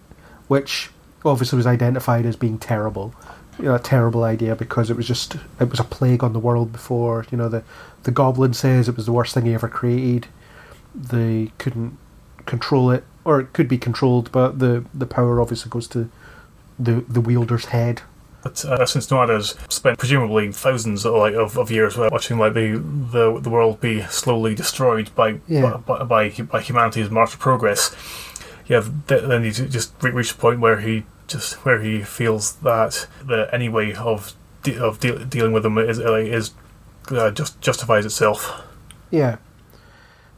which 0.48 0.90
obviously 1.24 1.58
was 1.58 1.68
identified 1.68 2.26
as 2.26 2.36
being 2.36 2.58
terrible. 2.58 3.14
You 3.60 3.66
know, 3.66 3.76
a 3.76 3.80
terrible 3.80 4.24
idea 4.24 4.56
because 4.56 4.90
it 4.90 4.98
was 4.98 5.08
just 5.08 5.36
it 5.60 5.70
was 5.70 5.80
a 5.80 5.84
plague 5.84 6.24
on 6.24 6.34
the 6.34 6.40
world 6.40 6.72
before. 6.72 7.26
You 7.30 7.38
know, 7.38 7.50
the 7.50 7.64
the 8.02 8.12
Goblin 8.12 8.54
says 8.54 8.90
it 8.90 8.98
was 8.98 9.06
the 9.06 9.14
worst 9.14 9.36
thing 9.36 9.46
he 9.46 9.54
ever 9.54 9.70
created. 9.70 10.28
They 10.96 11.52
couldn't 11.60 11.98
control 12.48 12.90
it, 12.90 13.04
or 13.24 13.40
it 13.40 13.54
could 13.54 13.68
be 13.68 13.78
controlled, 13.78 14.32
but 14.32 14.58
the 14.58 14.86
the 14.92 15.06
power 15.06 15.40
obviously 15.40 15.70
goes 15.70 15.88
to 15.90 16.10
the 16.80 17.06
the 17.08 17.22
wielder's 17.22 17.66
head. 17.66 18.02
But 18.44 18.64
uh, 18.66 18.86
since 18.86 19.10
Nuada's 19.10 19.56
spent 19.70 19.98
presumably 19.98 20.52
thousands 20.52 21.06
of, 21.06 21.14
like, 21.16 21.34
of, 21.34 21.58
of 21.58 21.72
years 21.72 21.98
watching 21.98 22.38
like 22.38 22.54
the, 22.54 22.78
the 23.12 23.40
the 23.40 23.50
world 23.50 23.80
be 23.80 24.02
slowly 24.04 24.54
destroyed 24.54 25.10
by 25.16 25.40
Yeah. 25.48 25.78
by, 25.78 26.04
by, 26.04 26.30
by 26.30 26.60
humanity's 26.62 27.10
march 27.10 27.34
of 27.34 27.40
progress, 27.40 27.96
yeah, 28.68 28.84
then 29.08 29.44
he 29.44 29.52
just 29.52 29.94
re- 30.02 30.12
reached 30.12 30.34
a 30.34 30.38
point 30.38 30.60
where 30.60 30.82
he 30.82 31.06
just 31.28 31.54
where 31.66 31.80
he 31.82 32.02
feels 32.04 32.56
that 32.58 33.08
the 33.26 33.48
any 33.54 33.70
way 33.70 33.94
of 33.94 34.34
de- 34.64 34.78
of 34.78 35.00
de- 35.00 35.24
dealing 35.26 35.54
with 35.54 35.64
them 35.64 35.78
is 35.78 35.98
uh, 36.00 36.16
is 36.16 36.52
uh, 37.12 37.32
just 37.32 37.62
justifies 37.62 38.06
itself. 38.06 38.62
Yeah, 39.10 39.38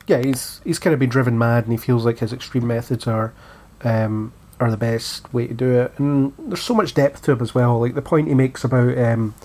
yeah. 0.06 0.22
He's 0.22 0.62
he's 0.64 0.78
kind 0.78 0.94
of 0.94 1.00
been 1.00 1.10
driven 1.10 1.40
mad, 1.40 1.64
and 1.64 1.72
he 1.74 1.78
feels 1.78 2.06
like 2.06 2.20
his 2.20 2.32
extreme 2.32 2.68
methods 2.68 3.08
are 3.08 3.34
um, 3.84 4.32
are 4.60 4.72
the 4.72 4.78
best 4.78 5.34
way 5.34 5.48
to 5.48 5.54
do 5.54 5.72
it. 5.82 5.94
And 5.98 6.34
there's 6.38 6.62
so 6.62 6.74
much 6.74 6.94
depth 6.94 7.24
to 7.24 7.34
him 7.34 7.42
as 7.42 7.54
well. 7.54 7.80
Like 7.80 7.96
the 7.96 8.02
point 8.02 8.28
he 8.28 8.34
makes 8.34 8.64
about 8.64 8.98
um, 8.98 9.36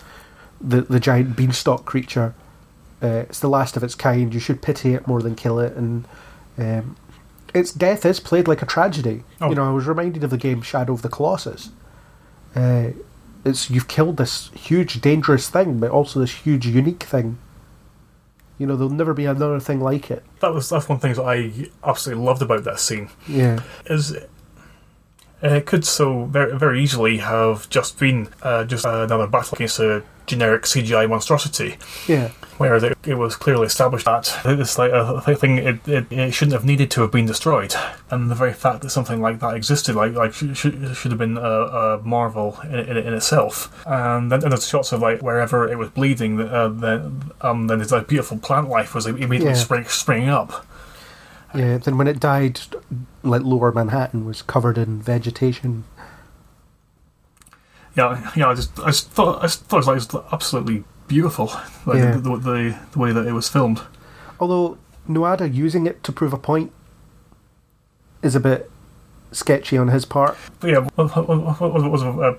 the 0.61 0.83
the 0.83 1.01
giant 1.01 1.37
beanstalk 1.37 1.85
creature. 1.85 2.35
Uh, 3.03 3.25
it's 3.29 3.41
the 3.41 3.49
last 3.49 3.77
of 3.77 3.83
its 3.83 3.95
kind. 3.95 4.33
You 4.33 4.41
should 4.41 4.63
pity 4.63 4.95
it 4.95 5.07
more 5.07 5.23
than 5.23 5.35
kill 5.35 5.59
it. 5.59 5.75
And 5.75 6.05
um, 6.59 6.97
its 7.55 7.73
death 7.73 8.05
is 8.05 8.21
played 8.21 8.47
like 8.47 8.63
a 8.63 8.67
tragedy. 8.67 9.25
Oh. 9.41 9.49
You 9.49 9.55
know, 9.55 9.69
I 9.69 9.73
was 9.73 9.87
reminded 9.87 10.23
of 10.23 10.31
the 10.31 10.37
game 10.37 10.63
Shadow 10.63 10.93
of 10.93 11.03
the 11.03 11.09
Colossus. 11.09 11.71
Uh, 12.55 12.91
it's 13.45 13.71
you've 13.71 13.89
killed 13.89 14.17
this 14.17 14.51
huge, 14.51 15.01
dangerous 15.01 15.49
thing, 15.49 15.79
but 15.81 15.91
also 15.91 16.21
this 16.21 16.33
huge, 16.33 16.67
unique 16.67 17.05
thing. 17.05 17.39
You 18.59 18.67
know, 18.67 18.77
there'll 18.77 18.93
never 18.93 19.15
be 19.15 19.25
another 19.25 19.59
thing 19.59 19.81
like 19.81 20.11
it. 20.11 20.23
That 20.41 20.53
was 20.53 20.69
that's 20.69 20.89
one 20.89 20.97
of 20.97 21.01
the 21.01 21.09
things 21.09 21.17
that 21.17 21.25
I 21.25 21.71
absolutely 21.89 22.25
loved 22.25 22.43
about 22.43 22.65
that 22.65 22.79
scene. 22.79 23.09
Yeah, 23.27 23.61
is 23.87 24.15
uh, 25.43 25.49
it 25.49 25.67
could 25.67 25.85
so 25.85 26.25
very 26.25 26.57
very 26.57 26.83
easily 26.83 27.19
have 27.19 27.69
just 27.71 27.99
been 27.99 28.29
uh, 28.43 28.65
just 28.65 28.85
another 28.85 29.27
battle 29.27 29.57
against 29.57 29.79
a 29.79 30.03
generic 30.27 30.63
CGI 30.63 31.09
monstrosity, 31.09 31.77
yeah, 32.07 32.29
where 32.59 32.77
it, 32.77 32.97
it 33.05 33.15
was 33.15 33.35
clearly 33.35 33.67
established 33.67 34.05
that 34.05 34.33
it's 34.45 34.79
like 34.79 34.93
a 34.93 35.21
thing 35.35 35.59
it, 35.59 35.89
it, 35.89 36.13
it 36.13 36.33
shouldn't 36.33 36.53
have 36.53 36.65
needed 36.65 36.91
to 36.93 37.01
have 37.01 37.11
been 37.11 37.27
destroyed, 37.27 37.75
and 38.11 38.31
the 38.31 38.35
very 38.37 38.53
fact 38.53 38.83
that 38.83 38.91
something 38.91 39.21
like 39.21 39.41
that 39.41 39.57
existed 39.57 39.97
like 39.97 40.13
like 40.13 40.33
should, 40.33 40.57
should, 40.57 40.75
have 41.11 41.19
been 41.19 41.37
a, 41.37 41.41
a 41.41 42.03
marvel 42.03 42.59
in, 42.65 42.79
in, 42.79 42.97
in 42.97 43.13
itself. 43.15 43.85
And 43.87 44.31
then 44.31 44.43
and 44.45 44.53
there's 44.53 44.69
shots 44.69 44.93
of 44.93 45.01
like 45.01 45.21
wherever 45.21 45.67
it 45.69 45.79
was 45.79 45.91
bleeding, 45.91 46.41
uh, 46.41 46.69
then 46.69 47.33
um, 47.41 47.67
then 47.67 47.79
this 47.81 47.91
like 47.91 48.07
beautiful 48.07 48.39
plant 48.39 48.69
life 48.69 48.95
was 48.95 49.07
immediately 49.07 49.47
Yeah. 49.47 49.55
spring, 49.55 49.85
springing 49.87 50.29
up. 50.29 50.67
Yeah. 51.55 51.79
Then 51.79 51.99
when 51.99 52.07
it 52.07 52.21
died, 52.21 52.61
like 53.23 53.43
Lower 53.43 53.73
Manhattan 53.73 54.25
was 54.25 54.43
covered 54.43 54.79
in 54.79 55.01
vegetation. 55.03 55.85
yeah, 57.97 58.31
yeah. 58.37 58.49
I 58.49 58.55
just, 58.55 58.79
I 58.81 58.87
just 58.87 59.11
thought, 59.11 59.39
I 59.41 59.43
just 59.47 59.65
thought 59.65 59.83
it 59.83 59.87
was 59.95 60.15
like 60.15 60.25
absolutely 60.33 60.85
beautiful, 61.09 61.47
like 61.87 61.99
Yeah. 61.99 62.13
the, 62.13 62.21
the, 62.21 62.37
the 62.39 62.79
the 62.93 62.99
way 62.99 63.13
that 63.13 63.27
it 63.27 63.33
was 63.33 63.49
filmed. 63.49 63.81
Although 64.39 64.79
Nuada 65.09 65.53
using 65.53 65.87
it 65.87 66.03
to 66.05 66.13
prove 66.13 66.33
a 66.33 66.39
point 66.39 66.73
is 68.23 68.35
a 68.37 68.41
bit 68.41 68.71
sketchy 69.33 69.77
on 69.77 69.89
his 69.89 70.05
part. 70.05 70.37
But 70.61 70.71
yeah, 70.71 70.89
was 70.97 72.03
a, 72.03 72.37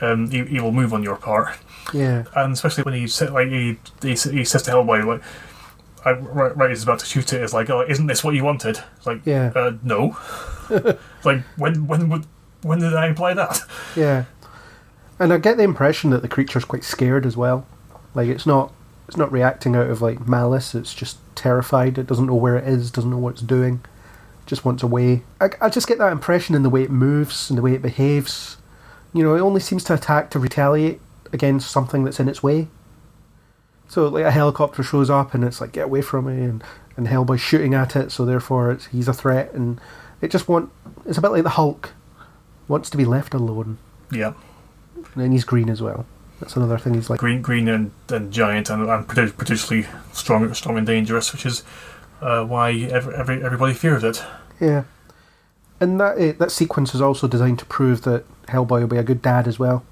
um, 0.00 0.28
evil 0.32 0.72
move 0.72 0.92
on 0.94 1.02
your 1.02 1.16
part, 1.16 1.56
Yeah, 1.92 2.24
and 2.36 2.52
especially 2.52 2.84
when 2.84 2.94
he 2.94 3.06
said 3.08 3.32
like 3.32 3.48
he 3.48 3.78
he, 4.02 4.10
he 4.10 4.44
says 4.44 4.62
to 4.62 4.70
Hellboy 4.70 5.04
like. 5.04 5.22
I, 6.04 6.12
right, 6.12 6.56
right, 6.56 6.70
he's 6.70 6.82
about 6.82 6.98
to 7.00 7.06
shoot 7.06 7.32
it. 7.32 7.42
It's 7.42 7.52
like, 7.52 7.68
oh, 7.70 7.82
isn't 7.86 8.06
this 8.06 8.24
what 8.24 8.34
you 8.34 8.44
wanted? 8.44 8.78
It's 8.96 9.06
like, 9.06 9.20
Yeah. 9.24 9.52
uh, 9.54 9.72
no. 9.82 10.16
Like, 11.24 11.42
when, 11.56 11.86
when, 11.88 12.08
would, 12.08 12.26
when 12.62 12.78
did 12.78 12.94
I 12.94 13.08
imply 13.08 13.34
that? 13.34 13.60
yeah. 13.96 14.24
And 15.18 15.32
I 15.32 15.38
get 15.38 15.56
the 15.56 15.64
impression 15.64 16.10
that 16.10 16.22
the 16.22 16.28
creature's 16.28 16.64
quite 16.64 16.84
scared 16.84 17.26
as 17.26 17.36
well. 17.36 17.66
Like 18.14 18.28
it's 18.28 18.46
not 18.46 18.72
it's 19.06 19.16
not 19.18 19.30
reacting 19.30 19.76
out 19.76 19.90
of 19.90 20.00
like 20.00 20.26
malice. 20.26 20.74
It's 20.74 20.94
just 20.94 21.18
terrified. 21.34 21.98
It 21.98 22.06
doesn't 22.06 22.26
know 22.26 22.34
where 22.34 22.56
it 22.56 22.66
is. 22.66 22.90
Doesn't 22.90 23.10
know 23.10 23.18
what 23.18 23.34
it's 23.34 23.42
doing. 23.42 23.84
Just 24.46 24.64
wants 24.64 24.82
away. 24.82 25.24
I, 25.40 25.50
I 25.60 25.68
just 25.68 25.86
get 25.88 25.98
that 25.98 26.10
impression 26.12 26.54
in 26.54 26.62
the 26.62 26.70
way 26.70 26.82
it 26.84 26.90
moves 26.90 27.50
and 27.50 27.58
the 27.58 27.62
way 27.62 27.74
it 27.74 27.82
behaves. 27.82 28.56
You 29.12 29.22
know, 29.24 29.34
it 29.34 29.40
only 29.40 29.60
seems 29.60 29.84
to 29.84 29.94
attack 29.94 30.30
to 30.30 30.38
retaliate 30.38 31.00
against 31.32 31.70
something 31.70 32.04
that's 32.04 32.18
in 32.20 32.28
its 32.28 32.42
way. 32.42 32.68
So 33.90 34.06
like 34.06 34.24
a 34.24 34.30
helicopter 34.30 34.82
shows 34.84 35.10
up 35.10 35.34
and 35.34 35.42
it's 35.42 35.60
like 35.60 35.72
get 35.72 35.86
away 35.86 36.00
from 36.00 36.26
me, 36.26 36.44
and 36.44 36.62
and 36.96 37.08
Hellboy's 37.08 37.40
shooting 37.40 37.74
at 37.74 37.96
it, 37.96 38.12
so 38.12 38.24
therefore 38.24 38.70
it's, 38.70 38.86
he's 38.86 39.08
a 39.08 39.12
threat, 39.12 39.52
and 39.52 39.80
it 40.20 40.30
just 40.30 40.48
want 40.48 40.70
it's 41.04 41.18
a 41.18 41.20
bit 41.20 41.32
like 41.32 41.42
the 41.42 41.50
Hulk 41.50 41.92
wants 42.68 42.88
to 42.90 42.96
be 42.96 43.04
left 43.04 43.34
alone, 43.34 43.78
Yeah. 44.12 44.34
and 44.94 45.06
then 45.16 45.32
he's 45.32 45.44
green 45.44 45.68
as 45.68 45.82
well. 45.82 46.06
That's 46.38 46.54
another 46.56 46.78
thing 46.78 46.94
he's 46.94 47.10
like. 47.10 47.18
Green, 47.20 47.42
green, 47.42 47.66
and, 47.68 47.90
and 48.08 48.32
giant, 48.32 48.70
and, 48.70 48.88
and 48.88 49.08
potentially 49.08 49.86
strong, 50.12 50.54
strong 50.54 50.78
and 50.78 50.86
dangerous, 50.86 51.32
which 51.32 51.44
is 51.44 51.64
uh, 52.22 52.44
why 52.44 52.72
every, 52.72 53.14
every, 53.14 53.42
everybody 53.42 53.74
fears 53.74 54.04
it. 54.04 54.22
Yeah, 54.60 54.84
and 55.80 55.98
that 55.98 56.16
uh, 56.16 56.32
that 56.38 56.52
sequence 56.52 56.94
is 56.94 57.00
also 57.00 57.26
designed 57.26 57.58
to 57.58 57.64
prove 57.64 58.02
that 58.02 58.24
Hellboy 58.46 58.80
will 58.82 58.86
be 58.86 58.98
a 58.98 59.02
good 59.02 59.20
dad 59.20 59.48
as 59.48 59.58
well, 59.58 59.84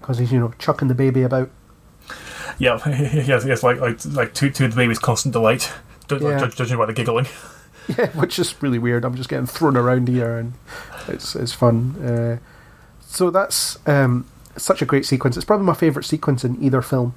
because 0.00 0.18
he's 0.18 0.30
you 0.32 0.38
know 0.38 0.52
chucking 0.58 0.86
the 0.88 0.94
baby 0.94 1.22
about. 1.22 1.50
Yeah, 2.60 2.78
yes, 2.86 3.44
yes, 3.44 3.62
like 3.64 3.80
like 3.80 4.04
like 4.04 4.34
to 4.34 4.50
to 4.50 4.68
the 4.68 4.76
baby's 4.76 4.98
constant 5.00 5.32
delight, 5.32 5.72
Yeah. 6.10 6.38
ju- 6.38 6.50
judging 6.50 6.76
by 6.78 6.86
the 6.86 6.92
giggling. 6.92 7.26
Yeah, 7.98 8.06
which 8.10 8.38
is 8.38 8.54
really 8.62 8.78
weird. 8.78 9.04
I'm 9.04 9.16
just 9.16 9.28
getting 9.28 9.46
thrown 9.46 9.76
around 9.76 10.06
here, 10.06 10.36
and 10.38 10.52
it's 11.08 11.34
it's 11.34 11.52
fun. 11.52 11.96
Uh, 11.96 12.38
so 13.00 13.30
that's 13.30 13.78
um, 13.88 14.26
such 14.56 14.80
a 14.80 14.84
great 14.86 15.04
sequence. 15.04 15.36
It's 15.36 15.44
probably 15.46 15.66
my 15.66 15.74
favourite 15.74 16.04
sequence 16.06 16.44
in 16.44 16.62
either 16.62 16.82
film, 16.82 17.16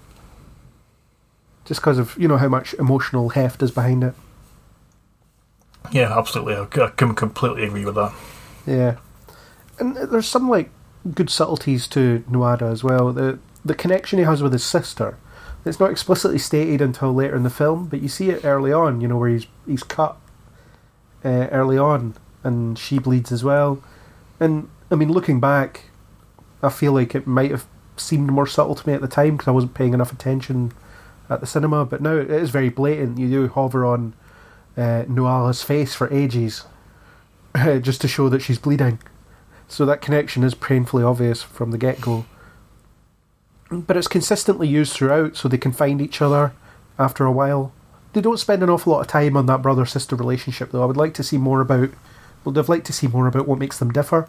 just 1.65 1.79
because 1.81 1.99
of 1.99 2.17
you 2.17 2.27
know 2.27 2.37
how 2.37 2.47
much 2.47 2.73
emotional 2.75 3.29
heft 3.29 3.61
is 3.61 3.69
behind 3.69 4.03
it. 4.03 4.15
Yeah, 5.91 6.17
absolutely. 6.17 6.55
I 6.55 6.87
can 6.87 7.13
completely 7.13 7.65
agree 7.65 7.85
with 7.85 7.95
that. 7.95 8.13
Yeah, 8.65 8.95
and 9.77 9.95
there's 9.95 10.27
some 10.27 10.49
like 10.49 10.71
good 11.13 11.29
subtleties 11.29 11.87
to 11.89 12.23
Nuada 12.31 12.71
as 12.71 12.83
well. 12.83 13.11
The 13.13 13.37
the 13.63 13.75
connection 13.75 14.17
he 14.17 14.25
has 14.25 14.41
with 14.41 14.53
his 14.53 14.63
sister. 14.63 15.17
It's 15.65 15.79
not 15.79 15.91
explicitly 15.91 16.37
stated 16.37 16.81
until 16.81 17.13
later 17.13 17.35
in 17.35 17.43
the 17.43 17.49
film, 17.49 17.87
but 17.87 18.01
you 18.01 18.09
see 18.09 18.29
it 18.29 18.43
early 18.43 18.73
on. 18.73 18.99
You 18.99 19.07
know 19.07 19.17
where 19.17 19.29
he's 19.29 19.47
he's 19.65 19.83
cut 19.83 20.17
uh, 21.23 21.47
early 21.51 21.77
on, 21.77 22.15
and 22.43 22.77
she 22.77 22.99
bleeds 22.99 23.31
as 23.31 23.43
well. 23.43 23.81
And 24.39 24.69
I 24.91 24.95
mean, 24.95 25.11
looking 25.11 25.39
back, 25.39 25.85
I 26.61 26.69
feel 26.69 26.91
like 26.91 27.15
it 27.15 27.25
might 27.25 27.51
have 27.51 27.65
seemed 27.95 28.31
more 28.31 28.47
subtle 28.47 28.75
to 28.75 28.87
me 28.87 28.93
at 28.93 29.01
the 29.01 29.07
time 29.07 29.37
because 29.37 29.47
I 29.47 29.51
wasn't 29.51 29.73
paying 29.73 29.93
enough 29.93 30.11
attention 30.11 30.73
at 31.29 31.39
the 31.39 31.47
cinema. 31.47 31.85
But 31.85 32.01
now 32.01 32.17
it 32.17 32.29
is 32.29 32.49
very 32.49 32.69
blatant. 32.69 33.17
You 33.17 33.29
do 33.29 33.47
hover 33.47 33.85
on 33.85 34.13
uh, 34.75 35.05
Nuala's 35.07 35.63
face 35.63 35.95
for 35.95 36.11
ages, 36.13 36.65
just 37.55 38.01
to 38.01 38.07
show 38.07 38.27
that 38.29 38.41
she's 38.41 38.59
bleeding. 38.59 38.99
So 39.69 39.85
that 39.85 40.01
connection 40.01 40.43
is 40.43 40.53
painfully 40.53 41.03
obvious 41.03 41.41
from 41.41 41.71
the 41.71 41.77
get 41.77 42.01
go. 42.01 42.25
But 43.81 43.97
it's 43.97 44.07
consistently 44.07 44.67
used 44.67 44.93
throughout, 44.93 45.35
so 45.35 45.47
they 45.47 45.57
can 45.57 45.71
find 45.71 46.01
each 46.01 46.21
other 46.21 46.53
after 46.99 47.25
a 47.25 47.31
while. 47.31 47.71
They 48.13 48.21
don't 48.21 48.39
spend 48.39 48.61
an 48.61 48.69
awful 48.69 48.93
lot 48.93 49.01
of 49.01 49.07
time 49.07 49.35
on 49.35 49.47
that 49.47 49.61
brother 49.61 49.85
sister 49.85 50.15
relationship, 50.15 50.71
though. 50.71 50.83
I 50.83 50.85
would 50.85 50.97
like 50.97 51.13
to 51.15 51.23
see 51.23 51.37
more 51.37 51.61
about. 51.61 51.89
Well, 52.45 52.57
I'd 52.57 52.69
like 52.69 52.83
to 52.85 52.93
see 52.93 53.07
more 53.07 53.27
about 53.27 53.47
what 53.47 53.57
makes 53.59 53.79
them 53.79 53.91
differ. 53.91 54.27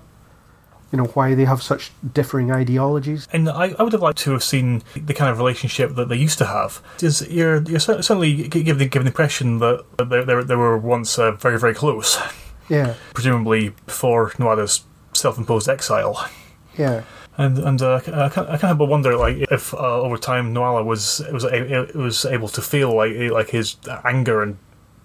You 0.92 0.98
know, 0.98 1.04
why 1.06 1.34
they 1.34 1.44
have 1.44 1.60
such 1.62 1.90
differing 2.12 2.52
ideologies. 2.52 3.26
And 3.32 3.48
I, 3.48 3.74
I 3.78 3.82
would 3.82 3.92
have 3.92 4.02
liked 4.02 4.18
to 4.18 4.30
have 4.30 4.44
seen 4.44 4.82
the 4.94 5.12
kind 5.12 5.28
of 5.30 5.38
relationship 5.38 5.96
that 5.96 6.08
they 6.08 6.16
used 6.16 6.38
to 6.38 6.46
have. 6.46 6.80
Is 7.02 7.26
you're 7.28 7.62
you're 7.62 7.80
certainly 7.80 8.48
gi- 8.48 8.62
given 8.62 8.88
given 8.88 9.04
the 9.04 9.10
impression 9.10 9.58
that 9.58 9.84
they, 9.98 10.22
they, 10.22 10.42
they 10.44 10.54
were 10.54 10.78
once 10.78 11.18
uh, 11.18 11.32
very 11.32 11.58
very 11.58 11.74
close, 11.74 12.18
Yeah, 12.68 12.94
presumably 13.12 13.70
before 13.86 14.32
Nuada's 14.38 14.84
self-imposed 15.14 15.68
exile. 15.68 16.28
Yeah. 16.78 17.02
And 17.36 17.58
and 17.58 17.82
uh, 17.82 17.96
I 17.96 18.00
can't 18.00 18.48
I 18.48 18.56
can't 18.58 18.62
help 18.62 18.78
but 18.78 18.88
wonder 18.88 19.16
like 19.16 19.38
if 19.50 19.74
uh, 19.74 20.00
over 20.02 20.16
time 20.16 20.52
Nuala 20.52 20.84
was 20.84 21.20
was 21.32 21.44
a, 21.44 21.88
was 21.94 22.24
able 22.24 22.48
to 22.48 22.62
feel 22.62 22.94
like 22.94 23.12
like 23.32 23.50
his 23.50 23.76
anger 24.04 24.40
and 24.42 24.56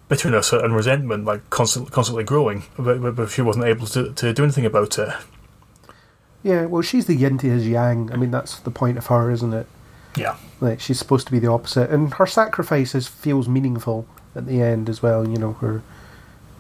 bitterness 0.10 0.52
and 0.54 0.76
resentment 0.76 1.26
like 1.26 1.50
constantly 1.50 1.92
constantly 1.92 2.24
growing, 2.24 2.64
but, 2.78 3.02
but- 3.02 3.16
but 3.16 3.30
she 3.30 3.42
wasn't 3.42 3.66
able 3.66 3.88
to, 3.88 4.12
to 4.14 4.34
do 4.34 4.44
anything 4.44 4.66
about 4.66 4.98
it. 5.00 5.10
Yeah, 6.44 6.66
well, 6.66 6.82
she's 6.82 7.06
the 7.06 7.16
yin 7.16 7.38
to 7.40 7.48
his 7.50 7.68
yang. 7.68 8.12
I 8.14 8.16
mean, 8.16 8.32
that's 8.32 8.60
the 8.60 8.72
point 8.72 8.98
of 8.98 9.08
her, 9.08 9.30
isn't 9.32 9.54
it? 9.54 9.68
Yeah, 10.16 10.38
Like 10.62 10.80
she's 10.80 10.98
supposed 10.98 11.28
to 11.28 11.32
be 11.32 11.40
the 11.40 11.52
opposite, 11.52 11.90
and 11.92 12.14
her 12.16 12.26
sacrifice 12.26 12.96
is, 12.96 13.08
feels 13.08 13.48
meaningful 13.48 14.08
at 14.36 14.48
the 14.48 14.62
end 14.62 14.90
as 14.90 15.02
well. 15.04 15.28
You 15.28 15.38
know, 15.38 15.54
her 15.54 15.82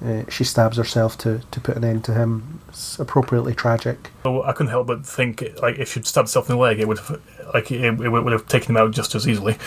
uh, 0.03 0.23
she 0.30 0.43
stabs 0.43 0.77
herself 0.77 1.17
to 1.19 1.41
to 1.51 1.59
put 1.59 1.76
an 1.76 1.84
end 1.84 2.03
to 2.05 2.13
him. 2.13 2.61
It's 2.69 2.99
appropriately 2.99 3.53
tragic. 3.53 4.11
so 4.23 4.43
I 4.43 4.53
couldn't 4.53 4.71
help 4.71 4.88
but 4.88 5.05
think 5.05 5.43
like 5.61 5.77
if 5.77 5.93
she'd 5.93 6.07
stabbed 6.07 6.30
herself 6.30 6.49
in 6.49 6.55
the 6.55 6.61
leg, 6.61 6.80
it 6.80 6.88
would 6.88 6.99
have 6.99 7.21
like 7.53 7.71
it, 7.71 7.84
it 7.84 8.09
would 8.09 8.34
have 8.34 8.47
taken 8.47 8.71
him 8.71 8.77
out 8.77 8.91
just 8.91 9.13
as 9.15 9.27
easily. 9.27 9.57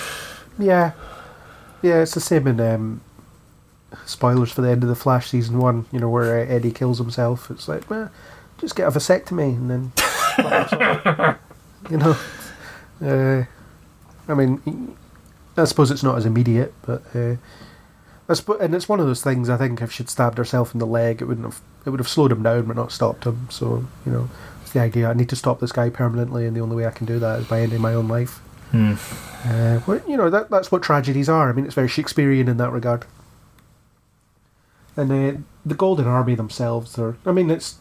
Yeah, 0.58 0.92
yeah, 1.82 2.02
it's 2.02 2.14
the 2.14 2.20
same 2.20 2.46
in 2.46 2.60
um, 2.60 3.00
spoilers 4.06 4.52
for 4.52 4.62
the 4.62 4.70
end 4.70 4.82
of 4.82 4.88
the 4.88 4.94
Flash 4.94 5.28
season 5.28 5.58
one. 5.58 5.86
You 5.92 5.98
know, 6.00 6.08
where 6.08 6.38
uh, 6.40 6.46
Eddie 6.46 6.72
kills 6.72 6.98
himself. 6.98 7.50
It's 7.50 7.68
like, 7.68 7.88
well, 7.90 8.10
just 8.58 8.76
get 8.76 8.88
a 8.88 8.90
vasectomy 8.90 9.56
and 9.56 9.70
then, 9.70 9.92
you 11.90 11.96
know. 11.98 12.16
Uh, 13.02 13.44
I 14.28 14.34
mean, 14.34 14.96
I 15.56 15.64
suppose 15.64 15.90
it's 15.90 16.04
not 16.04 16.16
as 16.16 16.24
immediate, 16.24 16.72
but 16.86 17.02
uh, 17.14 17.36
and 18.60 18.74
it's 18.74 18.88
one 18.88 19.00
of 19.00 19.06
those 19.06 19.22
things. 19.22 19.48
I 19.48 19.56
think 19.56 19.80
if 19.80 19.92
she'd 19.92 20.10
stabbed 20.10 20.38
herself 20.38 20.74
in 20.74 20.78
the 20.78 20.86
leg, 20.86 21.20
it 21.20 21.26
wouldn't 21.26 21.46
have. 21.46 21.60
It 21.84 21.90
would 21.90 22.00
have 22.00 22.08
slowed 22.08 22.32
him 22.32 22.42
down, 22.42 22.66
but 22.66 22.76
not 22.76 22.92
stopped 22.92 23.24
him. 23.24 23.48
So 23.50 23.84
you 24.06 24.12
know, 24.12 24.28
it's 24.62 24.72
the 24.72 24.80
idea. 24.80 25.08
I 25.08 25.14
need 25.14 25.28
to 25.30 25.36
stop 25.36 25.60
this 25.60 25.72
guy 25.72 25.90
permanently, 25.90 26.46
and 26.46 26.56
the 26.56 26.60
only 26.60 26.76
way 26.76 26.86
I 26.86 26.90
can 26.90 27.06
do 27.06 27.18
that 27.18 27.40
is 27.40 27.46
by 27.46 27.60
ending 27.60 27.80
my 27.80 27.94
own 27.94 28.08
life. 28.08 28.40
Uh, 29.44 29.80
well, 29.86 30.00
you 30.06 30.16
know 30.16 30.30
that 30.30 30.50
that's 30.50 30.72
what 30.72 30.82
tragedies 30.82 31.28
are. 31.28 31.50
I 31.50 31.52
mean, 31.52 31.66
it's 31.66 31.74
very 31.74 31.88
Shakespearean 31.88 32.48
in 32.48 32.56
that 32.56 32.70
regard. 32.70 33.04
And 34.96 35.10
uh, 35.10 35.40
the 35.64 35.74
Golden 35.74 36.06
Army 36.06 36.34
themselves, 36.34 36.98
are. 36.98 37.16
I 37.24 37.32
mean, 37.32 37.50
it's 37.50 37.78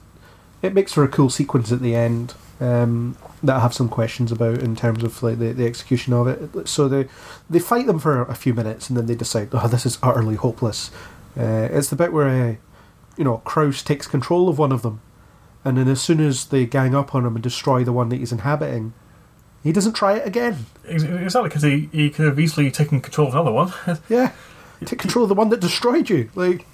it 0.62 0.74
makes 0.74 0.94
for 0.94 1.04
a 1.04 1.08
cool 1.08 1.30
sequence 1.30 1.72
at 1.72 1.82
the 1.82 1.96
end 1.96 2.34
um, 2.62 3.18
that 3.44 3.56
I 3.58 3.60
have 3.60 3.74
some 3.74 3.90
questions 3.90 4.32
about 4.32 4.60
in 4.60 4.76
terms 4.76 5.04
of 5.04 5.22
like 5.22 5.40
the, 5.40 5.52
the 5.52 5.66
execution 5.66 6.14
of 6.14 6.28
it. 6.28 6.68
So 6.68 6.88
they 6.88 7.08
they 7.50 7.60
fight 7.60 7.88
them 7.88 8.00
for 8.00 8.22
a 8.22 8.36
few 8.36 8.54
minutes 8.54 8.88
and 8.88 8.98
then 8.98 9.08
they 9.08 9.16
decide, 9.16 9.50
oh, 9.52 9.68
this 9.68 9.86
is 9.86 9.98
utterly 10.02 10.36
hopeless. 10.36 10.92
Uh, 11.38 11.68
it's 11.72 11.90
the 11.90 11.96
bit 11.96 12.14
where 12.14 12.30
uh, 12.30 12.56
you 13.18 13.24
know 13.24 13.40
Kraus 13.40 13.82
takes 13.82 14.08
control 14.08 14.48
of 14.48 14.60
one 14.60 14.72
of 14.72 14.84
them, 14.84 15.02
and 15.66 15.78
then 15.78 15.88
as 15.88 16.02
soon 16.02 16.20
as 16.20 16.46
they 16.46 16.66
gang 16.66 16.94
up 16.96 17.16
on 17.16 17.26
him 17.26 17.36
and 17.36 17.44
destroy 17.44 17.84
the 17.84 17.94
one 17.94 18.10
that 18.10 18.18
he's 18.18 18.32
inhabiting, 18.32 18.94
he 19.64 19.72
doesn't 19.72 19.94
try 19.94 20.18
it 20.18 20.28
again. 20.28 20.66
Exactly, 20.86 21.50
because 21.50 21.64
he, 21.64 21.90
he 21.92 22.10
could 22.10 22.26
have 22.26 22.40
easily 22.40 22.70
taken 22.70 23.02
control 23.02 23.28
of 23.28 23.34
another 23.34 23.52
one. 23.52 23.74
Yeah, 24.10 24.34
take 24.86 25.00
control 25.00 25.24
of 25.24 25.30
the 25.30 25.36
one 25.36 25.50
that 25.50 25.60
destroyed 25.60 26.10
you. 26.10 26.30
Like, 26.36 26.66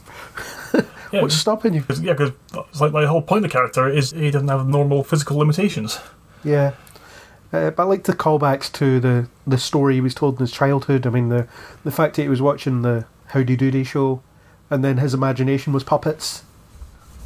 yeah, 1.11 1.21
what's 1.21 1.35
stopping 1.35 1.73
you? 1.73 1.81
Cause, 1.83 2.01
yeah, 2.01 2.13
because 2.13 2.31
it's 2.53 2.81
like 2.81 2.91
the 2.91 3.07
whole 3.07 3.21
point 3.21 3.45
of 3.45 3.51
the 3.51 3.53
character 3.53 3.87
is 3.87 4.11
he 4.11 4.31
doesn't 4.31 4.47
have 4.47 4.67
normal 4.67 5.03
physical 5.03 5.37
limitations. 5.37 5.99
Yeah. 6.43 6.73
Uh, 7.53 7.71
but 7.71 7.83
I 7.83 7.85
like 7.85 8.03
the 8.03 8.13
callbacks 8.13 8.71
to 8.73 8.99
the, 8.99 9.27
the 9.45 9.57
story 9.57 9.95
he 9.95 10.01
was 10.01 10.13
told 10.13 10.35
in 10.35 10.39
his 10.39 10.51
childhood. 10.51 11.07
I 11.07 11.09
mean, 11.09 11.29
the 11.29 11.47
the 11.83 11.91
fact 11.91 12.15
that 12.15 12.23
he 12.23 12.29
was 12.29 12.41
watching 12.41 12.81
the 12.81 13.05
Howdy 13.27 13.55
Doody 13.55 13.85
show, 13.85 14.21
and 14.69 14.83
then 14.83 14.97
his 14.97 15.13
imagination 15.13 15.71
was 15.71 15.83
puppets. 15.83 16.43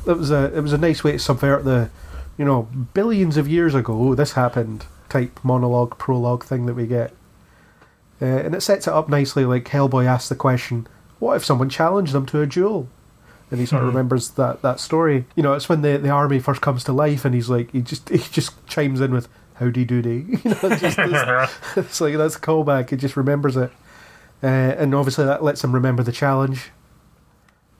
It 0.08 0.18
was 0.18 0.30
a 0.30 0.56
it 0.56 0.62
was 0.62 0.74
a 0.74 0.78
nice 0.78 1.04
way 1.04 1.14
to 1.14 1.20
subvert 1.20 1.64
the, 1.64 1.90
you 2.38 2.46
know, 2.46 2.68
billions 2.94 3.38
of 3.38 3.48
years 3.48 3.74
ago 3.74 4.14
this 4.14 4.34
happened 4.34 4.86
type 5.10 5.40
monologue 5.44 5.98
prologue 5.98 6.44
thing 6.44 6.66
that 6.68 6.76
we 6.76 6.88
get. 6.88 7.12
Uh, 8.22 8.26
and 8.26 8.54
it 8.54 8.62
sets 8.62 8.88
it 8.88 8.94
up 8.94 9.10
nicely. 9.10 9.46
Like 9.46 9.66
Hellboy 9.66 10.06
asks 10.06 10.30
the 10.30 10.36
question, 10.36 10.88
"What 11.18 11.36
if 11.36 11.46
someone 11.46 11.70
challenged 11.70 12.14
them 12.14 12.28
to 12.28 12.42
a 12.42 12.46
duel?" 12.46 12.88
And 13.52 13.60
he 13.60 13.66
sort 13.66 13.84
of 13.84 13.90
remembers 13.90 14.32
that, 14.32 14.62
that 14.62 14.80
story. 14.80 15.26
You 15.36 15.44
know, 15.44 15.54
it's 15.54 15.68
when 15.68 15.82
the, 15.82 15.98
the 15.98 16.10
army 16.10 16.40
first 16.40 16.62
comes 16.62 16.86
to 16.86 16.94
life, 16.94 17.26
and 17.26 17.36
he's 17.36 17.50
like, 17.50 17.72
he 17.72 17.82
just 17.82 18.08
he 18.10 18.18
just 18.18 18.66
chimes 18.68 19.02
in 19.02 19.12
with 19.12 19.28
"Howdy 19.56 19.86
doody." 19.86 20.26
You 20.44 20.52
know, 20.52 20.60
it's, 20.64 20.82
just, 20.82 20.98
it's, 20.98 21.58
it's 21.78 22.02
like 22.02 22.16
that's 22.16 22.38
a 22.38 22.40
callback. 22.40 22.90
He 22.90 22.96
just 22.96 23.18
remembers 23.18 23.58
it, 23.58 23.72
uh, 24.42 24.48
and 24.48 24.96
obviously 24.96 25.26
that 25.26 25.44
lets 25.44 25.64
him 25.64 25.74
remember 25.74 26.02
the 26.02 26.14
challenge. 26.14 26.72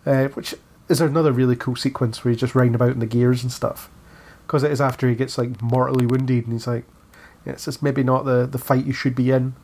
Uh, 0.06 0.28
which 0.30 0.56
is 0.90 1.00
another 1.00 1.32
really 1.32 1.56
cool 1.56 1.76
sequence 1.76 2.24
where 2.24 2.32
he's 2.32 2.42
just 2.42 2.56
riding 2.56 2.74
about 2.74 2.90
in 2.90 3.00
the 3.00 3.06
gears 3.06 3.44
and 3.44 3.52
stuff, 3.52 3.90
because 4.46 4.64
it 4.64 4.72
is 4.72 4.82
after 4.82 5.08
he 5.08 5.16
gets 5.16 5.38
like 5.38 5.62
mortally 5.62 6.06
wounded, 6.06 6.44
and 6.44 6.54
he's 6.54 6.68
like, 6.68 6.84
yeah, 7.46 7.54
"It's 7.54 7.66
just 7.66 7.82
maybe 7.82 8.04
not 8.04 8.26
the 8.26 8.46
the 8.46 8.58
fight 8.58 8.86
you 8.86 8.94
should 8.94 9.16
be 9.16 9.32
in." 9.32 9.56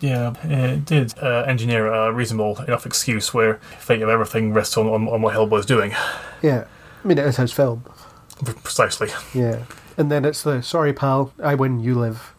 Yeah, 0.00 0.34
it 0.44 0.84
did 0.84 1.14
uh, 1.22 1.44
engineer 1.46 1.86
a 1.86 2.12
reasonable 2.12 2.58
enough 2.62 2.86
excuse 2.86 3.34
where 3.34 3.56
fate 3.78 4.02
of 4.02 4.08
everything 4.08 4.52
rests 4.52 4.76
on, 4.76 4.86
on, 4.86 5.08
on 5.08 5.22
what 5.22 5.34
Hellboy's 5.34 5.66
doing. 5.66 5.92
Yeah, 6.42 6.64
I 7.04 7.08
mean 7.08 7.18
it 7.18 7.26
is 7.26 7.36
his 7.36 7.52
film. 7.52 7.84
Precisely. 8.44 9.10
Yeah. 9.34 9.64
And 9.98 10.10
then 10.10 10.24
it's 10.24 10.42
the 10.42 10.62
sorry 10.62 10.94
pal, 10.94 11.32
I 11.42 11.54
win, 11.54 11.80
you 11.80 11.94
live. 11.94 12.34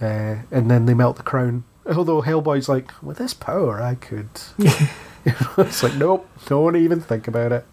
Uh, 0.00 0.36
and 0.50 0.70
then 0.70 0.84
they 0.84 0.92
melt 0.92 1.16
the 1.16 1.22
crown. 1.22 1.64
Although 1.86 2.20
Hellboy's 2.20 2.68
like, 2.68 2.90
with 3.02 3.16
this 3.16 3.32
power, 3.32 3.80
I 3.80 3.94
could. 3.94 4.28
It's 5.58 5.82
like, 5.82 5.94
nope, 5.94 6.28
don't 6.46 6.76
even 6.76 7.00
think 7.00 7.26
about 7.26 7.50
it. 7.50 7.64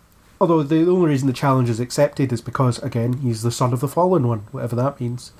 Although 0.41 0.63
the 0.63 0.89
only 0.89 1.11
reason 1.11 1.27
the 1.27 1.33
challenge 1.33 1.69
is 1.69 1.79
accepted 1.79 2.33
is 2.33 2.41
because, 2.41 2.79
again, 2.79 3.19
he's 3.19 3.43
the 3.43 3.51
son 3.51 3.73
of 3.73 3.79
the 3.79 3.87
fallen 3.87 4.27
one, 4.27 4.39
whatever 4.51 4.75
that 4.75 4.99
means. 4.99 5.31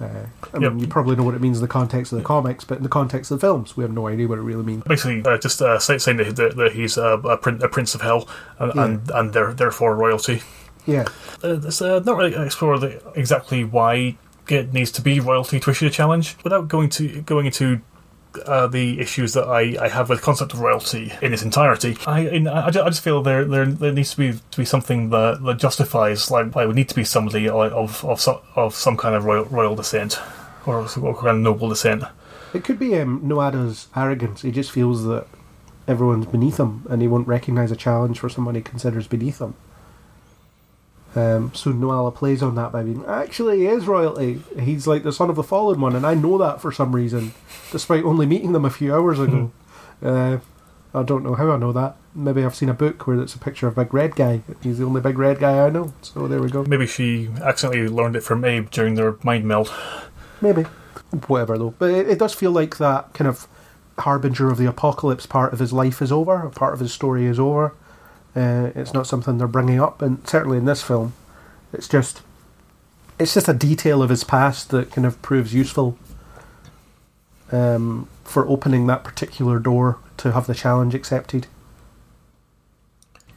Uh, 0.00 0.26
I 0.54 0.58
mean, 0.60 0.78
you 0.78 0.86
probably 0.86 1.16
know 1.16 1.24
what 1.24 1.34
it 1.34 1.40
means 1.40 1.58
in 1.58 1.62
the 1.62 1.68
context 1.68 2.12
of 2.12 2.18
the 2.18 2.24
comics, 2.24 2.64
but 2.64 2.76
in 2.78 2.82
the 2.84 2.88
context 2.88 3.30
of 3.32 3.40
the 3.40 3.46
films, 3.46 3.76
we 3.76 3.82
have 3.82 3.90
no 3.92 4.06
idea 4.06 4.28
what 4.28 4.38
it 4.38 4.42
really 4.42 4.62
means. 4.62 4.84
Basically, 4.84 5.24
uh, 5.24 5.38
just 5.38 5.60
uh, 5.60 5.78
say, 5.80 5.98
saying 5.98 6.18
that, 6.18 6.36
that, 6.36 6.56
that 6.56 6.72
he's 6.72 6.96
a, 6.96 7.14
a, 7.18 7.36
prin- 7.36 7.60
a 7.62 7.68
prince 7.68 7.94
of 7.96 8.02
hell 8.02 8.28
and 8.60 8.72
Yeah. 8.74 8.84
and, 8.84 9.10
and 9.10 9.32
there, 9.32 9.52
therefore 9.52 9.96
royalty. 9.96 10.42
Yeah, 10.86 11.04
Uh, 11.44 11.60
it's 11.62 11.82
uh, 11.82 11.98
not 12.06 12.16
really 12.16 12.34
explore 12.34 12.78
the, 12.78 13.02
exactly 13.14 13.64
why 13.64 14.16
it 14.48 14.72
needs 14.72 14.90
to 14.92 15.02
be 15.02 15.20
royalty 15.20 15.60
to 15.60 15.70
issue 15.70 15.86
a 15.86 15.90
challenge 15.90 16.36
without 16.44 16.68
going 16.68 16.88
to 16.90 17.20
going 17.22 17.44
into 17.46 17.80
uh, 18.46 18.66
the 18.66 19.00
issues 19.00 19.32
that 19.34 19.44
I, 19.44 19.76
I 19.84 19.88
have 19.88 20.08
with 20.08 20.22
concept 20.22 20.52
of 20.54 20.60
royalty 20.60 21.12
in 21.22 21.32
its 21.32 21.42
entirety. 21.42 21.96
I 22.06 22.20
in, 22.20 22.46
I, 22.48 22.70
ju- 22.70 22.82
I 22.82 22.88
just 22.88 23.02
feel 23.02 23.22
there, 23.22 23.44
there 23.44 23.66
there 23.66 23.92
needs 23.92 24.10
to 24.12 24.16
be 24.16 24.32
to 24.50 24.58
be 24.58 24.64
something 24.64 25.10
that, 25.10 25.42
that 25.44 25.58
justifies 25.58 26.30
like 26.30 26.46
it 26.48 26.66
would 26.66 26.76
need 26.76 26.88
to 26.90 26.94
be 26.94 27.04
somebody 27.04 27.48
of 27.48 28.04
of 28.04 28.20
some, 28.20 28.38
of 28.54 28.74
some 28.74 28.96
kind 28.96 29.14
of 29.14 29.24
royal 29.24 29.44
royal 29.46 29.74
descent 29.76 30.18
or 30.66 30.86
some 30.88 31.02
kind 31.14 31.28
of 31.28 31.38
noble 31.38 31.68
descent. 31.68 32.04
it 32.54 32.64
could 32.64 32.78
be 32.78 32.96
um, 32.98 33.20
Nuada's 33.22 33.88
arrogance. 33.96 34.42
He 34.42 34.50
just 34.50 34.70
feels 34.70 35.04
that 35.04 35.26
everyone's 35.86 36.26
beneath 36.26 36.58
him, 36.60 36.86
and 36.90 37.00
he 37.00 37.08
won't 37.08 37.26
recognise 37.26 37.70
a 37.70 37.76
challenge 37.76 38.18
for 38.20 38.28
someone 38.28 38.54
he 38.54 38.60
considers 38.60 39.06
beneath 39.06 39.40
him. 39.40 39.54
Um, 41.18 41.52
so 41.54 41.72
Nuala 41.72 42.12
plays 42.12 42.42
on 42.42 42.54
that 42.54 42.70
by 42.70 42.82
being, 42.82 43.04
actually, 43.06 43.60
he 43.60 43.66
is 43.66 43.86
royalty. 43.86 44.42
He's 44.60 44.86
like 44.86 45.02
the 45.02 45.12
son 45.12 45.30
of 45.30 45.36
the 45.36 45.42
fallen 45.42 45.80
one, 45.80 45.96
and 45.96 46.06
I 46.06 46.14
know 46.14 46.38
that 46.38 46.60
for 46.60 46.70
some 46.70 46.94
reason, 46.94 47.32
despite 47.72 48.04
only 48.04 48.26
meeting 48.26 48.52
them 48.52 48.64
a 48.64 48.70
few 48.70 48.94
hours 48.94 49.18
ago. 49.18 49.50
uh, 50.02 50.38
I 50.94 51.02
don't 51.02 51.24
know 51.24 51.34
how 51.34 51.50
I 51.50 51.56
know 51.56 51.72
that. 51.72 51.96
Maybe 52.14 52.44
I've 52.44 52.54
seen 52.54 52.68
a 52.68 52.74
book 52.74 53.06
where 53.06 53.20
it's 53.20 53.34
a 53.34 53.38
picture 53.38 53.66
of 53.66 53.76
a 53.76 53.84
big 53.84 53.92
red 53.92 54.16
guy. 54.16 54.42
He's 54.62 54.78
the 54.78 54.84
only 54.84 55.00
big 55.00 55.18
red 55.18 55.38
guy 55.38 55.66
I 55.66 55.70
know. 55.70 55.92
So 56.02 56.28
there 56.28 56.40
we 56.40 56.50
go. 56.50 56.64
Maybe 56.64 56.86
she 56.86 57.28
accidentally 57.42 57.88
learned 57.88 58.16
it 58.16 58.22
from 58.22 58.44
Abe 58.44 58.70
during 58.70 58.94
their 58.94 59.16
mind 59.22 59.44
meld. 59.44 59.72
Maybe. 60.40 60.62
Whatever, 61.26 61.58
though. 61.58 61.74
But 61.78 61.90
it, 61.90 62.08
it 62.10 62.18
does 62.18 62.34
feel 62.34 62.52
like 62.52 62.78
that 62.78 63.12
kind 63.12 63.28
of 63.28 63.48
harbinger 63.98 64.50
of 64.50 64.58
the 64.58 64.66
apocalypse 64.66 65.26
part 65.26 65.52
of 65.52 65.58
his 65.58 65.72
life 65.72 66.00
is 66.00 66.12
over, 66.12 66.46
a 66.46 66.50
part 66.50 66.74
of 66.74 66.80
his 66.80 66.92
story 66.92 67.26
is 67.26 67.38
over. 67.40 67.74
Uh, 68.38 68.70
it's 68.74 68.94
not 68.94 69.06
something 69.06 69.38
they're 69.38 69.48
bringing 69.48 69.80
up, 69.80 70.00
and 70.00 70.26
certainly 70.28 70.58
in 70.58 70.64
this 70.64 70.82
film, 70.82 71.12
it's 71.72 71.88
just 71.88 72.22
it's 73.18 73.34
just 73.34 73.48
a 73.48 73.54
detail 73.54 74.00
of 74.02 74.10
his 74.10 74.22
past 74.22 74.70
that 74.70 74.92
kind 74.92 75.06
of 75.06 75.20
proves 75.22 75.52
useful 75.52 75.98
um, 77.50 78.06
for 78.22 78.46
opening 78.46 78.86
that 78.86 79.02
particular 79.02 79.58
door 79.58 79.98
to 80.18 80.32
have 80.32 80.46
the 80.46 80.54
challenge 80.54 80.94
accepted. 80.94 81.46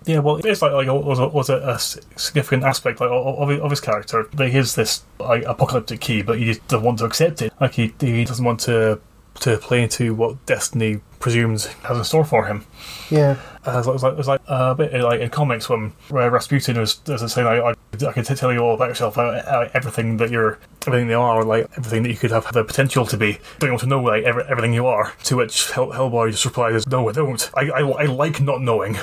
Yeah, 0.05 0.19
well, 0.19 0.37
it's 0.37 0.61
like, 0.61 0.71
like 0.71 0.87
was 0.87 1.19
a, 1.19 1.27
was 1.27 1.49
a, 1.49 1.57
a 1.57 1.79
significant 1.79 2.63
aspect 2.63 2.99
like 2.99 3.09
of, 3.11 3.39
of 3.39 3.49
his- 3.49 3.59
of 3.59 3.69
his 3.69 3.81
character. 3.81 4.27
There 4.33 4.47
is 4.47 4.75
this 4.75 5.03
like 5.19 5.43
apocalyptic 5.43 5.99
key, 6.01 6.21
but 6.21 6.37
he 6.39 6.59
doesn't 6.67 6.83
want 6.85 6.99
to 6.99 7.05
accept 7.05 7.41
it. 7.41 7.53
Like 7.59 7.73
he 7.73 7.93
he 7.99 8.23
doesn't 8.25 8.45
want 8.45 8.59
to 8.61 8.99
to 9.41 9.57
play 9.57 9.81
into 9.83 10.13
what 10.13 10.45
destiny 10.45 11.01
presumes 11.19 11.65
has 11.65 11.97
in 11.97 12.03
store 12.03 12.25
for 12.25 12.45
him. 12.47 12.65
Yeah, 13.09 13.37
Uh, 13.65 13.83
like, 13.85 13.95
it's 13.95 14.03
like, 14.03 14.17
it's 14.17 14.27
like 14.27 14.41
uh, 14.47 14.71
a 14.71 14.75
bit 14.75 14.93
like 15.01 15.21
in 15.21 15.29
comics 15.29 15.69
when 15.69 15.93
where 16.09 16.31
Rasputin 16.31 16.79
was, 16.79 16.99
was 17.07 17.31
saying, 17.31 17.45
like, 17.45 17.77
I, 18.01 18.07
I 18.07 18.11
can 18.11 18.23
tell 18.23 18.51
you 18.51 18.59
all 18.59 18.73
about 18.73 18.89
yourself, 18.89 19.17
uh, 19.17 19.21
uh, 19.21 19.69
everything 19.73 20.17
that 20.17 20.31
you're, 20.31 20.57
everything 20.87 21.09
you 21.09 21.19
are, 21.19 21.43
like 21.43 21.69
everything 21.77 22.01
that 22.03 22.09
you 22.09 22.17
could 22.17 22.31
have 22.31 22.51
the 22.53 22.63
potential 22.63 23.05
to 23.05 23.17
be. 23.17 23.37
Don't 23.59 23.69
want 23.69 23.81
to 23.81 23.87
know 23.87 24.01
like 24.01 24.23
every, 24.23 24.43
everything 24.43 24.73
you 24.73 24.87
are? 24.87 25.13
To 25.25 25.37
which 25.37 25.71
Hell, 25.71 25.91
Hellboy 25.91 26.31
just 26.31 26.45
replies, 26.45 26.87
No, 26.87 27.07
I 27.07 27.11
don't. 27.11 27.51
I, 27.53 27.69
I, 27.69 27.81
I 27.81 28.05
like 28.05 28.41
not 28.41 28.61
knowing. 28.61 28.97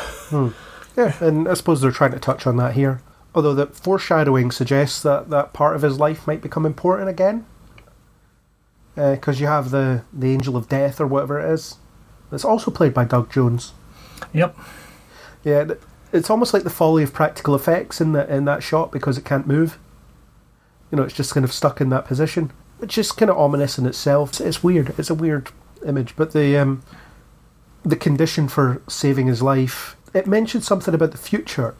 Yeah, 0.98 1.14
and 1.20 1.46
I 1.46 1.54
suppose 1.54 1.80
they're 1.80 1.92
trying 1.92 2.10
to 2.10 2.18
touch 2.18 2.44
on 2.44 2.56
that 2.56 2.74
here. 2.74 3.00
Although 3.32 3.54
the 3.54 3.68
foreshadowing 3.68 4.50
suggests 4.50 5.00
that 5.02 5.30
that 5.30 5.52
part 5.52 5.76
of 5.76 5.82
his 5.82 6.00
life 6.00 6.26
might 6.26 6.42
become 6.42 6.66
important 6.66 7.08
again. 7.08 7.46
Because 8.96 9.38
you 9.40 9.46
have 9.46 9.70
the, 9.70 10.02
the 10.12 10.32
Angel 10.32 10.56
of 10.56 10.68
Death 10.68 11.00
or 11.00 11.06
whatever 11.06 11.38
it 11.38 11.48
is. 11.52 11.76
It's 12.32 12.44
also 12.44 12.72
played 12.72 12.94
by 12.94 13.04
Doug 13.04 13.30
Jones. 13.30 13.74
Yep. 14.32 14.56
Yeah, 15.44 15.64
it's 16.12 16.30
almost 16.30 16.54
like 16.54 16.64
the 16.64 16.70
folly 16.70 17.02
of 17.02 17.12
practical 17.12 17.54
effects 17.54 18.00
in 18.00 18.12
that 18.12 18.28
in 18.28 18.44
that 18.46 18.62
shot 18.62 18.90
because 18.92 19.18
it 19.18 19.24
can't 19.24 19.46
move. 19.46 19.78
You 20.90 20.96
know, 20.96 21.02
it's 21.02 21.14
just 21.14 21.34
kind 21.34 21.44
of 21.44 21.52
stuck 21.52 21.80
in 21.80 21.90
that 21.90 22.06
position, 22.06 22.50
which 22.78 22.96
is 22.96 23.12
kind 23.12 23.30
of 23.30 23.36
ominous 23.36 23.78
in 23.78 23.86
itself. 23.86 24.30
It's, 24.30 24.40
it's 24.40 24.62
weird. 24.64 24.94
It's 24.98 25.10
a 25.10 25.14
weird 25.14 25.50
image, 25.86 26.16
but 26.16 26.32
the 26.32 26.56
um, 26.56 26.82
the 27.84 27.96
condition 27.96 28.48
for 28.48 28.82
saving 28.88 29.26
his 29.26 29.42
life. 29.42 29.96
It 30.14 30.26
mentioned 30.26 30.64
something 30.64 30.94
about 30.94 31.12
the 31.12 31.18
future, 31.18 31.74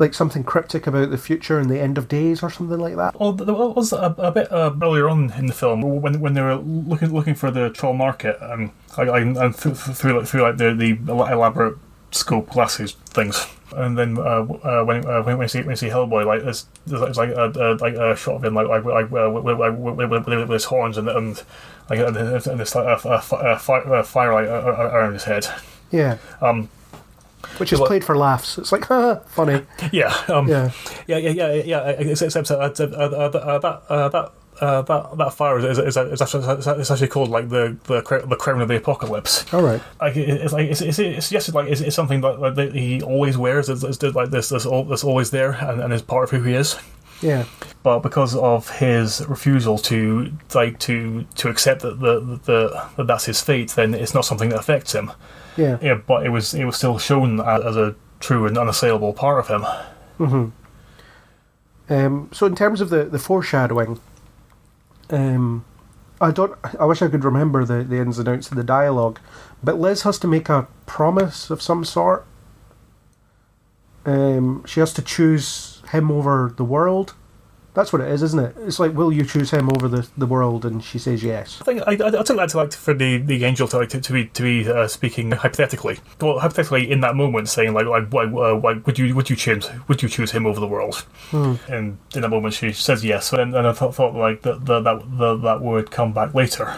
like 0.00 0.14
something 0.14 0.42
cryptic 0.42 0.86
about 0.86 1.10
the 1.10 1.18
future 1.18 1.58
and 1.58 1.70
the 1.70 1.78
end 1.78 1.98
of 1.98 2.08
days 2.08 2.42
or 2.42 2.50
something 2.50 2.78
like 2.78 2.96
that. 2.96 3.20
Well, 3.20 3.32
there 3.34 3.54
was 3.54 3.92
a, 3.92 4.14
a 4.18 4.32
bit 4.32 4.50
uh, 4.50 4.74
earlier 4.82 5.08
on 5.08 5.32
in 5.34 5.46
the 5.46 5.52
film 5.52 5.82
when 5.82 6.20
when 6.20 6.34
they 6.34 6.40
were 6.40 6.56
looking 6.56 7.12
looking 7.12 7.34
for 7.34 7.50
the 7.50 7.70
troll 7.70 7.92
market, 7.92 8.38
and 8.40 8.70
I, 8.96 9.02
I, 9.02 9.20
and 9.20 9.54
through, 9.54 9.74
through 9.74 10.18
like 10.18 10.26
through 10.28 10.42
like 10.42 10.56
the 10.56 10.74
the 10.74 11.12
elaborate 11.12 11.76
scope 12.12 12.50
glasses 12.50 12.92
things, 13.10 13.46
and 13.76 13.96
then 13.96 14.18
uh, 14.18 14.42
uh, 14.42 14.84
when 14.84 15.06
uh, 15.06 15.22
when 15.22 15.38
we 15.38 15.46
see 15.46 15.58
when 15.58 15.68
we 15.68 15.76
see 15.76 15.88
Hellboy, 15.88 16.24
like 16.24 16.42
there's, 16.42 16.66
there's 16.86 17.16
like 17.16 17.30
a, 17.30 17.52
a 17.54 17.74
like 17.74 17.94
a 17.94 18.16
shot 18.16 18.36
of 18.36 18.44
him 18.44 18.54
like 18.54 18.68
like 18.68 18.84
like 18.84 19.12
uh, 19.12 19.30
with, 19.30 19.44
with, 19.44 19.58
with, 19.58 20.10
with, 20.10 20.26
with 20.26 20.50
his 20.50 20.64
horns 20.64 20.96
and 20.96 21.08
and 21.08 21.42
like 21.88 21.98
and, 22.00 22.16
and 22.16 22.60
this 22.60 22.74
like 22.74 22.86
a, 22.86 23.08
a, 23.08 23.16
a, 23.52 23.58
fire, 23.58 23.94
a 23.94 24.02
firelight 24.02 24.46
around 24.46 25.12
his 25.12 25.24
head. 25.24 25.46
Yeah, 25.90 26.18
Um, 26.40 26.70
which 27.58 27.72
is 27.72 27.80
played 27.80 28.04
for 28.04 28.16
laughs. 28.16 28.58
It's 28.58 28.72
like, 28.72 28.86
funny. 29.28 29.62
yeah, 29.92 30.14
um, 30.28 30.48
Yeah, 30.48 30.70
Yeah, 31.06 31.18
yeah, 31.18 31.30
yeah, 31.30 31.52
yeah. 31.62 31.88
Except, 31.88 32.50
uh, 32.50 32.54
uh, 32.54 32.70
uh, 32.78 32.84
uh, 32.86 33.58
that 33.58 33.82
uh, 33.88 34.08
that 34.08 34.32
uh, 34.60 34.82
that 34.82 35.16
that 35.16 35.34
fire 35.34 35.58
is, 35.58 35.78
is, 35.78 35.96
is, 35.96 36.20
actually, 36.20 36.44
it's 36.80 36.90
actually 36.90 37.08
called 37.08 37.30
like 37.30 37.48
the 37.48 37.76
the 37.84 38.24
the 38.26 38.36
crown 38.36 38.60
of 38.60 38.68
the 38.68 38.76
apocalypse. 38.76 39.52
all 39.54 39.62
right. 39.62 39.80
Like 40.00 40.16
it's 40.16 40.52
like 40.52 40.68
it's, 40.68 40.80
it's, 40.80 40.98
it's 40.98 41.26
suggested 41.26 41.54
like 41.54 41.68
it's, 41.68 41.80
it's 41.80 41.96
something 41.96 42.20
that, 42.20 42.40
like, 42.40 42.54
that 42.56 42.74
he 42.74 43.00
always 43.02 43.38
wears. 43.38 43.68
It's, 43.68 43.82
it's 43.82 44.02
like 44.02 44.30
this 44.30 44.50
that's, 44.50 44.66
all, 44.66 44.84
that's 44.84 45.04
always 45.04 45.30
there 45.30 45.52
and, 45.52 45.80
and 45.80 45.92
is 45.92 46.02
part 46.02 46.24
of 46.24 46.30
who 46.30 46.42
he 46.42 46.54
is. 46.54 46.76
Yeah, 47.22 47.44
But 47.82 48.00
because 48.00 48.34
of 48.34 48.70
his 48.78 49.26
refusal 49.28 49.76
to 49.78 50.32
like 50.54 50.78
to 50.80 51.26
to 51.36 51.48
accept 51.48 51.82
that 51.82 52.00
the, 52.00 52.40
the, 52.44 52.88
that 52.96 53.06
that's 53.06 53.26
his 53.26 53.40
fate, 53.42 53.70
then 53.70 53.94
it's 53.94 54.14
not 54.14 54.24
something 54.24 54.48
that 54.50 54.58
affects 54.58 54.94
him. 54.94 55.12
yeah. 55.56 55.78
Yeah, 55.82 55.94
but 55.94 56.24
it 56.24 56.30
was 56.30 56.54
it 56.54 56.64
was 56.64 56.76
still 56.76 56.98
shown 56.98 57.40
as, 57.40 57.62
as 57.64 57.76
a 57.76 57.94
true 58.20 58.46
and 58.46 58.56
unassailable 58.56 59.12
part 59.12 59.38
of 59.40 59.48
him. 59.48 59.62
Hmm. 60.18 60.48
Um, 61.88 62.28
so 62.32 62.46
in 62.46 62.54
terms 62.54 62.80
of 62.80 62.88
the, 62.90 63.04
the 63.04 63.18
foreshadowing, 63.18 63.98
um, 65.10 65.64
I 66.20 66.30
don't. 66.30 66.56
I 66.78 66.84
wish 66.84 67.02
I 67.02 67.08
could 67.08 67.24
remember 67.24 67.64
the, 67.64 67.82
the 67.82 67.96
ins 67.98 68.18
and 68.18 68.28
outs 68.28 68.50
of 68.50 68.56
the 68.56 68.64
dialogue, 68.64 69.18
but 69.62 69.78
Liz 69.78 70.02
has 70.02 70.18
to 70.20 70.28
make 70.28 70.48
a 70.48 70.68
promise 70.86 71.50
of 71.50 71.60
some 71.60 71.84
sort. 71.84 72.24
Um, 74.06 74.64
she 74.66 74.80
has 74.80 74.92
to 74.94 75.02
choose 75.02 75.69
him 75.90 76.10
over 76.10 76.52
the 76.56 76.64
world. 76.64 77.14
That's 77.72 77.92
what 77.92 78.02
it 78.02 78.08
is, 78.08 78.20
isn't 78.24 78.40
it? 78.40 78.56
It's 78.66 78.80
like, 78.80 78.94
will 78.94 79.12
you 79.12 79.24
choose 79.24 79.52
him 79.52 79.70
over 79.70 79.86
the, 79.86 80.08
the 80.18 80.26
world? 80.26 80.64
And 80.64 80.82
she 80.82 80.98
says 80.98 81.22
yes. 81.22 81.58
I 81.60 81.64
think 81.64 81.82
I, 81.86 81.92
I, 81.92 82.20
I 82.20 82.22
took 82.24 82.36
that 82.36 82.48
to 82.48 82.56
like 82.56 82.72
for 82.72 82.92
the, 82.92 83.18
the 83.18 83.44
angel 83.44 83.68
to 83.68 83.78
like 83.78 83.90
to, 83.90 84.00
to 84.00 84.12
be 84.12 84.26
to 84.26 84.42
be 84.42 84.68
uh, 84.68 84.88
speaking 84.88 85.30
hypothetically. 85.30 86.00
Well, 86.20 86.40
hypothetically, 86.40 86.90
in 86.90 87.00
that 87.02 87.14
moment, 87.14 87.48
saying 87.48 87.72
like, 87.72 87.86
like, 87.86 88.08
why, 88.08 88.24
uh, 88.24 88.56
why 88.56 88.72
would 88.84 88.98
you 88.98 89.14
would 89.14 89.30
you 89.30 89.36
choose 89.36 89.70
would 89.86 90.02
you 90.02 90.08
choose 90.08 90.32
him 90.32 90.46
over 90.46 90.58
the 90.58 90.66
world? 90.66 91.06
And 91.32 91.98
in 92.12 92.22
that 92.22 92.28
moment, 92.28 92.54
she 92.54 92.72
says 92.72 93.04
yes. 93.04 93.32
And, 93.32 93.54
and 93.54 93.64
I 93.64 93.72
thought, 93.72 93.94
thought 93.94 94.16
like 94.16 94.42
that 94.42 94.66
that 94.66 94.82
that 94.82 95.40
that 95.44 95.60
would 95.60 95.92
come 95.92 96.12
back 96.12 96.34
later. 96.34 96.76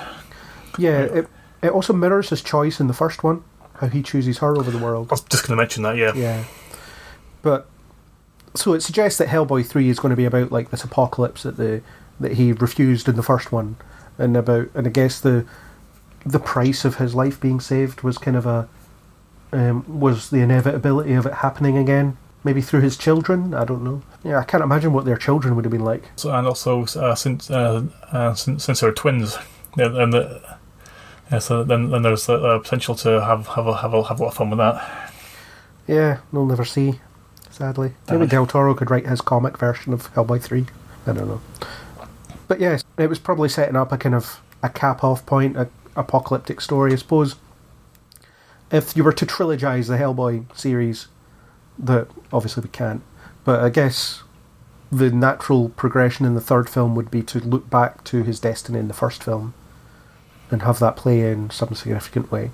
Yeah, 0.76 1.00
it, 1.00 1.28
it 1.62 1.70
also 1.70 1.94
mirrors 1.94 2.28
his 2.28 2.42
choice 2.42 2.80
in 2.80 2.86
the 2.86 2.94
first 2.94 3.24
one, 3.24 3.44
how 3.76 3.88
he 3.88 4.02
chooses 4.02 4.38
her 4.38 4.58
over 4.58 4.70
the 4.70 4.78
world. 4.78 5.08
I 5.10 5.14
was 5.14 5.22
just 5.22 5.46
going 5.46 5.56
to 5.56 5.62
mention 5.62 5.84
that. 5.84 5.96
Yeah. 5.96 6.12
Yeah. 6.14 6.44
But 7.40 7.66
so 8.54 8.72
it 8.74 8.82
suggests 8.82 9.18
that 9.18 9.28
Hellboy 9.28 9.66
three 9.66 9.88
is 9.88 9.98
going 9.98 10.10
to 10.10 10.16
be 10.16 10.24
about 10.24 10.52
like 10.52 10.70
this 10.70 10.84
apocalypse 10.84 11.42
that 11.42 11.56
the 11.56 11.82
that 12.20 12.32
he 12.32 12.52
refused 12.52 13.08
in 13.08 13.16
the 13.16 13.22
first 13.22 13.52
one, 13.52 13.76
and 14.18 14.36
about 14.36 14.68
and 14.74 14.86
I 14.86 14.90
guess 14.90 15.20
the 15.20 15.46
the 16.24 16.38
price 16.38 16.84
of 16.84 16.96
his 16.96 17.14
life 17.14 17.40
being 17.40 17.60
saved 17.60 18.02
was 18.02 18.18
kind 18.18 18.36
of 18.36 18.46
a 18.46 18.68
um, 19.52 20.00
was 20.00 20.30
the 20.30 20.40
inevitability 20.40 21.14
of 21.14 21.26
it 21.26 21.34
happening 21.34 21.76
again. 21.76 22.16
Maybe 22.44 22.60
through 22.60 22.80
his 22.80 22.96
children. 22.96 23.54
I 23.54 23.64
don't 23.64 23.84
know. 23.84 24.02
Yeah, 24.24 24.38
I 24.38 24.44
can't 24.44 24.64
imagine 24.64 24.92
what 24.92 25.04
their 25.04 25.16
children 25.16 25.54
would 25.54 25.64
have 25.64 25.70
been 25.70 25.84
like. 25.84 26.04
So, 26.16 26.32
and 26.32 26.46
also 26.46 26.84
uh, 26.96 27.14
since 27.14 27.50
uh, 27.50 27.84
uh, 28.10 28.34
since 28.34 28.64
since 28.64 28.80
they're 28.80 28.92
twins, 28.92 29.38
yeah, 29.76 29.86
and 30.02 30.12
the, 30.12 30.56
yeah, 31.30 31.38
so 31.38 31.62
then 31.62 31.90
then 31.90 32.02
there's 32.02 32.26
the 32.26 32.58
potential 32.58 32.96
to 32.96 33.20
have 33.20 33.46
have 33.48 33.66
a, 33.68 33.76
have 33.76 33.94
a 33.94 34.02
have 34.02 34.18
a 34.18 34.22
lot 34.24 34.30
of 34.30 34.34
fun 34.34 34.50
with 34.50 34.58
that. 34.58 35.12
Yeah, 35.86 36.18
we'll 36.32 36.46
never 36.46 36.64
see. 36.64 37.00
Sadly, 37.52 37.92
maybe 38.10 38.26
Del 38.26 38.46
Toro 38.46 38.74
could 38.74 38.90
write 38.90 39.06
his 39.06 39.20
comic 39.20 39.58
version 39.58 39.92
of 39.92 40.12
Hellboy 40.14 40.42
three. 40.42 40.66
I 41.06 41.12
don't 41.12 41.28
know. 41.28 41.40
But 42.48 42.60
yes, 42.60 42.82
it 42.98 43.08
was 43.08 43.18
probably 43.18 43.48
setting 43.48 43.76
up 43.76 43.92
a 43.92 43.98
kind 43.98 44.14
of 44.14 44.40
a 44.62 44.68
cap 44.68 45.04
off 45.04 45.24
point, 45.26 45.56
a 45.56 45.68
apocalyptic 45.94 46.60
story, 46.60 46.92
I 46.92 46.96
suppose. 46.96 47.36
If 48.70 48.96
you 48.96 49.04
were 49.04 49.12
to 49.12 49.26
trilogize 49.26 49.88
the 49.88 49.98
Hellboy 49.98 50.56
series, 50.56 51.08
that 51.78 52.08
obviously 52.32 52.62
we 52.62 52.70
can't. 52.70 53.02
But 53.44 53.60
I 53.60 53.68
guess 53.68 54.22
the 54.90 55.10
natural 55.10 55.68
progression 55.70 56.24
in 56.24 56.34
the 56.34 56.40
third 56.40 56.70
film 56.70 56.94
would 56.94 57.10
be 57.10 57.22
to 57.24 57.38
look 57.40 57.68
back 57.68 58.02
to 58.04 58.22
his 58.22 58.40
destiny 58.40 58.78
in 58.78 58.88
the 58.88 58.94
first 58.94 59.22
film 59.22 59.52
and 60.50 60.62
have 60.62 60.78
that 60.78 60.96
play 60.96 61.20
in 61.30 61.50
some 61.50 61.74
significant 61.74 62.32
way. 62.32 62.50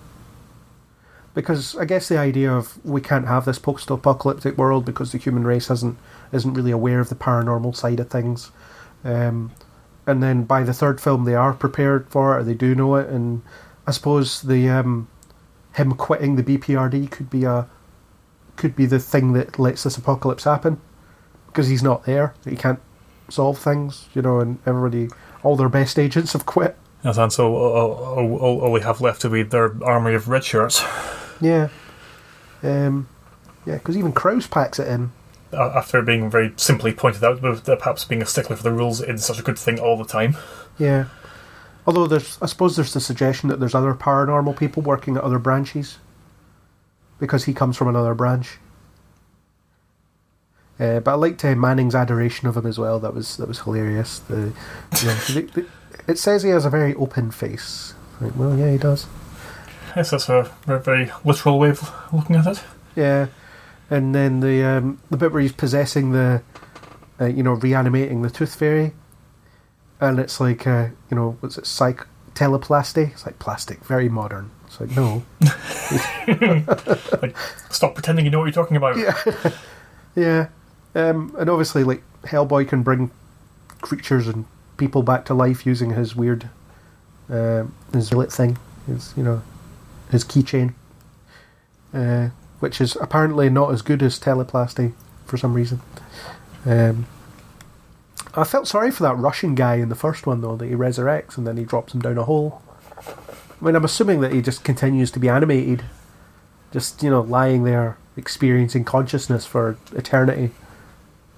Because 1.39 1.77
I 1.77 1.85
guess 1.85 2.09
the 2.09 2.19
idea 2.19 2.52
of 2.52 2.85
we 2.85 3.01
can't 3.01 3.28
have 3.28 3.44
this 3.44 3.60
post-apocalyptic 3.60 4.59
world 4.59 4.85
because 4.85 5.12
the 5.12 5.19
human 5.19 5.44
race 5.44 5.69
hasn't 5.69 5.97
isn't 6.32 6.52
really 6.52 6.73
aware 6.73 6.98
of 6.98 7.10
the 7.10 7.15
paranormal 7.15 7.77
side 7.77 8.01
of 8.01 8.10
things, 8.10 8.51
um, 9.05 9.52
and 10.05 10.20
then 10.20 10.43
by 10.43 10.65
the 10.65 10.73
third 10.73 11.01
film 11.01 11.24
they 11.24 11.36
are 11.36 11.52
prepared 11.52 12.09
for 12.09 12.35
it, 12.35 12.40
or 12.40 12.43
they 12.43 12.55
do 12.55 12.74
know 12.74 12.97
it, 12.97 13.09
and 13.09 13.43
I 13.86 13.93
suppose 13.93 14.43
the 14.43 14.69
um, 14.69 15.06
him 15.74 15.93
quitting 15.93 16.35
the 16.35 16.43
BPRD 16.43 17.09
could 17.09 17.31
be 17.31 17.44
a 17.44 17.69
could 18.56 18.74
be 18.74 18.86
the 18.86 18.98
thing 18.98 19.32
that 19.35 19.60
lets 19.60 19.85
this 19.85 19.97
apocalypse 19.97 20.43
happen 20.43 20.81
because 21.47 21.69
he's 21.69 21.85
not 21.85 22.05
there. 22.05 22.35
He 22.44 22.56
can't 22.56 22.81
solve 23.28 23.59
things, 23.59 24.09
you 24.12 24.23
know, 24.23 24.40
and 24.40 24.59
everybody, 24.66 25.09
all 25.44 25.55
their 25.55 25.69
best 25.69 26.01
agents 26.01 26.32
have 26.32 26.47
quit. 26.47 26.77
Yes, 27.05 27.16
and 27.16 27.32
so 27.32 27.55
all, 27.55 27.93
all, 27.93 28.39
all, 28.39 28.60
all 28.62 28.73
we 28.73 28.81
have 28.81 29.01
left 29.01 29.20
to 29.20 29.31
be 29.31 29.44
their 29.44 29.73
army 29.85 30.15
of 30.15 30.28
red 30.28 30.43
shirts. 30.43 30.82
Yeah, 31.40 31.69
um, 32.62 33.09
yeah, 33.65 33.74
because 33.74 33.97
even 33.97 34.12
Kraus 34.12 34.47
packs 34.47 34.78
it 34.78 34.89
in. 34.89 35.12
After 35.52 36.02
being 36.02 36.31
very 36.31 36.52
simply 36.56 36.93
pointed 36.93 37.24
out, 37.24 37.40
but 37.40 37.65
perhaps 37.65 38.05
being 38.05 38.20
a 38.20 38.27
stickler 38.27 38.56
for 38.56 38.62
the 38.62 38.73
rules 38.73 39.01
isn't 39.01 39.19
such 39.19 39.39
a 39.39 39.43
good 39.43 39.59
thing 39.59 39.78
all 39.78 39.97
the 39.97 40.05
time. 40.05 40.36
Yeah, 40.78 41.06
although 41.86 42.06
there's, 42.06 42.39
I 42.43 42.47
suppose 42.47 42.77
there's 42.77 42.93
the 42.93 43.01
suggestion 43.01 43.48
that 43.48 43.60
there's 43.60 43.74
other 43.74 43.94
paranormal 43.94 44.59
people 44.59 44.82
working 44.82 45.16
at 45.16 45.24
other 45.24 45.39
branches 45.39 45.98
because 47.19 47.44
he 47.44 47.55
comes 47.55 47.77
from 47.77 47.89
another 47.89 48.15
branch. 48.15 48.59
Uh, 50.78 51.01
but 51.01 51.12
I 51.12 51.15
liked 51.15 51.44
uh, 51.44 51.56
Manning's 51.56 51.94
adoration 51.94 52.47
of 52.47 52.56
him 52.56 52.66
as 52.66 52.78
well. 52.78 53.01
That 53.01 53.15
was 53.15 53.36
that 53.39 53.48
was 53.48 53.60
hilarious. 53.60 54.20
The, 54.20 54.35
you 54.36 55.06
know, 55.06 55.15
the, 55.35 55.51
the, 55.55 55.66
it 56.06 56.19
says 56.19 56.43
he 56.43 56.51
has 56.51 56.65
a 56.65 56.70
very 56.70 56.94
open 56.94 57.31
face. 57.31 57.94
Like, 58.20 58.36
well, 58.36 58.56
yeah, 58.56 58.70
he 58.70 58.78
does. 58.78 59.06
Yes, 59.97 60.10
that's 60.10 60.28
a 60.28 60.51
very, 60.66 60.81
very 60.81 61.12
literal 61.24 61.59
way 61.59 61.70
of 61.70 61.90
looking 62.12 62.36
at 62.36 62.47
it. 62.47 62.62
Yeah, 62.97 63.27
and 63.90 64.15
then 64.15 64.40
the 64.40 64.65
um, 64.65 65.01
the 65.10 65.16
bit 65.16 65.32
where 65.32 65.43
he's 65.43 65.52
possessing 65.52 66.12
the, 66.12 66.43
uh, 67.20 67.27
you 67.27 67.43
know, 67.43 67.52
reanimating 67.52 68.23
the 68.23 68.31
tooth 68.31 68.55
fairy, 68.55 68.93
and 70.01 70.19
it's 70.19 70.40
like, 70.40 70.66
uh, 70.66 70.89
you 71.10 71.16
know, 71.16 71.36
what's 71.40 71.59
it, 71.59 71.66
psych 71.66 72.06
teleplasty? 72.35 73.12
It's 73.12 73.27
like 73.27 73.39
plastic, 73.39 73.85
very 73.85 74.09
modern. 74.09 74.51
It's 74.66 74.81
like 74.81 74.90
no, 74.90 75.24
Like, 77.23 77.36
stop 77.70 77.94
pretending 77.94 78.24
you 78.24 78.31
know 78.31 78.39
what 78.40 78.44
you're 78.44 78.52
talking 78.52 78.77
about. 78.77 78.97
yeah, 80.15 80.48
um, 80.94 81.35
and 81.39 81.48
obviously, 81.48 81.85
like 81.85 82.02
Hellboy 82.24 82.69
can 82.69 82.82
bring 82.82 83.10
creatures 83.81 84.28
and 84.28 84.44
people 84.77 85.02
back 85.02 85.24
to 85.27 85.35
life 85.35 85.65
using 85.65 85.90
his 85.90 86.15
weird, 86.15 86.48
um 87.31 87.74
his 87.93 88.12
lit 88.12 88.31
thing, 88.31 88.59
his 88.86 89.15
you 89.16 89.23
know, 89.23 89.43
his 90.11 90.25
keychain, 90.25 90.75
uh, 91.93 92.29
which 92.61 92.81
is 92.81 92.97
apparently 93.01 93.49
not 93.49 93.73
as 93.73 93.83
good 93.83 94.03
as 94.03 94.19
teleplasty 94.19 94.93
for 95.25 95.37
some 95.37 95.55
reason. 95.55 95.81
Um, 96.65 97.07
I 98.35 98.45
felt 98.45 98.69
sorry 98.69 98.91
for 98.91 99.03
that 99.05 99.17
Russian 99.17 99.55
guy 99.55 99.77
in 99.77 99.89
the 99.89 99.95
first 99.95 100.27
one 100.27 100.41
though 100.41 100.57
that 100.57 100.67
he 100.67 100.75
resurrects 100.75 101.37
and 101.37 101.47
then 101.47 101.57
he 101.57 101.65
drops 101.65 101.95
him 101.95 102.01
down 102.01 102.19
a 102.19 102.25
hole. 102.25 102.63
I 102.99 103.65
mean, 103.65 103.75
I'm 103.75 103.85
assuming 103.85 104.21
that 104.21 104.33
he 104.33 104.43
just 104.43 104.65
continues 104.65 105.11
to 105.13 105.19
be 105.19 105.29
animated, 105.29 105.85
just 106.73 107.03
you 107.03 107.11
know, 107.11 107.23
lying 107.23 107.65
there 107.65 107.97
experiencing 108.17 108.85
consciousness 108.85 109.47
for 109.47 109.79
eternity. 109.95 110.51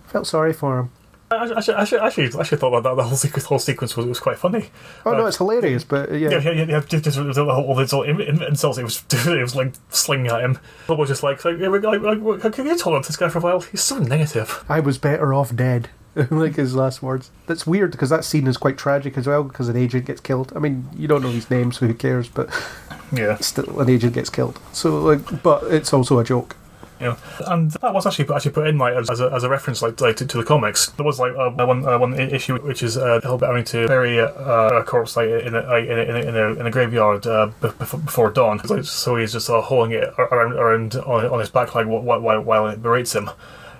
Felt 0.06 0.26
sorry 0.26 0.52
for 0.52 0.78
him. 0.78 0.90
I, 1.32 1.44
actually, 1.56 1.74
actually, 1.76 2.00
actually, 2.00 2.40
actually 2.40 2.58
thought 2.58 2.70
that, 2.70 2.82
that 2.82 2.96
the 2.96 3.04
whole 3.04 3.16
sequence, 3.16 3.44
whole 3.44 3.58
sequence 3.60 3.96
was, 3.96 4.04
was 4.06 4.18
quite 4.18 4.36
funny. 4.38 4.70
Oh 5.06 5.12
no, 5.12 5.24
Uh, 5.24 5.28
it's 5.28 5.36
hilarious, 5.36 5.84
but 5.84 6.10
uh, 6.10 6.14
yeah, 6.14 6.30
Yeah, 6.30 6.50
yeah, 6.50 6.64
yeah. 6.64 6.80
Just, 6.80 7.04
the 7.04 7.44
all 7.44 8.02
in- 8.02 8.20
in- 8.20 8.42
insults 8.42 8.78
it 8.78 8.82
was, 8.82 9.04
it 9.26 9.40
was 9.40 9.54
like 9.54 9.74
slinging 9.90 10.26
at 10.28 10.40
him. 10.40 10.58
But 10.88 10.98
was 10.98 11.08
just 11.08 11.22
like, 11.22 11.44
like, 11.44 11.58
like, 11.58 11.82
like, 11.82 12.02
like, 12.44 12.52
can 12.52 12.66
you 12.66 12.76
tolerate 12.76 13.06
this 13.06 13.16
guy 13.16 13.28
for 13.28 13.38
a 13.38 13.42
while? 13.42 13.60
He's 13.60 13.80
so 13.82 13.98
negative. 13.98 14.64
I 14.68 14.80
was 14.80 14.98
better 14.98 15.32
off 15.32 15.54
dead. 15.54 15.88
like 16.30 16.56
his 16.56 16.74
last 16.74 17.02
words. 17.04 17.30
That's 17.46 17.68
weird 17.68 17.92
because 17.92 18.10
that 18.10 18.24
scene 18.24 18.48
is 18.48 18.56
quite 18.56 18.76
tragic 18.76 19.16
as 19.16 19.28
well 19.28 19.44
because 19.44 19.68
an 19.68 19.76
agent 19.76 20.06
gets 20.06 20.20
killed. 20.20 20.52
I 20.56 20.58
mean, 20.58 20.88
you 20.96 21.06
don't 21.06 21.22
know 21.22 21.30
his 21.30 21.48
name, 21.48 21.70
so 21.70 21.86
who 21.86 21.94
cares? 21.94 22.28
But 22.28 22.48
Yeah, 23.12 23.36
still, 23.36 23.78
an 23.80 23.88
agent 23.88 24.14
gets 24.14 24.28
killed. 24.30 24.58
So 24.72 24.98
like, 25.00 25.42
but 25.44 25.62
it's 25.72 25.92
also 25.92 26.18
a 26.18 26.24
joke. 26.24 26.56
Yeah. 27.00 27.16
And 27.46 27.70
that 27.70 27.94
was 27.94 28.06
actually 28.06 28.32
actually 28.34 28.50
put 28.52 28.66
in 28.66 28.78
like 28.78 28.94
as, 28.94 29.08
as, 29.10 29.20
a, 29.20 29.32
as 29.32 29.42
a 29.42 29.48
reference 29.48 29.80
like, 29.80 30.00
like 30.00 30.16
to, 30.16 30.26
to 30.26 30.38
the 30.38 30.44
comics. 30.44 30.90
There 30.90 31.06
was 31.06 31.18
like 31.18 31.32
uh, 31.34 31.50
one 31.50 31.86
uh, 31.86 31.98
one 31.98 32.18
issue 32.18 32.58
which 32.58 32.82
is 32.82 32.96
uh, 32.96 33.20
Hellboy 33.22 33.46
having 33.46 33.64
to 33.64 33.88
bury 33.88 34.18
a, 34.18 34.28
a 34.34 34.84
corpse 34.84 35.16
like 35.16 35.28
in 35.28 35.54
a 35.54 35.76
in 35.76 35.98
a, 35.98 36.02
in 36.02 36.16
a, 36.16 36.28
in 36.28 36.36
a, 36.36 36.60
in 36.60 36.66
a 36.66 36.70
graveyard 36.70 37.26
uh, 37.26 37.50
before, 37.60 38.00
before 38.00 38.30
dawn. 38.30 38.60
Like, 38.64 38.84
so 38.84 39.16
he's 39.16 39.32
just 39.32 39.48
uh, 39.48 39.60
holding 39.62 39.92
it 39.92 40.12
around 40.18 40.52
around 40.52 40.94
on, 40.96 41.24
on 41.26 41.40
his 41.40 41.48
back 41.50 41.74
like 41.74 41.86
wh- 41.86 42.02
wh- 42.02 42.22
while 42.22 42.40
while 42.42 42.68
it 42.68 42.82
berates 42.82 43.14
him. 43.14 43.30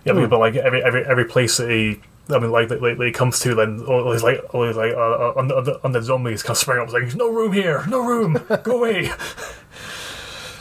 Yeah, 0.05 0.15
but 0.15 0.39
like 0.39 0.57
every 0.57 0.83
every 0.83 1.05
every 1.05 1.25
place 1.27 1.59
that 1.59 1.71
he. 1.71 2.01
I 2.31 2.39
mean, 2.39 2.53
like, 2.53 2.71
like, 2.71 2.81
like 2.81 3.01
he 3.01 3.11
comes 3.11 3.41
to, 3.41 3.57
then 3.57 3.81
all 3.81 4.13
he's 4.13 4.23
like, 4.23 4.55
all 4.55 4.65
he's 4.65 4.77
like, 4.77 4.93
uh, 4.93 4.97
uh, 5.01 5.33
on, 5.37 5.49
the, 5.49 5.81
on, 5.83 5.91
the, 5.91 6.01
zombies 6.01 6.45
kind 6.45 6.53
of 6.53 6.59
spring 6.59 6.79
up, 6.79 6.93
like, 6.93 7.13
no 7.17 7.29
room 7.29 7.53
here, 7.53 7.85
no 7.89 8.07
room, 8.07 8.41
go 8.63 8.79
away." 8.79 9.11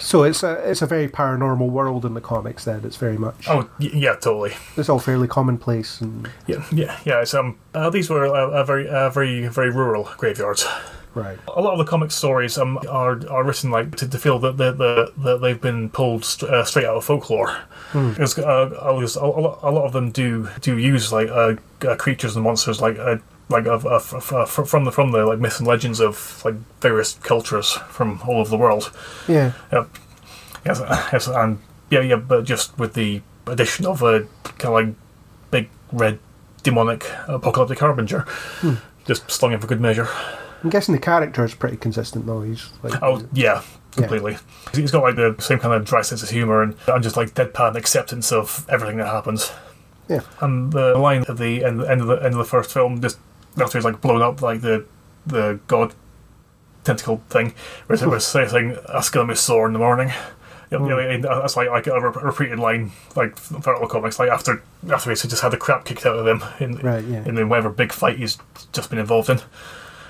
So 0.09 0.23
it's 0.23 0.41
a 0.43 0.53
it's 0.71 0.81
a 0.81 0.87
very 0.87 1.07
paranormal 1.07 1.69
world 1.69 2.03
in 2.03 2.13
the 2.15 2.21
comics. 2.21 2.63
Then 2.65 2.81
it's 2.83 2.97
very 2.97 3.17
much. 3.17 3.47
Oh, 3.47 3.69
y- 3.79 3.91
yeah, 3.93 4.15
totally. 4.15 4.53
It's 4.75 4.89
all 4.89 4.97
fairly 4.99 5.27
commonplace 5.27 6.01
and 6.01 6.27
Yeah, 6.47 6.65
yeah, 6.71 6.99
yeah. 7.05 7.21
It's, 7.21 7.35
um, 7.35 7.57
uh, 7.75 7.91
these 7.91 8.09
were 8.09 8.25
uh, 8.25 8.49
uh, 8.59 8.63
very, 8.63 8.89
uh, 8.89 9.11
very, 9.11 9.47
very 9.47 9.69
rural 9.69 10.09
graveyards. 10.17 10.65
right. 11.13 11.37
A 11.55 11.61
lot 11.61 11.73
of 11.73 11.77
the 11.77 11.85
comic 11.85 12.09
stories 12.11 12.57
um, 12.57 12.79
are 12.89 13.21
are 13.29 13.43
written 13.43 13.69
like 13.69 13.95
to, 13.97 14.07
to 14.07 14.17
feel 14.17 14.39
that 14.39 14.57
the, 14.57 14.71
the, 14.71 15.13
that 15.25 15.41
they've 15.41 15.61
been 15.61 15.89
pulled 15.91 16.25
st- 16.25 16.51
uh, 16.51 16.63
straight 16.65 16.85
out 16.87 16.97
of 16.97 17.05
folklore. 17.05 17.55
Because 17.93 18.39
uh, 18.39 18.69
a, 18.81 18.91
lot, 18.93 19.59
a 19.61 19.69
lot 19.71 19.85
of 19.85 19.93
them 19.93 20.09
do 20.11 20.49
do 20.61 20.75
use 20.79 21.13
like 21.13 21.29
uh, 21.29 21.53
uh, 21.87 21.95
creatures 21.97 22.35
and 22.35 22.43
monsters 22.43 22.81
like 22.81 22.97
uh, 22.97 23.17
like 23.49 23.65
of, 23.65 23.85
of, 23.85 24.13
of, 24.13 24.31
uh, 24.31 24.45
from 24.45 24.85
the 24.85 24.91
from 24.91 25.11
the 25.11 25.25
like 25.25 25.39
myths 25.39 25.59
and 25.59 25.67
legends 25.67 25.99
of 25.99 26.41
like 26.45 26.55
various 26.81 27.15
cultures 27.15 27.73
from 27.89 28.21
all 28.27 28.39
over 28.39 28.49
the 28.49 28.57
world. 28.57 28.91
Yeah. 29.27 29.53
Yep. 29.71 29.89
Yes, 30.65 30.79
uh, 30.81 31.09
yes, 31.11 31.27
and 31.27 31.59
yeah, 31.89 32.01
yeah, 32.01 32.15
but 32.17 32.43
just 32.45 32.77
with 32.77 32.93
the 32.93 33.21
addition 33.47 33.85
of 33.85 34.01
a 34.03 34.27
kind 34.57 34.65
of 34.65 34.73
like 34.73 34.87
big 35.51 35.69
red 35.91 36.19
demonic 36.63 37.09
apocalyptic 37.27 37.79
harbinger, 37.79 38.25
just 39.05 39.29
slung 39.31 39.53
in 39.53 39.59
for 39.59 39.67
good 39.67 39.81
measure. 39.81 40.07
I'm 40.63 40.69
guessing 40.69 40.93
the 40.93 40.99
character 41.01 41.45
is 41.45 41.55
pretty 41.55 41.77
consistent 41.77 42.25
though. 42.25 42.41
He's 42.41 42.69
like 42.83 43.01
Oh 43.01 43.25
yeah, 43.33 43.63
completely. 43.91 44.37
He's 44.73 44.91
got 44.91 45.01
like 45.03 45.15
the 45.15 45.35
same 45.39 45.57
kind 45.59 45.73
of 45.73 45.85
dry 45.85 46.01
sense 46.01 46.21
of 46.21 46.29
humor 46.29 46.61
and, 46.61 46.75
and 46.87 47.01
just 47.01 47.15
like 47.17 47.33
deadpan 47.33 47.75
acceptance 47.75 48.31
of 48.33 48.65
everything 48.69 48.97
that 48.97 49.07
happens. 49.07 49.51
yeah. 50.09 50.19
And 50.41 50.73
the 50.73 50.95
line 50.97 51.23
at 51.29 51.37
the 51.37 51.63
end, 51.63 51.81
end 51.81 52.01
of 52.01 52.07
the 52.07 52.15
end 52.17 52.33
of 52.33 52.37
the 52.37 52.43
first 52.43 52.73
film, 52.73 53.01
just 53.01 53.17
after 53.61 53.77
he's 53.77 53.85
like 53.85 54.01
blown 54.01 54.21
up 54.21 54.41
like 54.41 54.61
the 54.61 54.85
the 55.25 55.59
god 55.67 55.93
tentacle 56.83 57.21
thing, 57.29 57.53
where 57.87 57.95
it's- 57.95 58.01
hmm. 58.01 58.09
where 58.09 58.17
it's 58.17 58.25
saying 58.25 58.77
"Ask 58.93 59.15
him 59.15 59.27
his 59.29 59.39
sore 59.39 59.67
in 59.67 59.73
the 59.73 59.79
morning." 59.79 60.11
Yep, 60.71 60.81
yeah, 60.81 60.87
hmm. 60.87 60.99
and 61.11 61.25
uh, 61.25 61.39
that's 61.41 61.57
like 61.57 61.69
like 61.69 61.87
a 61.87 61.99
re- 61.99 62.13
repeated 62.23 62.59
line 62.59 62.91
like 63.15 63.35
throughout 63.35 63.81
the 63.81 63.87
comics. 63.87 64.19
Like 64.19 64.29
after 64.29 64.61
after 64.91 65.09
he's 65.09 65.23
just 65.23 65.41
had 65.41 65.49
the 65.51 65.57
crap 65.57 65.83
kicked 65.83 66.05
out 66.05 66.15
of 66.17 66.27
him 66.27 66.43
in 66.59 66.75
Right, 66.77 67.03
yeah. 67.03 67.25
in 67.27 67.49
whatever 67.49 67.69
big 67.69 67.91
fight 67.91 68.17
he's 68.17 68.37
just 68.71 68.89
been 68.89 68.99
involved 68.99 69.29
in. 69.29 69.39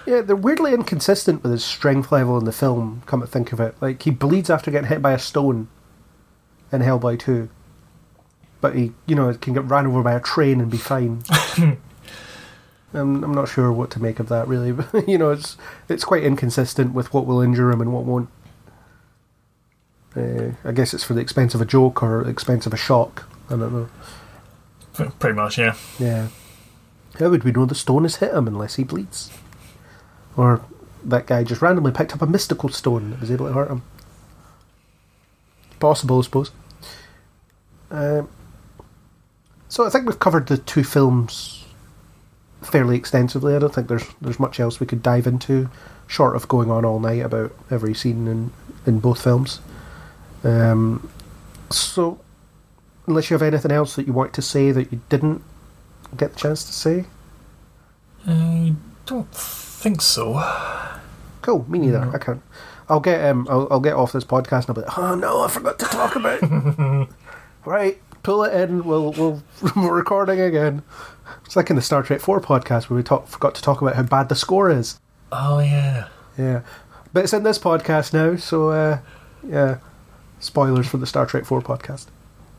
Yeah, 0.05 0.21
they're 0.21 0.35
weirdly 0.35 0.73
inconsistent 0.73 1.43
with 1.43 1.51
his 1.53 1.63
strength 1.63 2.11
level 2.11 2.38
in 2.38 2.43
the 2.45 2.51
film. 2.51 3.03
Come 3.05 3.21
to 3.21 3.27
think 3.27 3.53
of 3.53 3.59
it, 3.59 3.76
like 3.80 4.01
he 4.03 4.11
bleeds 4.11 4.49
after 4.49 4.69
getting 4.69 4.89
hit 4.89 5.01
by 5.01 5.13
a 5.13 5.19
stone 5.19 5.69
in 6.73 6.81
Hellboy 6.81 7.19
Two, 7.19 7.49
but 8.59 8.76
he, 8.76 8.91
you 9.05 9.15
know, 9.15 9.34
can 9.35 9.53
get 9.53 9.63
ran 9.65 9.88
over 9.88 10.03
by 10.03 10.13
a 10.13 10.19
train 10.19 10.59
and 10.59 10.69
be 10.69 10.77
fine. 10.77 11.21
I'm, 12.94 13.24
I'm 13.24 13.34
not 13.34 13.49
sure 13.49 13.72
what 13.72 13.91
to 13.91 14.02
make 14.02 14.20
of 14.20 14.30
that 14.30 14.48
really, 14.48 14.72
but 14.72 15.07
you 15.07 15.18
know, 15.18 15.32
it's 15.32 15.57
it's 15.88 16.03
quite 16.03 16.24
inconsistent 16.24 16.94
with 16.94 17.14
what 17.14 17.26
will 17.26 17.41
injure 17.41 17.72
him 17.72 17.82
and 17.82 17.94
what 17.94 18.06
won't. 18.06 18.30
Uh, 20.16 20.52
I 20.64 20.72
guess 20.72 20.94
it's 20.94 21.03
for 21.03 21.14
the 21.14 21.22
expense 21.22 21.53
of 21.53 21.61
a 21.61 21.66
joke 21.66 22.02
or 22.02 22.28
expense 22.28 22.66
of 22.66 22.74
a 22.74 22.78
shock. 22.78 23.30
I 23.48 23.52
don't 23.52 23.74
know. 23.74 23.90
Pretty 25.20 25.36
much, 25.36 25.57
yeah. 25.57 25.76
Yeah. 25.99 26.30
How 27.20 27.30
would 27.30 27.44
we 27.44 27.52
know 27.52 27.66
the 27.66 27.76
stone 27.76 28.03
has 28.03 28.18
hit 28.18 28.34
him 28.34 28.48
unless 28.48 28.76
he 28.76 28.84
bleeds? 28.84 29.32
Or 30.36 30.66
that 31.03 31.28
guy 31.28 31.44
just 31.44 31.61
randomly 31.61 31.91
picked 31.91 32.14
up 32.14 32.22
a 32.22 32.28
mystical 32.28 32.70
stone 32.70 33.11
that 33.11 33.22
was 33.22 33.32
able 33.32 33.48
to 33.48 33.53
hurt 33.53 33.70
him? 33.70 33.84
Possible, 35.80 36.20
I 36.20 36.22
suppose. 36.22 36.52
Um, 37.91 38.30
so 39.70 39.86
I 39.86 39.90
think 39.90 40.06
we've 40.06 40.20
covered 40.20 40.48
the 40.48 40.57
two 40.57 40.84
films 40.84 41.59
fairly 42.61 42.98
extensively. 42.98 43.56
I 43.56 43.60
don't 43.60 43.73
think 43.73 43.88
there's 43.88 44.07
there's 44.22 44.40
much 44.40 44.60
else 44.60 44.80
we 44.80 44.88
could 44.88 45.03
dive 45.03 45.27
into, 45.27 45.69
short 46.07 46.36
of 46.36 46.48
going 46.48 46.72
on 46.72 46.86
all 46.86 46.99
night 46.99 47.23
about 47.23 47.56
every 47.72 47.94
scene 47.94 48.27
in 48.27 48.52
in 48.86 48.99
both 48.99 49.23
films. 49.23 49.60
Um, 50.44 51.10
so, 51.69 52.19
unless 53.07 53.30
you 53.30 53.36
have 53.36 53.41
anything 53.41 53.72
else 53.72 53.95
that 53.95 54.07
you 54.07 54.14
want 54.14 54.34
to 54.34 54.41
say 54.41 54.72
that 54.72 54.91
you 54.91 55.02
didn't 55.10 55.44
get 56.15 56.34
the 56.34 56.40
chance 56.40 56.64
to 56.64 56.73
say, 56.73 57.06
I 58.26 58.73
don't 59.06 59.31
think 59.31 60.02
so. 60.02 60.41
Cool, 61.41 61.65
me 61.69 61.80
neither. 61.80 62.11
I 62.14 62.18
can't. 62.18 62.41
I'll 62.90 62.99
get 62.99 63.23
um, 63.23 63.48
I'll, 63.49 63.68
I'll 63.72 63.80
get 63.80 63.94
off 63.94 64.11
this 64.11 64.23
podcast 64.23 64.68
and 64.68 64.69
I'll 64.69 64.76
be 64.76 64.81
like, 64.81 64.98
oh 64.98 65.15
no, 65.15 65.41
I 65.41 65.48
forgot 65.48 65.80
to 65.80 65.86
talk 65.86 66.15
about. 66.15 66.40
it." 66.41 67.10
right, 67.65 68.02
pull 68.23 68.44
it 68.44 68.53
in. 68.53 68.84
We'll 68.84 69.11
we'll 69.14 69.44
we're 69.76 69.95
recording 69.95 70.40
again. 70.40 70.81
It's 71.49 71.55
like 71.55 71.71
in 71.71 71.76
the 71.76 71.81
Star 71.81 72.03
Trek 72.03 72.19
Four 72.19 72.39
podcast 72.39 72.91
where 72.91 72.97
we 72.97 73.01
talk, 73.01 73.26
forgot 73.26 73.55
to 73.55 73.61
talk 73.63 73.81
about 73.81 73.95
how 73.95 74.03
bad 74.03 74.30
the 74.30 74.35
score 74.35 74.69
is. 74.69 74.99
Oh 75.31 75.57
yeah. 75.57 76.07
Yeah, 76.38 76.61
but 77.11 77.23
it's 77.23 77.34
in 77.34 77.41
this 77.41 77.57
podcast 77.57 78.13
now, 78.13 78.35
so 78.35 78.69
uh, 78.69 78.99
yeah. 79.43 79.80
Spoilers 80.39 80.88
for 80.88 80.97
the 80.97 81.07
Star 81.07 81.26
Trek 81.26 81.45
Four 81.45 81.63
podcast 81.63 82.05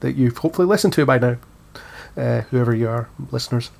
that 0.01 0.17
you've 0.17 0.39
hopefully 0.39 0.67
listened 0.67 0.93
to 0.95 1.07
by 1.07 1.21
now, 1.21 1.37
uh, 2.17 2.41
whoever 2.51 2.75
you 2.75 2.89
are, 2.89 3.09
listeners. 3.31 3.71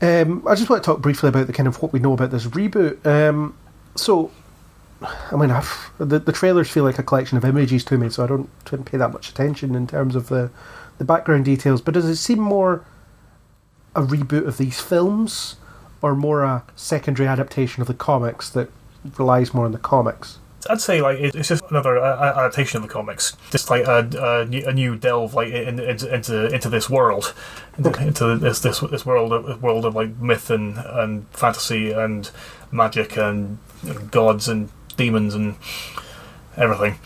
Um, 0.00 0.42
I 0.48 0.54
just 0.54 0.70
want 0.70 0.82
to 0.82 0.86
talk 0.86 1.02
briefly 1.02 1.28
about 1.28 1.46
the 1.46 1.52
kind 1.52 1.66
of 1.66 1.82
what 1.82 1.92
we 1.92 1.98
know 1.98 2.14
about 2.14 2.30
this 2.30 2.46
reboot. 2.46 3.04
Um, 3.04 3.58
so, 3.94 4.30
I 5.02 5.36
mean, 5.36 5.50
I've, 5.50 5.90
the 5.98 6.18
the 6.18 6.32
trailers 6.32 6.70
feel 6.70 6.84
like 6.84 6.98
a 6.98 7.02
collection 7.02 7.36
of 7.36 7.44
images 7.44 7.84
to 7.84 7.98
me, 7.98 8.08
so 8.08 8.24
I 8.24 8.26
don't 8.26 8.48
didn't 8.64 8.86
pay 8.86 8.96
that 8.96 9.12
much 9.12 9.28
attention 9.28 9.74
in 9.74 9.86
terms 9.86 10.16
of 10.16 10.30
the 10.30 10.50
the 10.96 11.04
background 11.04 11.44
details. 11.44 11.82
But 11.82 11.92
does 11.92 12.06
it 12.06 12.16
seem 12.16 12.38
more 12.38 12.86
a 13.94 14.02
reboot 14.02 14.46
of 14.46 14.58
these 14.58 14.80
films, 14.80 15.56
or 16.02 16.14
more 16.14 16.44
a 16.44 16.62
secondary 16.76 17.28
adaptation 17.28 17.80
of 17.80 17.88
the 17.88 17.94
comics 17.94 18.48
that 18.50 18.70
relies 19.16 19.52
more 19.54 19.64
on 19.64 19.72
the 19.72 19.78
comics? 19.78 20.38
I'd 20.68 20.80
say 20.80 21.00
like 21.00 21.18
it's 21.18 21.48
just 21.48 21.62
another 21.70 21.98
uh, 21.98 22.34
adaptation 22.36 22.78
of 22.82 22.88
the 22.88 22.92
comics, 22.92 23.36
just 23.50 23.70
like 23.70 23.86
a, 23.86 24.08
a, 24.20 24.44
new- 24.44 24.66
a 24.66 24.72
new 24.72 24.96
delve 24.96 25.32
like 25.34 25.48
in, 25.48 25.78
into 25.78 26.12
into 26.14 26.46
into 26.52 26.68
this 26.68 26.90
world, 26.90 27.32
into, 27.78 27.92
into 28.02 28.36
this 28.36 28.60
this 28.60 28.80
this 28.80 29.06
world 29.06 29.32
of, 29.32 29.62
world 29.62 29.84
of 29.84 29.94
like 29.94 30.16
myth 30.18 30.50
and 30.50 30.76
and 30.78 31.28
fantasy 31.30 31.92
and 31.92 32.30
magic 32.72 33.16
and 33.16 33.58
gods 34.10 34.48
and 34.48 34.68
demons 34.96 35.34
and 35.34 35.54
everything. 36.56 36.98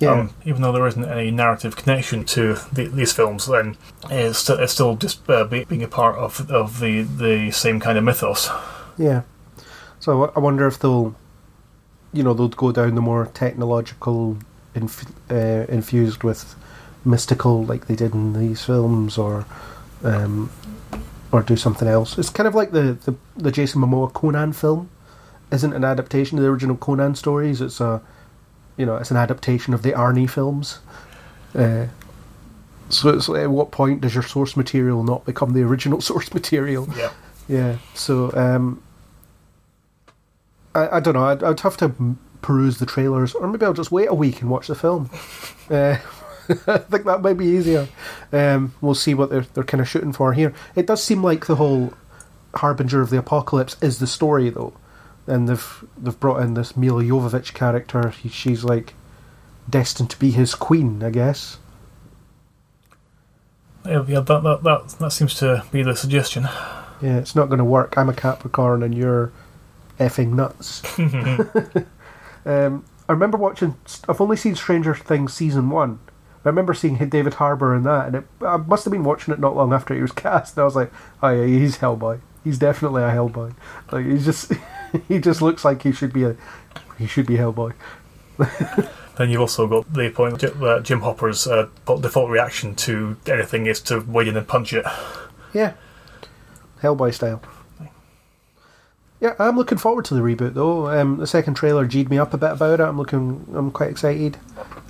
Yeah. 0.00 0.12
Um, 0.12 0.30
even 0.46 0.62
though 0.62 0.72
there 0.72 0.86
isn't 0.86 1.04
any 1.04 1.30
narrative 1.30 1.76
connection 1.76 2.24
to 2.24 2.54
the, 2.72 2.86
these 2.88 3.12
films, 3.12 3.46
then 3.46 3.76
it's, 4.10 4.38
st- 4.38 4.60
it's 4.60 4.72
still 4.72 4.96
just 4.96 5.28
uh, 5.28 5.44
be, 5.44 5.64
being 5.64 5.82
a 5.82 5.88
part 5.88 6.16
of 6.16 6.50
of 6.50 6.80
the 6.80 7.02
the 7.02 7.50
same 7.50 7.78
kind 7.80 7.98
of 7.98 8.04
mythos. 8.04 8.48
Yeah. 8.96 9.22
So 9.98 10.24
I- 10.24 10.32
I 10.36 10.38
wonder 10.40 10.66
if 10.66 10.78
they'll, 10.78 11.14
you 12.14 12.22
know, 12.22 12.32
they'll 12.32 12.48
go 12.48 12.72
down 12.72 12.94
the 12.94 13.02
more 13.02 13.26
technological, 13.34 14.38
inf- 14.74 15.04
uh, 15.30 15.66
infused 15.68 16.22
with 16.24 16.54
mystical, 17.04 17.62
like 17.64 17.86
they 17.86 17.94
did 17.96 18.14
in 18.14 18.32
these 18.32 18.64
films, 18.64 19.18
or, 19.18 19.44
um, 20.02 20.50
or 21.32 21.42
do 21.42 21.56
something 21.56 21.86
else. 21.88 22.16
It's 22.18 22.30
kind 22.30 22.46
of 22.48 22.54
like 22.54 22.72
the 22.72 22.96
the, 23.04 23.14
the 23.36 23.52
Jason 23.52 23.82
Momoa 23.82 24.10
Conan 24.12 24.52
film, 24.54 24.88
isn't 25.52 25.72
an 25.74 25.84
adaptation 25.84 26.38
of 26.38 26.44
the 26.44 26.50
original 26.50 26.76
Conan 26.76 27.14
stories. 27.14 27.60
It's 27.60 27.80
a, 27.80 28.00
you 28.80 28.86
know, 28.86 28.96
it's 28.96 29.10
an 29.10 29.18
adaptation 29.18 29.74
of 29.74 29.82
the 29.82 29.92
Arnie 29.92 30.28
films. 30.28 30.78
Uh, 31.54 31.88
so 32.88 33.10
it's 33.10 33.28
like, 33.28 33.42
at 33.42 33.50
what 33.50 33.70
point 33.70 34.00
does 34.00 34.14
your 34.14 34.22
source 34.22 34.56
material 34.56 35.04
not 35.04 35.26
become 35.26 35.52
the 35.52 35.62
original 35.62 36.00
source 36.10 36.32
material? 36.32 36.88
Yeah. 36.96 37.12
Yeah. 37.46 37.76
So 37.94 38.32
um, 38.32 38.82
I, 40.74 40.96
I 40.96 41.00
don't 41.00 41.12
know. 41.12 41.24
I'd, 41.24 41.42
I'd 41.42 41.60
have 41.60 41.76
to 41.76 42.16
peruse 42.40 42.78
the 42.78 42.86
trailers, 42.86 43.34
or 43.34 43.48
maybe 43.48 43.66
I'll 43.66 43.74
just 43.74 43.92
wait 43.92 44.08
a 44.08 44.14
week 44.14 44.40
and 44.40 44.48
watch 44.48 44.68
the 44.68 44.74
film. 44.74 45.10
uh, 45.70 45.98
I 46.66 46.78
think 46.78 47.04
that 47.04 47.20
might 47.20 47.34
be 47.34 47.46
easier. 47.46 47.86
Um, 48.32 48.74
we'll 48.80 48.94
see 48.94 49.12
what 49.12 49.28
they're 49.28 49.46
they're 49.52 49.62
kind 49.62 49.82
of 49.82 49.88
shooting 49.88 50.12
for 50.12 50.32
here. 50.32 50.54
It 50.74 50.86
does 50.86 51.04
seem 51.04 51.22
like 51.22 51.46
the 51.46 51.56
whole 51.56 51.92
harbinger 52.54 53.02
of 53.02 53.10
the 53.10 53.18
apocalypse 53.18 53.76
is 53.82 53.98
the 53.98 54.06
story, 54.06 54.48
though, 54.48 54.72
and 55.30 55.48
they've 55.48 55.84
they've 55.96 56.18
brought 56.18 56.42
in 56.42 56.54
this 56.54 56.76
Milla 56.76 57.02
Jovovich 57.02 57.54
character. 57.54 58.10
He, 58.10 58.28
she's 58.28 58.64
like 58.64 58.94
destined 59.68 60.10
to 60.10 60.18
be 60.18 60.30
his 60.32 60.54
queen, 60.54 61.02
I 61.02 61.10
guess. 61.10 61.58
Yeah, 63.86 64.04
yeah 64.06 64.20
that, 64.20 64.42
that 64.42 64.62
that 64.62 64.88
that 64.98 65.12
seems 65.12 65.34
to 65.36 65.64
be 65.72 65.82
the 65.82 65.96
suggestion. 65.96 66.44
Yeah, 67.00 67.18
it's 67.18 67.34
not 67.34 67.46
going 67.46 67.58
to 67.58 67.64
work. 67.64 67.96
I'm 67.96 68.08
a 68.08 68.14
Capricorn 68.14 68.82
and 68.82 68.94
you're 68.94 69.32
effing 69.98 70.32
nuts. 70.34 70.82
um, 72.44 72.84
I 73.08 73.12
remember 73.12 73.38
watching. 73.38 73.76
I've 74.08 74.20
only 74.20 74.36
seen 74.36 74.54
Stranger 74.54 74.94
Things 74.94 75.32
season 75.32 75.70
one. 75.70 76.00
I 76.44 76.48
remember 76.48 76.72
seeing 76.72 76.96
David 76.96 77.34
Harbour 77.34 77.74
in 77.74 77.82
that, 77.82 78.06
and 78.06 78.16
it, 78.16 78.24
I 78.40 78.56
must 78.56 78.84
have 78.84 78.92
been 78.92 79.04
watching 79.04 79.34
it 79.34 79.40
not 79.40 79.54
long 79.54 79.72
after 79.72 79.94
he 79.94 80.00
was 80.00 80.12
cast. 80.26 80.56
And 80.56 80.62
I 80.62 80.64
was 80.64 80.76
like, 80.76 80.92
"Oh 81.22 81.28
yeah, 81.28 81.46
he's 81.46 81.78
Hellboy. 81.78 82.20
He's 82.44 82.58
definitely 82.58 83.02
a 83.02 83.10
Hellboy. 83.10 83.54
Like 83.92 84.06
he's 84.06 84.24
just, 84.24 84.52
he 85.08 85.18
just 85.18 85.42
looks 85.42 85.64
like 85.64 85.82
he 85.82 85.92
should 85.92 86.12
be 86.12 86.24
a, 86.24 86.36
he 86.98 87.06
should 87.06 87.26
be 87.26 87.36
Hellboy." 87.36 87.74
Then 89.20 89.28
you've 89.28 89.42
also 89.42 89.66
got 89.66 89.92
the 89.92 90.08
point 90.08 90.38
that 90.38 90.80
Jim 90.82 91.02
Hopper's 91.02 91.46
uh, 91.46 91.68
default 91.84 92.30
reaction 92.30 92.74
to 92.76 93.18
anything 93.26 93.66
is 93.66 93.78
to 93.82 94.00
wade 94.00 94.28
in 94.28 94.36
and 94.38 94.48
punch 94.48 94.72
it. 94.72 94.86
Yeah, 95.52 95.74
Hellboy 96.80 97.12
style. 97.12 97.42
Yeah, 99.20 99.34
I'm 99.38 99.58
looking 99.58 99.76
forward 99.76 100.06
to 100.06 100.14
the 100.14 100.22
reboot 100.22 100.54
though. 100.54 100.88
Um, 100.88 101.18
the 101.18 101.26
second 101.26 101.52
trailer 101.52 101.86
G'd 101.86 102.08
me 102.08 102.16
up 102.16 102.32
a 102.32 102.38
bit 102.38 102.52
about 102.52 102.80
it. 102.80 102.84
I'm 102.84 102.96
looking, 102.96 103.46
I'm 103.54 103.70
quite 103.70 103.90
excited. 103.90 104.38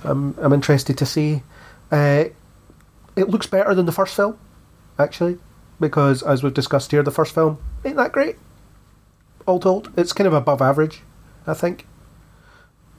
I'm, 0.05 0.33
I'm 0.39 0.53
interested 0.53 0.97
to 0.99 1.05
see. 1.05 1.43
Uh, 1.91 2.25
it 3.17 3.27
looks 3.27 3.47
better 3.47 3.75
than 3.75 3.85
the 3.85 3.91
first 3.91 4.15
film, 4.15 4.39
actually, 4.97 5.39
because 5.81 6.23
as 6.23 6.41
we've 6.41 6.53
discussed 6.53 6.91
here, 6.91 7.03
the 7.03 7.11
first 7.11 7.33
film 7.33 7.57
ain't 7.83 7.97
that 7.97 8.13
great. 8.13 8.37
All 9.45 9.59
told, 9.59 9.91
it's 9.97 10.13
kind 10.13 10.27
of 10.27 10.33
above 10.33 10.61
average, 10.61 11.01
I 11.47 11.53
think. 11.53 11.87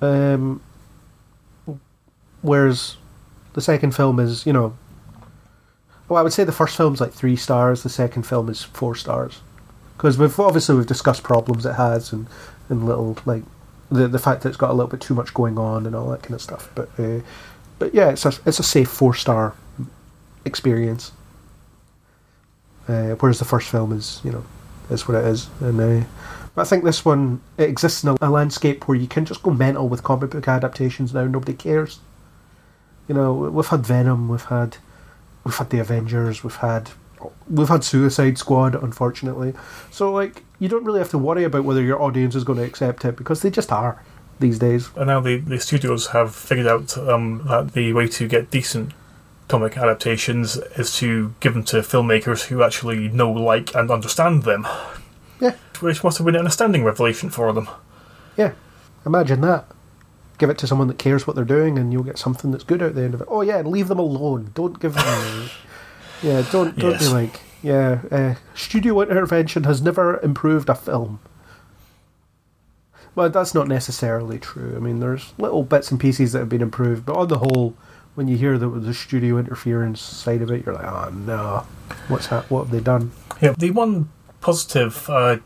Um, 0.01 0.61
whereas 2.41 2.97
the 3.53 3.61
second 3.61 3.95
film 3.95 4.19
is, 4.19 4.45
you 4.47 4.53
know, 4.53 4.77
well, 6.09 6.19
I 6.19 6.23
would 6.23 6.33
say 6.33 6.45
the 6.45 6.53
first 6.53 6.77
film's 6.77 7.01
like 7.01 7.13
three 7.13 7.37
stars. 7.37 7.83
The 7.83 7.89
second 7.89 8.25
film 8.25 8.49
is 8.49 8.63
four 8.63 8.95
stars 8.95 9.41
because 9.97 10.19
we've 10.19 10.39
obviously 10.41 10.75
we've 10.75 10.87
discussed 10.87 11.23
problems 11.23 11.65
it 11.65 11.75
has 11.75 12.13
and 12.13 12.27
and 12.69 12.85
little 12.85 13.17
like 13.25 13.45
the 13.91 14.09
the 14.09 14.19
fact 14.19 14.43
that 14.43 14.49
it's 14.49 14.59
got 14.59 14.71
a 14.71 14.75
little 14.75 14.91
bit 14.91 15.01
too 15.01 15.15
much 15.15 15.33
going 15.33 15.59
on 15.59 15.87
and 15.87 15.95
all 15.95 16.11
that 16.11 16.23
kind 16.23 16.35
of 16.35 16.43
stuff. 16.43 16.69
But 16.75 16.89
uh, 16.99 17.21
but 17.79 17.95
yeah, 17.95 18.11
it's 18.11 18.27
a 18.27 18.33
it's 18.45 18.59
a 18.59 18.65
safe 18.65 18.89
four 18.91 19.15
star 19.15 19.55
experience. 20.45 21.13
Uh, 22.89 23.15
whereas 23.21 23.39
the 23.39 23.45
first 23.45 23.69
film 23.69 23.93
is 23.93 24.21
you 24.25 24.33
know 24.33 24.45
is 24.91 25.07
what 25.09 25.17
it 25.17 25.25
is, 25.25 25.49
and 25.61 25.81
uh, 25.81 26.07
but 26.55 26.63
I 26.63 26.65
think 26.65 26.85
this 26.85 27.05
one 27.05 27.41
it 27.57 27.69
exists 27.69 28.03
in 28.03 28.11
a, 28.11 28.17
a 28.21 28.31
landscape 28.31 28.87
where 28.87 28.97
you 28.97 29.07
can 29.07 29.25
just 29.25 29.43
go 29.43 29.51
mental 29.51 29.89
with 29.89 30.03
comic 30.03 30.31
book 30.31 30.49
adaptations 30.49 31.15
now. 31.15 31.25
Nobody 31.25 31.55
cares. 31.55 32.01
You 33.09 33.15
know, 33.15 33.33
we've 33.33 33.67
had 33.67 33.85
Venom, 33.87 34.29
we've 34.29 34.45
had 34.45 34.77
we've 35.45 35.57
had 35.57 35.71
the 35.71 35.79
Avengers, 35.79 36.45
we've 36.45 36.57
had 36.57 36.91
we've 37.49 37.69
had 37.69 37.85
Suicide 37.85 38.39
Squad, 38.39 38.75
unfortunately. 38.75 39.55
So 39.91 40.13
like 40.13 40.45
you 40.59 40.69
don't 40.69 40.85
really 40.85 41.01
have 41.01 41.11
to 41.11 41.19
worry 41.19 41.45
about 41.45 41.65
whether 41.65 41.83
your 41.83 42.01
audience 42.01 42.35
is 42.35 42.45
going 42.45 42.59
to 42.59 42.65
accept 42.65 43.05
it 43.05 43.17
because 43.17 43.43
they 43.43 43.51
just 43.51 43.73
are 43.73 44.03
these 44.39 44.59
days. 44.59 44.91
And 44.97 45.07
now 45.07 45.21
the, 45.21 45.39
the 45.39 45.59
studios 45.59 46.09
have 46.09 46.35
figured 46.35 46.67
out 46.67 46.97
um, 46.99 47.45
that 47.49 47.73
the 47.73 47.93
way 47.93 48.09
to 48.09 48.29
get 48.29 48.51
decent 48.51 48.93
comic 49.53 49.77
adaptations 49.77 50.57
is 50.79 50.97
to 50.97 51.35
give 51.41 51.53
them 51.53 51.63
to 51.65 51.77
filmmakers 51.81 52.47
who 52.47 52.63
actually 52.63 53.09
know, 53.09 53.31
like, 53.31 53.75
and 53.75 53.91
understand 53.91 54.45
them. 54.45 54.67
Yeah, 55.41 55.57
Which 55.81 56.03
must 56.03 56.17
have 56.17 56.25
been 56.25 56.37
an 56.37 56.47
astounding 56.47 56.85
revelation 56.85 57.29
for 57.29 57.53
them. 57.53 57.69
yeah. 58.37 58.53
Imagine 59.05 59.43
that. 59.43 59.67
Give 60.39 60.49
it 60.49 60.57
to 60.59 60.67
someone 60.67 60.89
that 60.89 60.99
cares 60.99 61.27
what 61.27 61.37
they're 61.37 61.45
doing, 61.45 61.77
and 61.79 61.93
you'll 61.93 62.03
get 62.03 62.17
something 62.17 62.51
that's 62.51 62.65
good 62.65 62.83
out 62.83 62.95
the 62.95 63.03
end 63.03 63.13
of 63.13 63.21
it. 63.21 63.29
Oh 63.29 63.43
yeah, 63.43 63.59
and 63.59 63.69
leave 63.69 63.89
them 63.89 63.99
alone. 63.99 64.53
Don't 64.55 64.81
give 64.81 64.95
them. 64.95 65.51
yeah, 66.23 66.43
don't 66.51 66.79
don't 66.79 66.99
be 66.99 67.09
like 67.09 67.41
yeah. 67.63 68.01
Uh, 68.11 68.35
studio 68.55 69.01
intervention 69.03 69.65
has 69.65 69.83
never 69.83 70.19
improved 70.21 70.69
a 70.69 70.75
film. 70.77 71.19
Well, 73.15 73.29
that's 73.29 73.55
not 73.55 73.69
necessarily 73.69 74.39
true. 74.39 74.75
I 74.77 74.79
mean, 74.79 75.01
there's 75.01 75.35
little 75.37 75.65
bits 75.65 75.91
and 75.91 76.01
pieces 76.01 76.33
that 76.33 76.39
have 76.39 76.49
been 76.49 76.63
improved, 76.63 77.05
but 77.05 77.17
on 77.17 77.29
the 77.29 77.39
whole, 77.39 77.75
when 78.15 78.29
you 78.29 78.37
hear 78.37 78.59
the, 78.59 78.69
the 78.69 78.95
studio 78.95 79.39
interference 79.39 80.01
side 80.01 80.43
of 80.43 80.51
it, 80.51 80.65
you're 80.67 80.75
like, 80.75 80.85
oh 80.85 81.11
no, 81.11 81.67
what's 82.09 82.29
that? 82.29 82.51
What 82.51 82.65
have 82.65 82.71
they 82.71 82.81
done? 82.81 83.13
Yeah, 83.41 83.55
the 83.59 83.71
one 83.71 84.11
positive 84.41 85.09
uh, 85.09 85.39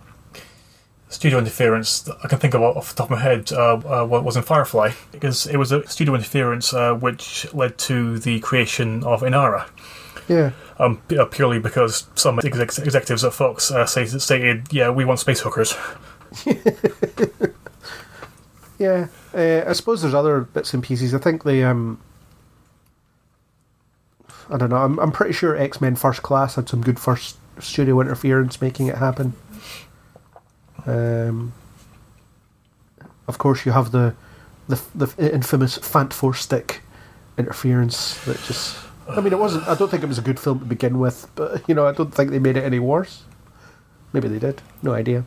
studio 1.08 1.38
interference 1.38 2.00
that 2.00 2.16
I 2.24 2.28
can 2.28 2.38
think 2.38 2.54
of 2.54 2.62
off 2.62 2.90
the 2.90 2.96
top 2.96 3.06
of 3.06 3.18
my 3.18 3.22
head 3.22 3.52
uh, 3.52 3.74
uh, 4.02 4.06
was 4.06 4.36
in 4.36 4.42
Firefly, 4.42 4.92
because 5.12 5.46
it 5.46 5.56
was 5.56 5.70
a 5.72 5.86
studio 5.86 6.14
interference 6.14 6.74
uh, 6.74 6.94
which 6.94 7.52
led 7.54 7.78
to 7.78 8.18
the 8.18 8.40
creation 8.40 9.04
of 9.04 9.22
Inara. 9.22 9.68
Yeah, 10.28 10.50
Um, 10.80 11.00
uh, 11.16 11.24
purely 11.26 11.60
because 11.60 12.08
some 12.16 12.40
exec- 12.40 12.84
executives 12.84 13.22
at 13.22 13.32
Fox 13.32 13.70
uh, 13.70 13.86
say, 13.86 14.04
stated, 14.06 14.72
"Yeah, 14.72 14.90
we 14.90 15.04
want 15.04 15.20
space 15.20 15.38
hookers." 15.40 15.74
Yeah, 18.78 19.06
uh, 19.32 19.64
I 19.66 19.72
suppose 19.72 20.02
there's 20.02 20.12
other 20.12 20.42
bits 20.42 20.74
and 20.74 20.82
pieces. 20.82 21.14
I 21.14 21.18
think 21.18 21.44
the 21.44 21.64
um, 21.64 21.98
I 24.50 24.56
don't 24.56 24.70
know. 24.70 24.76
I'm 24.76 24.98
I'm 24.98 25.12
pretty 25.12 25.32
sure 25.32 25.56
X 25.56 25.80
Men 25.80 25.96
First 25.96 26.22
Class 26.22 26.54
had 26.54 26.68
some 26.68 26.82
good 26.82 26.98
first 26.98 27.36
studio 27.58 28.00
interference 28.00 28.60
making 28.60 28.86
it 28.88 28.96
happen. 28.96 29.34
Um, 30.86 31.52
of 33.26 33.38
course, 33.38 33.66
you 33.66 33.72
have 33.72 33.90
the 33.90 34.14
the, 34.68 34.80
the 34.94 35.32
infamous 35.34 35.78
Fant 35.78 36.12
Four 36.12 36.34
stick 36.34 36.82
interference 37.38 38.22
that 38.24 38.38
just. 38.44 38.78
I 39.08 39.20
mean, 39.20 39.32
it 39.32 39.38
wasn't. 39.38 39.66
I 39.68 39.74
don't 39.74 39.88
think 39.88 40.02
it 40.02 40.06
was 40.08 40.18
a 40.18 40.22
good 40.22 40.40
film 40.40 40.60
to 40.60 40.64
begin 40.64 40.98
with, 40.98 41.28
but 41.34 41.68
you 41.68 41.74
know, 41.74 41.86
I 41.86 41.92
don't 41.92 42.12
think 42.12 42.30
they 42.30 42.38
made 42.38 42.56
it 42.56 42.64
any 42.64 42.78
worse. 42.78 43.24
Maybe 44.12 44.28
they 44.28 44.38
did. 44.38 44.62
No 44.82 44.92
idea. 44.92 45.24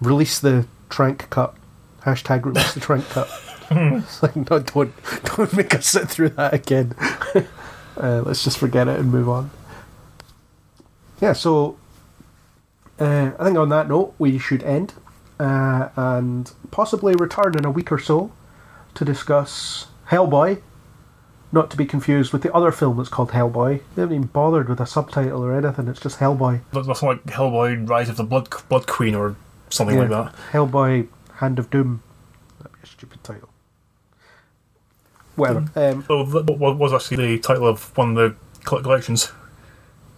Release 0.00 0.38
the 0.38 0.66
Trank 0.90 1.30
cut. 1.30 1.54
Hashtag 2.02 2.44
release 2.44 2.74
the 2.74 2.80
Trank 2.80 3.08
cut. 3.08 3.28
it's 3.70 4.22
like 4.22 4.36
no, 4.36 4.58
don't 4.58 4.92
don't 5.36 5.56
make 5.56 5.74
us 5.74 5.86
sit 5.86 6.08
through 6.08 6.30
that 6.30 6.52
again. 6.52 6.94
Uh, 7.96 8.22
let's 8.24 8.44
just 8.44 8.58
forget 8.58 8.88
it 8.88 8.98
and 8.98 9.10
move 9.10 9.28
on. 9.28 9.50
Yeah. 11.20 11.32
So 11.32 11.76
uh, 12.98 13.32
I 13.38 13.44
think 13.44 13.56
on 13.56 13.68
that 13.70 13.88
note 13.88 14.14
we 14.18 14.38
should 14.38 14.62
end 14.62 14.94
uh, 15.38 15.88
and 15.96 16.52
possibly 16.70 17.14
return 17.14 17.56
in 17.56 17.64
a 17.64 17.70
week 17.70 17.90
or 17.90 17.98
so 17.98 18.32
to 18.94 19.04
discuss 19.04 19.86
Hellboy. 20.08 20.62
Not 21.54 21.70
to 21.72 21.76
be 21.76 21.84
confused 21.84 22.32
with 22.32 22.42
the 22.42 22.52
other 22.54 22.72
film 22.72 22.96
that's 22.96 23.10
called 23.10 23.32
Hellboy. 23.32 23.82
They 23.94 24.02
haven't 24.02 24.16
even 24.16 24.28
bothered 24.28 24.70
with 24.70 24.80
a 24.80 24.86
subtitle 24.86 25.44
or 25.44 25.52
anything. 25.52 25.86
It's 25.86 26.00
just 26.00 26.18
Hellboy. 26.18 26.60
That's 26.72 27.02
like 27.02 27.24
Hellboy: 27.26 27.86
Rise 27.86 28.08
of 28.08 28.16
the 28.16 28.24
Blood 28.24 28.48
Blood 28.70 28.86
Queen 28.86 29.14
or 29.14 29.36
something 29.68 29.98
like 29.98 30.08
that. 30.08 30.34
Hellboy: 30.52 31.08
Hand 31.34 31.58
of 31.58 31.68
Doom. 31.68 32.02
That'd 32.58 32.72
be 32.72 32.78
a 32.84 32.86
stupid 32.86 33.22
title. 33.22 33.51
Whatever. 35.36 35.64
Um, 35.74 36.04
Oh, 36.10 36.24
that 36.24 36.56
wa- 36.58 36.72
was 36.72 36.92
actually 36.92 37.16
the 37.36 37.38
title 37.38 37.66
of 37.66 37.96
one 37.96 38.10
of 38.10 38.16
the 38.16 38.36
collections. 38.64 39.32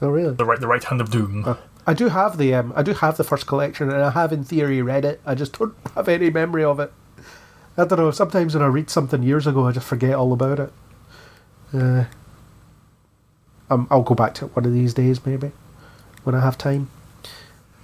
oh 0.02 0.08
really? 0.08 0.34
The 0.34 0.44
right, 0.44 0.60
the 0.60 0.66
right 0.66 0.82
hand 0.82 1.00
of 1.00 1.10
doom. 1.10 1.56
I 1.86 1.92
do 1.94 2.08
have 2.08 2.38
the 2.38 2.54
um, 2.54 2.72
I 2.74 2.82
do 2.82 2.94
have 2.94 3.16
the 3.16 3.24
first 3.24 3.46
collection, 3.46 3.90
and 3.90 4.02
I 4.02 4.10
have 4.10 4.32
in 4.32 4.42
theory 4.44 4.80
read 4.82 5.04
it. 5.04 5.20
I 5.26 5.34
just 5.34 5.58
don't 5.58 5.74
have 5.94 6.08
any 6.08 6.30
memory 6.30 6.64
of 6.64 6.80
it. 6.80 6.92
I 7.76 7.84
don't 7.84 7.98
know. 7.98 8.10
Sometimes 8.10 8.54
when 8.54 8.62
I 8.62 8.66
read 8.68 8.88
something 8.90 9.22
years 9.22 9.46
ago, 9.46 9.66
I 9.66 9.72
just 9.72 9.86
forget 9.86 10.14
all 10.14 10.32
about 10.32 10.60
it. 10.60 10.72
Uh, 11.72 12.04
um, 13.70 13.86
I'll 13.90 14.02
go 14.02 14.14
back 14.14 14.34
to 14.34 14.46
it 14.46 14.54
one 14.56 14.64
of 14.64 14.72
these 14.72 14.94
days, 14.94 15.24
maybe 15.26 15.52
when 16.22 16.34
I 16.34 16.40
have 16.40 16.56
time. 16.58 16.88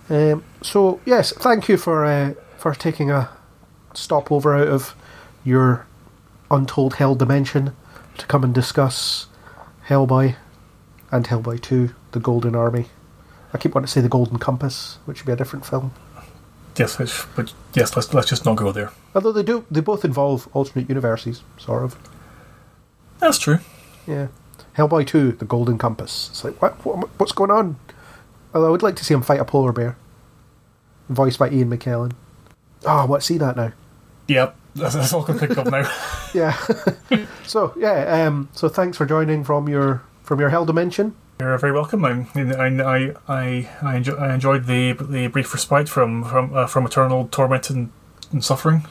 Um, 0.09 0.45
so 0.63 1.01
yes, 1.05 1.33
thank 1.33 1.69
you 1.69 1.77
for 1.77 2.05
uh, 2.05 2.35
for 2.59 2.75
taking 2.75 3.11
a 3.11 3.29
stopover 3.95 4.55
out 4.57 4.69
of 4.69 4.95
your 5.45 5.87
untold 6.51 6.95
hell 6.95 7.15
dimension 7.15 7.75
to 8.19 8.27
come 8.27 8.45
and 8.45 8.55
discuss 8.55 9.27
Hellboy 9.89 10.37
and 11.11 11.27
Hellboy 11.27 11.61
Two: 11.61 11.95
The 12.13 12.21
Golden 12.21 12.55
Army. 12.55 12.87
I 13.53 13.59
keep 13.59 13.75
wanting 13.75 13.87
to 13.87 13.93
say 13.93 14.01
the 14.01 14.09
Golden 14.09 14.39
Compass, 14.39 14.99
which 15.05 15.21
would 15.21 15.27
be 15.27 15.33
a 15.33 15.37
different 15.37 15.67
film. 15.67 15.93
Yes, 16.77 16.97
but 17.37 17.53
yes, 17.75 17.97
let's 17.97 18.15
let's 18.15 18.29
just 18.29 18.45
not 18.45 18.57
go 18.57 18.73
there. 18.73 18.91
Although 19.15 19.33
they 19.33 19.43
do, 19.43 19.67
they 19.71 19.81
both 19.81 20.05
involve 20.05 20.49
alternate 20.53 20.89
universes, 20.89 21.43
sort 21.59 21.83
of. 21.83 21.97
That's 23.19 23.39
true. 23.39 23.59
Yeah. 24.07 24.29
Hellboy 24.77 25.07
2, 25.07 25.33
The 25.33 25.45
Golden 25.45 25.77
Compass. 25.79 26.29
It's 26.31 26.45
like, 26.45 26.61
what, 26.63 26.85
what 26.87 27.09
what's 27.19 27.33
going 27.33 27.51
on? 27.51 27.77
Although 28.55 28.69
I 28.69 28.71
would 28.71 28.83
like 28.83 28.97
to 28.97 29.05
see 29.05 29.15
him 29.15 29.23
fight 29.23 29.41
a 29.41 29.45
polar 29.45 29.73
bear. 29.73 29.97
Voiced 31.09 31.39
by 31.39 31.51
Ian 31.51 31.71
McKellen. 31.71 32.13
Oh, 32.87 32.99
I 32.99 33.05
want 33.05 33.23
to 33.23 33.27
see 33.27 33.37
that 33.39 33.57
now. 33.57 33.73
Yep, 34.29 34.57
that's, 34.75 34.95
that's 34.95 35.13
all 35.13 35.23
I 35.23 35.27
can 35.27 35.39
think 35.39 35.57
of 35.57 35.71
now. 35.71 35.91
Yeah. 36.35 36.57
so, 37.45 37.75
yeah, 37.77 38.27
um, 38.27 38.49
so 38.53 38.69
thanks 38.69 38.97
for 38.97 39.05
joining 39.05 39.43
from 39.43 39.69
your 39.69 40.03
from 40.23 40.39
your 40.39 40.51
hell 40.51 40.65
dimension. 40.65 41.17
You're 41.41 41.59
very 41.59 41.73
welcome. 41.73 42.05
I 42.05 42.27
I 42.37 42.67
I 42.67 43.15
I, 43.29 43.69
I, 43.83 43.97
enjoy, 43.97 44.15
I 44.15 44.35
enjoyed 44.35 44.67
the 44.67 44.93
the 44.93 45.27
brief 45.27 45.53
respite 45.53 45.89
from 45.89 46.23
from 46.25 46.55
uh, 46.55 46.67
from 46.67 46.87
eternal 46.87 47.27
torment 47.29 47.69
and, 47.71 47.91
and 48.31 48.45
suffering. 48.45 48.87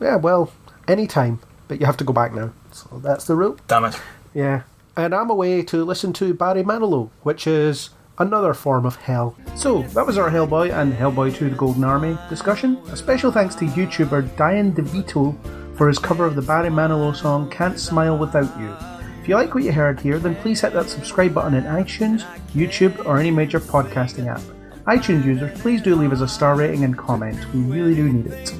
Yeah, 0.00 0.16
well, 0.16 0.52
anytime. 0.86 1.40
But 1.68 1.80
you 1.80 1.86
have 1.86 1.96
to 1.96 2.04
go 2.04 2.12
back 2.12 2.32
now. 2.34 2.52
So 2.72 3.00
that's 3.02 3.24
the 3.24 3.34
rule. 3.34 3.58
Damn 3.66 3.86
it. 3.86 4.00
Yeah. 4.34 4.62
And 4.96 5.14
I'm 5.14 5.30
away 5.30 5.62
to 5.62 5.84
listen 5.84 6.12
to 6.14 6.32
Barry 6.32 6.62
Manilow, 6.62 7.10
which 7.22 7.46
is 7.46 7.90
another 8.18 8.54
form 8.54 8.86
of 8.86 8.96
hell. 8.96 9.36
So, 9.54 9.82
that 9.94 10.06
was 10.06 10.18
our 10.18 10.30
Hellboy 10.30 10.72
and 10.72 10.92
Hellboy 10.92 11.34
2 11.34 11.50
The 11.50 11.56
Golden 11.56 11.84
Army 11.84 12.18
discussion. 12.28 12.76
A 12.90 12.96
special 12.96 13.30
thanks 13.32 13.54
to 13.56 13.66
YouTuber 13.66 14.36
Diane 14.36 14.72
DeVito 14.72 15.36
for 15.76 15.88
his 15.88 15.98
cover 15.98 16.24
of 16.24 16.34
the 16.34 16.42
Barry 16.42 16.70
Manilow 16.70 17.14
song 17.14 17.50
Can't 17.50 17.78
Smile 17.78 18.16
Without 18.16 18.58
You. 18.58 18.74
If 19.20 19.28
you 19.28 19.34
like 19.34 19.54
what 19.54 19.64
you 19.64 19.72
heard 19.72 20.00
here, 20.00 20.18
then 20.18 20.36
please 20.36 20.60
hit 20.60 20.72
that 20.72 20.88
subscribe 20.88 21.34
button 21.34 21.54
in 21.54 21.64
iTunes, 21.64 22.22
YouTube, 22.54 23.04
or 23.04 23.18
any 23.18 23.30
major 23.30 23.60
podcasting 23.60 24.28
app. 24.28 24.40
iTunes 24.86 25.24
users, 25.24 25.60
please 25.60 25.82
do 25.82 25.96
leave 25.96 26.12
us 26.12 26.20
a 26.20 26.28
star 26.28 26.54
rating 26.54 26.84
and 26.84 26.96
comment. 26.96 27.36
We 27.52 27.60
really 27.62 27.94
do 27.94 28.08
need 28.08 28.26
it. 28.26 28.54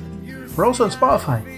We're 0.56 0.66
also 0.66 0.84
on 0.84 0.90
Spotify. 0.90 1.55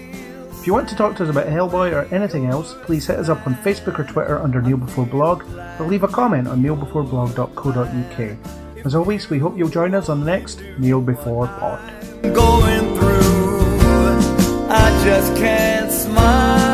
If 0.59 0.67
you 0.67 0.73
want 0.73 0.89
to 0.89 0.95
talk 0.95 1.15
to 1.15 1.23
us 1.23 1.29
about 1.29 1.47
Hellboy 1.47 1.93
or 1.93 2.13
anything 2.13 2.45
else, 2.45 2.75
please 2.81 3.07
hit 3.07 3.17
us 3.17 3.29
up 3.29 3.47
on 3.47 3.55
Facebook 3.55 3.97
or 3.97 4.03
Twitter 4.03 4.37
under 4.39 4.61
Kneel 4.61 4.75
Before 4.75 5.05
Blog, 5.05 5.45
or 5.79 5.87
leave 5.87 6.03
a 6.03 6.07
comment 6.09 6.49
on 6.49 6.61
kneelbeforeblog.co.uk. 6.61 8.85
As 8.85 8.93
always, 8.93 9.29
we 9.29 9.39
hope 9.39 9.57
you'll 9.57 9.69
join 9.69 9.95
us 9.95 10.09
on 10.09 10.19
the 10.19 10.25
next 10.25 10.61
Kneel 10.77 10.99
Before 10.99 11.47
Pod. 11.47 11.79
going 12.21 12.97
through. 12.97 14.67
I 14.69 15.01
just 15.05 15.33
can't 15.37 15.89
smile. 15.89 16.68